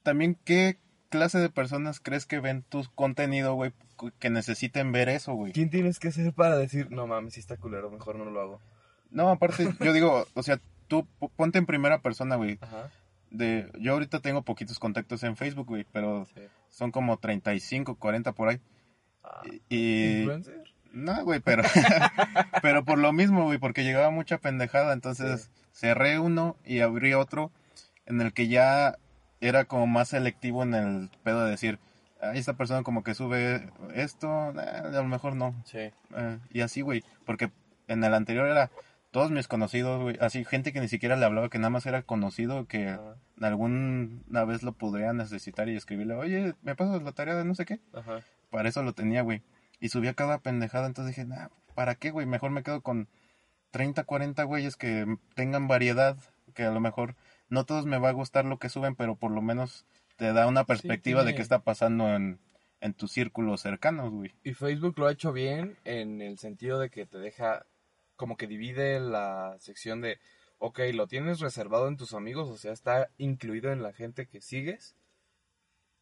también 0.04 0.38
qué 0.46 0.78
clase 1.10 1.40
de 1.40 1.50
personas 1.50 2.00
crees 2.00 2.26
que 2.28 2.40
ven 2.40 2.64
tu 2.70 2.84
contenido, 2.94 3.56
güey, 3.56 3.74
que 4.20 4.30
necesiten 4.30 4.92
ver 4.92 5.10
eso, 5.10 5.34
güey. 5.34 5.52
¿Quién 5.52 5.70
tienes 5.72 5.98
que 5.98 6.12
ser 6.12 6.32
para 6.34 6.58
decir, 6.58 6.92
no 6.92 7.08
mames, 7.08 7.34
si 7.34 7.40
está 7.40 7.58
culero, 7.58 7.90
mejor 7.90 8.18
no 8.18 8.26
lo 8.26 8.40
hago? 8.42 8.62
No, 9.10 9.30
aparte, 9.30 9.68
yo 9.80 9.94
digo, 9.94 10.28
o 10.36 10.44
sea, 10.44 10.60
tú 10.88 11.08
ponte 11.36 11.58
en 11.58 11.66
primera 11.66 12.02
persona, 12.02 12.36
güey. 12.36 12.60
Ajá. 12.62 12.92
De, 13.38 13.72
yo 13.80 13.94
ahorita 13.94 14.20
tengo 14.20 14.42
poquitos 14.44 14.80
contactos 14.80 15.24
en 15.24 15.36
Facebook, 15.36 15.68
güey, 15.68 15.86
pero 15.92 16.26
Sí. 16.34 16.42
son 16.70 16.92
como 16.92 17.18
35, 17.18 17.96
40 17.96 18.32
por 18.34 18.50
ahí. 18.50 18.60
Ah, 19.24 19.42
Y... 19.70 20.20
¿Influencer? 20.20 20.64
No, 20.92 21.24
güey, 21.26 21.40
pero... 21.42 21.64
pero 22.62 22.86
por 22.86 22.98
lo 23.00 23.12
mismo, 23.14 23.44
güey, 23.46 23.58
porque 23.58 23.84
llegaba 23.84 24.10
mucha 24.12 24.38
pendejada, 24.38 24.94
entonces 24.94 25.50
cerré 25.74 26.20
uno 26.20 26.56
y 26.64 26.80
abrí 26.80 27.14
otro 27.14 27.52
en 28.06 28.22
el 28.22 28.32
que 28.34 28.48
ya 28.48 28.98
era 29.42 29.66
como 29.66 29.88
más 29.88 30.10
selectivo 30.10 30.64
en 30.64 30.74
el 30.74 31.10
pedo 31.24 31.44
de 31.44 31.52
decir, 31.52 31.80
"Ah, 32.22 32.32
esta 32.36 32.54
persona 32.54 32.84
como 32.84 33.04
que 33.04 33.14
sube 33.14 33.70
esto, 33.94 34.54
nah, 34.54 34.62
a 34.64 34.90
lo 34.92 35.04
mejor 35.06 35.36
no. 35.36 35.54
Sí. 35.66 35.80
Eh, 36.16 36.40
y 36.52 36.62
así, 36.62 36.80
güey, 36.82 37.04
porque 37.26 37.52
en 37.88 38.04
el 38.04 38.14
anterior 38.14 38.48
era 38.48 38.72
todos 39.12 39.32
mis 39.32 39.48
conocidos, 39.48 40.02
güey, 40.02 40.18
así 40.22 40.46
gente 40.46 40.72
que 40.72 40.80
ni 40.80 40.88
siquiera 40.88 41.16
le 41.18 41.26
hablaba, 41.26 41.50
que 41.50 41.58
nada 41.60 41.70
más 41.72 41.86
era 41.86 42.04
conocido, 42.04 42.68
que. 42.68 42.98
Alguna 43.42 44.46
vez 44.46 44.64
lo 44.64 44.74
podría 44.74 45.14
necesitar 45.14 45.70
y 45.70 45.76
escribirle, 45.76 46.16
oye, 46.16 46.56
me 46.62 46.76
pasas 46.76 47.02
la 47.04 47.12
tarea 47.12 47.36
de 47.36 47.46
no 47.46 47.56
sé 47.56 47.66
qué. 47.66 47.80
Ajá. 47.94 48.22
Para 48.50 48.70
eso 48.70 48.84
lo 48.84 48.94
tenía, 48.94 49.22
güey. 49.22 49.42
Y 49.80 49.90
subía 49.90 50.14
cada 50.14 50.40
pendejada, 50.40 50.88
entonces 50.88 51.16
dije, 51.16 51.28
nah, 51.28 51.50
¿para 51.74 51.96
qué, 51.96 52.12
güey? 52.12 52.26
Mejor 52.26 52.52
me 52.52 52.64
quedo 52.64 52.82
con 52.82 53.10
30, 53.72 54.04
40 54.06 54.44
güeyes 54.44 54.78
que 54.78 55.18
tengan 55.36 55.68
variedad, 55.68 56.18
que 56.54 56.64
a 56.64 56.72
lo 56.72 56.80
mejor 56.80 57.16
no 57.50 57.66
todos 57.66 57.86
me 57.86 57.98
va 57.98 58.10
a 58.10 58.14
gustar 58.14 58.46
lo 58.46 58.58
que 58.58 58.70
suben, 58.70 58.96
pero 58.96 59.16
por 59.16 59.32
lo 59.32 59.42
menos 59.42 59.86
te 60.16 60.32
da 60.32 60.48
una 60.48 60.64
perspectiva 60.64 61.24
de 61.24 61.36
qué 61.36 61.42
está 61.42 61.60
pasando 61.60 62.16
en, 62.16 62.40
en 62.80 62.94
tus 62.94 63.12
círculos 63.12 63.62
cercanos, 63.62 64.12
güey. 64.12 64.34
Y 64.44 64.54
Facebook 64.54 64.98
lo 64.98 65.08
ha 65.08 65.12
hecho 65.12 65.34
bien 65.34 65.78
en 65.84 66.22
el 66.22 66.38
sentido 66.38 66.80
de 66.80 66.90
que 66.90 67.06
te 67.06 67.18
deja, 67.18 67.66
como 68.16 68.38
que 68.38 68.48
divide 68.48 69.00
la 69.02 69.58
sección 69.60 70.02
de, 70.02 70.20
ok, 70.60 70.80
lo 70.94 71.08
tienes 71.08 71.40
reservado 71.40 71.88
en 71.88 71.98
tus 71.98 72.14
amigos, 72.14 72.50
o 72.50 72.58
sea, 72.58 72.72
está 72.74 73.10
incluido 73.18 73.72
en 73.72 73.82
la 73.84 73.94
gente 73.94 74.26
que 74.28 74.42
sigues, 74.42 74.96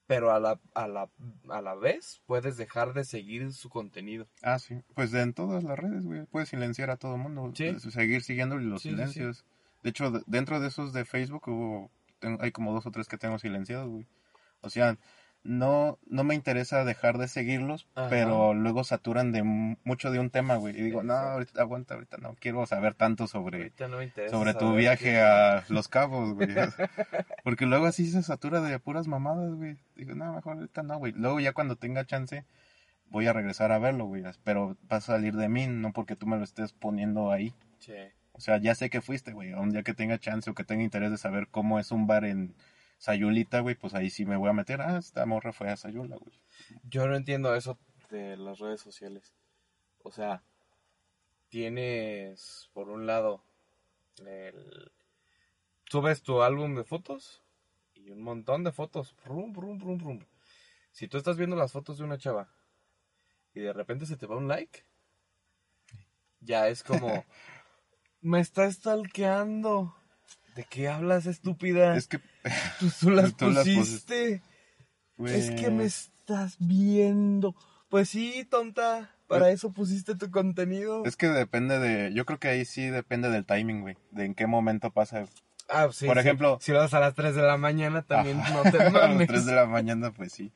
pero 0.06 0.32
a 0.32 0.39
la, 0.39 0.60
a 0.76 0.88
la, 0.88 1.10
a 1.49 1.62
la 1.62 1.76
vez 1.76 2.22
puedes 2.26 2.58
dejar 2.58 2.93
de 2.93 3.06
seguir 3.06 3.51
su 3.54 3.70
contenido. 3.70 4.28
Ah, 4.41 4.60
sí. 4.60 4.76
Pues 4.95 5.14
en 5.14 5.34
todas 5.34 5.64
las 5.64 5.80
redes, 5.80 6.06
güey. 6.06 6.26
Puedes 6.26 6.49
silenciar 6.49 6.89
a 6.89 6.97
todo 6.97 7.16
el 7.16 7.22
mundo. 7.22 7.51
Sí. 7.56 7.66
eh, 7.66 7.80
Seguir 7.80 8.22
siguiendo 8.22 8.58
los 8.58 8.82
Sí, 8.82 8.89
sí, 8.89 8.95
sí. 8.95 8.95
silencios. 8.95 9.45
De 9.82 9.89
hecho, 9.89 10.12
de- 10.12 10.24
dentro 10.28 10.60
de 10.60 10.68
esos 10.68 10.91
de 10.93 11.06
Facebook 11.06 11.47
hubo, 11.47 11.89
hay 12.39 12.51
como 12.51 12.74
dos 12.74 12.86
o 12.86 12.91
tres 12.91 13.08
que 13.08 13.18
tengo 13.18 13.39
silenciados, 13.39 13.89
güey. 13.89 14.06
O 14.62 14.70
sea, 14.70 14.97
no, 15.44 16.00
no 16.08 16.24
me 16.24 16.36
interesa 16.36 16.86
dejar 16.86 17.18
de 17.18 17.28
seguirlos, 17.28 17.88
Ajá. 17.96 18.08
pero 18.10 18.54
luego 18.54 18.84
saturan 18.84 19.32
de 19.34 19.44
mucho 19.44 20.10
de 20.12 20.20
un 20.20 20.30
tema, 20.30 20.56
güey. 20.56 20.78
Y 20.78 20.82
digo, 20.84 21.04
no, 21.04 21.14
ahorita, 21.14 21.62
aguanta, 21.62 21.96
ahorita 21.96 22.18
no 22.18 22.36
quiero 22.39 22.66
saber 22.66 22.94
tanto 22.94 23.28
sobre, 23.28 23.74
no 23.80 24.30
sobre 24.30 24.54
tu 24.54 24.74
viaje 24.76 25.12
qué- 25.12 25.22
a 25.22 25.64
Los 25.70 25.88
Cabos, 25.89 26.34
güey. 26.34 26.50
Porque 27.44 27.66
luego 27.66 27.86
así 27.88 28.06
se 28.08 28.24
satura 28.24 28.62
de 28.62 28.80
puras 28.80 29.08
mamadas, 29.08 29.54
güey. 29.56 29.78
Digo, 29.96 30.16
no, 30.16 30.34
mejor 30.34 30.56
ahorita 30.58 30.84
no, 30.84 30.98
güey. 30.98 31.12
Luego 31.14 31.39
ya 31.39 31.52
cuando 31.54 31.76
tenga 31.76 32.06
chance 32.06 32.46
voy 33.10 33.28
a 33.28 33.34
regresar 33.34 33.72
a 33.72 33.80
verlo, 33.80 34.06
güey. 34.06 34.24
Pero 34.44 34.78
va 34.91 34.98
a 34.98 35.02
salir 35.02 35.36
de 35.36 35.50
mí, 35.50 35.68
no 35.68 35.91
porque 35.94 36.16
tú 36.16 36.26
me 36.26 36.38
lo 36.38 36.44
estés 36.44 36.74
poniendo 36.74 37.32
ahí. 37.32 37.54
Sí. 37.80 37.94
O 38.32 38.39
sea, 38.39 38.58
ya 38.58 38.74
sé 38.76 38.89
que 38.89 39.02
fuiste, 39.02 39.34
güey. 39.34 39.54
Un 39.54 39.72
día 39.72 39.84
que 39.84 39.94
tenga 39.94 40.18
chance 40.18 40.50
o 40.50 40.56
que 40.56 40.64
tenga 40.64 40.84
interés 40.84 41.12
de 41.12 41.18
saber 41.18 41.48
cómo 41.52 41.80
es 41.80 41.91
un 41.91 42.08
bar 42.08 42.24
en 42.26 42.56
Sayulita, 43.04 43.60
güey, 43.60 43.76
pues 43.76 43.93
ahí 43.95 44.10
sí 44.10 44.26
me 44.26 44.38
voy 44.38 44.49
a 44.49 44.54
meter. 44.54 44.80
Ah, 44.80 44.97
esta 44.97 45.26
morra 45.26 45.51
fue 45.51 45.70
a 45.70 45.76
Sayula, 45.76 46.16
güey. 46.16 46.39
Yo 46.84 47.06
no 47.06 47.18
entiendo 47.18 47.54
eso 47.54 47.78
de 48.10 48.38
las 48.38 48.60
redes 48.60 48.80
sociales. 48.80 49.36
O 50.04 50.12
sea, 50.14 50.41
tienes, 51.49 52.70
por 52.72 52.88
un 52.88 53.06
lado, 53.06 53.43
el... 54.26 54.89
subes 55.89 56.24
tu 56.24 56.43
álbum 56.43 56.76
de 56.76 56.86
fotos 56.86 57.43
y 57.93 58.10
un 58.10 58.22
montón 58.22 58.64
de 58.64 58.72
fotos. 58.72 59.14
Rum, 59.26 59.54
rum, 59.54 59.82
rum, 59.82 59.99
rum. 59.99 60.26
Si 60.93 61.10
tú 61.10 61.18
estás 61.18 61.36
viendo 61.36 61.58
las 61.58 61.74
fotos 61.74 61.97
de 61.97 62.06
una 62.06 62.18
chava 62.18 62.56
y 63.54 63.60
de 63.60 63.74
repente 63.74 64.06
se 64.06 64.16
te 64.16 64.28
va 64.28 64.38
un 64.38 64.47
like, 64.47 64.86
ya 66.39 66.70
es 66.70 66.84
como, 66.84 67.26
me 68.22 68.39
está 68.39 68.72
stalkeando. 68.72 69.93
¿De 70.56 70.64
qué 70.66 70.88
hablas, 70.88 71.26
estúpida? 71.26 71.95
Es 71.95 72.08
que, 72.08 72.20
Tú, 72.80 72.89
tú 72.99 73.10
las 73.10 73.36
tú 73.36 73.49
las 73.49 73.68
pusiste. 73.68 74.41
Es 75.26 75.51
que 75.51 75.70
me 75.70 75.84
pues, 75.84 76.12
estás 76.20 76.56
viendo. 76.60 77.56
Pues 77.89 78.10
sí, 78.10 78.45
tonta. 78.49 79.10
Para 79.28 79.49
eso 79.49 79.72
pusiste 79.72 80.16
tu 80.16 80.30
contenido. 80.30 81.04
Es 81.06 81.16
que 81.16 81.28
depende 81.28 81.80
de. 81.80 82.14
Yo 82.14 82.26
creo 82.26 82.39
que 82.39 82.49
ahí 82.49 82.66
sí 82.66 82.88
depende 82.88 83.30
del 83.30 83.45
timing, 83.45 83.82
güey. 83.82 83.97
De 84.12 84.26
en 84.26 84.36
qué 84.36 84.45
momento 84.47 84.91
pasa. 84.91 85.26
Ah, 85.70 85.88
sí, 85.91 86.06
por 86.06 86.16
sí. 86.18 86.20
ejemplo- 86.22 86.58
Si 86.62 86.72
lo 86.72 86.80
das 86.80 86.93
a 86.93 86.99
las 86.99 87.16
3 87.16 87.34
de 87.36 87.41
la 87.41 87.58
mañana, 87.58 88.04
también 88.04 88.38
no 88.38 88.64
te 88.70 88.78
a 88.80 88.84
las 88.84 88.93
mames. 88.93 89.28
3 89.28 89.45
de 89.45 89.56
la 89.56 89.66
mañana, 89.66 90.12
pues 90.12 90.34
sí. 90.34 90.51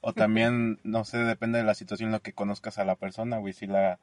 O 0.00 0.12
también, 0.14 0.80
no 0.82 1.04
sé, 1.04 1.18
depende 1.18 1.58
de 1.58 1.64
la 1.64 1.74
situación 1.74 2.08
en 2.08 2.12
la 2.12 2.18
que 2.20 2.32
conozcas 2.32 2.78
a 2.78 2.84
la 2.84 2.96
persona, 2.96 3.38
güey. 3.38 3.52
Si 3.52 3.66
la 3.66 3.98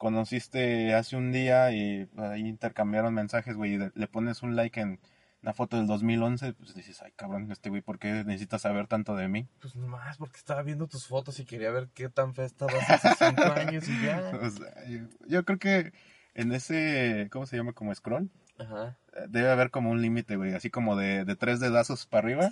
conociste 0.00 0.94
hace 0.94 1.14
un 1.14 1.30
día 1.30 1.70
y 1.72 2.08
ahí 2.16 2.48
intercambiaron 2.48 3.12
mensajes, 3.12 3.54
güey, 3.54 3.74
y 3.74 3.78
le 3.94 4.08
pones 4.08 4.42
un 4.42 4.56
like 4.56 4.80
en 4.80 4.98
una 5.42 5.52
foto 5.52 5.76
del 5.76 5.86
2011, 5.86 6.54
pues 6.54 6.74
dices, 6.74 7.02
ay, 7.02 7.12
cabrón, 7.16 7.52
este 7.52 7.68
güey, 7.68 7.82
¿por 7.82 7.98
qué 7.98 8.24
necesitas 8.24 8.62
saber 8.62 8.86
tanto 8.86 9.14
de 9.14 9.28
mí? 9.28 9.46
Pues 9.60 9.76
nomás 9.76 10.16
porque 10.16 10.38
estaba 10.38 10.62
viendo 10.62 10.86
tus 10.88 11.06
fotos 11.06 11.38
y 11.38 11.44
quería 11.44 11.70
ver 11.70 11.90
qué 11.92 12.08
tan 12.08 12.32
fea 12.34 12.46
estabas 12.46 12.88
hace 12.88 13.10
5 13.14 13.42
años 13.52 13.86
y 13.88 14.02
ya. 14.02 14.32
O 14.40 14.48
sea, 14.48 14.86
yo, 14.88 15.00
yo 15.28 15.44
creo 15.44 15.58
que 15.58 15.92
en 16.32 16.52
ese, 16.52 17.28
¿cómo 17.30 17.44
se 17.44 17.58
llama? 17.58 17.74
Como 17.74 17.94
scroll, 17.94 18.30
Ajá. 18.58 18.96
eh, 19.12 19.26
debe 19.28 19.50
haber 19.50 19.70
como 19.70 19.90
un 19.90 20.00
límite, 20.00 20.36
güey, 20.36 20.54
así 20.54 20.70
como 20.70 20.96
de, 20.96 21.26
de 21.26 21.36
tres 21.36 21.60
dedazos 21.60 22.06
para 22.06 22.26
arriba. 22.26 22.50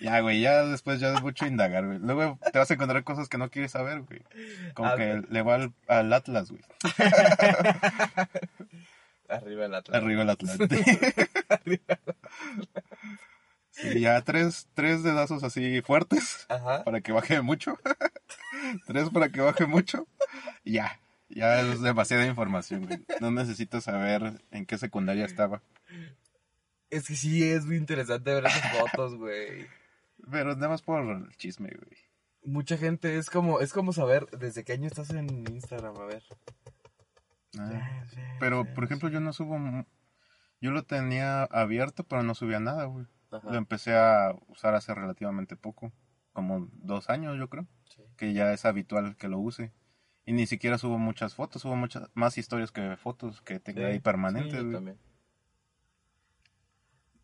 Ya, 0.00 0.20
güey, 0.20 0.40
ya 0.40 0.64
después 0.64 1.00
ya 1.00 1.12
es 1.12 1.22
mucho 1.22 1.46
indagar, 1.46 1.84
güey. 1.86 1.98
Luego 1.98 2.38
te 2.52 2.58
vas 2.58 2.70
a 2.70 2.74
encontrar 2.74 3.02
cosas 3.04 3.28
que 3.28 3.38
no 3.38 3.50
quieres 3.50 3.72
saber, 3.72 4.02
güey. 4.02 4.22
Como 4.74 4.88
Ah, 4.90 4.96
que 4.96 5.22
le 5.28 5.42
va 5.42 5.56
al, 5.56 5.72
al 5.88 6.12
Atlas, 6.12 6.50
güey. 6.50 6.62
Arriba 9.28 9.66
el 9.66 9.74
Atlas. 9.74 10.02
Arriba 10.02 10.22
el 10.22 10.30
Atlante. 10.30 10.68
Sí, 13.70 14.00
ya 14.00 14.20
tres, 14.22 14.66
tres 14.74 15.04
dedazos 15.04 15.44
así 15.44 15.82
fuertes 15.82 16.46
Ajá. 16.48 16.82
para 16.82 17.00
que 17.00 17.12
baje 17.12 17.40
mucho. 17.42 17.78
tres 18.88 19.08
para 19.10 19.28
que 19.28 19.40
baje 19.40 19.66
mucho. 19.66 20.08
Ya, 20.64 20.98
ya 21.28 21.60
es 21.60 21.80
demasiada 21.80 22.26
información, 22.26 22.86
güey. 22.86 22.98
No 23.20 23.30
necesito 23.30 23.80
saber 23.80 24.42
en 24.50 24.66
qué 24.66 24.78
secundaria 24.78 25.24
estaba. 25.24 25.62
Es 26.90 27.06
que 27.06 27.14
sí, 27.14 27.48
es 27.48 27.66
muy 27.66 27.76
interesante 27.76 28.34
ver 28.34 28.46
esas 28.46 28.78
fotos, 28.78 29.14
güey. 29.14 29.68
Pero 30.30 30.54
nada 30.54 30.68
más 30.68 30.82
por 30.82 31.02
el 31.04 31.36
chisme, 31.36 31.70
güey. 31.70 31.96
Mucha 32.44 32.76
gente 32.76 33.16
es 33.18 33.30
como, 33.30 33.60
es 33.60 33.72
como 33.72 33.92
saber 33.92 34.26
desde 34.38 34.64
qué 34.64 34.72
año 34.72 34.86
estás 34.86 35.10
en 35.10 35.26
Instagram, 35.48 35.96
a 35.98 36.04
ver. 36.06 36.22
Ah. 37.58 38.04
Pero, 38.40 38.64
por 38.74 38.84
ejemplo, 38.84 39.08
yo 39.08 39.20
no 39.20 39.32
subo... 39.32 39.58
Yo 40.60 40.70
lo 40.72 40.82
tenía 40.84 41.44
abierto, 41.44 42.04
pero 42.04 42.22
no 42.22 42.34
subía 42.34 42.58
nada, 42.60 42.84
güey. 42.84 43.06
Ajá. 43.30 43.50
Lo 43.50 43.56
empecé 43.56 43.96
a 43.96 44.34
usar 44.48 44.74
hace 44.74 44.94
relativamente 44.94 45.56
poco. 45.56 45.92
Como 46.32 46.68
dos 46.72 47.10
años, 47.10 47.36
yo 47.38 47.48
creo. 47.48 47.66
Sí. 47.84 48.02
Que 48.16 48.32
ya 48.32 48.52
es 48.52 48.64
habitual 48.64 49.16
que 49.16 49.28
lo 49.28 49.38
use. 49.38 49.72
Y 50.24 50.32
ni 50.32 50.46
siquiera 50.46 50.76
subo 50.78 50.98
muchas 50.98 51.34
fotos, 51.34 51.62
subo 51.62 51.76
muchas 51.76 52.10
más 52.14 52.36
historias 52.38 52.70
que 52.70 52.96
fotos 52.96 53.40
que 53.40 53.60
tenga 53.60 53.82
Sí, 53.82 53.86
ahí 53.86 53.98
permanentes, 54.00 54.52
sí, 54.52 54.58
yo 54.58 54.62
güey. 54.64 54.74
también. 54.74 54.98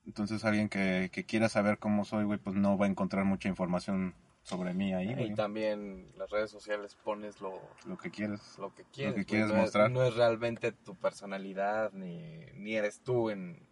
Entonces 0.06 0.44
alguien 0.44 0.68
que, 0.68 1.08
que 1.12 1.24
quiera 1.24 1.48
saber 1.48 1.78
cómo 1.78 2.04
soy, 2.04 2.24
güey, 2.24 2.38
pues 2.38 2.54
no 2.56 2.76
va 2.76 2.86
a 2.86 2.88
encontrar 2.88 3.24
mucha 3.24 3.48
información 3.48 4.14
sobre 4.42 4.74
mí 4.74 4.92
ahí, 4.92 5.10
Y 5.10 5.14
güey. 5.14 5.34
también 5.34 6.12
las 6.18 6.30
redes 6.30 6.50
sociales 6.50 6.94
pones 7.02 7.40
lo, 7.40 7.58
Lo 7.86 7.96
que 7.96 8.10
quieras. 8.10 8.58
lo 8.58 8.74
que 8.74 8.84
quieres. 8.84 9.14
que 9.14 9.24
quieres 9.24 9.48
no 9.48 9.54
es- 9.54 9.60
mostrar. 9.62 9.90
no 9.90 10.02
es 10.04 10.14
realmente 10.14 10.72
tu 10.72 10.94
personalidad, 10.94 11.92
ni, 11.92 12.44
ni 12.54 12.74
eres 12.76 13.00
tú 13.00 13.30
en... 13.30 13.66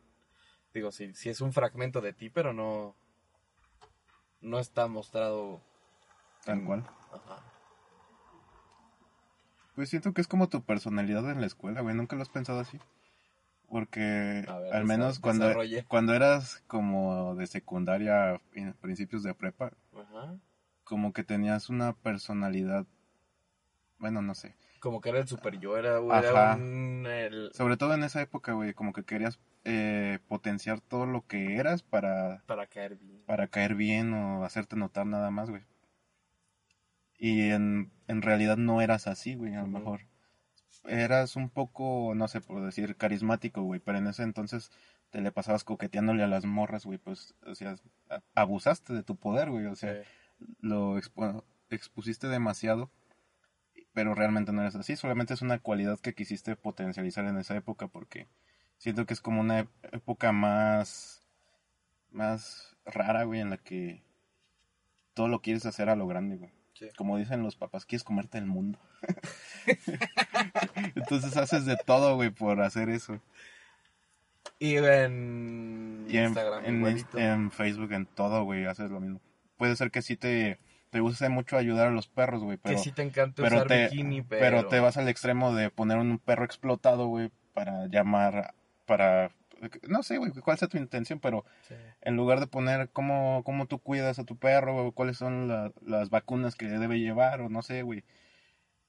Digo, 0.72 0.90
sí, 0.90 1.12
sí 1.12 1.28
es 1.28 1.42
un 1.42 1.52
fragmento 1.52 2.00
de 2.00 2.14
ti, 2.14 2.30
pero 2.30 2.54
no... 2.54 2.96
No 4.40 4.58
está 4.58 4.88
mostrado... 4.88 5.60
Tal 6.46 6.60
en- 6.60 6.64
cual. 6.64 6.86
Ajá. 7.12 7.42
Pues 9.74 9.90
siento 9.90 10.12
que 10.12 10.20
es 10.22 10.28
como 10.28 10.48
tu 10.48 10.62
personalidad 10.62 11.30
en 11.30 11.40
la 11.40 11.46
escuela, 11.46 11.80
güey. 11.82 11.94
¿Nunca 11.94 12.16
lo 12.16 12.22
has 12.22 12.28
pensado 12.28 12.60
así? 12.60 12.78
Porque 13.72 14.44
ver, 14.46 14.74
al 14.74 14.84
menos 14.84 15.18
cuando, 15.18 15.46
desarrolle. 15.46 15.84
cuando 15.88 16.12
eras 16.12 16.62
como 16.66 17.34
de 17.36 17.46
secundaria, 17.46 18.38
principios 18.82 19.22
de 19.22 19.32
prepa, 19.32 19.72
Ajá. 19.98 20.36
como 20.84 21.14
que 21.14 21.24
tenías 21.24 21.70
una 21.70 21.94
personalidad, 21.94 22.84
bueno, 23.98 24.20
no 24.20 24.34
sé. 24.34 24.54
Como 24.78 25.00
que 25.00 25.08
era 25.08 25.20
el 25.20 25.26
super 25.26 25.58
yo, 25.58 25.78
era, 25.78 26.00
un... 26.00 27.06
el- 27.06 27.50
Sobre 27.54 27.78
todo 27.78 27.94
en 27.94 28.02
esa 28.04 28.20
época, 28.20 28.52
güey, 28.52 28.74
como 28.74 28.92
que 28.92 29.04
querías 29.04 29.40
eh, 29.64 30.18
potenciar 30.28 30.82
todo 30.82 31.06
lo 31.06 31.26
que 31.26 31.56
eras 31.56 31.82
para, 31.82 32.42
para 32.44 32.66
caer 32.66 32.96
bien. 32.96 33.22
para 33.24 33.46
caer 33.46 33.74
bien 33.74 34.12
o 34.12 34.44
hacerte 34.44 34.76
notar 34.76 35.06
nada 35.06 35.30
más, 35.30 35.48
güey. 35.48 35.62
Y 37.16 37.48
en, 37.48 37.90
en 38.06 38.20
realidad 38.20 38.58
no 38.58 38.82
eras 38.82 39.06
así, 39.06 39.34
güey, 39.34 39.54
a 39.54 39.62
lo 39.62 39.68
mejor. 39.68 40.00
Eras 40.84 41.36
un 41.36 41.48
poco, 41.48 42.12
no 42.14 42.28
sé, 42.28 42.40
por 42.40 42.64
decir, 42.64 42.96
carismático, 42.96 43.62
güey, 43.62 43.80
pero 43.80 43.98
en 43.98 44.08
ese 44.08 44.22
entonces 44.22 44.70
te 45.10 45.20
le 45.20 45.30
pasabas 45.32 45.64
coqueteándole 45.64 46.22
a 46.24 46.28
las 46.28 46.44
morras, 46.44 46.84
güey, 46.84 46.98
pues, 46.98 47.34
o 47.46 47.54
sea, 47.54 47.76
abusaste 48.34 48.92
de 48.92 49.02
tu 49.02 49.16
poder, 49.16 49.50
güey, 49.50 49.66
o 49.66 49.76
sea, 49.76 50.02
lo 50.60 50.98
expusiste 51.70 52.28
demasiado, 52.28 52.90
pero 53.92 54.14
realmente 54.14 54.52
no 54.52 54.62
eres 54.62 54.74
así, 54.74 54.96
solamente 54.96 55.34
es 55.34 55.42
una 55.42 55.58
cualidad 55.58 56.00
que 56.00 56.14
quisiste 56.14 56.56
potencializar 56.56 57.26
en 57.26 57.38
esa 57.38 57.56
época 57.56 57.88
porque 57.88 58.26
siento 58.78 59.06
que 59.06 59.14
es 59.14 59.20
como 59.20 59.40
una 59.40 59.68
época 59.92 60.32
más 60.32 61.22
más 62.10 62.76
rara, 62.84 63.24
güey, 63.24 63.40
en 63.40 63.50
la 63.50 63.58
que 63.58 64.02
todo 65.14 65.28
lo 65.28 65.40
quieres 65.40 65.66
hacer 65.66 65.88
a 65.88 65.96
lo 65.96 66.06
grande, 66.06 66.36
güey. 66.36 66.50
Sí. 66.82 66.88
Como 66.96 67.16
dicen 67.16 67.42
los 67.42 67.54
papás, 67.54 67.86
quieres 67.86 68.02
comerte 68.02 68.38
el 68.38 68.46
mundo. 68.46 68.78
Entonces 70.96 71.36
haces 71.36 71.64
de 71.64 71.76
todo, 71.76 72.16
güey, 72.16 72.30
por 72.30 72.60
hacer 72.60 72.88
eso. 72.88 73.20
Y 74.58 74.76
en 74.76 76.06
Y 76.08 76.16
en, 76.18 76.24
Instagram, 76.26 76.64
en, 77.16 77.50
Facebook, 77.50 77.92
en 77.92 78.06
todo, 78.06 78.44
güey, 78.44 78.64
haces 78.66 78.90
lo 78.90 79.00
mismo. 79.00 79.20
Puede 79.56 79.76
ser 79.76 79.90
que 79.90 80.02
sí 80.02 80.16
te, 80.16 80.58
te 80.90 81.00
guste 81.00 81.28
mucho 81.28 81.56
ayudar 81.56 81.88
a 81.88 81.90
los 81.90 82.08
perros, 82.08 82.42
güey, 82.42 82.58
pero, 82.58 82.76
que 82.76 82.82
sí 82.82 82.92
te 82.92 83.02
encanta 83.02 83.42
pero, 83.42 83.56
usar 83.56 83.68
te, 83.68 83.84
bikini, 83.84 84.22
pero... 84.22 84.40
pero 84.40 84.68
te 84.68 84.80
vas 84.80 84.96
al 84.96 85.08
extremo 85.08 85.54
de 85.54 85.70
poner 85.70 85.98
un 85.98 86.18
perro 86.18 86.44
explotado, 86.44 87.06
güey, 87.06 87.30
para 87.54 87.86
llamar, 87.86 88.54
para... 88.86 89.30
No 89.88 90.02
sé, 90.02 90.18
güey, 90.18 90.32
cuál 90.32 90.58
sea 90.58 90.68
tu 90.68 90.76
intención, 90.78 91.20
pero 91.20 91.44
Sí. 91.68 91.74
en 92.00 92.16
lugar 92.16 92.40
de 92.40 92.46
poner 92.46 92.88
cómo, 92.90 93.42
cómo 93.44 93.66
tú 93.66 93.78
cuidas 93.78 94.18
a 94.18 94.24
tu 94.24 94.36
perro, 94.36 94.86
o 94.86 94.92
cuáles 94.92 95.16
son 95.18 95.48
la- 95.48 95.72
las 95.86 96.10
vacunas 96.10 96.56
que 96.56 96.66
debe 96.66 96.98
llevar, 96.98 97.40
o 97.40 97.48
no 97.48 97.62
sé, 97.62 97.82
güey. 97.82 98.04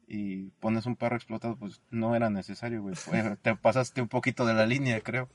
Y 0.07 0.49
pones 0.59 0.85
un 0.85 0.95
perro 0.95 1.15
explotado, 1.15 1.55
pues 1.55 1.81
no 1.89 2.15
era 2.15 2.29
necesario, 2.29 2.81
güey. 2.81 2.95
Te 3.41 3.55
pasaste 3.55 4.01
un 4.01 4.07
poquito 4.09 4.45
de 4.45 4.53
la 4.53 4.65
línea, 4.65 4.99
creo. 5.01 5.29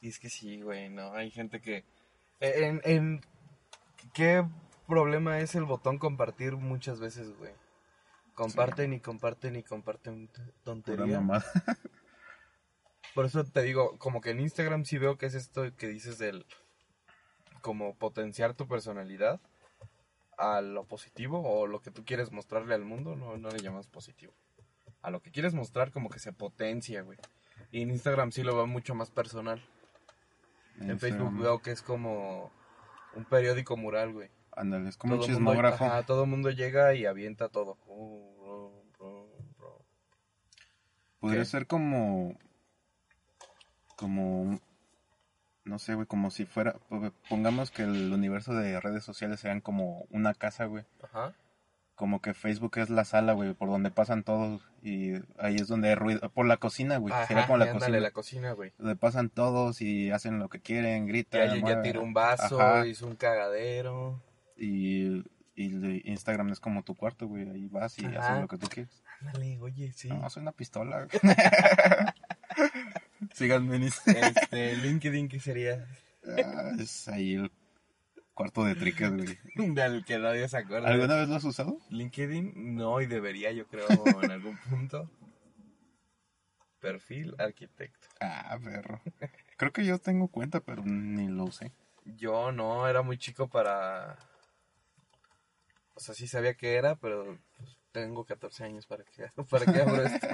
Y 0.00 0.08
es 0.08 0.18
que 0.18 0.28
sí, 0.28 0.60
güey, 0.60 0.90
no, 0.90 1.14
hay 1.14 1.30
gente 1.30 1.60
que... 1.60 1.84
En, 2.40 2.80
en... 2.84 3.20
¿Qué 4.12 4.44
problema 4.86 5.38
es 5.40 5.54
el 5.54 5.64
botón 5.64 5.98
compartir 5.98 6.56
muchas 6.56 7.00
veces, 7.00 7.36
güey? 7.38 7.52
Comparten 8.34 8.92
y 8.92 9.00
comparten 9.00 9.56
y 9.56 9.62
comparten 9.62 10.26
Pura 10.28 10.44
tontería. 10.64 11.20
Por 13.14 13.24
eso 13.26 13.44
te 13.44 13.62
digo, 13.62 13.96
como 13.98 14.20
que 14.20 14.30
en 14.30 14.40
Instagram 14.40 14.84
sí 14.84 14.98
veo 14.98 15.16
que 15.18 15.26
es 15.26 15.34
esto 15.34 15.64
que 15.76 15.86
dices 15.88 16.18
del... 16.18 16.44
Como 17.60 17.94
potenciar 17.94 18.54
tu 18.54 18.66
personalidad 18.68 19.40
a 20.36 20.60
lo 20.60 20.84
positivo 20.84 21.40
o 21.40 21.66
lo 21.66 21.80
que 21.80 21.90
tú 21.90 22.04
quieres 22.04 22.30
mostrarle 22.32 22.74
al 22.74 22.84
mundo, 22.84 23.16
no, 23.16 23.36
no 23.38 23.48
le 23.50 23.60
llamas 23.60 23.86
positivo. 23.86 24.34
A 25.00 25.10
lo 25.10 25.20
que 25.22 25.30
quieres 25.30 25.54
mostrar 25.54 25.90
como 25.92 26.10
que 26.10 26.18
se 26.18 26.32
potencia, 26.32 27.02
güey. 27.02 27.18
Y 27.70 27.82
en 27.82 27.90
Instagram 27.90 28.32
sí 28.32 28.42
lo 28.42 28.54
veo 28.54 28.66
mucho 28.66 28.94
más 28.94 29.10
personal. 29.10 29.64
En 30.80 30.98
Facebook 30.98 31.38
veo 31.40 31.60
que 31.62 31.70
es 31.70 31.82
como 31.82 32.50
un 33.14 33.24
periódico 33.24 33.76
mural, 33.76 34.12
güey. 34.12 34.28
Ándale, 34.56 34.88
es 34.88 34.96
como 34.96 35.14
un 35.14 35.20
Todo 35.20 35.28
mundo- 35.28 35.38
chismógrafo. 35.38 35.84
ajá, 35.86 36.02
todo 36.04 36.24
el 36.24 36.30
mundo 36.30 36.50
llega 36.50 36.94
y 36.94 37.06
avienta 37.06 37.48
todo. 37.48 37.78
Uh, 37.86 38.44
ru, 38.44 38.84
ru, 38.98 39.28
ru. 39.58 39.84
Podría 41.20 41.40
¿Qué? 41.40 41.46
ser 41.46 41.66
como. 41.66 42.36
Como. 43.96 44.60
No 45.64 45.78
sé, 45.78 45.94
güey, 45.94 46.06
como 46.06 46.30
si 46.30 46.44
fuera. 46.44 46.76
Pongamos 47.28 47.70
que 47.70 47.82
el 47.82 48.12
universo 48.12 48.52
de 48.54 48.78
redes 48.80 49.02
sociales 49.04 49.40
sean 49.40 49.60
como 49.60 50.06
una 50.10 50.34
casa, 50.34 50.66
güey. 50.66 50.84
Ajá. 51.02 51.32
Como 51.94 52.20
que 52.20 52.34
Facebook 52.34 52.76
es 52.78 52.90
la 52.90 53.04
sala, 53.04 53.34
güey, 53.34 53.54
por 53.54 53.68
donde 53.70 53.90
pasan 53.92 54.24
todos. 54.24 54.60
Y 54.82 55.12
ahí 55.38 55.54
es 55.56 55.68
donde 55.68 55.90
hay 55.90 55.94
ruido. 55.94 56.28
Por 56.30 56.44
la 56.44 56.56
cocina, 56.58 56.96
güey. 56.98 57.14
Sería 57.28 57.38
Ajá, 57.44 57.46
como 57.46 57.58
la 57.58 57.72
cocina. 57.72 57.98
la 58.00 58.10
cocina, 58.10 58.52
güey. 58.52 58.72
Donde 58.78 58.96
pasan 58.96 59.30
todos 59.30 59.80
y 59.80 60.10
hacen 60.10 60.38
lo 60.40 60.48
que 60.48 60.60
quieren, 60.60 61.04
Y 61.04 61.08
gritan. 61.08 61.54
ya 61.54 61.60
mueven. 61.60 61.82
tiró 61.82 62.02
un 62.02 62.12
vaso, 62.12 62.60
Ajá. 62.60 62.86
hizo 62.86 63.06
un 63.06 63.14
cagadero. 63.16 64.20
Y, 64.58 65.24
y 65.54 66.10
Instagram 66.10 66.50
es 66.50 66.58
como 66.60 66.82
tu 66.82 66.94
cuarto, 66.96 67.28
güey. 67.28 67.48
Ahí 67.48 67.68
vas 67.68 67.96
y 68.00 68.04
Ajá. 68.06 68.18
haces 68.32 68.42
lo 68.42 68.48
que 68.48 68.58
tú 68.58 68.66
quieres. 68.68 69.02
Ándale, 69.20 69.58
oye, 69.60 69.92
sí. 69.92 70.08
No, 70.08 70.28
soy 70.28 70.42
una 70.42 70.52
pistola. 70.52 71.06
Síganme 73.34 73.76
en 73.76 73.82
Este, 73.82 74.76
LinkedIn, 74.76 75.28
¿qué 75.28 75.40
sería? 75.40 75.84
Ah, 76.24 76.70
es 76.78 77.08
ahí 77.08 77.34
el 77.34 77.50
cuarto 78.32 78.64
de 78.64 78.76
triques, 78.76 79.10
güey. 79.10 79.74
Del 79.74 80.04
que 80.04 80.18
nadie 80.20 80.48
se 80.48 80.58
acuerda. 80.58 80.88
¿Alguna 80.88 81.16
vez 81.16 81.28
lo 81.28 81.34
has 81.34 81.42
usado? 81.42 81.78
LinkedIn, 81.90 82.76
no, 82.76 83.00
y 83.00 83.06
debería, 83.06 83.50
yo 83.50 83.66
creo, 83.66 83.88
en 84.22 84.30
algún 84.30 84.56
punto. 84.70 85.10
Perfil 86.78 87.34
arquitecto. 87.38 88.06
Ah, 88.20 88.56
perro. 88.62 89.02
Creo 89.56 89.72
que 89.72 89.84
yo 89.84 89.98
tengo 89.98 90.28
cuenta, 90.28 90.60
pero 90.60 90.84
ni 90.84 91.26
lo 91.26 91.44
usé. 91.44 91.72
Yo 92.04 92.52
no, 92.52 92.86
era 92.86 93.02
muy 93.02 93.18
chico 93.18 93.48
para... 93.48 94.16
O 95.94 96.00
sea, 96.00 96.14
sí 96.14 96.28
sabía 96.28 96.54
que 96.54 96.76
era, 96.76 96.94
pero 96.94 97.36
pues, 97.56 97.78
tengo 97.90 98.24
14 98.24 98.62
años 98.62 98.86
para 98.86 99.02
que, 99.02 99.26
para 99.50 99.72
que 99.72 99.80
abro 99.80 100.02
esto. 100.04 100.28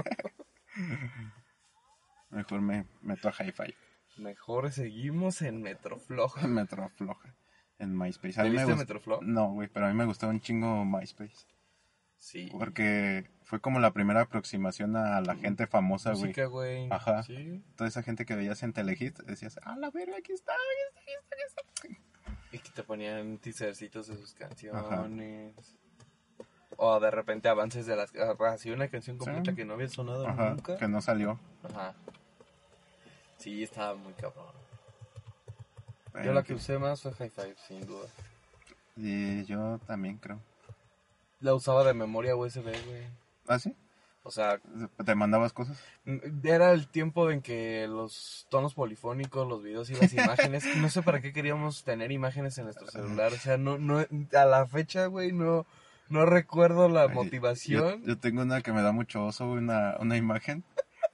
Mejor 2.31 2.61
me 2.61 2.87
meto 3.03 3.29
a 3.29 3.33
Hi-Fi. 3.33 3.75
Mejor 4.19 4.71
seguimos 4.73 5.43
en 5.43 5.63
Metroflog. 5.63 6.43
Metro 6.49 6.89
floja. 6.91 7.35
En 7.79 7.97
MySpace. 7.97 8.35
¿Te 8.35 8.41
A 8.41 8.45
mí 8.45 8.51
me 8.51 8.57
viste 8.65 8.75
Metroflog? 8.77 9.23
No, 9.23 9.53
güey, 9.53 9.69
pero 9.69 9.87
a 9.87 9.89
mí 9.89 9.95
me 9.95 10.05
gustaba 10.05 10.33
un 10.33 10.41
chingo 10.41 10.85
MySpace. 10.85 11.47
Sí. 12.19 12.51
Porque 12.53 13.31
fue 13.45 13.61
como 13.61 13.81
la 13.81 13.93
primera 13.93 14.21
aproximación 14.21 14.95
a 14.97 15.21
la 15.23 15.35
gente 15.37 15.67
famosa, 15.67 16.11
güey. 16.13 16.25
Música, 16.25 16.45
güey. 16.47 16.89
Ajá. 16.91 17.23
Sí. 17.23 17.65
Toda 17.77 17.89
esa 17.89 18.03
gente 18.03 18.27
que 18.27 18.37
veías 18.37 18.63
en 18.63 18.75
Telehit, 18.75 19.19
decías, 19.21 19.59
ah, 19.65 19.75
la 19.79 19.91
verga, 19.91 20.17
aquí 20.19 20.33
está, 20.33 20.53
aquí 20.53 21.13
está, 21.17 21.35
aquí 21.35 21.43
está. 21.47 22.01
Y 22.53 22.59
que 22.59 22.71
te 22.71 22.83
ponían 22.83 23.39
teasercitos 23.39 24.09
de 24.09 24.17
sus 24.19 24.35
canciones. 24.35 25.55
O 26.77 27.01
de 27.01 27.11
repente 27.11 27.49
avances 27.49 27.87
de 27.87 27.97
las... 27.97 28.13
Así 28.15 28.71
una 28.71 28.89
canción 28.89 29.17
completa 29.17 29.51
Sí. 29.53 29.57
que 29.57 29.65
no 29.65 29.75
había 29.75 29.89
sonado 29.89 30.27
Ajá, 30.27 30.51
nunca. 30.51 30.77
que 30.77 30.89
no 30.89 31.01
salió. 31.01 31.39
Ajá. 31.63 31.95
Sí, 33.41 33.63
estaba 33.63 33.95
muy 33.95 34.13
cabrón. 34.13 34.45
Yo 36.23 36.33
la 36.33 36.43
que 36.43 36.55
usé 36.55 36.79
más 36.79 37.01
fue 37.01 37.13
High 37.13 37.31
Five, 37.31 37.57
sin 37.67 37.87
duda. 37.87 38.07
Y 38.97 39.45
yo 39.47 39.81
también 39.87 40.19
creo. 40.19 40.39
La 41.41 41.55
usaba 41.55 41.85
de 41.85 41.95
memoria 41.95 42.37
USB, 42.37 42.65
güey. 42.65 43.07
¿Ah, 43.49 43.59
sí? 43.59 43.75
O 44.23 44.31
sea, 44.31 44.61
¿Te 45.05 45.15
mandabas 45.15 45.55
cosas? 45.55 45.83
era 46.43 46.73
el 46.73 46.89
tiempo 46.89 47.31
en 47.31 47.41
que 47.41 47.87
los 47.89 48.47
tonos 48.51 48.75
polifónicos, 48.75 49.49
los 49.49 49.63
videos 49.63 49.89
y 49.89 49.95
las 49.95 50.13
imágenes, 50.13 50.65
no 50.77 50.91
sé 50.91 51.01
para 51.01 51.23
qué 51.23 51.33
queríamos 51.33 51.85
tener 51.85 52.13
imágenes 52.13 52.59
en 52.59 52.65
nuestro 52.65 52.89
celular. 52.89 53.33
O 53.33 53.37
sea, 53.37 53.57
no, 53.57 53.79
no, 53.79 53.99
a 53.99 54.45
la 54.45 54.67
fecha, 54.67 55.07
güey, 55.07 55.33
no, 55.33 55.65
no 56.11 56.27
recuerdo 56.27 56.91
la 56.91 57.09
motivación. 57.09 58.03
Yo, 58.03 58.09
yo 58.09 58.19
tengo 58.19 58.43
una 58.43 58.61
que 58.61 58.73
me 58.73 58.83
da 58.83 58.93
mucho 58.93 59.25
oso, 59.25 59.47
una, 59.47 59.97
una 59.99 60.19
imagen. 60.19 60.63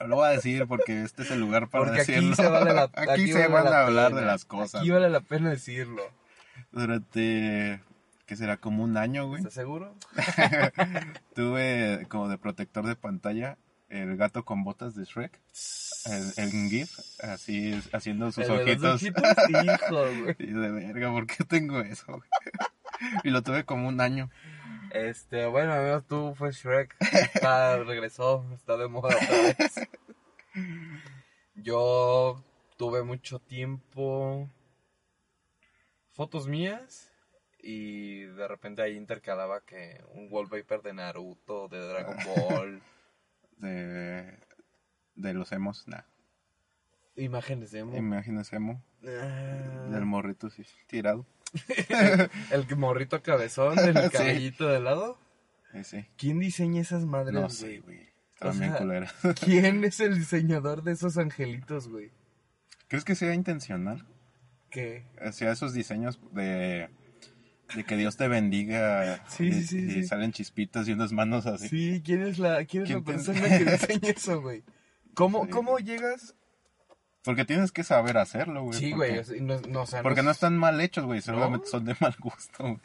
Lo 0.01 0.17
voy 0.17 0.27
a 0.29 0.31
decir 0.31 0.67
porque 0.67 1.03
este 1.03 1.23
es 1.23 1.31
el 1.31 1.41
lugar 1.41 1.69
para 1.69 1.85
Porque 1.85 2.01
aquí 2.03 2.13
decirlo. 2.13 2.37
se 2.37 2.49
vale 2.49 2.73
la 2.75 2.83
Aquí 2.95 3.11
aquí 3.11 3.33
se 3.33 3.49
vale 3.49 3.49
van 3.49 3.65
la 3.65 3.79
a 3.81 3.87
hablar 3.87 4.09
pena. 4.11 4.21
de 4.21 4.27
las 4.27 4.45
cosas. 4.45 4.81
Aquí 4.81 4.91
vale 4.91 5.09
la 5.11 5.21
pena 5.21 5.51
decirlo. 5.51 6.03
Durante, 6.73 7.81
¿qué 8.27 8.37
será? 8.37 8.57
Como 8.59 8.83
un 8.85 8.97
año, 8.97 9.27
güey. 9.27 9.39
¿Estás 9.41 9.55
seguro? 9.55 9.95
Tuve 11.35 12.07
como 12.09 12.29
de 12.29 12.39
protector 12.39 12.87
de 12.87 12.97
pantalla 12.97 13.57
el 13.89 14.17
gato 14.17 14.45
con 14.45 14.65
botas 14.65 14.95
de 14.97 15.05
Shrek. 15.05 15.39
El, 16.07 16.33
el 16.37 16.51
GIF, 16.71 16.91
así, 17.23 17.81
haciendo 17.93 18.31
sus 18.33 18.49
¿El 18.49 18.65
de 18.65 18.77
los 18.77 18.95
ojitos. 19.03 19.23
ojitos? 19.23 19.65
Hijo, 19.65 19.97
güey. 20.23 20.37
Y 20.39 20.47
de 20.53 20.71
verga, 20.71 21.11
¿por 21.13 21.27
qué 21.27 21.45
tengo 21.45 21.81
eso? 21.81 22.05
güey? 22.07 22.23
y 23.25 23.31
lo 23.31 23.43
tuve 23.43 23.65
como 23.65 23.89
un 23.89 24.01
año. 24.01 24.31
Este, 24.97 25.47
bueno, 25.47 25.75
amigos, 25.75 26.05
tú 26.09 26.35
fue 26.35 26.53
Shrek. 26.53 26.97
Está, 27.35 27.77
regresó, 27.85 28.45
está 28.55 28.77
de 28.77 28.89
moda 28.89 29.15
otra 29.15 29.43
vez. 29.43 29.89
Yo 31.55 32.43
tuve 32.79 33.03
mucho 33.03 33.39
tiempo 33.39 34.49
fotos 36.13 36.49
mías 36.49 37.13
y 37.59 38.23
de 38.23 38.49
repente 38.49 38.81
ahí 38.83 38.97
intercalaba 38.97 39.61
que 39.65 40.03
un 40.13 40.29
wallpaper 40.31 40.83
de 40.83 40.95
Naruto, 40.95 41.69
de 41.69 41.79
Dragon 41.87 42.17
Ball, 42.27 42.83
De, 43.59 44.39
de 45.15 45.35
los 45.35 45.53
emos, 45.53 45.87
nah. 45.89 46.03
imágenes 47.17 47.71
de 47.71 47.81
emo. 47.81 47.97
Imágenes 47.97 48.53
emo. 48.53 48.83
Ah, 49.07 49.89
Del 49.91 50.07
morrito, 50.07 50.49
sí. 50.51 50.65
Tirado. 50.87 51.27
El 52.51 52.77
morrito 52.77 53.23
cabezón, 53.23 53.79
el 53.79 53.95
Sí. 54.05 54.11
cabellito 54.11 54.69
de 54.69 54.81
lado. 54.81 55.19
Sí, 55.73 55.85
sí. 55.85 56.05
¿Quién 56.17 56.39
diseña 56.39 56.81
esas 56.83 57.05
madres, 57.05 57.35
No 57.35 57.41
güey? 57.43 57.51
sé, 57.53 57.79
güey. 57.81 58.01
Estaban 58.35 58.57
O 58.57 58.61
bien 58.61 58.71
sea, 58.73 58.79
culeras. 58.81 59.15
¿Quién 59.45 59.85
es 59.85 60.01
el 60.01 60.15
diseñador 60.19 60.83
de 60.83 60.93
esos 60.93 61.17
angelitos, 61.19 61.89
güey? 61.89 62.11
¿Crees 62.89 63.05
que 63.05 63.15
sea 63.15 63.35
intencional? 63.35 64.07
¿Qué? 64.71 65.05
Sea, 65.33 65.53
esos 65.53 65.73
diseños 65.75 66.21
de, 66.33 66.89
de 67.75 67.85
que 67.85 67.97
Dios 67.97 68.17
te 68.17 68.29
bendiga. 68.29 69.25
Sí, 69.29 69.47
y, 69.49 69.53
sí, 69.55 69.63
sí, 69.67 69.79
y 69.79 69.91
sí. 69.91 70.05
salen 70.05 70.33
chispitas 70.33 70.87
y 70.89 70.93
unas 70.93 71.13
manos 71.13 71.47
así. 71.47 71.69
Sí, 71.69 72.03
¿quién 72.05 72.23
es 72.23 72.39
la, 72.39 72.65
quién 72.65 72.85
es 72.85 72.91
la 72.91 72.95
¿Quién 72.97 73.05
te- 73.05 73.13
persona 73.13 73.49
que 73.59 73.65
diseña 73.65 74.11
eso, 74.11 74.41
güey? 74.41 74.63
¿Cómo, 75.15 75.45
Sí. 75.47 75.51
¿Cómo 75.51 75.79
llegas? 75.79 76.35
Porque 77.27 77.45
tienes 77.45 77.73
que 77.73 77.85
saber 77.85 78.17
hacerlo, 78.17 78.63
güey. 78.63 78.79
Sí, 78.79 78.91
porque- 78.95 79.11
güey, 79.11 79.25
sea, 79.25 79.37
no, 79.43 79.61
no, 79.69 79.83
o 79.83 79.87
sea, 79.87 80.03
Porque 80.03 80.23
no 80.23 80.31
es- 80.31 80.39
están 80.39 80.57
mal 80.57 80.81
hechos, 80.81 81.05
güey. 81.05 81.21
Seguramente 81.21 81.67
son 81.67 81.85
de 81.85 81.95
mal 82.01 82.17
gusto. 82.19 82.63
güey. 82.63 82.79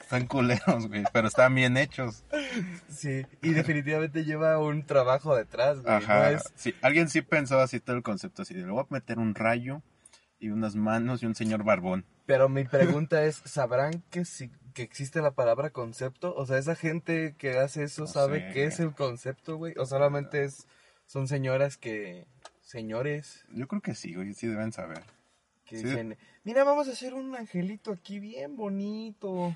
Están 0.00 0.26
culeros, 0.26 0.88
güey. 0.88 1.04
Pero 1.12 1.28
están 1.28 1.54
bien 1.54 1.76
hechos. 1.76 2.24
Sí, 2.88 3.24
y 3.42 3.50
definitivamente 3.50 4.24
lleva 4.24 4.58
un 4.58 4.84
trabajo 4.84 5.36
detrás, 5.36 5.80
güey. 5.82 5.94
Ajá. 5.94 6.30
Es, 6.32 6.52
Sí, 6.56 6.74
alguien 6.82 7.08
sí 7.08 7.22
pensó 7.22 7.60
así 7.60 7.78
todo 7.78 7.94
el 7.96 8.02
concepto. 8.02 8.42
Así 8.42 8.54
de, 8.54 8.62
le 8.64 8.70
voy 8.72 8.80
a 8.82 8.86
meter 8.92 9.18
un 9.18 9.34
rayo 9.34 9.82
y 10.40 10.48
unas 10.50 10.74
manos 10.74 11.22
y 11.22 11.26
un 11.26 11.34
señor 11.36 11.62
barbón. 11.62 12.04
pero 12.26 12.48
mi 12.48 12.64
pregunta 12.64 13.24
es, 13.24 13.42
¿sabrán 13.44 14.02
que, 14.10 14.24
si, 14.24 14.50
que 14.74 14.82
existe 14.82 15.20
la 15.20 15.32
palabra 15.32 15.70
concepto? 15.70 16.34
O 16.34 16.46
sea, 16.46 16.56
¿esa 16.58 16.74
gente 16.74 17.34
que 17.38 17.58
hace 17.58 17.84
eso 17.84 18.02
No 18.02 18.06
sabe 18.08 18.40
sé. 18.48 18.54
qué 18.54 18.64
es 18.64 18.80
el 18.80 18.92
concepto, 18.94 19.56
güey? 19.56 19.74
¿O 19.76 19.84
solamente 19.86 20.44
es, 20.44 20.66
son 21.06 21.28
señoras 21.28 21.76
que, 21.76 22.26
señores, 22.72 23.44
Yo 23.52 23.68
creo 23.68 23.82
que 23.82 23.94
sí, 23.94 24.14
güey. 24.14 24.32
Sí 24.34 24.46
deben 24.46 24.72
saber. 24.72 25.02
que 25.66 25.76
Sí. 25.78 25.84
dicen, 25.84 26.16
mira, 26.44 26.64
vamos 26.64 26.88
a 26.88 26.92
hacer 26.92 27.14
un 27.14 27.34
angelito 27.36 27.92
aquí 27.92 28.18
bien 28.18 28.56
bonito? 28.56 29.54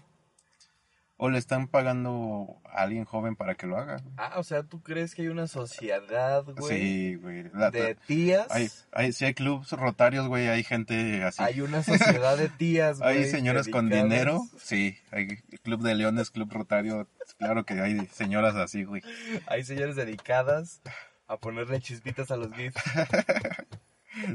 O 1.18 1.30
le 1.30 1.38
están 1.38 1.66
pagando 1.68 2.60
a 2.64 2.82
alguien 2.82 3.04
joven 3.06 3.36
para 3.36 3.54
que 3.54 3.66
lo 3.66 3.78
haga. 3.78 4.02
Ah, 4.18 4.34
o 4.36 4.42
sea, 4.44 4.62
¿tú 4.64 4.82
crees 4.82 5.14
que 5.14 5.22
hay 5.22 5.28
una 5.28 5.46
sociedad, 5.46 6.44
güey? 6.44 6.78
Sí, 6.78 7.14
güey. 7.16 7.50
La- 7.54 7.70
de 7.70 7.94
tías. 8.06 8.46
Hay, 8.50 8.68
hay, 8.92 9.12
sí 9.12 9.24
hay 9.24 9.32
clubs 9.32 9.72
rotarios, 9.72 10.28
güey. 10.28 10.48
Hay 10.48 10.62
gente 10.62 11.22
así. 11.24 11.42
Hay 11.42 11.62
una 11.62 11.82
sociedad 11.82 12.36
de 12.36 12.50
tías, 12.50 12.98
güey. 13.00 13.18
Hay 13.18 13.24
señoras 13.30 13.68
con 13.68 13.88
dinero, 13.88 14.42
sí. 14.58 14.98
Hay 15.10 15.38
club 15.62 15.80
de 15.82 15.94
leones, 15.94 16.30
club 16.30 16.52
rotario. 16.52 17.08
Claro 17.38 17.64
que 17.64 17.80
hay 17.80 18.06
señoras 18.12 18.54
así, 18.56 18.84
güey. 18.84 19.02
Hay 19.46 19.64
señoras 19.64 19.96
dedicadas 19.96 20.82
a 21.26 21.36
ponerle 21.38 21.80
chispitas 21.80 22.30
a 22.30 22.36
los 22.36 22.52
GIFs. 22.52 22.80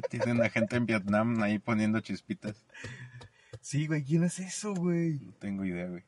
Tienen 0.09 0.41
a 0.43 0.49
gente 0.49 0.75
en 0.75 0.85
Vietnam 0.85 1.41
ahí 1.41 1.57
poniendo 1.59 1.99
chispitas. 2.01 2.65
Sí, 3.61 3.87
güey, 3.87 4.03
¿quién 4.03 4.23
hace 4.23 4.43
eso, 4.43 4.73
güey? 4.73 5.19
No 5.19 5.33
tengo 5.33 5.65
idea, 5.65 5.87
güey. 5.87 6.03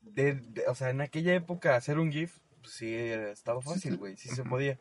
De- 0.00 0.34
de- 0.34 0.66
o 0.66 0.74
sea, 0.74 0.90
en 0.90 1.00
aquella 1.00 1.34
época 1.34 1.76
hacer 1.76 1.98
un 1.98 2.10
GIF, 2.12 2.38
pues 2.60 2.74
sí, 2.74 2.92
era- 2.94 3.30
estaba 3.30 3.60
fácil, 3.62 3.96
güey, 3.96 4.16
sí 4.16 4.28
se 4.28 4.42
podía. 4.44 4.78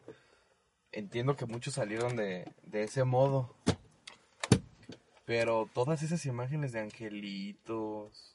Entiendo 0.92 1.36
que 1.38 1.46
muchos 1.46 1.76
salieron 1.76 2.16
de, 2.16 2.52
de 2.64 2.84
ese 2.84 3.04
modo. 3.04 3.56
Pero 5.26 5.70
todas 5.74 6.02
esas 6.04 6.26
imágenes 6.26 6.72
de 6.74 6.82
angelitos 6.82 8.31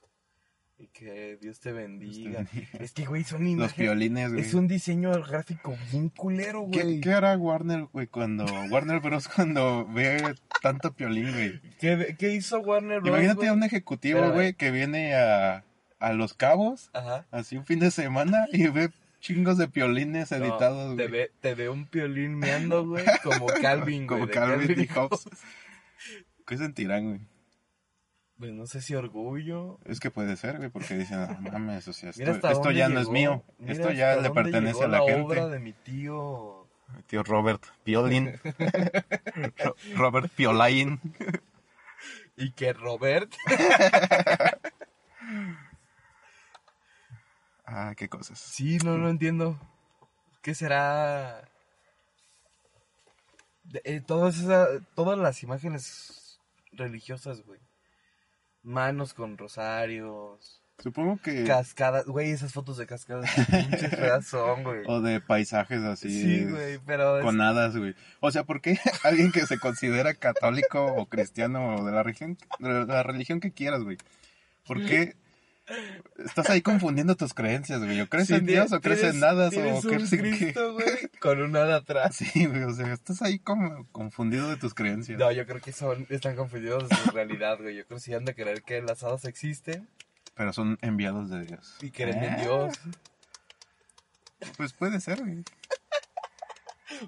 y 0.78 0.88
que 0.88 1.38
Dios 1.40 1.58
te 1.60 1.72
bendiga. 1.72 2.40
bendiga. 2.52 2.68
Es 2.80 2.92
que, 2.92 3.04
güey, 3.06 3.24
son 3.24 3.42
Los 3.44 3.50
imágenes. 3.50 3.76
violines, 3.78 4.32
güey. 4.32 4.42
Es 4.44 4.52
un 4.54 4.68
diseño 4.68 5.10
gráfico 5.22 5.74
bien 5.90 6.10
culero, 6.10 6.68
¿Qué, 6.70 6.82
güey. 6.82 7.00
qué 7.00 7.12
hará 7.12 7.36
Warner, 7.36 7.84
güey, 7.92 8.06
cuando... 8.08 8.44
Warner 8.70 9.00
Bros. 9.00 9.26
cuando 9.34 9.86
ve 9.86 10.34
tanto 10.62 10.92
piolín, 10.94 11.32
güey? 11.32 11.60
¿Qué, 11.80 12.14
qué 12.18 12.34
hizo 12.34 12.58
Warner 12.60 13.00
Bros? 13.00 13.08
Imagínate 13.08 13.36
güey? 13.36 13.48
a 13.48 13.52
un 13.54 13.62
ejecutivo, 13.62 14.30
güey, 14.32 14.52
que 14.54 14.70
viene 14.70 15.14
a, 15.14 15.64
a 15.98 16.12
Los 16.12 16.34
Cabos, 16.34 16.90
Ajá. 16.92 17.26
así 17.30 17.56
un 17.56 17.64
fin 17.64 17.78
de 17.78 17.90
semana, 17.90 18.44
y 18.52 18.66
ve 18.68 18.90
chingos 19.20 19.56
de 19.56 19.68
piolines 19.68 20.30
No, 20.30 20.36
editados, 20.36 20.96
te, 20.96 21.06
güey. 21.08 21.20
ve, 21.22 21.30
te 21.40 21.54
ve 21.54 21.70
un 21.70 21.86
piolín 21.86 22.34
meando, 22.36 22.86
güey, 22.86 23.04
como 23.24 23.46
Calvin, 23.62 24.06
güey. 24.06 24.20
Como 24.20 24.30
Calvin 24.32 24.78
y 24.78 24.82
y 24.82 24.86
Hobbes. 24.88 25.24
¿Qué 26.46 26.58
sentirán, 26.58 27.08
güey? 27.08 27.20
Pues 28.38 28.52
no 28.52 28.66
sé 28.66 28.82
si 28.82 28.94
orgullo. 28.94 29.78
Es 29.84 29.98
que 29.98 30.10
puede 30.10 30.36
ser, 30.36 30.58
güey, 30.58 30.68
porque 30.68 30.94
dicen, 30.94 31.20
no 31.20 31.50
mames, 31.52 31.88
o 31.88 31.92
sea, 31.92 32.10
esto, 32.16 32.48
esto 32.48 32.70
ya 32.70 32.88
no 32.88 33.00
es 33.00 33.08
mío. 33.08 33.42
Esto 33.66 33.90
ya 33.92 34.16
le 34.16 34.30
pertenece 34.30 34.84
a 34.84 34.88
la, 34.88 34.98
gente. 35.00 35.22
obra 35.22 35.48
de 35.48 35.58
mi 35.58 35.72
tío. 35.72 36.66
Tío 37.06 37.22
Robert 37.24 37.64
Piolín. 37.82 38.38
Ro- 39.58 39.76
Robert 39.96 40.30
Piolain. 40.34 41.00
Y 42.36 42.52
que 42.52 42.72
Robert. 42.72 43.32
Ah, 47.64 47.94
qué 47.96 48.08
cosas. 48.08 48.38
Sí, 48.38 48.78
no 48.84 48.96
lo 48.96 49.08
entiendo. 49.10 49.58
¿Qué 50.40 50.54
será? 50.54 51.48
De- 53.64 53.82
eh, 53.84 54.00
todas, 54.00 54.38
esa- 54.38 54.68
todas 54.94 55.18
las 55.18 55.42
imágenes 55.42 56.38
religiosas, 56.72 57.42
güey. 57.44 57.58
Manos 58.66 59.14
con 59.14 59.38
rosarios. 59.38 60.60
Supongo 60.78 61.18
que... 61.22 61.44
Cascadas, 61.44 62.04
güey, 62.04 62.30
esas 62.32 62.52
fotos 62.52 62.76
de 62.76 62.86
cascadas, 62.86 63.30
pinches 63.50 63.90
feas 63.96 64.26
son, 64.26 64.62
güey. 64.62 64.82
O 64.86 65.00
de 65.00 65.20
paisajes 65.22 65.80
así. 65.82 66.10
Sí, 66.10 66.44
güey, 66.44 66.78
pero 66.84 67.18
es- 67.18 67.24
Con 67.24 67.40
hadas, 67.40 67.74
güey. 67.76 67.94
O 68.20 68.30
sea, 68.30 68.44
¿por 68.44 68.60
qué 68.60 68.78
alguien 69.04 69.32
que 69.32 69.46
se 69.46 69.58
considera 69.58 70.12
católico 70.14 70.84
o 70.84 71.06
cristiano 71.06 71.76
o 71.76 71.84
de 71.86 71.92
la 71.92 72.02
religión, 72.02 72.36
de 72.58 72.84
la 72.86 73.02
religión 73.02 73.40
que 73.40 73.52
quieras, 73.52 73.84
güey? 73.84 73.96
¿Por 74.66 74.84
qué 74.84 75.14
estás 76.24 76.48
ahí 76.50 76.62
confundiendo 76.62 77.16
tus 77.16 77.34
creencias, 77.34 77.80
güey? 77.80 78.00
¿O 78.00 78.08
crees 78.08 78.28
Sí, 78.28 78.34
en 78.34 78.46
Dios 78.46 78.72
o 78.72 78.80
crees 78.80 79.02
en 79.02 79.20
tienes 79.50 79.84
o 79.84 79.88
crees 79.88 80.12
en 80.12 80.22
qué? 80.22 80.30
Cristo, 80.38 80.72
güey, 80.74 80.86
con 81.20 81.40
un 81.42 81.56
hada 81.56 81.76
atrás. 81.76 82.16
Sí, 82.16 82.46
güey, 82.46 82.62
o 82.62 82.72
sea, 82.72 82.92
estás 82.92 83.22
ahí 83.22 83.38
como 83.38 83.86
confundido 83.92 84.48
de 84.48 84.56
tus 84.56 84.74
creencias. 84.74 85.18
No, 85.18 85.30
yo 85.32 85.46
creo 85.46 85.60
que 85.60 85.72
son, 85.72 86.06
están 86.10 86.36
confundidos 86.36 86.88
de 86.88 86.96
su 86.96 87.10
realidad, 87.10 87.58
güey. 87.60 87.76
Yo 87.76 87.86
creo 87.86 87.98
que 87.98 88.04
sí 88.04 88.14
han 88.14 88.24
de 88.24 88.34
creer 88.34 88.62
que 88.62 88.80
las 88.82 89.02
hadas 89.02 89.24
existen 89.24 89.88
Pero 90.34 90.52
son 90.52 90.78
enviados 90.82 91.30
de 91.30 91.44
Dios. 91.44 91.76
y 91.80 91.90
creen 91.90 92.22
en 92.22 92.32
Ah, 92.34 92.36
Dios. 92.42 92.74
Pues 94.56 94.72
puede 94.74 95.00
ser, 95.00 95.20
güey. 95.20 95.42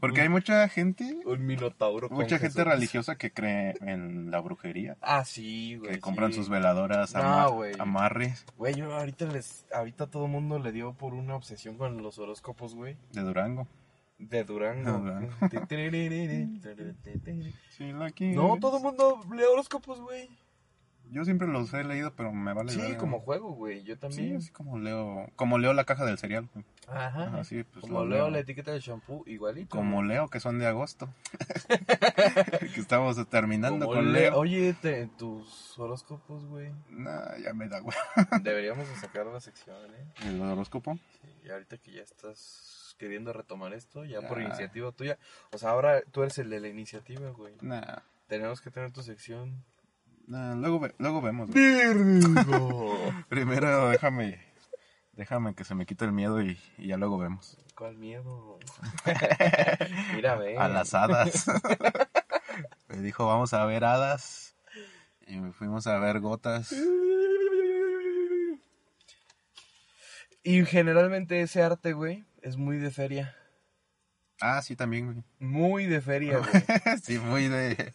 Porque 0.01 0.21
hay 0.23 0.29
mucha 0.29 0.69
gente, 0.69 1.19
Un 1.25 1.47
minotauro 1.47 2.09
con 2.09 2.19
mucha 2.19 2.39
gente 2.39 2.63
religiosa 2.65 3.17
que 3.17 3.33
cree 3.33 3.75
en 3.81 4.31
la 4.31 4.41
brujería. 4.41 4.97
Ah, 5.01 5.25
sí, 5.25 5.77
güey. 5.77 5.93
Que 5.93 6.01
compran 6.01 6.33
sus 6.33 6.49
veladoras, 6.49 7.15
No, 7.15 7.21
ama- 7.21 7.47
güey. 7.49 7.73
amarres 7.79 8.45
Güey, 8.57 8.75
yo 8.75 8.95
ahorita 8.95 9.27
les, 9.27 9.67
ahorita 9.73 10.07
todo 10.09 10.27
el 10.27 10.31
mundo 10.33 10.59
le 10.59 10.73
dio 10.73 10.93
por 10.95 11.15
una 11.15 11.35
obsesión 11.37 11.77
con 11.77 12.03
los 12.03 12.19
horóscopos, 12.19 12.75
güey. 12.75 12.97
de 13.13 13.23
Durango. 13.23 13.67
De 14.19 14.43
Durango. 14.45 14.99
Durango. 14.99 15.33
Sí, 17.71 17.93
la 17.93 18.11
quiero. 18.11 18.49
no, 18.49 18.59
todo 18.59 18.79
el 18.79 18.83
mundo 18.83 19.21
lee 19.33 19.45
horóscopos, 19.45 20.01
güey. 20.01 20.29
Yo 21.11 21.25
siempre 21.25 21.49
los 21.49 21.73
he 21.75 21.85
leído, 21.85 22.13
pero 22.15 22.33
me 22.33 22.53
vale 22.53 22.71
Sí, 22.73 22.79
verga. 22.81 22.99
como 22.99 23.21
juego, 23.21 23.53
güey. 23.53 23.83
Yo 23.83 23.95
Sí, 23.95 24.01
también. 24.01 24.37
así 24.37 24.51
como 24.51 24.79
leo, 24.79 25.31
como 25.37 25.59
leo 25.59 25.73
la 25.73 25.85
caja 25.85 26.05
del 26.05 26.19
cereal. 26.19 26.49
güey. 26.53 26.65
Ajá. 26.87 27.39
Así, 27.39 27.65
pues, 27.65 27.83
como 27.83 28.05
leo 28.05 28.25
leo. 28.25 28.31
la 28.31 28.39
etiqueta 28.41 28.73
del 28.73 28.81
shampoo, 28.81 29.23
igualito. 29.27 29.77
Como 29.77 29.97
güey. 29.97 30.09
leo, 30.09 30.29
que 30.29 30.41
son 30.41 30.59
de 30.59 30.67
agosto. 30.67 31.09
que 32.75 32.81
estamos 32.81 33.17
terminando 33.29 33.87
Como 33.87 33.99
con 33.99 34.13
le- 34.13 34.21
Leo. 34.21 34.37
Oye, 34.39 34.75
te- 34.75 35.07
tus 35.19 35.79
horóscopos, 35.79 36.45
güey. 36.47 36.71
Nah, 36.91 37.37
ya 37.43 37.53
me 37.55 37.69
da 37.69 37.81
güey. 37.81 37.97
Deberíamos 38.43 38.89
de 38.89 38.95
sacar 38.97 39.27
la 39.27 39.41
sección, 39.41 39.77
¿eh? 39.95 40.07
El 40.27 40.41
horóscopo. 40.41 40.95
Sí, 41.21 41.29
y 41.45 41.51
ahorita 41.51 41.79
que 41.79 41.93
ya 41.93 42.03
estás 42.03 42.95
queriendo 42.99 43.33
retomar 43.33 43.73
esto, 43.75 44.05
ya 44.05 44.27
por 44.27 44.39
Ah. 44.39 44.45
iniciativa 44.45 44.91
tuya. 44.93 45.19
O 45.53 45.59
sea, 45.59 45.71
ahora 45.71 46.03
tú 46.11 46.23
eres 46.23 46.39
el 46.39 46.51
de 46.51 46.61
la 46.61 46.69
iniciativa, 46.69 47.31
güey. 47.31 47.55
Nah, 47.61 47.99
Tenemos 48.27 48.61
que 48.61 48.71
tener 48.71 48.91
tu 48.93 49.03
sección. 49.03 49.65
Nah, 50.29 50.55
luego, 50.55 50.81
ve- 50.81 50.95
luego 50.99 51.21
vemos. 51.21 51.51
Primero 53.29 53.89
déjame, 53.91 54.41
déjame 55.13 55.55
que 55.55 55.65
se 55.65 55.75
me 55.75 55.87
quite 55.87 56.05
el 56.05 56.13
miedo 56.13 56.41
y, 56.43 56.59
y 56.79 56.89
ya 56.89 56.97
luego 56.97 57.19
vemos. 57.19 57.59
¿Cuál 57.75 57.97
miedo? 57.97 58.59
Mira, 60.15 60.37
ve. 60.37 60.57
A 60.59 60.69
las 60.69 60.95
hadas. 60.95 61.47
me 62.89 62.99
dijo, 62.99 63.27
vamos 63.27 63.53
a 63.55 63.65
ver 63.67 63.85
hadas. 63.85 64.55
Y 65.27 65.37
me 65.37 65.53
fuimos 65.53 65.87
a 65.87 65.99
ver 65.99 66.21
gotas. 66.21 66.75
Y 70.43 70.65
generalmente 70.65 71.41
ese 71.43 71.63
arte, 71.63 71.93
güey, 71.93 72.25
es 72.43 72.57
muy 72.57 72.79
de 72.79 72.91
feria. 72.91 73.37
Ah, 74.41 74.63
sí, 74.63 74.77
también, 74.77 75.07
güey. 75.07 75.25
Muy 75.41 75.87
de 75.87 76.01
feria, 76.01 76.39
güey. 76.39 76.63
Sí, 77.03 77.19
muy 77.19 77.49
de, 77.49 77.93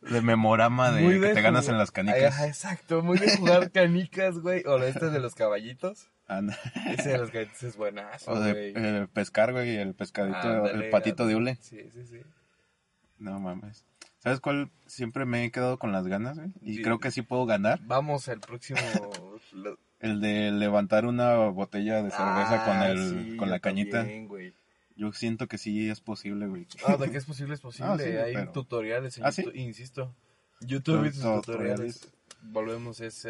de 0.00 0.20
memorama 0.22 0.90
de 0.92 1.02
Muy 1.02 1.14
que 1.20 1.26
de 1.28 1.34
te 1.34 1.42
ganas 1.42 1.68
en 1.68 1.76
las 1.78 1.90
Ay, 1.90 1.94
canicas. 1.94 2.34
ajá, 2.34 2.46
exacto, 2.46 3.02
muy 3.02 3.18
de 3.18 3.36
jugar 3.36 3.70
canicas, 3.72 4.38
güey. 4.38 4.62
O 4.66 4.78
este 4.82 5.10
de 5.10 5.20
los 5.20 5.34
caballitos. 5.34 6.08
Anda. 6.26 6.56
Ese 6.96 7.10
de 7.10 7.18
los 7.18 7.30
caballitos 7.30 7.62
es 7.64 7.76
buenazo, 7.76 8.30
O 8.32 8.36
güey. 8.38 8.72
de 8.72 8.72
eh, 9.02 9.06
pescar, 9.12 9.52
güey, 9.52 9.76
el 9.76 9.94
pescadito, 9.94 10.38
Ándale, 10.38 10.86
el 10.86 10.90
patito 10.90 11.26
de 11.26 11.36
hule. 11.36 11.56
Sí, 11.60 11.78
sí, 11.92 12.06
sí. 12.06 12.20
No 13.18 13.38
mames. 13.40 13.84
¿Sabes 14.20 14.40
cuál? 14.40 14.70
Siempre 14.86 15.26
me 15.26 15.44
he 15.44 15.50
quedado 15.50 15.78
con 15.78 15.92
las 15.92 16.06
ganas, 16.06 16.38
güey. 16.38 16.48
Y 16.62 16.76
Sí. 16.76 16.82
creo 16.82 16.98
que 16.98 17.10
sí 17.10 17.20
puedo 17.20 17.44
ganar. 17.44 17.78
Vamos 17.82 18.26
al 18.30 18.40
próximo. 18.40 18.78
El 20.00 20.20
de 20.20 20.50
levantar 20.50 21.06
una 21.06 21.34
botella 21.48 22.02
de 22.02 22.10
cerveza 22.10 22.62
con 22.64 22.76
Ah, 22.76 22.88
el 22.90 23.10
sí, 23.30 23.36
con 23.36 23.48
la 23.50 23.58
cañita. 23.60 23.98
también, 23.98 24.28
güey. 24.28 24.54
Yo 24.96 25.12
siento 25.12 25.48
que 25.48 25.58
sí 25.58 25.88
es 25.90 26.00
posible, 26.00 26.46
güey. 26.46 26.66
Ah, 26.86 26.96
de 26.96 27.10
que 27.10 27.18
es 27.18 27.24
posible, 27.24 27.54
es 27.54 27.60
posible. 27.60 27.90
Ah, 27.92 27.98
sí, 27.98 28.04
Hay 28.10 28.34
pero- 28.34 28.52
tutoriales 28.52 29.18
en 29.18 29.24
¿Ah, 29.26 29.32
sí? 29.32 29.42
YouTube, 29.42 29.56
insisto. 29.60 30.14
YouTube 30.60 31.04
y 31.06 31.12
sus 31.12 31.22
Tu- 31.22 31.40
tutoriales. 31.42 32.12
Volvemos, 32.42 33.00
es, 33.00 33.26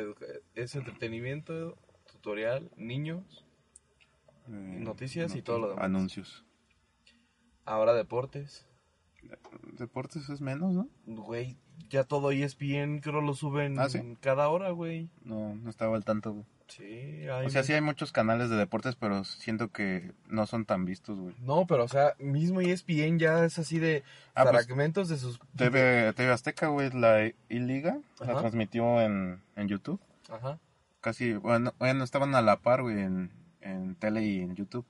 es 0.54 0.74
entretenimiento, 0.74 1.76
tutorial, 2.10 2.70
niños, 2.76 3.44
Eh, 4.46 4.50
Noticias 4.80 5.34
y 5.36 5.40
todo 5.42 5.58
lo 5.58 5.68
demás. 5.70 5.84
Anuncios. 5.84 6.44
ahora 7.64 7.94
deportes. 7.94 8.66
Deportes 9.78 10.28
es 10.28 10.42
menos, 10.42 10.74
¿no? 10.74 10.86
Güey, 11.06 11.56
ya 11.88 12.04
todo 12.04 12.30
ESPN 12.30 13.00
creo 13.00 13.22
lo 13.22 13.32
suben 13.34 13.78
Ah, 13.78 13.88
¿sí? 13.88 14.00
cada 14.20 14.48
hora, 14.50 14.70
güey. 14.70 15.08
No, 15.22 15.54
no 15.54 15.70
estaba 15.70 15.96
al 15.96 16.04
tanto, 16.04 16.32
güey. 16.34 16.44
Sí, 16.68 17.28
hay 17.28 17.46
O 17.46 17.50
sea, 17.50 17.62
sí 17.62 17.72
hay 17.72 17.80
muchos 17.80 18.10
canales 18.10 18.48
de 18.50 18.56
deportes, 18.56 18.96
pero 18.96 19.22
siento 19.24 19.70
que 19.70 20.12
no 20.28 20.46
son 20.46 20.64
tan 20.64 20.84
vistos, 20.84 21.18
güey. 21.18 21.34
No, 21.40 21.66
pero 21.66 21.84
o 21.84 21.88
sea, 21.88 22.14
mismo 22.18 22.60
ESPN 22.60 23.18
ya 23.18 23.44
es 23.44 23.58
así 23.58 23.78
de 23.78 24.02
Ah, 24.34 24.44
pues, 24.44 24.64
fragmentos 24.64 25.08
de 25.08 25.18
sus... 25.18 25.38
TV, 25.56 26.12
TV 26.14 26.32
Azteca, 26.32 26.68
güey, 26.68 26.90
la 26.90 27.26
I-Liga, 27.48 27.98
la 28.20 28.38
transmitió 28.38 29.00
en, 29.02 29.42
en 29.56 29.68
YouTube. 29.68 30.00
Ajá. 30.30 30.58
Casi, 31.00 31.34
bueno, 31.34 31.74
bueno, 31.78 32.02
estaban 32.02 32.34
a 32.34 32.40
la 32.40 32.56
par, 32.56 32.80
güey, 32.82 32.98
en, 32.98 33.30
en 33.60 33.94
tele 33.96 34.22
y 34.24 34.40
en 34.40 34.56
YouTube. 34.56 34.86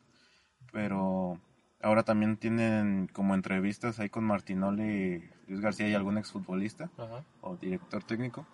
Pero 0.72 1.40
ahora 1.82 2.02
también 2.04 2.36
tienen 2.36 3.08
como 3.12 3.34
entrevistas 3.34 3.98
ahí 3.98 4.08
con 4.08 4.24
Martinoli, 4.24 5.28
Luis 5.48 5.60
García 5.60 5.88
y 5.88 5.94
algún 5.94 6.18
exfutbolista 6.18 6.88
Ajá. 6.96 7.24
o 7.42 7.56
director 7.56 8.02
técnico. 8.04 8.46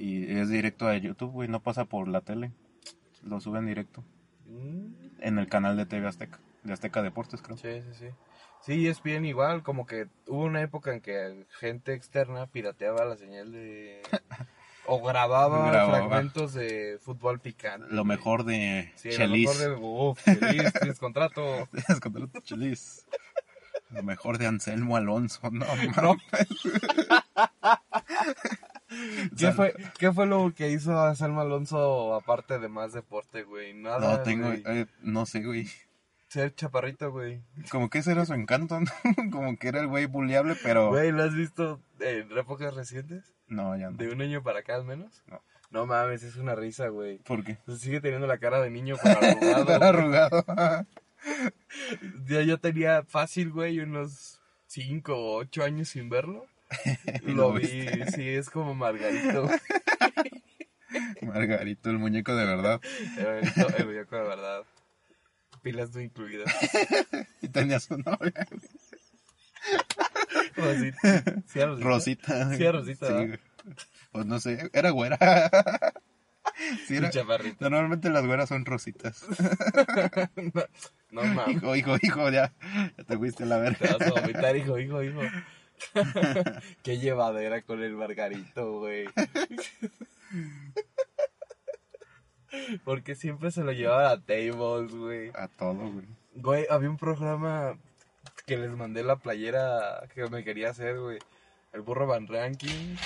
Y 0.00 0.38
es 0.38 0.48
directo 0.48 0.86
a 0.86 0.96
YouTube, 0.96 1.32
güey, 1.32 1.48
no 1.48 1.60
pasa 1.60 1.84
por 1.84 2.06
la 2.08 2.20
tele. 2.20 2.52
Lo 3.22 3.40
suben 3.40 3.66
directo 3.66 4.04
Mm, 4.46 4.92
en 5.20 5.38
el 5.38 5.46
canal 5.48 5.76
de 5.76 5.84
TV 5.84 6.06
Azteca, 6.06 6.38
de 6.62 6.72
Azteca 6.72 7.02
Deportes, 7.02 7.42
creo. 7.42 7.56
Sí, 7.58 7.82
sí, 7.82 7.94
sí. 7.98 8.06
Sí, 8.62 8.86
E 8.86 8.90
ESPN 8.90 9.26
igual, 9.26 9.62
como 9.62 9.84
que 9.86 10.06
hubo 10.26 10.44
una 10.44 10.62
época 10.62 10.92
en 10.94 11.00
que 11.00 11.44
gente 11.58 11.92
externa 11.92 12.46
pirateaba 12.46 13.04
la 13.04 13.16
señal 13.16 13.52
de... 13.52 14.00
o 14.86 15.02
grababa, 15.02 15.70
Grababa. 15.70 15.98
fragmentos 16.08 16.54
de 16.54 16.98
fútbol 17.02 17.40
picante. 17.40 17.88
Lo 17.90 18.04
mejor 18.06 18.44
de 18.44 18.90
Sí, 18.96 19.10
lo 19.10 19.16
Chelis. 19.16 19.48
mejor 19.50 19.78
de... 19.78 19.84
Uf, 19.86 20.24
Chelis, 20.24 20.72
tienes 20.80 20.98
contrato. 20.98 21.68
Es 21.88 22.00
contra 22.00 22.22
los 22.22 22.30
Chelis. 22.44 23.06
Lo 23.90 24.02
mejor 24.02 24.38
de 24.38 24.46
Anselmo 24.46 24.96
Alonso, 24.96 25.40
no 25.50 25.66
mames. 25.96 26.48
¿Qué 29.36 29.52
fue, 29.52 29.74
¿Qué 29.98 30.12
fue 30.12 30.26
lo 30.26 30.52
que 30.54 30.70
hizo 30.70 30.98
a 30.98 31.14
Salma 31.14 31.42
Alonso 31.42 32.14
aparte 32.14 32.58
de 32.58 32.68
más 32.68 32.92
deporte, 32.92 33.42
güey? 33.42 33.74
Nada, 33.74 34.16
No 34.16 34.22
tengo, 34.22 34.48
eh, 34.50 34.86
no 35.02 35.26
sé, 35.26 35.42
güey. 35.42 35.68
Ser 36.28 36.54
chaparrito, 36.54 37.10
güey. 37.10 37.42
Como 37.70 37.88
que 37.88 37.98
ese 37.98 38.12
era 38.12 38.26
su 38.26 38.34
encanto, 38.34 38.80
¿no? 38.80 38.86
Como 39.32 39.56
que 39.56 39.68
era 39.68 39.80
el 39.80 39.86
güey 39.86 40.06
buleable, 40.06 40.56
pero... 40.62 40.88
Güey, 40.88 41.10
¿lo 41.10 41.22
has 41.22 41.34
visto 41.34 41.80
en 42.00 42.36
épocas 42.36 42.74
recientes? 42.74 43.34
No, 43.46 43.76
ya 43.76 43.90
no. 43.90 43.96
¿De 43.96 44.08
un 44.08 44.20
año 44.20 44.42
para 44.42 44.60
acá 44.60 44.74
al 44.74 44.84
menos? 44.84 45.22
No. 45.26 45.40
No 45.70 45.86
mames, 45.86 46.22
es 46.22 46.36
una 46.36 46.54
risa, 46.54 46.88
güey. 46.88 47.18
¿Por 47.18 47.44
qué? 47.44 47.58
Se 47.66 47.76
sigue 47.76 48.00
teniendo 48.00 48.26
la 48.26 48.38
cara 48.38 48.60
de 48.60 48.70
niño 48.70 48.96
arrugado. 49.02 49.84
Arrugado. 49.84 50.44
ya 52.26 52.42
yo 52.42 52.58
tenía 52.58 53.02
fácil, 53.02 53.50
güey, 53.50 53.80
unos 53.80 54.40
5 54.66 55.14
o 55.14 55.36
8 55.36 55.64
años 55.64 55.88
sin 55.90 56.08
verlo. 56.08 56.46
Lo 57.22 57.34
Lo 57.34 57.52
vi, 57.54 57.66
sí, 58.14 58.28
es 58.28 58.50
como 58.50 58.74
Margarito. 58.74 59.48
Margarito, 61.22 61.90
el 61.90 61.98
muñeco 61.98 62.34
de 62.34 62.44
verdad. 62.44 62.80
El 63.16 63.26
el 63.78 63.86
muñeco 63.86 64.16
de 64.16 64.22
verdad. 64.22 64.62
Pilas 65.62 65.94
no 65.94 66.00
incluidas. 66.00 66.52
Y 67.42 67.48
tenía 67.48 67.80
su 67.80 67.98
novia. 67.98 68.46
Rosita. 70.56 71.24
¿Sí 71.46 71.60
Rosita? 71.60 71.84
Rosita. 71.84 72.56
Sí, 72.56 72.68
Rosita, 72.70 73.06
Sí. 73.06 73.32
Pues 74.12 74.26
no 74.26 74.40
sé, 74.40 74.70
era 74.72 74.90
güera. 74.90 75.18
Sí, 76.86 76.96
era... 76.96 77.10
Normalmente 77.60 78.08
las 78.10 78.24
güeras 78.26 78.48
son 78.48 78.64
rositas. 78.64 79.24
no, 80.54 80.62
no 81.10 81.24
mames. 81.24 81.56
Hijo, 81.56 81.76
hijo, 81.76 81.96
hijo, 82.02 82.30
ya. 82.30 82.52
Ya 82.96 83.04
te 83.04 83.16
fuiste 83.18 83.42
a 83.44 83.46
la 83.46 83.56
Te 83.56 83.62
verga. 83.62 83.96
vas 83.98 84.08
a 84.08 84.20
vomitar, 84.20 84.56
hijo, 84.56 84.78
hijo, 84.78 85.02
hijo. 85.02 85.20
Qué 86.82 86.98
llevadera 86.98 87.62
con 87.62 87.82
el 87.82 87.94
Margarito, 87.94 88.80
güey. 88.80 89.06
Porque 92.84 93.14
siempre 93.14 93.50
se 93.50 93.62
lo 93.62 93.72
llevaba 93.72 94.10
a 94.10 94.20
tables, 94.20 94.94
güey. 94.94 95.30
A 95.34 95.48
todo, 95.48 95.74
güey. 95.90 96.06
Güey, 96.34 96.66
había 96.70 96.90
un 96.90 96.96
programa 96.96 97.78
que 98.46 98.56
les 98.56 98.70
mandé 98.70 99.02
la 99.02 99.16
playera 99.16 100.08
que 100.14 100.28
me 100.30 100.44
quería 100.44 100.70
hacer, 100.70 100.98
güey. 100.98 101.18
El 101.72 101.82
burro 101.82 102.06
Van 102.06 102.26
Ranking. 102.26 102.96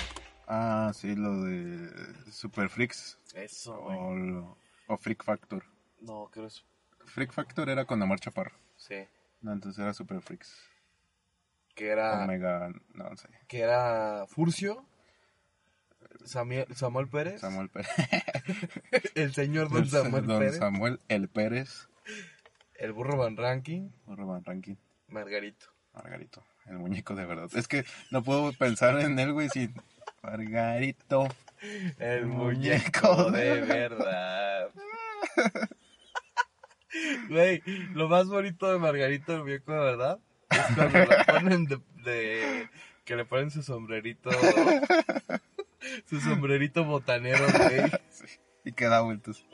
Ah, 0.47 0.91
sí, 0.93 1.15
lo 1.15 1.41
de 1.43 1.89
Super 2.31 2.69
Freaks. 2.69 3.17
Eso, 3.33 3.77
güey. 3.81 3.97
O, 3.97 4.15
lo- 4.15 4.57
o 4.87 4.97
Freak 4.97 5.23
Factor. 5.23 5.63
No, 6.01 6.29
creo 6.31 6.47
es... 6.47 6.63
Freak 7.05 7.33
Factor 7.33 7.69
era 7.69 7.85
con 7.85 8.01
Omar 8.01 8.19
Chaparro. 8.19 8.55
Sí. 8.77 9.05
No, 9.41 9.51
entonces 9.51 9.81
era 9.81 9.93
Super 9.93 10.21
Freaks. 10.21 10.69
Que 11.75 11.89
era... 11.89 12.23
Omega, 12.23 12.69
no, 12.93 13.09
no 13.09 13.17
sé. 13.17 13.29
Que 13.47 13.61
era 13.61 14.25
Furcio. 14.27 14.85
Samuel, 16.25 16.67
Samuel 16.75 17.07
Pérez. 17.07 17.41
Samuel 17.41 17.69
Pérez. 17.69 17.89
El 19.15 19.33
señor 19.33 19.69
Don 19.69 19.87
Samuel 19.87 20.25
Don 20.25 20.39
Pérez. 20.39 20.57
Samuel 20.57 20.99
El 21.07 21.27
Pérez. 21.27 21.89
El 22.75 22.93
burro 22.93 23.17
Van 23.17 23.37
Ranking. 23.37 23.89
Roban 24.07 24.43
Ranking. 24.43 24.75
Margarito. 25.07 25.67
Margarito. 25.93 26.43
El 26.65 26.79
muñeco 26.79 27.15
de 27.15 27.25
verdad. 27.25 27.49
Es 27.55 27.67
que 27.67 27.85
no 28.11 28.23
puedo 28.23 28.53
pensar 28.53 28.99
en 28.99 29.19
él, 29.19 29.33
güey, 29.33 29.49
sin 29.49 29.73
Margarito. 30.21 31.27
El 31.99 32.25
muñeco 32.27 33.31
de 33.31 33.61
verdad. 33.61 34.69
Güey, 37.29 37.61
lo 37.93 38.07
más 38.07 38.27
bonito 38.27 38.71
de 38.71 38.77
Margarito, 38.77 39.33
el 39.33 39.43
muñeco 39.43 39.73
de 39.73 39.79
verdad, 39.79 40.19
es 40.53 40.75
cuando 40.75 40.99
le 40.99 41.25
ponen 41.25 41.65
de, 41.65 41.79
de- 42.03 42.69
que 43.05 43.15
le 43.15 43.25
ponen 43.25 43.51
su 43.51 43.61
sombrerito, 43.63 44.29
su 46.05 46.19
sombrerito 46.21 46.85
botanero, 46.85 47.45
güey. 47.51 47.89
Sí, 48.09 48.25
Y 48.65 48.71
queda 48.71 49.01
vueltos. 49.01 49.45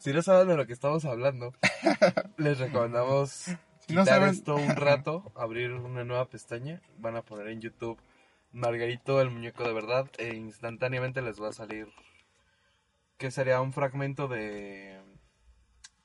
Si 0.00 0.12
no 0.12 0.22
saben 0.22 0.48
de 0.48 0.56
lo 0.56 0.66
que 0.66 0.72
estamos 0.72 1.04
hablando, 1.04 1.52
les 2.38 2.58
recomendamos 2.58 3.30
Si 3.86 3.94
no 3.94 4.02
quitar 4.02 4.20
saben- 4.20 4.30
esto 4.30 4.56
un 4.56 4.76
rato, 4.76 5.30
abrir 5.36 5.72
una 5.72 6.04
nueva 6.04 6.28
pestaña, 6.28 6.80
van 6.98 7.16
a 7.16 7.22
poner 7.22 7.48
en 7.48 7.60
YouTube 7.60 7.98
Margarito, 8.52 9.20
el 9.20 9.30
muñeco 9.30 9.62
de 9.64 9.72
verdad, 9.74 10.08
e 10.18 10.34
instantáneamente 10.34 11.22
les 11.22 11.40
va 11.40 11.48
a 11.50 11.52
salir. 11.52 11.86
Que 13.18 13.30
sería 13.30 13.60
un 13.60 13.72
fragmento 13.72 14.26
de. 14.28 14.98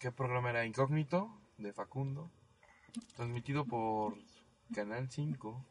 ¿Qué 0.06 0.12
programa 0.12 0.52
era? 0.52 0.64
Incógnito, 0.68 1.36
de 1.58 1.74
Facundo. 1.74 2.30
Transmitido 3.16 3.66
por 3.66 4.16
Canal 4.72 5.10
5. 5.10 5.66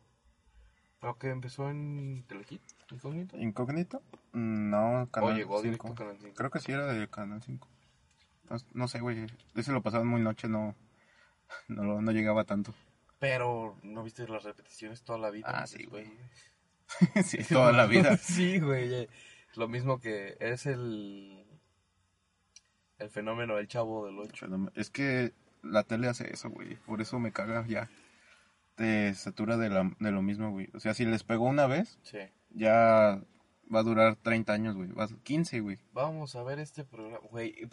Pero 1.01 1.17
que 1.21 1.29
empezó 1.31 1.71
en 1.71 2.25
Telehit, 2.27 2.61
Incógnito. 2.91 3.37
¿Incógnito? 3.39 4.03
No, 4.33 5.09
Canal 5.13 5.31
O 5.31 5.37
llegó 5.37 5.59
5. 5.59 5.63
directo 5.63 5.87
a 5.87 5.95
Canal 5.95 6.17
5. 6.19 6.35
Creo 6.35 6.51
que 6.51 6.59
sí 6.59 6.73
era 6.73 6.87
de 6.87 7.07
Canal 7.09 7.45
5. 7.45 7.69
No, 8.51 8.57
no 8.73 8.89
sé, 8.89 8.99
güey. 8.99 9.25
Ese 9.55 9.71
lo 9.71 9.83
pasaban 9.83 10.09
muy 10.09 10.21
noche, 10.21 10.49
no, 10.49 10.75
no, 11.69 11.85
lo- 11.85 12.03
no 12.03 12.11
llegaba 12.11 12.43
tanto. 12.43 12.75
Pero 13.21 13.77
no 13.85 14.03
viste 14.03 14.27
las 14.27 14.43
repeticiones 14.43 15.03
toda 15.05 15.21
la 15.21 15.31
vida. 15.31 15.47
Ah, 15.49 15.69
sí, 15.69 15.85
güey. 15.85 16.11
sí, 17.25 17.39
toda 17.45 17.71
la 17.71 17.87
vida. 17.87 18.17
sí, 18.17 18.59
güey. 18.59 18.93
eh, 18.95 19.09
Lo 19.55 19.69
mismo 19.69 20.01
que 20.01 20.37
es 20.41 20.67
el. 20.67 21.44
El 23.05 23.11
fenómeno 23.11 23.57
del 23.57 23.69
chavo 23.69 24.07
del 24.07 24.19
8. 24.19 24.47
Pero 24.49 24.73
Es 24.75 24.91
que 24.91 25.33
la 25.63 25.83
tele 25.85 26.09
hace 26.09 26.33
eso, 26.33 26.51
güey. 26.51 26.77
Por 26.87 27.01
eso 27.01 27.19
me 27.19 27.33
caga 27.33 27.67
ya. 27.67 27.89
Te 28.75 29.15
satura 29.15 29.57
de, 29.57 29.69
la- 29.71 29.95
de 30.01 30.11
lo 30.11 30.23
mismo, 30.23 30.51
güey. 30.51 30.69
O 30.75 30.81
sea, 30.81 30.95
si 30.95 31.05
les 31.05 31.23
pegó 31.23 31.45
una 31.45 31.67
vez, 31.67 31.99
Sí. 32.03 32.19
ya 32.51 33.21
va 33.73 33.81
a 33.81 33.83
durar 33.83 34.17
30 34.17 34.53
años, 34.53 34.75
güey. 34.75 34.91
Va 34.93 35.05
a- 35.05 35.09
15, 35.23 35.61
güey. 35.61 35.79
Vamos 35.93 36.35
a 36.35 36.43
ver 36.43 36.59
este 36.59 36.85
programa. 36.85 37.19
Güey, 37.31 37.69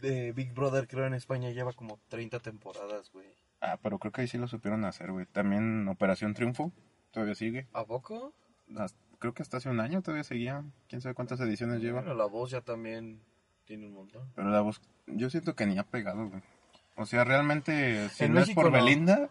de 0.00 0.32
Big 0.32 0.52
Brother, 0.54 0.88
creo 0.88 1.06
en 1.06 1.14
España 1.14 1.50
lleva 1.50 1.72
como 1.72 2.00
30 2.08 2.40
temporadas, 2.40 3.10
güey. 3.12 3.26
Ah, 3.60 3.78
pero 3.82 3.98
creo 3.98 4.12
que 4.12 4.22
ahí 4.22 4.28
sí 4.28 4.38
lo 4.38 4.48
supieron 4.48 4.84
hacer, 4.84 5.10
güey. 5.12 5.26
También 5.26 5.86
Operación 5.88 6.34
Triunfo, 6.34 6.72
todavía 7.10 7.34
sigue. 7.34 7.66
¿A 7.72 7.84
poco? 7.84 8.32
Hasta- 8.76 8.98
creo 9.18 9.34
que 9.34 9.42
hasta 9.42 9.56
hace 9.56 9.68
un 9.68 9.80
año 9.80 10.00
todavía 10.02 10.24
seguía. 10.24 10.64
Quién 10.88 11.00
sabe 11.00 11.14
cuántas 11.14 11.40
ediciones 11.40 11.80
lleva. 11.80 12.00
Bueno, 12.00 12.14
la 12.16 12.26
voz 12.26 12.50
ya 12.50 12.60
también 12.60 13.20
tiene 13.68 13.86
un 13.86 13.94
montón. 13.94 14.28
Pero 14.34 14.48
la 14.50 14.60
voz, 14.62 14.80
yo 15.06 15.30
siento 15.30 15.54
que 15.54 15.66
ni 15.66 15.78
ha 15.78 15.84
pegado, 15.84 16.28
güey. 16.28 16.42
O 16.96 17.06
sea, 17.06 17.22
realmente, 17.22 18.08
si 18.08 18.24
En 18.24 18.32
no 18.34 18.40
México 18.40 18.60
es 18.62 18.64
por 18.64 18.72
no. 18.72 18.84
Belinda. 18.84 19.28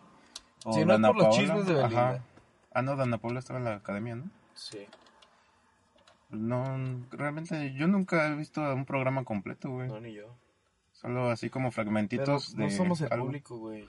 O 0.64 0.72
Si 0.74 0.86
no 0.86 0.94
es 0.94 1.00
por 1.02 1.16
los 1.18 1.36
chismes 1.36 1.66
de 1.66 1.74
Belinda. 1.74 2.24
Ah, 2.72 2.82
no, 2.82 2.96
Dana 2.96 3.18
Paula 3.18 3.40
estaba 3.40 3.60
en 3.60 3.66
la 3.66 3.76
academia, 3.76 4.16
¿no? 4.16 4.30
Sí. 4.54 4.86
No, 6.30 6.64
realmente 7.12 7.74
yo 7.74 7.88
nunca 7.88 8.28
he 8.28 8.36
visto 8.36 8.62
un 8.74 8.86
programa 8.86 9.24
completo, 9.24 9.70
güey. 9.72 9.88
No, 9.88 10.00
ni 10.00 10.14
yo. 10.14 10.36
Solo 10.92 11.30
así 11.30 11.50
como 11.50 11.70
Pero 11.70 11.76
fragmentitos 11.76 12.56
no 12.56 12.66
de 12.66 12.72
somos 12.72 13.02
el 13.02 13.12
algo. 13.14 13.26
público, 13.26 13.58
güey. 13.58 13.88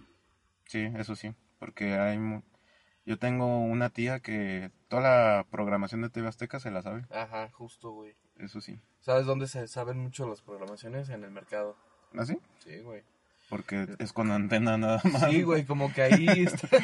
Sí, 0.66 0.80
eso 0.96 1.16
sí, 1.16 1.34
porque 1.58 1.94
hay 1.94 2.18
mu- 2.18 2.42
yo 3.06 3.18
tengo 3.18 3.60
una 3.60 3.88
tía 3.90 4.20
que 4.20 4.70
toda 4.88 5.02
la 5.02 5.46
programación 5.50 6.02
de 6.02 6.10
TV 6.10 6.28
Azteca 6.28 6.60
se 6.60 6.70
la 6.70 6.82
sabe, 6.82 7.06
Ajá, 7.10 7.48
justo, 7.50 7.90
güey. 7.90 8.14
eso 8.36 8.60
sí. 8.60 8.78
¿Sabes 9.00 9.26
dónde 9.26 9.46
se 9.46 9.66
saben 9.68 9.98
mucho 9.98 10.28
las 10.28 10.42
programaciones? 10.42 11.08
En 11.08 11.24
el 11.24 11.30
mercado. 11.30 11.76
¿Así? 12.16 12.38
Sí, 12.58 12.78
güey. 12.80 13.02
Porque 13.48 13.86
es 13.98 14.12
con 14.12 14.30
antena 14.30 14.76
nada 14.76 15.00
más. 15.04 15.30
Sí, 15.30 15.42
güey, 15.42 15.64
como 15.64 15.92
que 15.92 16.02
ahí 16.02 16.26
están 16.44 16.80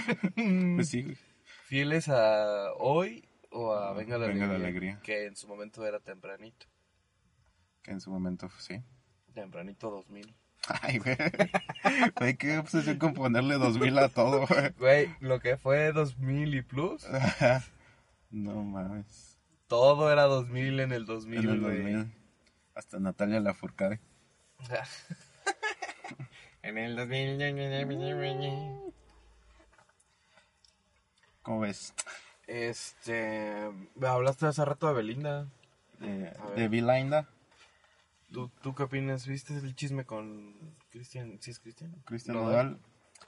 Pues 0.76 0.88
sí, 0.88 1.02
güey. 1.02 1.18
fieles 1.66 2.08
a 2.08 2.72
hoy 2.78 3.28
o 3.50 3.72
a 3.74 3.92
Venga 3.92 4.16
la 4.18 4.26
Venga 4.28 4.46
la 4.46 4.54
Alegría, 4.54 4.92
Alegría. 4.94 5.00
Que 5.02 5.26
en 5.26 5.36
su 5.36 5.46
momento 5.48 5.84
era 5.86 6.00
tempranito. 6.00 6.66
Que 7.82 7.90
en 7.90 8.00
su 8.00 8.10
momento, 8.10 8.48
sí. 8.58 8.82
Tempranito 9.34 9.90
2000. 9.90 10.34
Ay, 10.80 10.98
güey. 10.98 11.16
Güey, 12.16 12.36
qué 12.36 12.56
obsesión 12.56 12.98
con 12.98 13.12
ponerle 13.12 13.56
2000 13.58 13.98
a 13.98 14.08
todo, 14.08 14.46
güey. 14.46 14.70
Güey, 14.78 15.14
lo 15.20 15.38
que 15.40 15.58
fue 15.58 15.92
2000 15.92 16.54
y 16.54 16.62
plus, 16.62 17.06
No 18.30 18.62
mames. 18.64 19.33
Todo 19.68 20.12
era 20.12 20.24
2000 20.24 20.80
en 20.80 20.92
el 20.92 21.06
2000, 21.06 21.38
En 21.38 21.50
el 21.50 21.60
güey. 21.60 21.82
2000. 21.92 22.12
Hasta 22.74 22.98
Natalia 22.98 23.40
Lafourcade. 23.40 24.00
en 26.62 26.78
el 26.78 26.96
2000. 26.96 28.92
¿Cómo 31.42 31.60
ves? 31.60 31.94
Este. 32.46 33.70
Hablaste 34.02 34.46
hace 34.46 34.64
rato 34.64 34.88
de 34.88 34.94
Belinda. 34.94 35.46
De, 36.00 36.32
de 36.56 36.68
Belinda, 36.68 37.28
¿Tú, 38.32 38.50
¿Tú 38.62 38.74
qué 38.74 38.82
opinas? 38.82 39.26
¿Viste 39.26 39.54
el 39.54 39.74
chisme 39.76 40.04
con 40.04 40.54
Cristian? 40.90 41.38
¿Sí 41.40 41.52
es 41.52 41.60
Cristian? 41.60 41.94
Cristian 42.04 42.36
Nodal. 42.36 42.66
Nodal. 42.66 42.80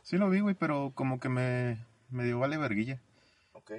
Sí 0.02 0.16
lo 0.16 0.28
vi, 0.30 0.40
güey, 0.40 0.54
pero 0.54 0.92
como 0.94 1.20
que 1.20 1.28
me, 1.28 1.84
me 2.10 2.24
dio 2.24 2.38
vale 2.38 2.58
verguilla. 2.58 3.00
Ok. 3.52 3.72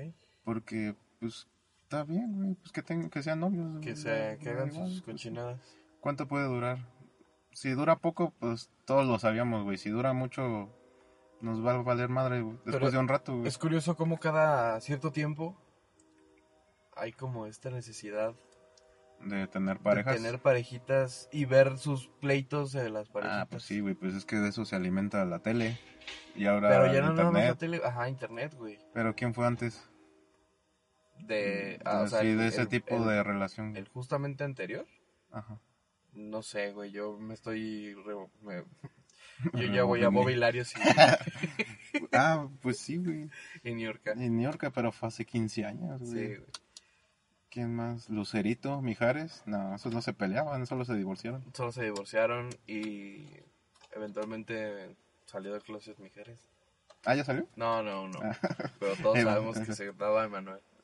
Porque, 0.43 0.95
pues, 1.19 1.47
está 1.87 2.03
bien, 2.03 2.33
güey, 2.35 2.53
pues 2.55 2.73
que, 2.73 2.83
tengan, 2.83 3.09
que 3.09 3.23
sean 3.23 3.39
novios. 3.39 3.79
Que, 3.79 3.91
güey, 3.91 3.95
se, 3.95 4.09
da- 4.09 4.37
que 4.37 4.49
hagan 4.49 4.67
igual, 4.73 4.89
sus 4.89 5.01
pues, 5.03 5.15
cochinadas. 5.15 5.77
¿Cuánto 6.01 6.27
puede 6.27 6.45
durar? 6.45 6.79
Si 7.53 7.69
dura 7.71 7.95
poco, 7.95 8.33
pues 8.39 8.69
todos 8.85 9.07
lo 9.07 9.17
sabíamos, 9.19 9.63
güey. 9.63 9.77
Si 9.77 9.89
dura 9.89 10.11
mucho, 10.11 10.69
nos 11.39 11.65
va 11.65 11.73
a 11.75 11.81
valer 11.81 12.09
madre, 12.09 12.41
güey. 12.41 12.57
Después 12.57 12.75
Pero 12.75 12.91
de 12.91 12.97
un 12.97 13.07
rato, 13.07 13.35
güey. 13.37 13.47
Es 13.47 13.57
curioso 13.57 13.95
cómo 13.95 14.19
cada 14.19 14.79
cierto 14.81 15.11
tiempo 15.11 15.55
hay 16.95 17.13
como 17.13 17.45
esta 17.45 17.69
necesidad 17.69 18.33
De 19.21 19.47
tener 19.47 19.79
parejas. 19.79 20.15
de 20.15 20.21
tener 20.21 20.41
parejitas 20.41 21.29
y 21.31 21.45
ver 21.45 21.77
sus 21.77 22.09
pleitos 22.19 22.73
de 22.73 22.89
las 22.89 23.07
parejitas. 23.09 23.41
Ah, 23.43 23.47
pues 23.49 23.63
sí, 23.63 23.79
güey, 23.79 23.95
pues 23.95 24.13
es 24.13 24.25
que 24.25 24.35
de 24.35 24.49
eso 24.49 24.65
se 24.65 24.75
alimenta 24.75 25.23
la 25.25 25.39
tele. 25.39 25.79
Y 26.35 26.45
ahora 26.47 26.67
Pero 26.69 26.93
ya 26.93 27.01
no 27.01 27.13
nada 27.13 27.31
más 27.31 27.33
la 27.33 27.39
internet. 27.51 27.57
tele, 27.57 27.81
ajá, 27.83 28.09
internet, 28.09 28.53
güey. 28.55 28.77
Pero 28.93 29.15
¿quién 29.15 29.33
fue 29.33 29.47
antes? 29.47 29.89
De, 31.19 31.79
ah, 31.85 32.01
o 32.01 32.07
sea, 32.07 32.21
el- 32.21 32.37
de 32.37 32.47
ese 32.47 32.61
el- 32.61 32.67
tipo 32.67 32.95
el- 32.95 33.05
de 33.07 33.23
relación. 33.23 33.75
El 33.75 33.87
justamente 33.87 34.43
anterior, 34.43 34.85
Ajá. 35.31 35.59
no 36.13 36.41
sé, 36.41 36.71
güey, 36.71 36.91
yo 36.91 37.17
me 37.17 37.33
estoy... 37.33 37.93
re- 37.95 38.27
me- 38.41 38.63
yo 39.67 39.73
ya 39.73 39.83
voy 39.83 40.03
a. 40.03 40.09
Mobiliarios 40.09 40.73
y, 40.75 40.79
Ah, 42.13 42.47
pues 42.61 42.79
sí, 42.79 42.97
güey. 42.97 43.29
y 43.63 43.73
New 43.73 43.85
York. 43.85 44.01
En 44.15 44.35
New 44.37 44.43
York, 44.43 44.71
pero 44.73 44.91
fue 44.91 45.07
hace 45.09 45.25
15 45.25 45.65
años, 45.65 46.01
Sí, 46.03 46.13
güey. 46.15 46.41
¿Quién 47.49 47.73
más? 47.75 48.09
Lucerito, 48.09 48.81
Mijares. 48.81 49.41
No, 49.45 49.73
esos 49.75 49.93
no 49.93 50.01
se 50.01 50.13
peleaban, 50.13 50.67
solo 50.67 50.85
se 50.85 50.95
divorciaron. 50.95 51.43
Solo 51.53 51.71
se 51.71 51.83
divorciaron 51.85 52.49
y 52.67 53.25
eventualmente 53.95 54.95
salió 55.25 55.53
del 55.53 55.63
closet 55.63 55.97
Mijares. 55.99 56.39
Ah, 57.05 57.15
¿ya 57.15 57.23
salió? 57.23 57.47
No, 57.55 57.81
no, 57.83 58.07
no. 58.09 58.19
Pero 58.79 58.95
todos 58.97 59.19
sabemos 59.21 59.59
que 59.59 59.73
se 59.73 59.91
daba 59.93 60.25
Emanuel. 60.25 60.59
Güey, 60.59 60.76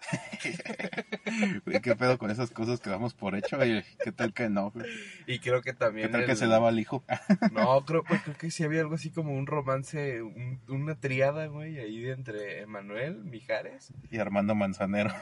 ¿Qué 1.81 1.95
pedo 1.95 2.17
con 2.17 2.29
esas 2.31 2.51
cosas 2.51 2.79
que 2.79 2.89
damos 2.89 3.13
por 3.13 3.35
hecho? 3.35 3.57
güey? 3.57 3.83
¿Qué 4.03 4.11
tal 4.11 4.33
que 4.33 4.49
no? 4.49 4.71
güey? 4.71 4.85
Y 5.27 5.39
creo 5.39 5.61
que 5.61 5.71
¿Qué 5.71 5.77
también. 5.77 6.11
tal 6.11 6.25
que 6.25 6.31
el- 6.31 6.37
se 6.37 6.47
daba 6.47 6.69
al 6.69 6.79
hijo? 6.79 7.03
No, 7.51 7.83
creo, 7.85 8.03
pues, 8.03 8.21
creo 8.23 8.37
que 8.37 8.51
sí 8.51 8.63
había 8.63 8.81
algo 8.81 8.95
así 8.95 9.09
como 9.09 9.33
un 9.33 9.47
romance, 9.47 10.21
un- 10.21 10.59
una 10.67 10.95
triada, 10.99 11.47
güey, 11.47 11.79
ahí 11.79 12.01
de 12.01 12.11
entre 12.11 12.61
Emanuel, 12.61 13.23
Mijares. 13.23 13.93
y 14.11 14.17
Armando 14.19 14.55
Manzanero. 14.55 15.13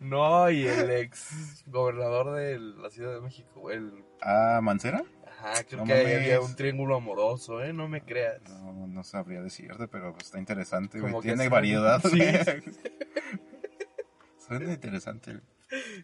No, 0.00 0.50
y 0.50 0.66
el 0.66 0.90
ex 0.90 1.64
gobernador 1.66 2.34
de 2.36 2.58
la 2.58 2.90
Ciudad 2.90 3.14
de 3.14 3.20
México, 3.20 3.70
el. 3.70 4.04
ah, 4.22 4.60
¿Mancera? 4.62 5.02
Ajá, 5.40 5.62
creo 5.64 5.80
No 5.80 5.86
que 5.86 5.92
ahí 5.92 6.14
había 6.14 6.40
un 6.40 6.56
triángulo 6.56 6.96
amoroso, 6.96 7.62
¿eh? 7.62 7.72
No 7.72 7.88
me 7.88 8.02
creas. 8.02 8.42
No, 8.48 8.88
no 8.88 9.04
sabría 9.04 9.40
decirte, 9.40 9.86
pero 9.86 10.16
está 10.18 10.38
interesante, 10.38 11.00
güey. 11.00 11.14
Tiene 11.20 11.48
variedad. 11.48 12.02
Sí. 12.02 12.20
Suena 14.46 14.72
interesante. 14.72 15.32
güey. 15.32 15.44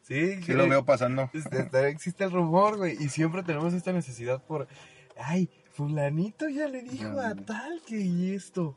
Sí, 0.03 0.43
Sí 0.43 0.53
lo 0.53 0.69
veo 0.69 0.85
pasando. 0.85 1.31
Este, 1.33 1.89
existe 1.89 2.25
el 2.25 2.31
rumor, 2.31 2.77
güey, 2.77 2.97
y 3.01 3.09
siempre 3.09 3.43
tenemos 3.43 3.73
esta 3.73 3.93
necesidad 3.93 4.43
por, 4.45 4.69
ay, 5.17 5.49
fulanito 5.73 6.49
ya 6.49 6.69
le 6.69 6.83
dijo 6.83 7.19
a 7.19 7.35
tal 7.35 7.81
que 7.87 8.35
esto, 8.35 8.77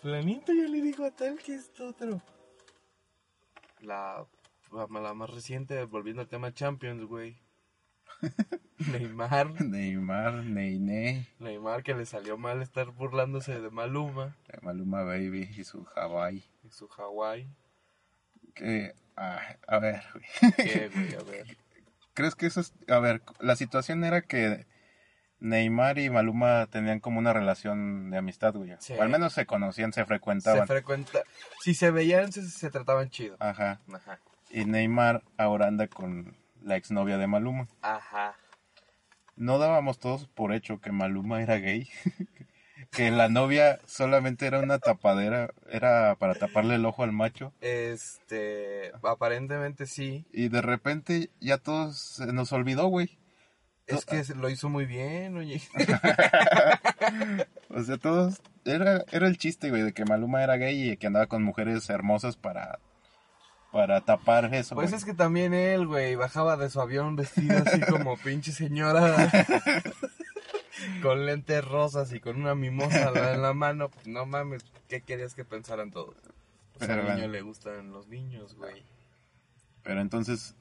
fulanito 0.00 0.52
ya 0.52 0.68
le 0.68 0.80
dijo 0.80 1.04
a 1.04 1.10
tal 1.10 1.38
que 1.38 1.54
esto 1.54 1.88
otro. 1.88 2.22
La, 3.80 4.26
la, 4.72 5.00
la 5.00 5.14
más 5.14 5.30
reciente, 5.30 5.84
volviendo 5.84 6.22
al 6.22 6.28
tema 6.28 6.54
Champions, 6.54 7.04
güey. 7.04 7.41
Neymar, 8.78 9.60
Neymar, 9.60 10.34
Neyne, 10.44 11.28
Neymar 11.38 11.82
que 11.82 11.94
le 11.94 12.04
salió 12.06 12.36
mal 12.36 12.62
estar 12.62 12.90
burlándose 12.90 13.60
de 13.60 13.70
Maluma 13.70 14.36
Maluma 14.62 15.02
Baby 15.02 15.50
y 15.56 15.64
su 15.64 15.86
Hawaii. 15.94 16.44
y 16.64 16.70
su 16.70 16.88
Hawái. 16.88 17.48
Que, 18.54 18.94
ah, 19.16 19.40
a 19.66 19.78
ver, 19.78 20.02
güey. 20.12 20.52
¿Qué, 20.56 20.90
güey? 20.92 21.14
A 21.14 21.22
ver. 21.22 21.56
¿Crees 22.14 22.34
que 22.34 22.46
eso 22.46 22.60
es.? 22.60 22.74
A 22.88 22.98
ver, 22.98 23.22
la 23.40 23.56
situación 23.56 24.04
era 24.04 24.22
que 24.22 24.66
Neymar 25.40 25.98
y 25.98 26.10
Maluma 26.10 26.66
tenían 26.66 27.00
como 27.00 27.18
una 27.18 27.32
relación 27.32 28.10
de 28.10 28.18
amistad, 28.18 28.54
güey. 28.54 28.74
Sí. 28.80 28.92
O 28.94 29.02
al 29.02 29.08
menos 29.08 29.32
se 29.32 29.46
conocían, 29.46 29.92
se 29.92 30.00
Se 30.00 30.06
frecuentaban. 30.06 30.66
frecuenta, 30.66 31.20
si 31.60 31.74
se 31.74 31.90
veían, 31.90 32.32
se, 32.32 32.42
se 32.48 32.70
trataban 32.70 33.10
chido. 33.10 33.36
Ajá. 33.40 33.80
Ajá. 33.92 34.20
Y 34.50 34.66
Neymar 34.66 35.22
ahora 35.38 35.66
anda 35.68 35.86
con 35.88 36.36
la 36.64 36.76
exnovia 36.76 37.18
de 37.18 37.26
Maluma. 37.26 37.68
Ajá. 37.82 38.36
No 39.36 39.58
dábamos 39.58 39.98
todos 39.98 40.26
por 40.26 40.52
hecho 40.52 40.80
que 40.80 40.92
Maluma 40.92 41.42
era 41.42 41.56
gay. 41.56 41.88
que 42.90 43.10
la 43.10 43.28
novia 43.28 43.80
solamente 43.86 44.46
era 44.46 44.60
una 44.60 44.78
tapadera, 44.78 45.52
era 45.70 46.14
para 46.16 46.34
taparle 46.34 46.74
el 46.74 46.84
ojo 46.84 47.02
al 47.02 47.12
macho. 47.12 47.52
Este, 47.60 48.92
aparentemente 49.02 49.86
sí. 49.86 50.26
Y 50.32 50.48
de 50.48 50.60
repente 50.60 51.30
ya 51.40 51.58
todos 51.58 51.98
se 51.98 52.26
nos 52.32 52.52
olvidó, 52.52 52.86
güey. 52.88 53.18
Es 53.86 54.06
que 54.06 54.22
lo 54.34 54.48
hizo 54.48 54.68
muy 54.68 54.86
bien, 54.86 55.36
oye. 55.36 55.60
O 57.74 57.82
sea, 57.82 57.96
todos, 57.96 58.42
era, 58.66 59.02
era 59.12 59.26
el 59.26 59.38
chiste, 59.38 59.70
güey, 59.70 59.82
de 59.82 59.92
que 59.92 60.04
Maluma 60.04 60.42
era 60.42 60.56
gay 60.56 60.90
y 60.90 60.96
que 60.98 61.06
andaba 61.06 61.26
con 61.26 61.42
mujeres 61.42 61.88
hermosas 61.88 62.36
para, 62.36 62.78
para 63.72 64.00
tapar 64.02 64.54
eso, 64.54 64.74
Pues 64.74 64.90
güey. 64.90 64.98
es 64.98 65.04
que 65.04 65.14
también 65.14 65.54
él, 65.54 65.86
güey, 65.86 66.14
bajaba 66.14 66.56
de 66.56 66.68
su 66.70 66.80
avión 66.80 67.16
vestido 67.16 67.56
así 67.66 67.80
como 67.90 68.16
pinche 68.18 68.52
señora. 68.52 69.30
con 71.02 71.24
lentes 71.26 71.64
rosas 71.64 72.12
y 72.12 72.20
con 72.20 72.36
una 72.40 72.54
mimosa 72.54 73.10
en 73.32 73.42
la 73.42 73.52
mano. 73.54 73.88
Pues 73.88 74.06
no 74.06 74.26
mames, 74.26 74.64
¿qué 74.88 75.00
querías 75.00 75.34
que 75.34 75.44
pensaran 75.44 75.90
todos? 75.90 76.14
Pues 76.74 76.88
Pero 76.88 76.94
al 76.94 77.00
bueno. 77.02 77.14
niño 77.16 77.28
le 77.28 77.42
gustan 77.42 77.90
los 77.92 78.08
niños, 78.08 78.54
güey. 78.56 78.82
Pero 79.82 80.00
entonces, 80.00 80.54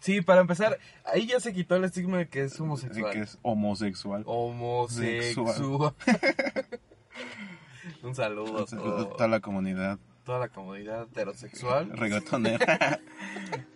Sí, 0.00 0.20
para 0.20 0.42
empezar, 0.42 0.78
ahí 1.06 1.26
ya 1.26 1.40
se 1.40 1.54
quitó 1.54 1.76
el 1.76 1.84
estigma 1.84 2.18
de 2.18 2.28
que 2.28 2.42
es 2.42 2.60
homosexual. 2.60 3.10
que 3.12 3.20
es 3.20 3.38
homosexual. 3.40 4.22
Homosexual. 4.26 5.94
Un 8.02 8.14
saludo 8.14 8.46
a 8.46 8.50
Entonces, 8.60 8.78
todo- 8.78 9.08
toda 9.08 9.28
la 9.28 9.40
comunidad 9.40 9.98
toda 10.24 10.38
la 10.38 10.48
comunidad 10.48 11.04
heterosexual. 11.04 11.90
reggaetonera. 11.96 13.00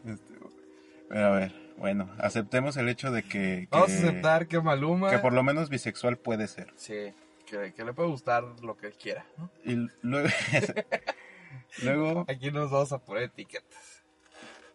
Este, 0.05 0.35
pero 1.09 1.27
a 1.27 1.31
ver, 1.31 1.55
bueno, 1.77 2.11
aceptemos 2.19 2.77
el 2.77 2.89
hecho 2.89 3.11
de 3.11 3.23
que, 3.23 3.29
que, 3.29 3.69
Vamos 3.71 3.91
a 3.91 3.95
aceptar 3.95 4.47
que 4.47 4.61
Maluma... 4.61 5.11
que 5.11 5.19
por 5.19 5.33
lo 5.33 5.43
menos 5.43 5.69
bisexual 5.69 6.17
puede 6.19 6.49
ser. 6.49 6.73
Sí, 6.77 7.13
que, 7.47 7.73
que 7.75 7.85
le 7.85 7.93
puede 7.93 8.09
gustar 8.09 8.45
lo 8.63 8.77
que 8.77 8.89
él 8.89 8.95
quiera, 8.95 9.27
¿no? 9.37 9.51
Y 9.65 9.89
luego, 10.03 10.29
luego 11.83 12.25
Aquí 12.29 12.51
nos 12.51 12.71
vamos 12.71 12.93
a 12.93 12.99
poner 12.99 13.25
etiquetas. 13.25 13.99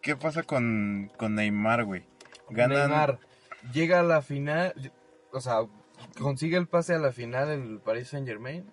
¿qué 0.04 0.16
pasa 0.16 0.42
con, 0.42 1.10
con 1.16 1.34
Neymar, 1.34 1.84
güey? 1.84 2.04
Ganan 2.50 2.90
Neymar 2.90 3.18
llega 3.72 4.00
a 4.00 4.02
la 4.02 4.20
final, 4.20 4.92
o 5.32 5.40
sea, 5.40 5.66
consigue 6.18 6.58
el 6.58 6.68
pase 6.68 6.94
a 6.94 6.98
la 6.98 7.10
final 7.10 7.48
el 7.48 7.80
Paris 7.80 8.08
Saint 8.08 8.28
Germain, 8.28 8.70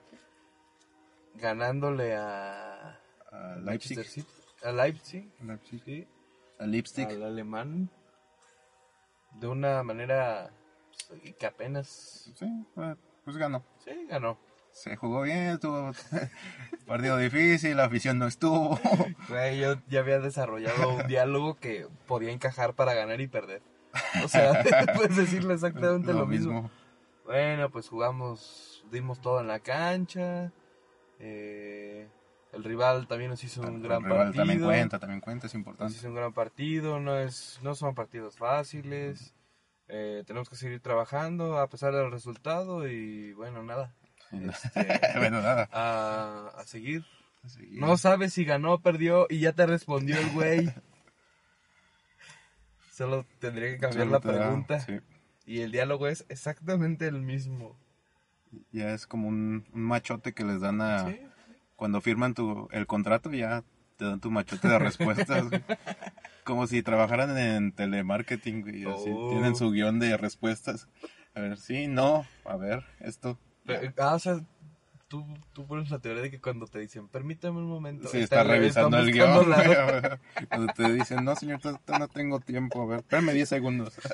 ganándole 1.36 2.16
a 2.16 2.71
a 3.32 3.56
Leipzig, 3.56 4.04
City, 4.04 4.28
a 4.64 4.72
Leipzig, 4.72 5.30
Leipzig, 5.42 5.82
sí, 5.86 6.08
a 6.60 6.66
Lipstick. 6.66 7.10
al 7.10 7.24
alemán, 7.24 7.90
de 9.40 9.48
una 9.48 9.82
manera 9.84 10.52
pues, 11.08 11.22
que 11.36 11.46
apenas, 11.46 12.32
Sí, 12.36 12.46
eh, 12.78 12.96
pues 13.24 13.38
ganó. 13.38 13.64
sí, 13.84 13.92
ganó. 14.10 14.38
Se 14.74 14.96
jugó 14.96 15.24
bien, 15.24 15.60
tuvo 15.60 15.92
partido 16.88 17.18
difícil, 17.18 17.76
la 17.76 17.86
afición 17.86 18.20
no 18.20 18.28
estuvo. 18.28 18.80
Güey, 19.28 19.60
yo 19.60 19.76
ya 19.90 20.00
había 20.00 20.20
desarrollado 20.20 20.96
un 20.96 21.08
diálogo 21.08 21.56
que 21.56 21.88
podía 22.08 22.32
encajar 22.32 22.74
para 22.74 22.94
ganar 22.94 23.20
y 23.20 23.28
perder. 23.28 23.62
O 24.24 24.28
sea, 24.30 24.64
puedes 24.96 25.18
decirle 25.18 25.54
exactamente 25.56 26.14
lo, 26.14 26.26
mismo. 26.26 26.72
Bueno, 27.26 27.70
pues 27.70 27.90
jugamos, 27.90 28.86
dimos 28.92 29.20
todo 29.20 29.42
en 29.42 29.48
la 29.48 29.60
cancha. 29.60 30.52
eh, 31.20 32.08
el 32.54 32.64
rival 32.64 33.08
también 33.08 33.30
nos 33.32 33.44
hizo 33.44 33.62
un 33.62 33.76
El 33.78 33.82
gran 33.84 34.04
rival 34.04 34.18
partido. 34.26 34.42
También 34.44 34.62
cuenta, 34.64 35.00
también 35.00 35.22
cuenta, 35.22 35.48
es 35.48 35.54
Nos 35.54 35.60
importante. 35.60 35.94
hizo 35.94 36.08
un 36.10 36.16
gran 36.16 36.34
partido, 36.34 37.00
no 37.00 37.18
es, 37.18 37.60
no 37.64 37.76
son 37.76 37.96
partidos 37.96 38.38
fáciles. 38.38 39.34
eh, 39.88 40.24
tenemos 40.26 40.50
que 40.50 40.56
seguir 40.56 40.80
trabajando 40.82 41.58
a 41.60 41.68
pesar 41.70 41.94
del 41.94 42.12
resultado 42.12 42.88
y 42.88 43.34
bueno, 43.34 43.64
nada. 43.64 43.94
Este, 44.32 44.70
bueno, 45.18 45.42
nada. 45.42 45.68
a, 45.72 46.52
a 46.58 46.64
seguir. 46.66 47.06
No 47.72 47.98
sabes 47.98 48.34
si 48.34 48.46
ganó 48.46 48.74
o 48.74 48.80
perdió 48.80 49.26
y 49.30 49.40
ya 49.40 49.52
te 49.54 49.66
respondió 49.66 50.18
el 50.18 50.30
güey. 50.32 50.70
Solo 52.92 53.26
tendría 53.40 53.70
que 53.72 53.78
cambiar 53.80 54.08
Solo 54.08 54.12
la 54.12 54.20
da- 54.20 54.40
pregunta. 54.40 54.80
sí. 54.82 55.00
Y 55.46 55.62
el 55.62 55.72
diálogo 55.72 56.08
es 56.08 56.26
exactamente 56.30 57.08
el 57.08 57.20
mismo. 57.22 57.76
Ya 58.72 58.94
es 58.94 59.08
como 59.08 59.28
un, 59.28 59.66
un 59.74 59.82
machote 59.82 60.34
que 60.34 60.44
les 60.44 60.62
dan 60.62 60.82
a... 60.82 61.08
Sí. 61.10 61.20
Cuando 61.82 62.00
firman 62.00 62.36
tu, 62.36 62.70
el 62.74 62.86
contrato 62.86 63.32
ya 63.32 63.64
te 63.98 64.06
dan 64.06 64.20
tu 64.20 64.30
machote 64.30 64.68
de 64.68 64.78
respuestas. 64.78 65.46
como 66.44 66.68
si 66.68 66.84
trabajaran 66.84 67.36
en 67.36 67.72
telemarketing 67.72 68.64
y 68.68 68.86
así. 68.86 69.10
Oh. 69.12 69.32
Tienen 69.32 69.56
su 69.56 69.72
guion 69.72 69.98
de 69.98 70.16
respuestas. 70.16 70.88
A 71.34 71.40
ver, 71.40 71.58
sí, 71.58 71.88
no, 71.88 72.24
a 72.46 72.56
ver, 72.56 72.84
esto. 73.00 73.40
Pero, 73.66 73.92
ah, 73.98 74.14
o 74.14 74.20
sea, 74.20 74.40
tú, 75.08 75.26
tú 75.54 75.66
pones 75.66 75.90
la 75.90 75.98
teoría 75.98 76.22
de 76.22 76.30
que 76.30 76.40
cuando 76.40 76.68
te 76.68 76.78
dicen, 76.78 77.08
permítame 77.08 77.58
un 77.58 77.70
momento. 77.70 78.10
Sí, 78.10 78.20
está 78.20 78.44
revisando 78.44 79.00
el 79.00 79.12
guion. 79.12 79.50
la-. 79.50 80.20
Cuando 80.50 80.72
te 80.74 80.94
dicen, 80.94 81.26
no, 81.26 81.36
señor, 81.36 81.62
no 81.64 82.08
tengo 82.10 82.40
tiempo. 82.42 82.84
A 82.84 82.86
ver, 82.86 83.00
espérame 83.00 83.34
10 83.34 83.50
segundos. 83.50 84.00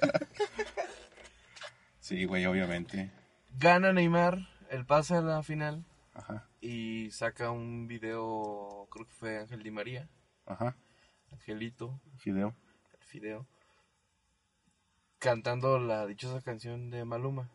Sí, 1.99 2.24
güey, 2.24 2.45
obviamente. 2.45 3.11
Gana 3.59 3.91
Neymar 3.91 4.47
el 4.70 4.86
pase 4.86 5.15
a 5.15 5.22
la 5.22 5.43
final 5.43 5.84
Ajá, 6.13 6.46
y 6.62 7.10
saca 7.12 7.51
un 7.51 7.88
video, 7.88 8.88
creo 8.91 9.05
que 9.05 9.14
fue 9.14 9.38
Ángel 9.39 9.64
Di 9.64 9.72
María, 9.72 10.08
ajá. 10.45 10.76
Angelito, 11.32 11.99
Fideo. 12.18 12.55
el 12.99 13.05
Fideo, 13.05 13.45
cantando 15.20 15.80
la 15.80 16.05
dichosa 16.05 16.41
canción 16.41 16.89
de 16.89 17.05
Maluma. 17.05 17.49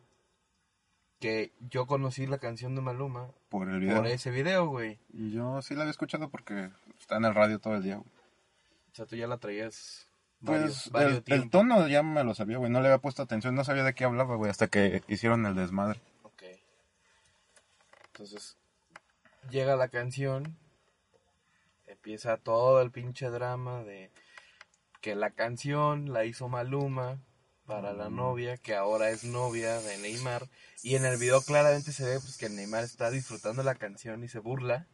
Que 1.19 1.53
yo 1.69 1.87
conocí 1.87 2.27
la 2.27 2.37
canción 2.37 2.75
de 2.75 2.81
Maluma 2.81 3.31
Por 3.47 3.69
el 3.69 3.79
video. 3.79 3.95
por 3.97 4.07
ese 4.07 4.29
video, 4.29 4.67
güey. 4.67 4.99
Y 5.13 5.31
Yo 5.31 5.61
sí 5.61 5.73
la 5.73 5.81
había 5.83 5.91
escuchado 5.91 6.29
porque 6.29 6.69
está 6.99 7.15
en 7.15 7.23
el 7.25 7.33
radio 7.33 7.59
todo 7.59 7.75
el 7.75 7.83
día. 7.83 7.95
güey. 7.95 8.09
O 8.91 8.95
sea, 8.95 9.05
tú 9.05 9.15
ya 9.15 9.25
la 9.25 9.37
traías 9.37 10.09
Pues 10.43 10.59
varios, 10.59 10.91
varios 10.91 11.23
el, 11.27 11.33
el 11.43 11.49
tono 11.49 11.87
ya 11.87 12.03
me 12.03 12.25
lo 12.25 12.33
sabía, 12.35 12.57
güey. 12.57 12.69
No 12.69 12.81
le 12.81 12.87
había 12.89 12.97
puesto 12.97 13.21
atención, 13.23 13.55
no 13.55 13.63
sabía 13.63 13.85
de 13.85 13.93
qué 13.95 14.03
hablaba, 14.03 14.35
güey, 14.35 14.51
hasta 14.51 14.67
que 14.67 15.01
hicieron 15.07 15.45
el 15.45 15.55
desmadre. 15.55 16.01
Ok. 16.23 16.43
Entonces, 18.07 18.57
llega 19.49 19.75
la 19.75 19.87
canción, 19.89 20.57
empieza 21.87 22.37
todo 22.37 22.81
el 22.81 22.91
pinche 22.91 23.29
drama 23.29 23.83
de 23.83 24.11
que 25.01 25.15
la 25.15 25.31
canción 25.31 26.13
la 26.13 26.25
hizo 26.25 26.47
Maluma 26.47 27.19
para 27.65 27.93
la 27.93 28.09
novia, 28.09 28.57
que 28.57 28.75
ahora 28.75 29.09
es 29.09 29.23
novia 29.23 29.79
de 29.79 29.97
Neymar, 29.97 30.47
y 30.81 30.95
en 30.95 31.05
el 31.05 31.17
video 31.17 31.41
claramente 31.41 31.91
se 31.93 32.03
ve 32.05 32.19
pues 32.19 32.37
que 32.37 32.49
Neymar 32.49 32.83
está 32.83 33.09
disfrutando 33.09 33.63
la 33.63 33.75
canción 33.75 34.23
y 34.23 34.27
se 34.27 34.39
burla. 34.39 34.87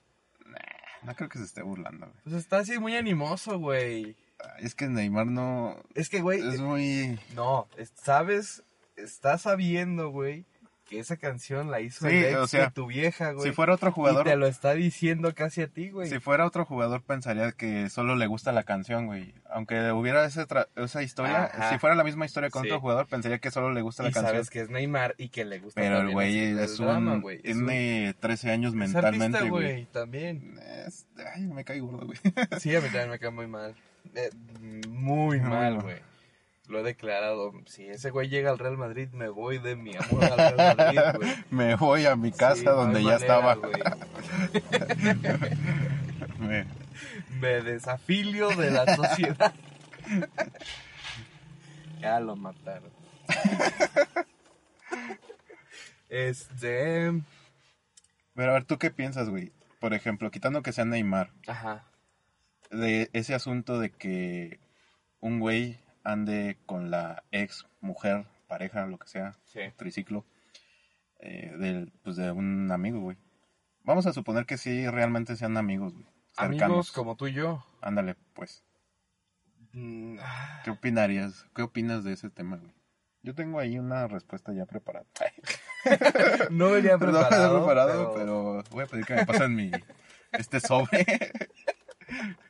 No 1.03 1.15
creo 1.15 1.29
que 1.29 1.37
se 1.39 1.45
esté 1.45 1.61
burlando, 1.61 2.07
güey. 2.07 2.19
Pues 2.23 2.35
está 2.35 2.57
así 2.59 2.77
muy 2.77 2.95
animoso, 2.95 3.57
güey. 3.57 4.17
Es 4.59 4.75
que 4.75 4.87
Neymar 4.87 5.27
no... 5.27 5.81
Es 5.95 6.09
que, 6.09 6.21
güey, 6.21 6.39
Es 6.47 6.59
muy... 6.59 7.19
no, 7.35 7.67
es- 7.77 7.93
sabes, 7.95 8.63
estás 8.95 9.43
sabiendo, 9.43 10.09
güey, 10.09 10.45
que 10.89 10.99
esa 10.99 11.17
canción 11.17 11.69
la 11.69 11.81
hizo 11.81 12.07
Sí, 12.09 12.15
el 12.15 12.25
ex 12.25 12.35
o 12.37 12.47
sea, 12.47 12.65
de 12.65 12.71
tu 12.71 12.87
vieja, 12.87 13.31
güey. 13.33 13.47
Si 13.49 13.53
fuera 13.55 13.73
otro 13.75 13.89
Y 13.89 13.93
jugador... 13.93 14.23
te 14.25 14.35
lo 14.35 14.47
está 14.47 14.73
diciendo 14.73 15.33
casi 15.35 15.61
a 15.61 15.67
ti, 15.67 15.89
güey. 15.91 16.09
Si 16.09 16.19
fuera 16.19 16.45
otro 16.45 16.65
jugador 16.65 17.03
pensaría 17.03 17.51
que 17.51 17.89
solo 17.89 18.15
le 18.15 18.25
gusta 18.27 18.51
la 18.51 18.63
canción, 18.63 19.05
güey. 19.05 19.33
Aunque 19.51 19.91
hubiera 19.91 20.25
ese 20.25 20.47
tra- 20.47 20.67
esa 20.75 21.03
historia, 21.03 21.45
Ajá. 21.45 21.69
si 21.71 21.77
fuera 21.77 21.95
la 21.95 22.03
misma 22.03 22.25
historia 22.25 22.49
con 22.49 22.63
Sí. 22.63 22.69
otro 22.69 22.79
jugador 22.81 23.07
pensaría 23.07 23.37
que 23.37 23.51
solo 23.51 23.71
le 23.71 23.81
gusta 23.81 24.01
la 24.03 24.09
y 24.09 24.13
canción. 24.13 24.33
sabes 24.33 24.49
que 24.49 24.61
es 24.61 24.69
Neymar 24.69 25.13
y 25.17 25.29
que 25.29 25.45
le 25.45 25.59
gusta 25.59 25.79
Pero 25.79 25.99
el 25.99 26.11
güey 26.11 26.37
es 26.39 26.77
drama, 26.77 27.13
un... 27.13 27.21
güey. 27.21 27.39
Es 27.43 27.55
un- 27.55 27.67
Tiene 27.67 28.15
13 28.19 28.51
años 28.51 28.73
mentalmente, 28.73 29.37
artista, 29.37 29.49
güey. 29.49 29.63
güey, 29.73 29.85
también. 29.85 30.59
Es- 30.87 31.05
Ay, 31.35 31.43
me 31.43 31.63
cae 31.63 31.79
gordo, 31.81 32.05
güey. 32.07 32.17
Sí, 32.59 32.75
a 32.75 32.79
mí 32.81 32.87
también 32.87 33.09
me 33.11 33.19
cae 33.19 33.29
muy 33.29 33.47
mal. 33.47 33.75
Eh, 34.15 34.29
muy 34.89 34.89
Muy 35.39 35.39
mal, 35.41 35.75
mal. 35.75 35.81
güey. 35.83 36.08
Lo 36.69 36.79
he 36.79 36.83
declarado. 36.83 37.51
Si 37.65 37.85
ese 37.87 38.11
güey 38.11 38.29
llega 38.29 38.51
al 38.51 38.59
Real 38.59 38.77
Madrid, 38.77 39.09
me 39.11 39.27
voy 39.27 39.57
de 39.57 39.75
mi 39.75 39.93
amor 39.95 40.23
al 40.23 40.37
Real 40.55 40.77
Madrid, 40.77 40.99
güey. 41.17 41.29
Me 41.49 41.75
voy 41.75 42.05
a 42.05 42.15
mi 42.15 42.31
casa 42.31 42.55
Sí, 42.55 42.63
no 42.65 42.71
hay 42.71 42.77
donde 42.77 43.03
ya 43.03 43.17
manera, 43.17 43.17
estaba. 43.17 43.55
Me- 46.39 46.65
Me 47.41 47.61
desafilio 47.61 48.49
de 48.49 48.71
la 48.71 48.95
sociedad. 48.95 49.53
ya 52.01 52.19
lo 52.19 52.35
mataron. 52.35 52.91
Este. 56.09 57.11
Pero 58.35 58.51
a 58.51 58.53
ver, 58.53 58.65
¿tú 58.65 58.77
qué 58.77 58.89
piensas, 58.91 59.29
güey? 59.29 59.51
Por 59.79 59.93
ejemplo, 59.93 60.31
quitando 60.31 60.61
que 60.61 60.73
sea 60.73 60.85
Neymar, 60.85 61.29
Ajá. 61.47 61.83
de 62.71 63.09
ese 63.13 63.33
asunto 63.33 63.79
de 63.79 63.91
que 63.91 64.59
un 65.19 65.39
güey 65.39 65.77
ande 66.03 66.57
con 66.65 66.91
la 66.91 67.23
ex 67.31 67.67
mujer, 67.81 68.25
pareja, 68.47 68.85
lo 68.85 68.97
que 68.97 69.07
sea, 69.07 69.37
Sí. 69.45 69.61
triciclo, 69.77 70.25
eh, 71.19 71.53
del, 71.57 71.91
pues 72.03 72.15
de 72.15 72.31
un 72.31 72.71
amigo, 72.71 72.99
güey. 72.99 73.17
Vamos 73.83 74.05
a 74.05 74.13
suponer 74.13 74.45
que 74.45 74.57
sí 74.57 74.87
realmente 74.87 75.35
sean 75.35 75.57
amigos, 75.57 75.93
güey. 75.93 76.05
Amigos 76.37 76.91
como 76.91 77.15
tú 77.15 77.27
y 77.27 77.33
yo. 77.33 77.65
Ándale, 77.81 78.15
pues. 78.33 78.63
Mm, 79.73 80.17
ah, 80.21 80.61
¿Qué 80.63 80.71
opinarías? 80.71 81.45
¿Qué 81.55 81.61
opinas 81.63 82.03
de 82.03 82.13
ese 82.13 82.29
tema, 82.29 82.57
güey? 82.57 82.73
Yo 83.21 83.35
tengo 83.35 83.59
ahí 83.59 83.77
una 83.77 84.07
respuesta 84.07 84.53
ya 84.53 84.65
preparada. 84.65 85.05
No 86.51 86.71
venía 86.71 86.93
No 86.97 86.99
preparado. 86.99 87.53
venía 87.53 87.57
preparado, 87.65 88.13
pero... 88.13 88.63
pero... 88.63 88.63
voy 88.71 88.83
a 88.83 88.87
pedir 88.87 89.05
que 89.05 89.15
me 89.15 89.25
pasen 89.25 89.55
mi 89.55 89.71
este 90.31 90.59
sobre. 90.59 91.05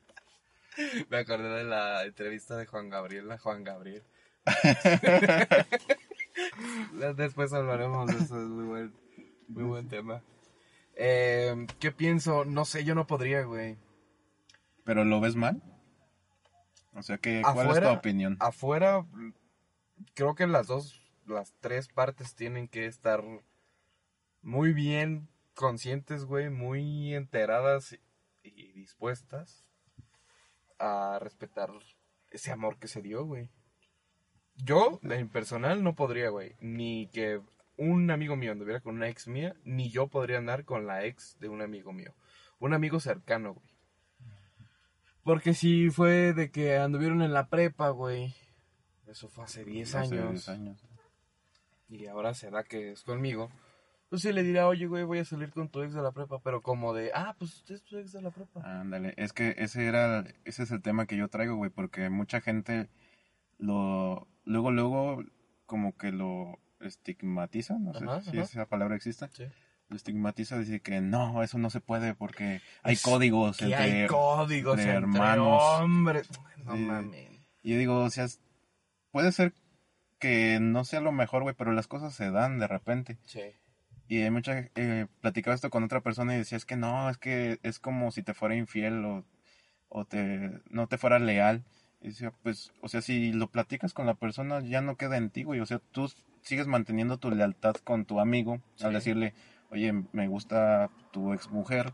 Me 1.09 1.17
acordé 1.17 1.49
de 1.49 1.63
la 1.63 2.05
entrevista 2.05 2.55
de 2.57 2.65
Juan 2.65 2.89
Gabriel 2.89 3.31
a 3.31 3.37
Juan 3.37 3.63
Gabriel. 3.63 4.03
Después 7.17 7.53
hablaremos 7.53 8.07
de 8.07 8.13
eso, 8.23 8.41
es 8.41 8.47
muy 8.47 8.65
buen, 8.65 8.93
muy 9.47 9.63
buen 9.63 9.87
tema. 9.87 10.21
Eh, 10.95 11.65
¿Qué 11.79 11.91
pienso? 11.91 12.45
No 12.45 12.65
sé, 12.65 12.83
yo 12.83 12.95
no 12.95 13.07
podría, 13.07 13.43
güey. 13.43 13.77
¿Pero 14.83 15.05
lo 15.05 15.19
ves 15.19 15.35
mal? 15.35 15.61
O 16.93 17.01
sea, 17.03 17.17
que, 17.17 17.41
¿cuál 17.41 17.67
es 17.67 17.73
tu 17.73 17.79
Afuera- 17.79 17.91
opinión? 17.91 18.37
Afuera, 18.39 19.05
creo 20.13 20.35
que 20.35 20.47
las 20.47 20.67
dos, 20.67 21.01
las 21.25 21.53
tres 21.59 21.87
partes 21.87 22.35
tienen 22.35 22.67
que 22.67 22.85
estar 22.85 23.23
muy 24.41 24.73
bien 24.73 25.29
conscientes, 25.53 26.25
güey, 26.25 26.49
muy 26.49 27.13
enteradas 27.15 27.97
y 28.43 28.71
dispuestas 28.73 29.65
a 30.79 31.19
respetar 31.19 31.71
ese 32.31 32.51
amor 32.51 32.77
que 32.77 32.87
se 32.87 33.01
dio, 33.01 33.25
güey. 33.25 33.49
Yo, 34.55 34.99
en 35.03 35.29
personal, 35.29 35.83
no 35.83 35.95
podría, 35.95 36.29
güey. 36.29 36.55
Ni 36.59 37.07
que 37.07 37.41
un 37.77 38.11
amigo 38.11 38.35
mío 38.35 38.51
anduviera 38.51 38.81
con 38.81 38.95
una 38.95 39.07
ex 39.07 39.27
mía, 39.27 39.55
ni 39.63 39.89
yo 39.89 40.07
podría 40.07 40.37
andar 40.37 40.65
con 40.65 40.85
la 40.85 41.05
ex 41.05 41.37
de 41.39 41.49
un 41.49 41.61
amigo 41.61 41.93
mío. 41.93 42.13
Un 42.59 42.73
amigo 42.73 42.99
cercano, 42.99 43.53
güey. 43.53 43.69
Porque 45.23 45.53
si 45.53 45.89
fue 45.89 46.33
de 46.33 46.51
que 46.51 46.77
anduvieron 46.77 47.21
en 47.21 47.33
la 47.33 47.47
prepa, 47.47 47.89
güey. 47.89 48.35
Eso 49.07 49.29
fue 49.29 49.45
hace 49.45 49.63
10 49.63 49.95
Hace 49.95 50.15
años. 50.15 50.31
10 50.31 50.49
años. 50.49 50.85
Y 51.87 52.05
ahora 52.07 52.33
se 52.33 52.49
da 52.51 52.63
que 52.63 52.91
es 52.91 53.03
conmigo. 53.03 53.49
Pues 54.09 54.23
sí 54.23 54.33
le 54.33 54.41
dirá, 54.43 54.67
oye, 54.67 54.87
güey, 54.87 55.03
voy 55.03 55.19
a 55.19 55.25
salir 55.25 55.51
con 55.51 55.69
tu 55.69 55.83
ex 55.83 55.93
de 55.93 56.01
la 56.01 56.11
prepa. 56.11 56.39
Pero 56.43 56.61
como 56.63 56.93
de, 56.93 57.11
ah, 57.13 57.35
pues 57.37 57.53
usted 57.57 57.75
es 57.75 57.83
tu 57.83 57.97
ex 57.97 58.11
de 58.11 58.21
la 58.23 58.31
prepa. 58.31 58.61
Ándale, 58.63 59.13
es 59.17 59.33
que 59.33 59.53
ese 59.57 59.85
era, 59.85 60.25
ese 60.45 60.63
es 60.63 60.71
el 60.71 60.81
tema 60.81 61.05
que 61.05 61.15
yo 61.15 61.27
traigo, 61.27 61.55
güey, 61.55 61.69
porque 61.69 62.09
mucha 62.09 62.41
gente 62.41 62.89
lo, 63.59 64.27
luego, 64.45 64.71
luego, 64.71 65.23
como 65.67 65.95
que 65.95 66.11
lo 66.11 66.57
estigmatiza, 66.79 67.77
no 67.77 67.93
sé 67.93 68.05
Ajá, 68.05 68.21
si 68.21 68.29
ajá. 68.31 68.41
esa 68.41 68.65
palabra 68.65 68.95
existe, 68.95 69.27
Sí. 69.33 69.43
lo 69.89 69.95
estigmatiza, 69.95 70.57
dice 70.57 70.79
que 70.81 71.01
no, 71.01 71.43
eso 71.43 71.57
no 71.59 71.69
se 71.69 71.81
puede 71.81 72.15
porque 72.15 72.61
hay 72.83 72.93
Es 72.93 73.01
códigos 73.03 73.61
entre... 73.61 73.75
hay 73.75 74.07
códigos 74.07 74.77
de 74.77 74.83
entre 74.83 74.97
hermanos. 74.97 75.61
hombres. 75.81 76.29
No 76.63 76.75
mames. 76.77 77.29
Y 77.61 77.73
yo 77.73 77.77
digo, 77.77 77.99
o 78.03 78.09
sea, 78.09 78.25
puede 79.11 79.31
ser 79.31 79.53
que 80.19 80.59
no 80.61 80.83
sea 80.85 81.01
lo 81.01 81.11
mejor, 81.11 81.43
güey, 81.43 81.55
pero 81.55 81.73
las 81.73 81.87
cosas 81.87 82.13
se 82.13 82.31
dan 82.31 82.59
de 82.59 82.67
repente. 82.67 83.17
Sí. 83.25 83.41
Y 84.09 84.23
hay 84.23 84.31
mucha, 84.31 84.69
eh, 84.75 85.05
platicaba 85.21 85.53
esto 85.53 85.69
con 85.69 85.83
otra 85.83 86.01
persona 86.01 86.33
y 86.33 86.39
decía, 86.39 86.57
es 86.57 86.65
que 86.65 86.75
no, 86.75 87.09
es 87.11 87.19
que 87.19 87.59
es 87.61 87.79
como 87.79 88.11
si 88.11 88.23
te 88.23 88.33
fuera 88.33 88.55
infiel 88.55 89.05
o, 89.05 89.23
o 89.87 90.05
te, 90.05 90.51
no 90.71 90.87
te 90.87 90.97
fuera 90.97 91.19
leal. 91.19 91.63
Y 92.01 92.07
decía, 92.07 92.33
pues, 92.41 92.73
o 92.81 92.89
sea, 92.89 93.01
si 93.03 93.31
lo 93.33 93.51
platicas 93.51 93.93
con 93.93 94.07
la 94.07 94.15
persona, 94.15 94.61
ya 94.61 94.81
no 94.81 94.97
queda 94.97 95.17
en 95.17 95.29
ti, 95.29 95.43
güey. 95.43 95.59
O 95.59 95.65
sea, 95.67 95.79
tú 95.91 96.11
sigues 96.41 96.65
manteniendo 96.65 97.19
tu 97.19 97.29
lealtad 97.29 97.75
con 97.75 98.05
tu 98.05 98.19
amigo 98.19 98.59
al 98.81 98.93
decirle, 98.93 99.35
oye, 99.71 99.93
me 100.11 100.27
gusta 100.27 100.89
tu 101.11 101.33
ex 101.33 101.49
mujer 101.49 101.93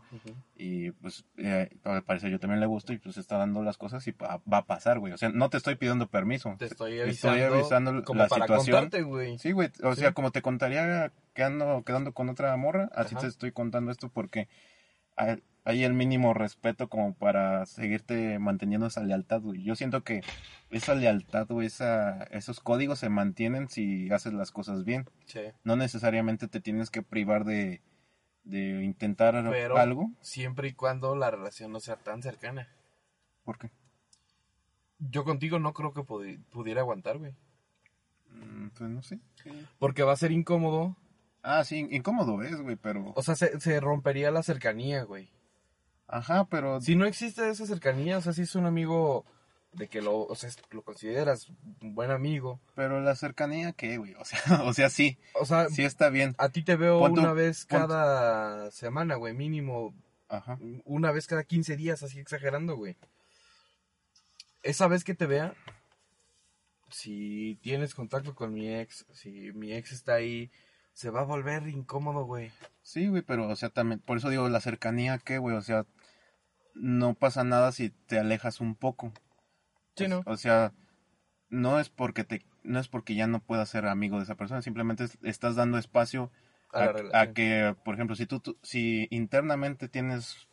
y 0.56 0.90
pues 0.92 1.24
eh, 1.36 1.68
al 1.84 2.02
parecer 2.04 2.30
yo 2.30 2.38
también 2.40 2.60
le 2.60 2.66
gusto 2.66 2.92
y 2.92 2.98
pues 2.98 3.16
está 3.18 3.36
dando 3.38 3.62
las 3.62 3.76
cosas 3.78 4.06
y 4.06 4.12
pa- 4.12 4.40
va 4.50 4.58
a 4.58 4.64
pasar, 4.66 4.98
güey. 4.98 5.12
O 5.12 5.18
sea, 5.18 5.28
no 5.28 5.50
te 5.50 5.56
estoy 5.58 5.74
pidiendo 5.76 6.06
permiso. 6.08 6.54
Te 6.58 6.66
estoy 6.66 7.00
avisando, 7.00 7.36
estoy 7.36 7.58
avisando 7.58 8.04
como 8.04 8.22
la 8.22 8.28
para 8.28 8.44
situación. 8.46 8.74
contarte, 8.76 9.02
güey. 9.02 9.38
Sí, 9.38 9.52
güey, 9.52 9.70
o 9.82 9.94
Sí. 9.94 10.00
sea, 10.00 10.12
como 10.12 10.30
te 10.30 10.42
contaría 10.42 11.12
que 11.34 11.42
ando 11.42 11.82
quedando 11.84 12.12
con 12.12 12.28
otra 12.28 12.56
morra, 12.56 12.88
así 12.94 13.14
Ajá. 13.14 13.22
te 13.22 13.26
estoy 13.28 13.52
contando 13.52 13.90
esto 13.90 14.08
porque 14.08 14.48
hay, 15.66 15.84
el 15.84 15.92
mínimo 15.94 16.32
respeto 16.32 16.88
como 16.88 17.14
para 17.14 17.66
seguirte 17.66 18.38
manteniendo 18.38 18.86
esa 18.86 19.02
lealtad, 19.02 19.40
güey. 19.42 19.62
Yo 19.62 19.74
siento 19.76 20.02
que 20.04 20.22
esa 20.70 20.94
lealtad, 20.94 21.46
güey, 21.48 21.66
esa, 21.66 22.22
esos 22.24 22.60
códigos 22.60 22.98
se 23.00 23.08
mantienen 23.08 23.68
si 23.68 24.10
haces 24.10 24.32
las 24.32 24.50
cosas 24.52 24.84
bien. 24.84 25.08
Sí. 25.26 25.40
No 25.64 25.76
necesariamente 25.76 26.48
te 26.48 26.60
tienes 26.60 26.90
que 26.90 27.02
privar 27.02 27.44
de, 27.44 27.82
de 28.44 28.82
intentar 28.84 29.34
Pero 29.50 29.76
algo. 29.76 30.10
siempre 30.20 30.68
y 30.68 30.72
cuando 30.72 31.14
la 31.16 31.30
relación 31.30 31.72
no 31.72 31.80
sea 31.80 31.96
tan 31.96 32.22
cercana. 32.22 32.68
¿Por 33.44 33.58
qué? 33.58 33.70
Yo 34.98 35.24
contigo 35.24 35.58
no 35.58 35.72
creo 35.74 35.92
que 35.92 36.00
pudi- 36.00 36.42
pudiera 36.50 36.80
aguantar, 36.80 37.18
güey. 37.18 37.34
Mm, 38.30 38.68
Pues 38.76 38.90
no 38.90 39.02
sé. 39.02 39.18
Porque 39.78 40.02
va 40.02 40.12
a 40.12 40.16
ser 40.16 40.32
incómodo. 40.32 40.96
Ah, 41.42 41.62
sí, 41.64 41.86
incómodo 41.90 42.42
es, 42.42 42.60
güey, 42.60 42.76
pero... 42.76 43.12
O 43.14 43.22
sea, 43.22 43.36
se, 43.36 43.60
se 43.60 43.78
rompería 43.78 44.30
la 44.30 44.42
cercanía, 44.42 45.04
güey. 45.04 45.30
Ajá, 46.08 46.46
pero... 46.48 46.80
Si 46.80 46.94
no 46.96 47.04
existe 47.06 47.48
esa 47.48 47.66
cercanía, 47.66 48.18
o 48.18 48.20
sea, 48.20 48.32
si 48.32 48.42
es 48.42 48.54
un 48.54 48.66
amigo 48.66 49.24
de 49.76 49.88
que 49.88 50.00
lo, 50.00 50.22
o 50.22 50.34
sea, 50.34 50.50
lo 50.70 50.82
consideras 50.82 51.48
un 51.80 51.94
buen 51.94 52.10
amigo. 52.10 52.60
Pero 52.74 53.00
la 53.00 53.14
cercanía, 53.14 53.72
¿qué, 53.72 53.98
güey? 53.98 54.14
O 54.14 54.24
sea, 54.24 54.40
o 54.64 54.72
sea, 54.72 54.90
sí, 54.90 55.18
O 55.34 55.44
sea, 55.44 55.68
sí 55.68 55.84
está 55.84 56.08
bien. 56.08 56.34
a 56.38 56.48
ti 56.48 56.62
te 56.62 56.76
veo 56.76 56.98
una 56.98 57.32
vez 57.32 57.66
cada 57.66 58.70
semana, 58.70 59.16
güey, 59.16 59.34
mínimo 59.34 59.94
Ajá. 60.28 60.58
una 60.84 61.12
vez 61.12 61.26
cada 61.26 61.44
15 61.44 61.76
días, 61.76 62.02
así 62.02 62.18
exagerando, 62.18 62.76
güey. 62.76 62.96
Esa 64.62 64.88
vez 64.88 65.04
que 65.04 65.14
te 65.14 65.26
vea, 65.26 65.54
si 66.90 67.58
tienes 67.62 67.94
contacto 67.94 68.34
con 68.34 68.52
mi 68.52 68.74
ex, 68.74 69.06
si 69.12 69.52
mi 69.52 69.72
ex 69.72 69.92
está 69.92 70.14
ahí, 70.14 70.50
se 70.92 71.10
va 71.10 71.20
a 71.20 71.24
volver 71.24 71.68
incómodo, 71.68 72.24
güey. 72.24 72.50
Sí, 72.82 73.06
güey, 73.06 73.22
pero, 73.22 73.48
o 73.48 73.56
sea, 73.56 73.68
también, 73.68 74.00
por 74.00 74.16
eso 74.16 74.30
digo, 74.30 74.48
la 74.48 74.60
cercanía, 74.60 75.18
¿qué, 75.18 75.38
güey? 75.38 75.54
O 75.54 75.62
sea, 75.62 75.84
no 76.76 77.14
pasa 77.14 77.42
nada 77.44 77.72
si 77.72 77.90
te 77.90 78.18
alejas 78.18 78.60
un 78.60 78.74
poco. 78.74 79.12
Sí, 79.96 80.04
O- 80.04 80.08
¿no? 80.08 80.22
O 80.26 80.36
sea, 80.36 80.72
no 81.48 81.80
es 81.80 81.88
porque 81.88 82.24
te, 82.24 82.44
no 82.62 82.78
es 82.80 82.88
porque 82.88 83.14
ya 83.14 83.26
no 83.26 83.40
puedas 83.40 83.68
ser 83.68 83.86
amigo 83.86 84.16
de 84.18 84.24
esa 84.24 84.34
persona, 84.34 84.62
simplemente 84.62 85.04
es- 85.04 85.18
estás 85.22 85.56
dando 85.56 85.78
espacio 85.78 86.30
A 87.14 87.32
que, 87.32 87.74
por 87.84 87.94
ejemplo, 87.94 88.16
si 88.16 88.26
tú, 88.26 88.40
tú- 88.40 88.58
si 88.62 89.08
internamente 89.10 89.88
tienes 89.88 90.48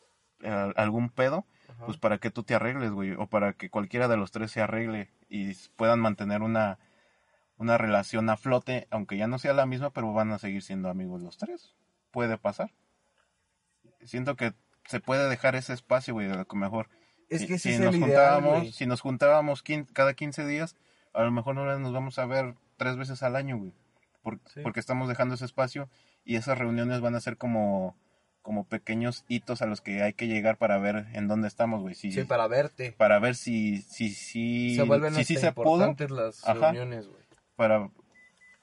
eh, 0.45 0.73
algún 0.75 1.09
pedo, 1.09 1.45
Ajá. 1.69 1.85
pues 1.85 1.97
para 1.97 2.17
que 2.17 2.29
tú 2.29 2.43
te 2.43 2.53
arregles, 2.55 2.91
güey, 2.91 3.11
o 3.13 3.27
para 3.27 3.53
que 3.53 3.69
cualquiera 3.69 4.07
de 4.07 4.17
los 4.17 4.31
tres 4.31 4.51
se 4.51 4.61
arregle 4.61 5.09
y 5.29 5.53
puedan 5.75 5.99
mantener 6.01 6.41
una, 6.41 6.79
una 7.57 7.77
relación 7.77 8.29
a 8.29 8.35
flote, 8.37 8.87
aunque 8.91 9.17
ya 9.17 9.27
no 9.27 9.39
sea 9.39 9.53
la 9.53 9.65
misma, 9.65 9.91
pero 9.91 10.11
van 10.13 10.31
a 10.31 10.39
seguir 10.39 10.61
siendo 10.61 10.89
amigos 10.89 11.21
los 11.21 11.37
tres. 11.37 11.75
Puede 12.11 12.37
pasar. 12.37 12.71
Siento 14.03 14.35
que 14.35 14.53
se 14.87 14.99
puede 14.99 15.29
dejar 15.29 15.55
ese 15.55 15.73
espacio, 15.73 16.13
güey, 16.13 16.29
a 16.31 16.35
lo 16.35 16.55
mejor. 16.55 16.89
es 17.29 17.41
si- 17.41 17.47
que 17.47 17.57
si 17.57 17.69
es 17.71 17.79
nos 17.79 17.95
el 17.95 18.01
juntábamos, 18.01 18.75
si 18.75 18.85
nos 18.85 19.01
juntábamos 19.01 19.63
quin- 19.63 19.87
cada 19.91 20.13
15 20.13 20.45
días, 20.45 20.75
a 21.13 21.23
lo 21.23 21.31
mejor 21.31 21.55
no 21.55 21.65
nos 21.79 21.91
vamos 21.93 22.19
a 22.19 22.25
ver 22.25 22.53
tres 22.77 22.95
veces 22.97 23.23
al 23.23 23.35
año, 23.35 23.57
güey. 23.57 23.73
Por- 24.21 24.39
Sí. 24.53 24.59
Porque 24.61 24.79
estamos 24.79 25.07
dejando 25.09 25.35
ese 25.35 25.45
espacio 25.45 25.89
y 26.25 26.35
esas 26.35 26.57
reuniones 26.57 27.01
van 27.01 27.15
a 27.15 27.19
ser 27.21 27.37
como, 27.37 27.95
como 28.41 28.65
pequeños 28.65 29.23
hitos 29.29 29.61
a 29.61 29.65
los 29.65 29.81
que 29.81 30.03
hay 30.03 30.13
que 30.13 30.27
llegar 30.27 30.57
para 30.57 30.77
ver 30.77 31.07
en 31.13 31.27
dónde 31.27 31.47
estamos, 31.47 31.81
güey. 31.81 31.95
Si, 31.95 32.11
Sí, 32.11 32.23
para 32.23 32.47
verte. 32.47 32.91
para 32.91 33.17
ver 33.19 33.35
si 33.35 33.81
si 33.81 34.09
si 34.09 34.75
se 34.75 34.83
vuelven 34.83 35.13
si, 35.15 35.21
hasta 35.35 35.47
se 35.47 35.51
pudo 35.53 35.95
las 36.09 36.43
Ajá. 36.47 36.71
reuniones, 36.71 37.07
güey. 37.07 37.23
para 37.55 37.89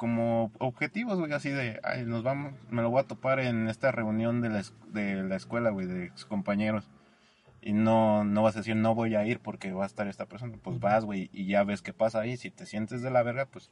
como 0.01 0.51
objetivos 0.59 1.19
güey 1.19 1.31
así 1.35 1.51
de 1.51 1.79
ay, 1.83 2.07
nos 2.07 2.23
vamos 2.23 2.55
me 2.71 2.81
lo 2.81 2.89
voy 2.89 3.01
a 3.03 3.07
topar 3.07 3.39
en 3.39 3.69
esta 3.69 3.93
reunión 3.93 4.41
de 4.41 4.49
la, 4.49 4.63
de 4.87 5.23
la 5.25 5.37
escuela 5.37 5.69
güey 5.69 5.87
de 5.87 6.07
ex 6.07 6.25
compañeros. 6.25 6.89
Y 7.61 7.75
no 7.75 8.25
no 8.25 8.43
vas 8.43 8.57
a 8.57 8.61
decir 8.61 8.77
no 8.77 8.95
voy 8.95 9.15
a 9.15 9.27
ir 9.27 9.41
porque 9.41 9.73
va 9.73 9.85
a 9.85 9.87
estar 9.87 10.09
esta 10.09 10.25
persona 10.25 10.57
pues 10.63 10.81
vas 10.81 11.05
güey 11.05 11.29
y 11.35 11.47
ya 11.49 11.65
ves 11.65 11.83
qué 11.83 11.93
pasa 11.93 12.21
ahí. 12.21 12.39
Si 12.39 12.51
te 12.51 12.65
sientes 12.65 13.03
de 13.03 13.11
la 13.11 13.23
verga 13.23 13.45
pues 13.45 13.71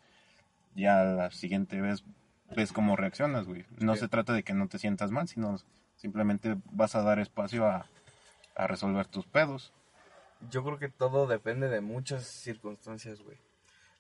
ya 0.75 1.03
la 1.03 1.31
siguiente 1.31 1.81
vez 1.81 2.05
ves 2.55 2.75
cómo 2.75 2.95
reaccionas 2.95 3.47
güey. 3.47 3.65
No 3.79 3.95
Sí. 3.95 4.01
se 4.01 4.09
trata 4.09 4.35
de 4.35 4.43
que 4.43 4.53
no 4.53 4.69
te 4.69 4.79
sientas 4.79 5.11
mal 5.11 5.29
sino 5.29 5.57
simplemente 5.97 6.59
vas 6.71 6.95
a 6.95 7.03
dar 7.03 7.21
espacio 7.21 7.65
a 7.67 7.87
a 8.55 8.67
resolver 8.67 9.07
tus 9.07 9.27
pedos. 9.27 9.73
Yo 10.51 10.63
creo 10.63 10.79
que 10.79 10.91
todo 10.91 11.27
depende 11.27 11.71
de 11.71 11.81
muchas 11.81 12.27
circunstancias, 12.27 13.23
güey. 13.23 13.39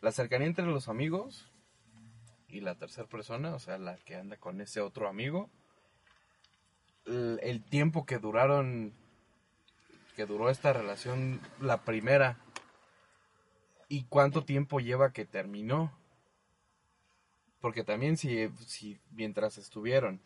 La 0.02 0.12
cercanía 0.12 0.46
entre 0.46 0.66
los 0.66 0.88
amigos 0.90 1.50
y 2.48 2.60
la 2.60 2.74
tercera 2.76 3.06
persona, 3.06 3.54
o 3.54 3.58
sea, 3.58 3.78
la 3.78 3.96
que 3.96 4.16
anda 4.16 4.36
con 4.36 4.60
ese 4.60 4.80
otro 4.80 5.08
amigo. 5.08 5.50
El, 7.06 7.38
el 7.42 7.62
tiempo 7.62 8.04
que 8.06 8.18
duraron, 8.18 8.92
que 10.16 10.26
duró 10.26 10.50
esta 10.50 10.72
relación, 10.72 11.40
la 11.60 11.78
primera. 11.84 12.38
Y 13.88 14.04
cuánto 14.04 14.44
tiempo 14.44 14.80
lleva 14.80 15.12
que 15.12 15.24
terminó. 15.24 15.92
Porque 17.60 17.82
también 17.84 18.16
si, 18.16 18.48
si 18.66 18.98
mientras 19.10 19.58
estuvieron, 19.58 20.20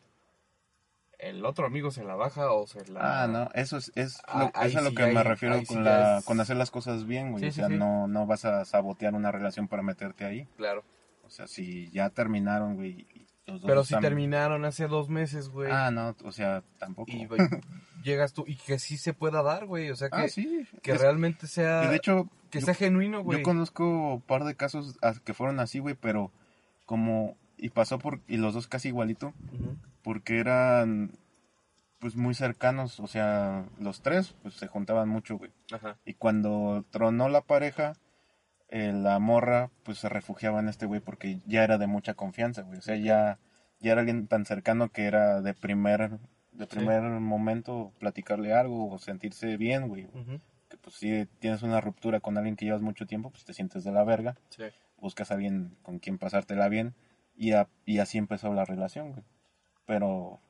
el 1.18 1.44
otro 1.46 1.66
amigo 1.66 1.90
se 1.90 2.04
la 2.04 2.14
baja 2.16 2.50
o 2.52 2.66
se 2.66 2.84
la... 2.88 3.22
Ah, 3.22 3.26
no, 3.28 3.48
eso 3.54 3.76
es, 3.78 3.90
es 3.94 4.20
Ah, 4.26 4.50
lo, 4.52 4.60
ahí 4.60 4.70
es 4.70 4.76
a 4.76 4.80
lo 4.82 4.92
que 4.92 5.06
me 5.06 5.22
refiero 5.22 5.58
sí 5.60 5.66
con, 5.66 5.84
la, 5.84 6.18
es- 6.18 6.24
con 6.24 6.40
hacer 6.40 6.56
las 6.56 6.70
cosas 6.70 7.06
bien, 7.06 7.30
güey. 7.30 7.44
Sí, 7.44 7.48
o 7.48 7.52
sea. 7.52 7.68
No, 7.68 8.06
no 8.08 8.26
vas 8.26 8.44
a 8.44 8.64
sabotear 8.64 9.14
una 9.14 9.30
relación 9.32 9.66
para 9.68 9.82
meterte 9.82 10.24
ahí. 10.24 10.46
Claro. 10.56 10.84
O 11.22 11.30
sea, 11.30 11.46
si 11.46 11.90
ya 11.90 12.10
terminaron, 12.10 12.74
güey. 12.74 13.06
y 13.14 13.26
los 13.46 13.60
dos 13.60 13.68
Pero 13.68 13.84
si 13.84 13.94
están- 13.94 14.02
terminaron 14.02 14.64
hace 14.64 14.86
dos 14.86 15.08
meses, 15.08 15.48
güey. 15.48 15.70
Ah, 15.72 15.90
no, 15.90 16.14
o 16.24 16.32
sea, 16.32 16.62
tampoco. 16.78 17.10
y 17.10 17.26
güey, 17.26 17.40
llegas 18.04 18.32
tú 18.34 18.44
y 18.46 18.56
que 18.56 18.78
sí 18.78 18.96
se 18.98 19.14
pueda 19.14 19.42
dar, 19.42 19.66
güey. 19.66 19.90
O 19.90 19.96
sea, 19.96 20.10
que, 20.10 20.16
ah, 20.16 20.28
sí. 20.28 20.66
que 20.82 20.92
Es- 20.92 21.00
realmente 21.00 21.46
sea. 21.46 21.84
y 21.84 21.88
de 21.88 21.96
hecho, 21.96 22.28
que 22.50 22.60
yo- 22.60 22.66
sea 22.66 22.74
genuino, 22.74 23.22
güey. 23.22 23.38
Yo 23.38 23.42
conozco 23.44 24.14
un 24.14 24.20
par 24.20 24.44
de 24.44 24.54
casos 24.54 24.96
que 25.24 25.34
fueron 25.34 25.58
así, 25.60 25.78
güey, 25.78 25.94
pero 25.94 26.30
como... 26.86 27.36
Y 27.56 27.68
pasó 27.70 27.98
por... 27.98 28.20
Y 28.26 28.36
los 28.38 28.54
dos 28.54 28.66
casi 28.66 28.88
igualito, 28.88 29.32
porque 30.02 30.38
eran 30.40 31.12
pues 32.00 32.16
muy 32.16 32.34
cercanos, 32.34 32.98
o 32.98 33.06
sea, 33.06 33.64
los 33.78 34.02
tres 34.02 34.34
pues 34.42 34.54
se 34.54 34.66
juntaban 34.66 35.08
mucho, 35.08 35.38
güey. 35.38 35.52
Ajá. 35.72 35.96
Y 36.04 36.14
cuando 36.14 36.84
tronó 36.90 37.28
la 37.28 37.40
pareja, 37.42 37.92
eh, 38.74 38.92
la 38.92 39.18
morra 39.18 39.70
pues 39.82 39.98
se 39.98 40.08
refugiaba 40.08 40.58
en 40.60 40.68
este 40.68 40.86
güey 40.86 41.00
porque 41.00 41.38
ya 41.46 41.62
era 41.62 41.76
de 41.76 41.86
mucha 41.86 42.14
confianza, 42.14 42.62
güey. 42.62 42.78
O 42.78 42.82
sea, 42.82 42.96
ya, 42.96 43.38
ya 43.80 43.92
era 43.92 44.00
alguien 44.00 44.26
tan 44.28 44.46
cercano 44.46 44.88
que 44.90 45.04
era 45.04 45.42
de 45.42 45.52
primer, 45.52 46.18
de 46.52 46.66
primer 46.66 47.02
momento 47.02 47.92
platicarle 47.98 48.54
algo 48.54 48.90
o 48.90 48.98
sentirse 48.98 49.56
bien, 49.58 49.88
güey. 49.88 50.08
Que 50.70 50.78
pues 50.78 50.96
si 50.96 51.26
tienes 51.38 51.62
una 51.62 51.82
ruptura 51.82 52.20
con 52.20 52.38
alguien 52.38 52.56
que 52.56 52.64
llevas 52.64 52.80
mucho 52.80 53.06
tiempo, 53.06 53.28
pues 53.30 53.44
te 53.44 53.52
sientes 53.52 53.84
de 53.84 53.92
la 53.92 54.04
verga. 54.04 54.36
Sí. 54.48 54.64
Buscas 54.96 55.30
a 55.30 55.34
alguien 55.34 55.76
con 55.82 55.98
quien 55.98 56.16
pasártela 56.16 56.68
bien 56.70 56.94
y, 57.36 57.52
a- 57.52 57.68
y 57.84 57.98
así 57.98 58.16
empezó 58.16 58.54
la 58.54 58.64
relación, 58.64 59.12
güey. 59.12 59.24
Pero 59.84 60.40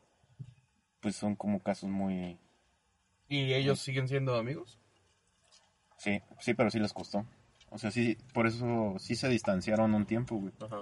pues 1.01 1.16
son 1.16 1.35
como 1.35 1.59
casos 1.59 1.90
muy... 1.90 2.39
¿Y 3.28 3.53
ellos 3.55 3.81
siguen 3.81 4.07
siendo 4.07 4.36
amigos? 4.36 4.78
Sí, 5.97 6.20
sí, 6.39 6.55
pero 6.55 6.70
sí 6.70 6.78
les 6.78 6.93
costó. 6.93 7.24
O 7.73 7.78
sea, 7.78 7.90
sí, 7.90 8.16
por 8.35 8.47
eso 8.47 8.94
sí 8.99 9.16
se 9.16 9.28
distanciaron 9.28 9.94
un 9.94 10.07
tiempo, 10.07 10.36
güey. 10.36 10.53
Ajá. 10.61 10.81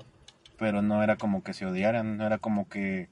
Pero 0.59 0.83
no 0.83 1.03
era 1.03 1.17
como 1.17 1.43
que 1.43 1.55
se 1.55 1.65
odiaran, 1.67 2.17
no 2.17 2.27
era 2.27 2.39
como 2.39 2.69
que 2.69 3.09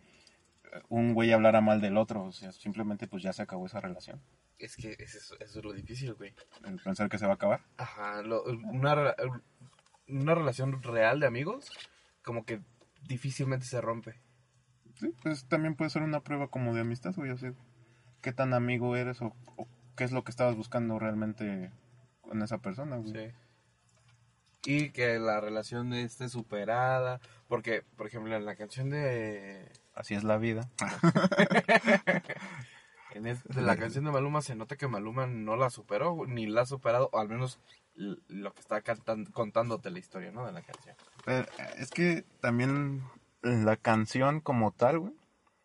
un 0.88 1.14
güey 1.14 1.32
hablara 1.32 1.60
mal 1.60 1.80
del 1.80 1.96
otro. 1.96 2.24
O 2.24 2.32
sea, 2.32 2.52
simplemente 2.52 3.06
pues 3.06 3.22
ya 3.22 3.32
se 3.32 3.42
acabó 3.42 3.66
esa 3.66 3.80
relación. 3.80 4.20
Es 4.58 4.76
que 4.76 4.96
eso, 4.98 5.36
eso 5.38 5.58
es 5.60 5.64
lo 5.64 5.72
difícil, 5.72 6.14
güey. 6.14 6.34
El 6.64 6.78
pensar 6.80 7.08
que 7.08 7.18
se 7.18 7.24
va 7.26 7.32
a 7.32 7.34
acabar. 7.36 7.60
Ajá. 7.76 8.22
lo- 8.22 8.42
una, 8.44 9.14
una 10.08 10.34
relación 10.34 10.82
real 10.82 11.20
de 11.20 11.26
amigos, 11.26 11.70
como 12.24 12.44
que 12.44 12.60
difícilmente 13.06 13.64
se 13.66 13.80
rompe. 13.80 14.16
Sí, 14.96 15.14
pues 15.22 15.44
también 15.46 15.76
puede 15.76 15.90
ser 15.90 16.02
una 16.02 16.20
prueba 16.20 16.48
como 16.48 16.74
de 16.74 16.80
amistad, 16.80 17.14
güey. 17.14 17.30
O 17.30 17.38
sea, 17.38 17.52
qué 18.20 18.32
tan 18.32 18.52
amigo 18.52 18.96
eres 18.96 19.22
o, 19.22 19.32
o 19.56 19.68
qué 19.96 20.02
es 20.04 20.10
lo 20.12 20.24
que 20.24 20.32
estabas 20.32 20.56
buscando 20.56 20.98
realmente 20.98 21.70
con 22.20 22.42
esa 22.42 22.58
persona, 22.58 22.96
güey. 22.96 23.12
Sí. 23.12 23.34
Y 24.70 24.90
que 24.90 25.18
la 25.18 25.40
relación 25.40 25.94
esté 25.94 26.28
superada. 26.28 27.20
Porque, 27.48 27.82
por 27.96 28.06
ejemplo, 28.06 28.36
en 28.36 28.44
la 28.44 28.54
canción 28.56 28.90
de. 28.90 29.66
Así 29.94 30.14
es 30.14 30.24
la 30.24 30.36
vida. 30.38 30.68
En 33.14 33.26
es- 33.26 33.42
de 33.44 33.62
la 33.62 33.76
canción 33.76 34.04
de 34.04 34.10
Maluma 34.10 34.42
se 34.42 34.54
nota 34.54 34.76
que 34.76 34.86
Maluma 34.86 35.26
no 35.26 35.56
la 35.56 35.70
superó, 35.70 36.26
ni 36.26 36.46
la 36.46 36.60
ha 36.62 36.66
superado, 36.66 37.08
o 37.12 37.18
al 37.18 37.28
menos 37.28 37.58
lo 37.96 38.52
que 38.52 38.60
está 38.60 38.82
cantan- 38.82 39.24
contándote 39.32 39.90
la 39.90 39.98
historia, 39.98 40.30
¿no? 40.30 40.44
De 40.46 40.52
la 40.52 40.60
canción. 40.62 40.94
Pero, 41.24 41.40
eh, 41.58 41.74
es 41.78 41.90
que 41.90 42.24
también 42.40 43.02
la 43.42 43.76
canción 43.76 44.40
como 44.40 44.72
tal, 44.72 44.98
güey, 44.98 45.14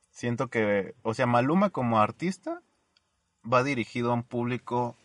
siento 0.09 0.47
que, 0.47 0.95
o 1.03 1.13
sea, 1.13 1.25
Maluma 1.25 1.69
como 1.69 1.99
artista 1.99 2.61
va 3.45 3.61
dirigido 3.63 4.11
a 4.11 4.15
un 4.15 4.23
público 4.23 4.95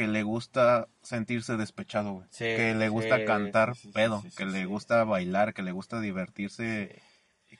que 0.00 0.08
le 0.08 0.22
gusta 0.22 0.88
sentirse 1.02 1.58
despechado, 1.58 2.12
güey. 2.14 2.26
Sí, 2.30 2.44
que 2.44 2.74
le 2.74 2.88
gusta 2.88 3.18
sí, 3.18 3.24
cantar 3.26 3.76
sí, 3.76 3.88
pedo, 3.92 4.24
que 4.34 4.46
le 4.46 4.64
gusta 4.64 5.04
bailar, 5.04 5.52
que 5.52 5.60
le 5.62 5.72
gusta 5.72 6.00
divertirse 6.00 7.02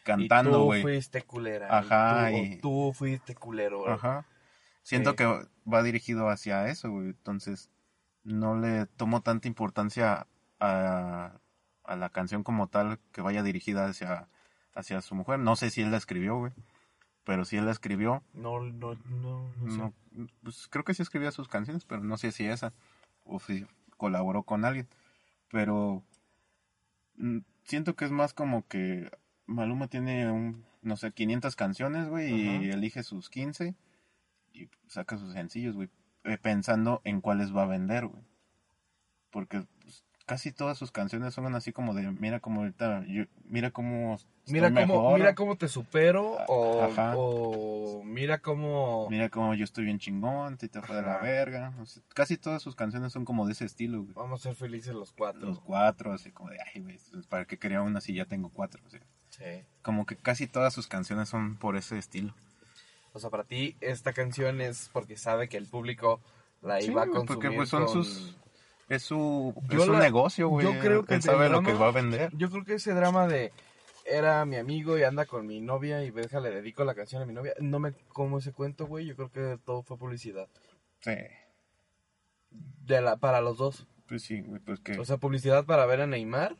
cantando, 0.04 0.52
tú 0.60 0.64
güey. 0.64 0.80
fuiste 0.80 1.20
culera. 1.22 1.68
Ajá, 1.78 2.32
Y 2.32 2.32
tú, 2.32 2.38
y- 2.54 2.56
tú 2.60 2.92
fuiste 2.94 3.34
culero. 3.34 3.80
güey. 3.80 3.92
Ajá. 3.92 4.24
Siento 4.82 5.14
que 5.16 5.26
va 5.70 5.82
dirigido 5.82 6.30
hacia 6.30 6.66
eso, 6.68 6.90
güey. 6.90 7.08
Entonces, 7.08 7.68
no 8.24 8.58
le 8.58 8.86
tomo 8.86 9.20
tanta 9.20 9.46
importancia 9.46 10.26
a, 10.60 11.32
a 11.84 11.96
la 11.96 12.08
canción 12.08 12.42
como 12.42 12.68
tal 12.68 12.98
que 13.12 13.20
vaya 13.20 13.42
dirigida 13.42 13.84
hacia, 13.86 14.28
hacia 14.74 15.02
su 15.02 15.14
mujer. 15.14 15.38
No 15.40 15.56
sé 15.56 15.68
si 15.70 15.82
él 15.82 15.90
la 15.90 15.98
escribió, 15.98 16.38
güey. 16.38 16.52
Pero 17.30 17.44
si 17.44 17.56
él 17.56 17.64
la 17.64 17.70
escribió, 17.70 18.24
No, 18.34 18.58
no, 18.58 18.96
no, 19.08 19.52
no 19.60 19.70
sé. 19.70 19.78
no, 19.78 19.94
pues 20.42 20.66
creo 20.68 20.82
que 20.82 20.94
sí 20.94 21.02
escribía 21.02 21.30
sus 21.30 21.46
canciones, 21.46 21.84
pero 21.84 22.02
no 22.02 22.16
sé 22.16 22.32
si 22.32 22.44
esa 22.44 22.72
o 23.22 23.38
si 23.38 23.68
colaboró 23.96 24.42
con 24.42 24.64
alguien. 24.64 24.88
Pero 25.48 26.02
mm, 27.14 27.38
siento 27.62 27.94
que 27.94 28.04
es 28.04 28.10
más 28.10 28.34
como 28.34 28.66
que 28.66 29.12
Maluma 29.46 29.86
tiene 29.86 30.28
un, 30.28 30.64
no 30.82 30.96
sé, 30.96 31.12
500 31.12 31.54
canciones, 31.54 32.08
güey, 32.08 32.34
y 32.34 32.48
Ajá. 32.48 32.74
elige 32.78 33.04
sus 33.04 33.30
15 33.30 33.76
y 34.52 34.68
saca 34.88 35.16
sus 35.16 35.32
sencillos, 35.32 35.76
güey, 35.76 35.88
eh, 36.24 36.36
pensando 36.36 37.00
en 37.04 37.20
cuáles 37.20 37.54
va 37.54 37.62
a 37.62 37.66
vender, 37.66 38.08
güey. 38.08 38.24
Porque 39.30 39.64
pues, 39.82 40.04
casi 40.30 40.52
todas 40.52 40.78
sus 40.78 40.92
canciones 40.92 41.34
son 41.34 41.52
así 41.56 41.72
como 41.72 41.92
de, 41.92 42.08
mira 42.12 42.38
cómo 42.38 42.60
ahorita, 42.60 43.04
yo- 43.08 43.24
mira 43.48 43.72
cómo 43.72 44.16
Mira 44.46 44.72
cómo, 44.72 45.16
mira 45.16 45.34
cómo 45.34 45.56
te 45.56 45.66
supero 45.66 46.36
o, 46.46 46.82
Ajá. 46.84 47.14
o 47.16 48.02
mira 48.04 48.38
cómo... 48.38 49.08
mira 49.10 49.28
cómo 49.28 49.54
yo 49.54 49.64
estoy 49.64 49.84
bien 49.86 49.98
chingón, 49.98 50.56
te 50.56 50.68
te 50.68 50.80
fue 50.82 50.94
de 50.96 51.02
la 51.02 51.18
verga. 51.18 51.72
O 51.80 51.86
sea, 51.86 52.00
casi 52.14 52.36
todas 52.36 52.62
sus 52.62 52.76
canciones 52.76 53.12
son 53.12 53.24
como 53.24 53.44
de 53.46 53.52
ese 53.52 53.64
estilo, 53.64 54.02
güey. 54.02 54.14
Vamos 54.14 54.40
a 54.40 54.42
ser 54.44 54.54
felices 54.54 54.94
los 54.94 55.10
cuatro. 55.12 55.40
Los 55.48 55.58
cuatro, 55.60 56.12
así 56.12 56.30
como 56.30 56.50
de, 56.50 56.58
ay, 56.74 56.80
güey, 56.80 56.98
¿para 57.28 57.44
qué 57.44 57.58
quería 57.58 57.82
una 57.82 58.00
si 58.00 58.14
ya 58.14 58.24
tengo 58.24 58.50
cuatro? 58.50 58.80
O 58.86 58.90
sea, 58.90 59.00
Sí. 59.30 59.64
como 59.82 60.06
que 60.06 60.14
casi 60.16 60.46
todas 60.46 60.72
sus 60.72 60.86
canciones 60.86 61.28
son 61.28 61.56
por 61.56 61.76
ese 61.76 61.98
estilo. 61.98 62.34
O 63.12 63.18
sea, 63.18 63.30
para 63.30 63.42
ti 63.44 63.76
esta 63.80 64.12
canción 64.12 64.60
es 64.60 64.90
porque 64.92 65.16
sabe 65.16 65.48
que 65.48 65.56
el 65.56 65.66
público 65.66 66.20
la 66.62 66.80
Sí, 66.80 66.90
iba 66.92 67.02
a 67.02 67.06
güey, 67.06 67.16
consumir 67.18 67.42
porque 67.42 67.56
pues 67.56 67.68
son 67.68 67.84
con- 67.86 67.92
sus... 68.04 68.36
Es 68.90 69.04
su, 69.04 69.54
Yo 69.70 69.82
es 69.84 69.88
la- 69.88 69.98
negocio, 70.00 70.48
güey. 70.48 70.66
yo 70.66 70.78
creo 70.80 71.04
que 71.06 71.14
Él 71.14 71.22
sabe 71.22 71.48
lo 71.48 71.62
que 71.62 71.72
va 71.72 71.86
a 71.88 71.92
vender. 71.92 72.30
Yo 72.36 72.50
creo 72.50 72.64
que 72.64 72.74
ese 72.74 72.92
drama 72.92 73.26
de 73.26 73.52
era 74.04 74.44
mi 74.44 74.56
amigo 74.56 74.98
y 74.98 75.04
anda 75.04 75.24
con 75.26 75.46
mi 75.46 75.60
novia 75.60 76.02
y 76.04 76.10
deja 76.10 76.40
le 76.40 76.50
dedico 76.50 76.84
la 76.84 76.94
canción 76.94 77.22
a 77.22 77.26
mi 77.26 77.32
novia, 77.32 77.54
no 77.60 77.78
me 77.78 77.92
como 78.08 78.38
ese 78.38 78.52
cuento, 78.52 78.86
güey, 78.86 79.06
yo 79.06 79.14
creo 79.16 79.30
que 79.30 79.58
todo 79.64 79.82
fue 79.82 79.96
publicidad. 79.96 80.48
Sí, 81.00 81.12
De 82.50 83.00
la 83.00 83.16
para 83.16 83.40
los 83.40 83.56
dos. 83.58 83.86
pues 84.08 84.22
sí, 84.22 84.40
güey, 84.42 84.60
pues 84.60 84.80
que... 84.80 84.98
O 84.98 85.04
sea, 85.04 85.18
publicidad 85.18 85.64
para 85.64 85.86
ver 85.86 86.00
a 86.00 86.06
Neymar 86.08 86.56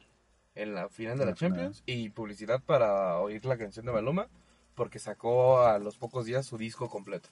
en 0.54 0.74
la 0.74 0.88
final 0.88 1.18
de 1.18 1.26
la 1.26 1.34
final. 1.34 1.52
Champions 1.58 1.82
y 1.86 2.10
publicidad 2.10 2.62
para 2.62 3.18
oír 3.18 3.44
la 3.44 3.58
canción 3.58 3.84
de 3.86 3.92
Maluma 3.92 4.28
porque 4.76 4.98
sacó 5.00 5.62
a 5.62 5.78
los 5.80 5.96
pocos 5.98 6.26
días 6.26 6.46
su 6.46 6.56
disco 6.58 6.88
completo. 6.88 7.28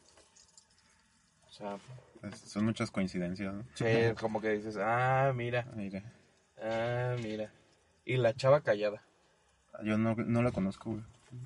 O 1.48 1.52
sea, 1.52 1.78
es- 2.22 2.38
son 2.40 2.64
muchas 2.64 2.90
coincidencias, 2.90 3.52
¿no? 3.54 3.64
sí, 3.74 3.84
como 4.20 4.40
que 4.40 4.50
dices, 4.50 4.76
ah, 4.80 5.32
mira, 5.34 5.66
Mira, 5.74 6.02
ah, 6.62 7.16
mira. 7.22 7.50
Y 8.04 8.16
la 8.16 8.34
chava 8.34 8.60
callada. 8.62 9.02
yo 9.84 9.98
no, 9.98 10.14
no 10.14 10.42
la 10.42 10.50
conozco, 10.52 10.90
güey. 10.92 11.02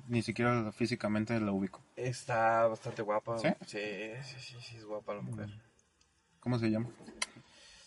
Ni 0.07 0.21
siquiera 0.21 0.71
físicamente 0.71 1.37
la 1.39 1.51
ubico. 1.51 1.81
Está 1.95 2.67
bastante 2.67 3.01
guapa. 3.01 3.37
¿Sí? 3.37 3.49
Sí, 3.65 3.79
sí, 4.23 4.39
sí, 4.39 4.57
sí, 4.61 4.77
es 4.77 4.85
guapa 4.85 5.13
la 5.13 5.21
mujer. 5.21 5.49
¿Cómo 6.39 6.57
se 6.57 6.69
llama? 6.71 6.89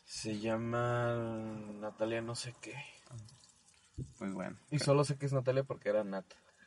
Se 0.05 0.39
llama 0.39 1.15
Natalia 1.81 2.21
no 2.21 2.35
sé 2.35 2.55
qué. 2.61 2.75
Pues 4.19 4.33
bueno. 4.35 4.57
Y 4.71 4.79
solo 4.79 5.05
sé 5.05 5.17
que 5.17 5.25
es 5.27 5.33
Natalia 5.33 5.65
porque 5.65 5.89
era 5.89 6.05
Nat. 6.05 6.27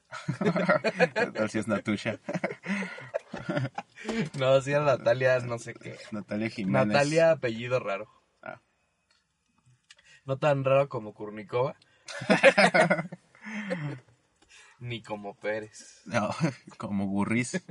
Así 1.40 1.60
es 1.60 1.68
Natusha. 1.68 2.20
No, 4.38 4.62
sí 4.62 4.72
era 4.72 4.84
Natalia 4.84 5.40
no 5.40 5.60
sé 5.60 5.74
qué. 5.74 5.98
Natalia 6.12 6.50
Jiménez. 6.50 6.88
Natalia 6.88 7.32
apellido 7.32 7.80
raro. 7.80 8.08
Ah. 8.42 8.62
No 10.26 10.38
tan 10.38 10.64
raro 10.64 10.90
como 10.90 11.14
Kurnikova. 11.14 11.76
Ni 14.80 15.02
como 15.02 15.36
Pérez. 15.36 16.02
No, 16.06 16.30
como 16.78 17.06
Gurriz. 17.08 17.62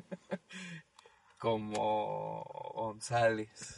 Como 1.38 2.44
González. 2.74 3.76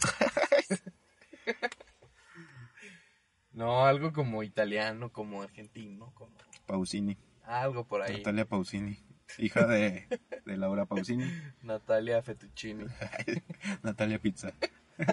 No, 3.52 3.86
algo 3.86 4.12
como 4.12 4.42
italiano, 4.42 5.12
como 5.12 5.42
argentino, 5.42 6.12
como 6.14 6.34
Pausini. 6.66 7.18
Algo 7.50 7.84
por 7.84 8.02
ahí. 8.02 8.18
Natalia 8.18 8.44
Pausini. 8.44 8.98
Hija 9.38 9.66
de, 9.66 10.06
de 10.44 10.56
Laura 10.56 10.86
Pausini. 10.86 11.24
Natalia 11.62 12.22
Fettuccini. 12.22 12.86
Natalia 13.82 14.18
Pizza. 14.18 14.52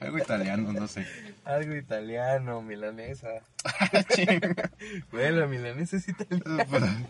Algo 0.00 0.16
italiano, 0.16 0.72
no 0.72 0.88
sé. 0.88 1.06
Algo 1.44 1.76
italiano, 1.76 2.62
milanesa. 2.62 3.42
Bueno, 5.10 5.40
la 5.40 5.46
milanesa 5.46 5.98
es 5.98 6.08
italiana. 6.08 7.06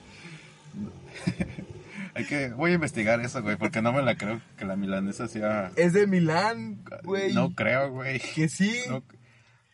Hay 2.14 2.24
que, 2.24 2.48
voy 2.48 2.72
a 2.72 2.74
investigar 2.74 3.20
eso, 3.20 3.43
güey, 3.43 3.55
porque 3.55 3.81
no 3.81 3.93
me 3.93 4.02
la 4.02 4.16
creo 4.16 4.40
que 4.59 4.64
la 4.64 4.74
milanesa 4.74 5.28
sea... 5.28 5.70
Es 5.77 5.93
de 5.93 6.09
Milán, 6.09 6.82
güey. 7.05 7.32
No 7.32 7.55
creo, 7.55 7.93
güey. 7.93 8.18
Que 8.18 8.48
sí. 8.48 8.77
No, 8.89 9.05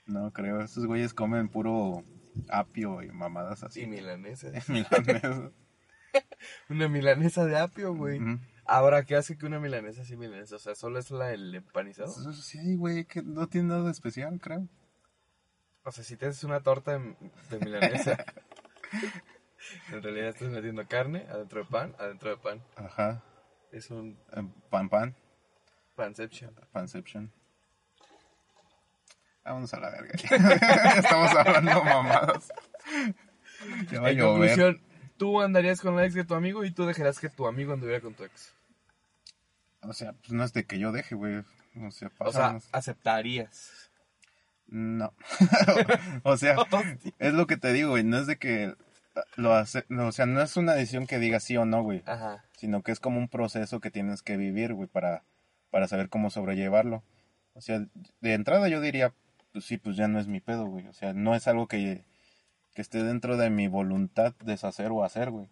no 0.04 0.30
creo, 0.32 0.60
esos 0.60 0.84
güeyes 0.84 1.14
comen 1.14 1.48
puro 1.48 2.04
apio 2.48 3.02
y 3.02 3.10
mamadas 3.10 3.62
así. 3.62 3.82
Y 3.82 3.86
milanesa. 3.86 4.48
Milanesa. 4.68 5.50
Una 6.70 6.88
milanesa 6.88 7.44
de 7.44 7.58
apio, 7.58 7.94
güey. 7.94 8.20
Ahora, 8.64 9.04
¿qué 9.04 9.16
hace 9.16 9.36
que 9.36 9.46
una 9.46 9.60
milanesa 9.60 10.04
sí 10.04 10.16
milanesa? 10.16 10.56
O 10.56 10.58
sea, 10.58 10.74
¿solo 10.74 10.98
es 10.98 11.10
la 11.10 11.32
el 11.32 11.54
empanizado? 11.54 12.08
Sí, 12.32 12.74
güey, 12.76 13.04
que 13.04 13.22
no 13.22 13.46
tiene 13.48 13.68
nada 13.68 13.84
de 13.84 13.90
especial, 13.92 14.40
creo. 14.40 14.66
O 15.84 15.92
sea, 15.92 16.02
si 16.02 16.16
te 16.16 16.26
haces 16.26 16.42
una 16.44 16.60
torta 16.60 16.98
de, 16.98 17.16
de 17.50 17.58
milanesa, 17.64 18.16
en 19.92 20.02
realidad 20.02 20.28
estás 20.30 20.48
metiendo 20.50 20.86
carne 20.88 21.26
adentro 21.28 21.60
de 21.64 21.70
pan, 21.70 21.94
adentro 21.98 22.30
de 22.30 22.36
pan. 22.38 22.62
Ajá. 22.76 23.22
Es 23.70 23.90
un 23.90 24.18
Eh, 24.32 24.42
Pan 24.70 24.88
pan, 24.88 25.14
panception. 25.94 26.54
panception. 26.72 27.30
Vámonos 29.46 29.72
a 29.74 29.80
la 29.80 29.90
verga. 29.90 30.12
Estamos 30.96 31.30
hablando 31.36 31.84
mamadas. 31.84 32.52
Ya 33.92 34.00
va 34.00 34.10
En 34.10 34.18
conclusión, 34.18 34.82
tú 35.16 35.40
andarías 35.40 35.80
con 35.80 35.94
la 35.94 36.04
ex 36.04 36.14
de 36.14 36.24
tu 36.24 36.34
amigo 36.34 36.64
y 36.64 36.72
tú 36.72 36.84
dejarás 36.84 37.20
que 37.20 37.28
tu 37.28 37.46
amigo 37.46 37.72
anduviera 37.72 38.00
con 38.00 38.14
tu 38.14 38.24
ex. 38.24 38.52
O 39.82 39.92
sea, 39.92 40.14
pues 40.14 40.32
no 40.32 40.42
es 40.42 40.52
de 40.52 40.64
que 40.64 40.80
yo 40.80 40.90
deje, 40.90 41.14
güey. 41.14 41.36
O 41.38 41.42
sea, 41.42 41.86
O 41.86 41.90
sea, 41.92 42.10
pasamos. 42.10 42.68
aceptarías. 42.72 43.92
No. 44.66 45.14
o 46.24 46.36
sea, 46.36 46.56
es 47.20 47.32
lo 47.32 47.46
que 47.46 47.56
te 47.56 47.72
digo, 47.72 47.90
güey. 47.90 48.02
No 48.02 48.18
es 48.18 48.26
de 48.26 48.38
que 48.38 48.74
lo 49.36 49.54
hace. 49.54 49.84
no, 49.88 50.08
o 50.08 50.12
sea, 50.12 50.26
no 50.26 50.42
es 50.42 50.56
una 50.56 50.74
decisión 50.74 51.06
que 51.06 51.20
diga 51.20 51.38
sí 51.38 51.56
o 51.56 51.64
no, 51.64 51.84
güey. 51.84 52.02
Ajá. 52.06 52.44
Sino 52.56 52.82
que 52.82 52.90
es 52.90 52.98
como 52.98 53.20
un 53.20 53.28
proceso 53.28 53.78
que 53.80 53.92
tienes 53.92 54.22
que 54.22 54.36
vivir, 54.36 54.74
güey, 54.74 54.88
para, 54.88 55.22
para 55.70 55.86
saber 55.86 56.08
cómo 56.08 56.30
sobrellevarlo. 56.30 57.04
O 57.54 57.60
sea, 57.60 57.86
de 58.20 58.34
entrada 58.34 58.68
yo 58.68 58.80
diría, 58.80 59.14
pues 59.56 59.64
sí, 59.64 59.78
pues 59.78 59.96
ya 59.96 60.06
no 60.06 60.20
es 60.20 60.26
mi 60.26 60.40
pedo, 60.40 60.66
güey. 60.66 60.86
O 60.86 60.92
sea, 60.92 61.14
no 61.14 61.34
es 61.34 61.48
algo 61.48 61.66
que, 61.66 62.04
que 62.74 62.82
esté 62.82 63.02
dentro 63.02 63.38
de 63.38 63.48
mi 63.48 63.68
voluntad 63.68 64.34
deshacer 64.44 64.90
o 64.90 65.02
hacer, 65.02 65.30
güey. 65.30 65.48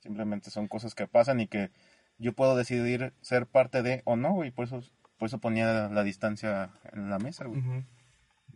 Simplemente 0.00 0.50
son 0.50 0.68
cosas 0.68 0.94
que 0.94 1.08
pasan 1.08 1.40
y 1.40 1.46
que 1.46 1.70
yo 2.18 2.34
puedo 2.34 2.54
decidir 2.54 3.14
ser 3.22 3.46
parte 3.46 3.82
de 3.82 4.02
o 4.04 4.16
no, 4.16 4.34
güey. 4.34 4.50
Por 4.50 4.66
eso, 4.66 4.82
por 5.16 5.28
eso 5.28 5.38
ponía 5.38 5.88
la 5.88 6.02
distancia 6.02 6.72
en 6.92 7.08
la 7.08 7.18
mesa, 7.18 7.46
güey. 7.46 7.62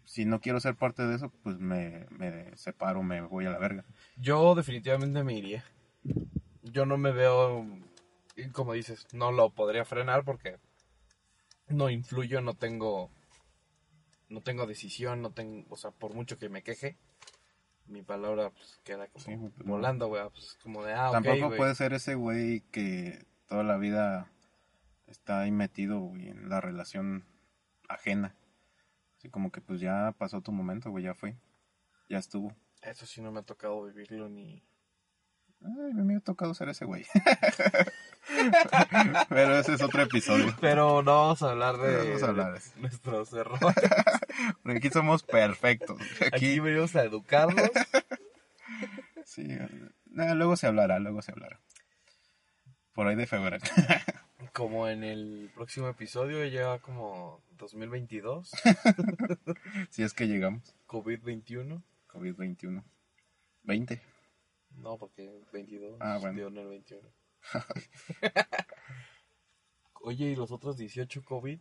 Si 0.04 0.26
no 0.26 0.42
quiero 0.42 0.60
ser 0.60 0.74
parte 0.74 1.06
de 1.06 1.16
eso, 1.16 1.32
pues 1.42 1.58
me, 1.58 2.04
me 2.10 2.54
separo, 2.54 3.02
me 3.02 3.22
voy 3.22 3.46
a 3.46 3.50
la 3.52 3.58
verga. 3.58 3.86
Yo 4.18 4.54
definitivamente 4.54 5.24
me 5.24 5.32
iría. 5.32 5.64
Yo 6.62 6.84
no 6.84 6.98
me 6.98 7.10
veo, 7.10 7.64
y 8.36 8.50
como 8.50 8.74
dices, 8.74 9.06
no 9.14 9.32
lo 9.32 9.48
podría 9.48 9.86
frenar 9.86 10.24
porque 10.24 10.58
no 11.68 11.88
influyo, 11.88 12.42
no 12.42 12.52
tengo, 12.52 13.10
no 14.28 14.40
tengo 14.40 14.66
decisión, 14.66 15.22
no 15.22 15.32
tengo, 15.32 15.66
o 15.70 15.76
sea, 15.76 15.90
por 15.90 16.14
mucho 16.14 16.38
que 16.38 16.48
me 16.48 16.62
queje, 16.62 16.96
mi 17.86 18.02
palabra 18.02 18.50
pues 18.50 18.80
queda 18.84 19.06
como 19.08 19.24
Sí, 19.24 19.36
pues, 19.36 19.66
no. 19.66 19.72
volando, 19.74 20.08
güey, 20.08 20.22
pues 20.30 20.58
como 20.62 20.82
de, 20.84 20.94
ah, 20.94 21.10
Tampoco 21.12 21.54
puede 21.56 21.74
ser 21.74 21.92
ese 21.92 22.14
güey 22.14 22.60
que 22.70 23.24
toda 23.48 23.62
la 23.62 23.76
vida 23.76 24.30
está 25.06 25.40
ahí 25.40 25.50
metido, 25.50 26.00
güey, 26.00 26.28
en 26.28 26.48
la 26.48 26.60
relación 26.60 27.24
ajena. 27.88 28.34
Así 29.18 29.28
como 29.28 29.50
que 29.52 29.60
pues 29.60 29.80
ya 29.80 30.14
pasó 30.18 30.40
tu 30.40 30.52
momento, 30.52 30.90
güey, 30.90 31.04
ya 31.04 31.14
fue. 31.14 31.36
Ya 32.08 32.18
estuvo. 32.18 32.52
Eso 32.82 33.06
sí 33.06 33.22
no 33.22 33.32
me 33.32 33.40
ha 33.40 33.42
tocado 33.42 33.82
vivirlo 33.84 34.28
ni... 34.28 34.62
Ay, 35.62 35.94
me 35.94 36.16
ha 36.16 36.20
tocado 36.20 36.52
ser 36.52 36.68
ese 36.68 36.84
güey. 36.84 37.06
Pero 39.30 39.58
ese 39.58 39.74
es 39.74 39.82
otro 39.82 40.02
episodio. 40.02 40.54
Pero 40.60 41.02
no 41.02 41.22
vamos 41.22 41.42
a 41.42 41.50
hablar 41.50 41.78
de, 41.78 41.92
No 41.92 42.04
vamos 42.04 42.22
a 42.22 42.26
hablar 42.28 42.52
de 42.52 42.58
eso. 42.58 42.72
nuestros 42.76 43.32
errores. 43.32 43.74
Porque 44.62 44.78
aquí 44.78 44.90
somos 44.90 45.22
perfectos. 45.22 46.00
Aquí 46.20 46.28
Aquí, 46.32 46.60
venimos 46.60 46.94
a 46.96 47.04
educarlos. 47.04 47.70
sí. 49.24 49.46
eh, 49.48 49.68
luego 50.34 50.56
se 50.56 50.66
hablará, 50.66 50.98
luego 50.98 51.22
se 51.22 51.32
hablará. 51.32 51.60
Por 52.92 53.06
ahí 53.06 53.16
de 53.16 53.26
febrero. 53.26 53.64
Como 54.52 54.88
en 54.88 55.02
el 55.02 55.50
próximo 55.54 55.88
episodio, 55.88 56.44
lleva 56.46 56.78
como 56.78 57.42
2022, 57.58 58.52
si 59.90 60.02
es 60.04 60.12
que 60.12 60.28
llegamos. 60.28 60.74
COVID-21. 60.86 61.82
COVID-21. 62.08 62.84
20. 63.64 64.00
No, 64.76 64.96
porque 64.98 65.40
22. 65.52 65.96
Ah, 66.00 66.18
bueno. 66.20 66.36
dio 66.36 66.48
en 66.48 66.58
el 66.58 66.68
21. 66.68 67.08
Oye, 70.02 70.26
¿y 70.26 70.36
los 70.36 70.52
otros 70.52 70.76
18 70.76 71.24
COVID? 71.24 71.60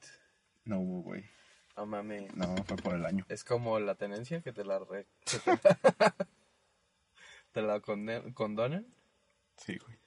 No 0.66 0.80
hubo, 0.80 1.02
güey. 1.02 1.24
No 1.76 1.86
mames. 1.86 2.34
No, 2.36 2.56
fue 2.66 2.78
por 2.78 2.96
el 2.96 3.06
año. 3.06 3.26
Es 3.30 3.44
como 3.44 3.80
la 3.80 3.96
tenencia 3.96 4.42
que 4.42 4.54
te 4.54 4.64
la, 4.64 4.80
re- 4.80 5.08
te 7.52 7.62
la, 7.62 7.74
la 7.74 7.80
condonan. 8.34 8.86
Sí, 9.58 9.78
güey. 9.78 9.98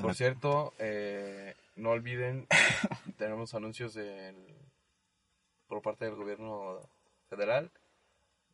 Por 0.00 0.14
cierto, 0.14 0.74
eh, 0.78 1.54
no 1.74 1.90
olviden, 1.90 2.46
tenemos 3.18 3.54
anuncios 3.54 3.94
del- 3.94 4.56
por 5.68 5.80
parte 5.82 6.04
del 6.04 6.16
gobierno 6.16 6.80
federal. 7.28 7.70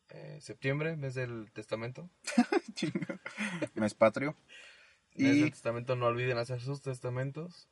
Eh, 0.09 0.37
septiembre, 0.41 0.95
mes 0.95 1.15
del 1.15 1.51
testamento. 1.53 2.09
Mes 3.75 3.93
patrio. 3.93 4.35
Mes 5.15 5.35
Y 5.35 5.41
del 5.41 5.51
testamento, 5.51 5.95
no 5.95 6.07
olviden 6.07 6.37
hacer 6.37 6.61
sus 6.61 6.81
testamentos. 6.81 7.67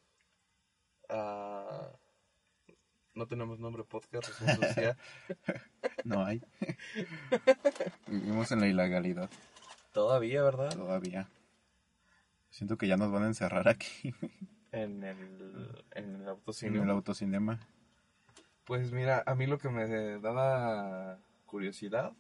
Ah, 1.10 1.92
no 3.16 3.28
tenemos 3.28 3.60
nombre 3.60 3.84
podcast, 3.84 4.30
es 4.30 4.42
una 4.42 4.56
sociedad. 4.56 4.98
no 6.04 6.26
hay. 6.26 6.42
Vivimos 8.08 8.52
en 8.52 8.60
la 8.62 8.68
ilegalidad 8.68 9.30
Todavía, 9.94 10.42
¿verdad? 10.44 10.70
todavía. 10.76 11.28
Siento 12.50 12.78
que 12.78 12.88
ya 12.88 12.98
nos 12.98 13.12
van 13.12 13.24
a 13.24 13.28
encerrar 13.28 13.68
aquí 13.68 14.14
En 14.72 15.04
el, 15.04 15.18
en 15.92 16.16
el 16.16 16.22
en 16.22 16.28
autocine. 16.28 16.82
el 16.82 16.90
autocinema. 16.90 17.60
Pues 18.66 18.92
mira, 18.92 19.24
a 19.26 19.36
mí 19.36 19.48
lo 19.48 19.58
que 19.58 19.70
me 19.70 20.20
daba 20.20 21.20
curiosidad, 21.46 22.14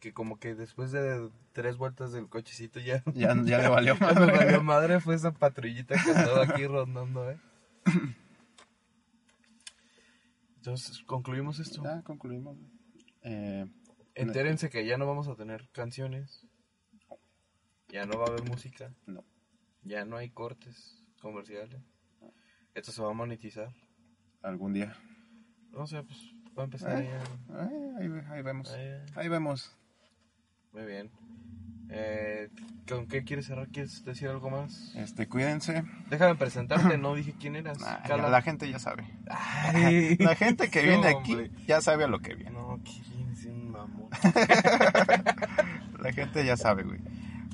que 0.00 0.12
como 0.14 0.38
que 0.38 0.54
después 0.54 0.92
de 0.92 1.28
tres 1.52 1.76
vueltas 1.76 2.12
del 2.12 2.28
cochecito 2.28 2.80
ya, 2.80 3.02
Ya, 3.12 3.34
ya 3.44 3.58
le 3.58 3.68
valió 3.68 3.94
ya 4.00 4.06
me 4.06 4.14
madre. 4.14 4.36
valió 4.36 4.62
madre, 4.62 5.00
fue 5.00 5.14
esa 5.14 5.32
patrullita 5.32 5.94
que 6.02 6.10
andaba 6.10 6.44
aquí 6.44 6.66
rondando, 6.66 7.30
¿eh? 7.30 7.38
Entonces, 10.64 11.02
concluimos 11.04 11.58
esto. 11.60 11.82
Ya 11.84 12.00
concluimos. 12.00 12.56
Eh, 13.20 13.66
Entérense 14.14 14.70
que 14.70 14.86
ya 14.86 14.96
no 14.96 15.06
vamos 15.06 15.28
a 15.28 15.34
tener 15.36 15.68
canciones, 15.72 16.46
ya 17.88 18.06
no 18.06 18.16
va 18.18 18.24
a 18.24 18.28
haber 18.28 18.44
música, 18.48 18.94
no. 19.04 19.22
ya 19.82 20.06
no 20.06 20.16
hay 20.16 20.30
cortes 20.30 21.04
comerciales. 21.20 21.82
Esto 22.72 22.92
se 22.92 23.02
va 23.02 23.10
a 23.10 23.12
monetizar. 23.12 23.74
Algún 24.40 24.72
día. 24.72 24.96
No 25.70 25.86
sé, 25.86 26.02
pues 26.02 26.18
va 26.58 26.62
a 26.62 26.64
empezar 26.64 27.02
Eh. 27.02 27.10
ya. 27.10 27.60
Ay, 27.60 28.08
ahí, 28.08 28.22
ahí 28.30 28.42
vemos. 28.42 28.72
Ahí, 28.72 28.88
Ahí 29.16 29.28
vemos. 29.28 29.70
Muy 30.72 30.86
bien. 30.86 31.10
Eh, 31.90 32.48
¿Con 32.88 33.06
qué 33.06 33.24
quieres 33.24 33.46
cerrar? 33.46 33.68
¿Quieres 33.68 34.04
decir 34.04 34.28
algo 34.28 34.50
más? 34.50 34.92
Este, 34.94 35.26
cuídense. 35.26 35.84
Déjame 36.10 36.34
presentarte, 36.34 36.98
no 36.98 37.14
dije 37.16 37.34
quién 37.40 37.56
eras. 37.56 37.78
Nah, 37.80 38.02
ya 38.02 38.08
Cala. 38.08 38.28
la 38.28 38.42
gente 38.42 38.70
ya 38.70 38.78
sabe. 38.78 39.04
Ay. 39.28 40.16
La 40.20 40.34
gente 40.34 40.70
que 40.70 40.82
viene 40.82 41.08
aquí 41.08 41.36
ya 41.66 41.80
sabe 41.80 42.04
a 42.04 42.08
lo 42.08 42.18
que 42.20 42.34
viene. 42.34 42.50
No, 42.52 42.78
que 42.84 42.92
vienes 43.16 43.44
un 43.46 43.70
mamón. 43.70 44.08
La 46.00 46.12
gente 46.12 46.44
ya 46.44 46.56
sabe, 46.56 46.82
güey. 46.82 47.00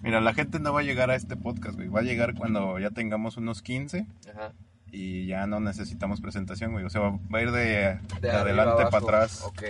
Mira, 0.03 0.21
la 0.23 0.33
gente 0.33 0.59
no 0.61 0.73
va 0.73 0.81
a 0.81 0.83
llegar 0.83 1.11
a 1.11 1.15
este 1.15 1.37
podcast, 1.37 1.77
güey. 1.77 1.89
Va 1.89 2.01
a 2.01 2.03
llegar 2.03 2.35
cuando 2.35 2.79
ya 2.79 2.91
tengamos 2.91 3.37
unos 3.37 3.61
15 3.61 4.07
Ajá. 4.31 4.53
y 4.91 5.27
ya 5.27 5.47
no 5.47 5.61
necesitamos 5.61 6.23
presentación, 6.23 6.73
güey. 6.73 6.85
O 6.87 6.91
sea, 6.91 7.03
va 7.03 7.39
a 7.39 7.43
ir 7.43 7.51
de, 7.51 7.61
De 7.61 7.99
de 8.23 8.31
adelante 8.31 8.85
para 8.91 8.99
atrás, 9.05 9.43
Ok. 9.45 9.63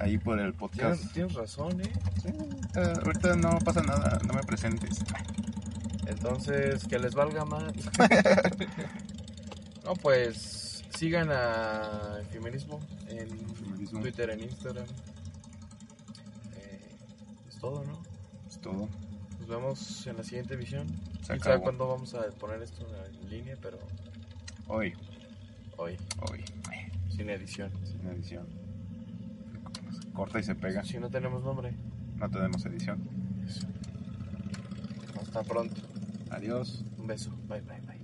Ahí 0.00 0.18
por 0.18 0.38
el 0.40 0.54
podcast. 0.54 1.00
Tienes, 1.00 1.12
tienes 1.12 1.34
razón, 1.34 1.80
¿eh? 1.80 1.92
Sí, 2.22 2.28
ahorita 3.04 3.36
no 3.36 3.58
pasa 3.58 3.82
nada, 3.82 4.18
no 4.26 4.34
me 4.34 4.42
presentes. 4.42 4.98
Entonces, 6.06 6.86
que 6.86 6.98
les 6.98 7.14
valga 7.14 7.44
más. 7.44 7.72
no, 9.84 9.94
pues 9.94 10.84
sigan 10.96 11.28
a 11.30 12.20
Feminismo 12.30 12.80
en. 13.08 13.28
Twitter, 14.00 14.30
en 14.30 14.40
Instagram. 14.40 14.84
Eh, 16.56 16.80
es 17.48 17.56
todo, 17.58 17.84
¿no? 17.84 18.00
Es 18.48 18.58
todo. 18.60 18.88
Nos 19.40 19.48
vemos 19.48 20.06
en 20.06 20.16
la 20.16 20.22
siguiente 20.22 20.56
visión. 20.56 20.86
Se 21.22 21.28
Quién 21.28 21.40
sabe 21.40 21.60
cuándo 21.60 21.88
vamos 21.88 22.14
a 22.14 22.22
poner 22.38 22.62
esto 22.62 22.86
en 23.22 23.30
línea, 23.30 23.56
pero 23.60 23.78
Hoy, 24.72 24.92
hoy, 25.78 25.96
hoy, 26.30 26.44
sin 27.08 27.28
edición. 27.28 27.72
sin 27.84 28.06
edición. 28.06 28.46
Corta 30.12 30.38
y 30.38 30.42
se 30.42 30.54
pega. 30.54 30.84
Si 30.84 30.98
no 30.98 31.08
tenemos 31.10 31.42
nombre, 31.44 31.74
No 32.16 32.28
tenemos 32.30 32.64
edición. 32.66 32.98
hasta 35.20 35.42
pronto. 35.42 35.80
Adiós. 36.30 36.84
Un 36.98 37.06
beso. 37.06 37.30
Bye, 37.48 37.60
bye, 37.62 37.80
bye. 37.82 37.99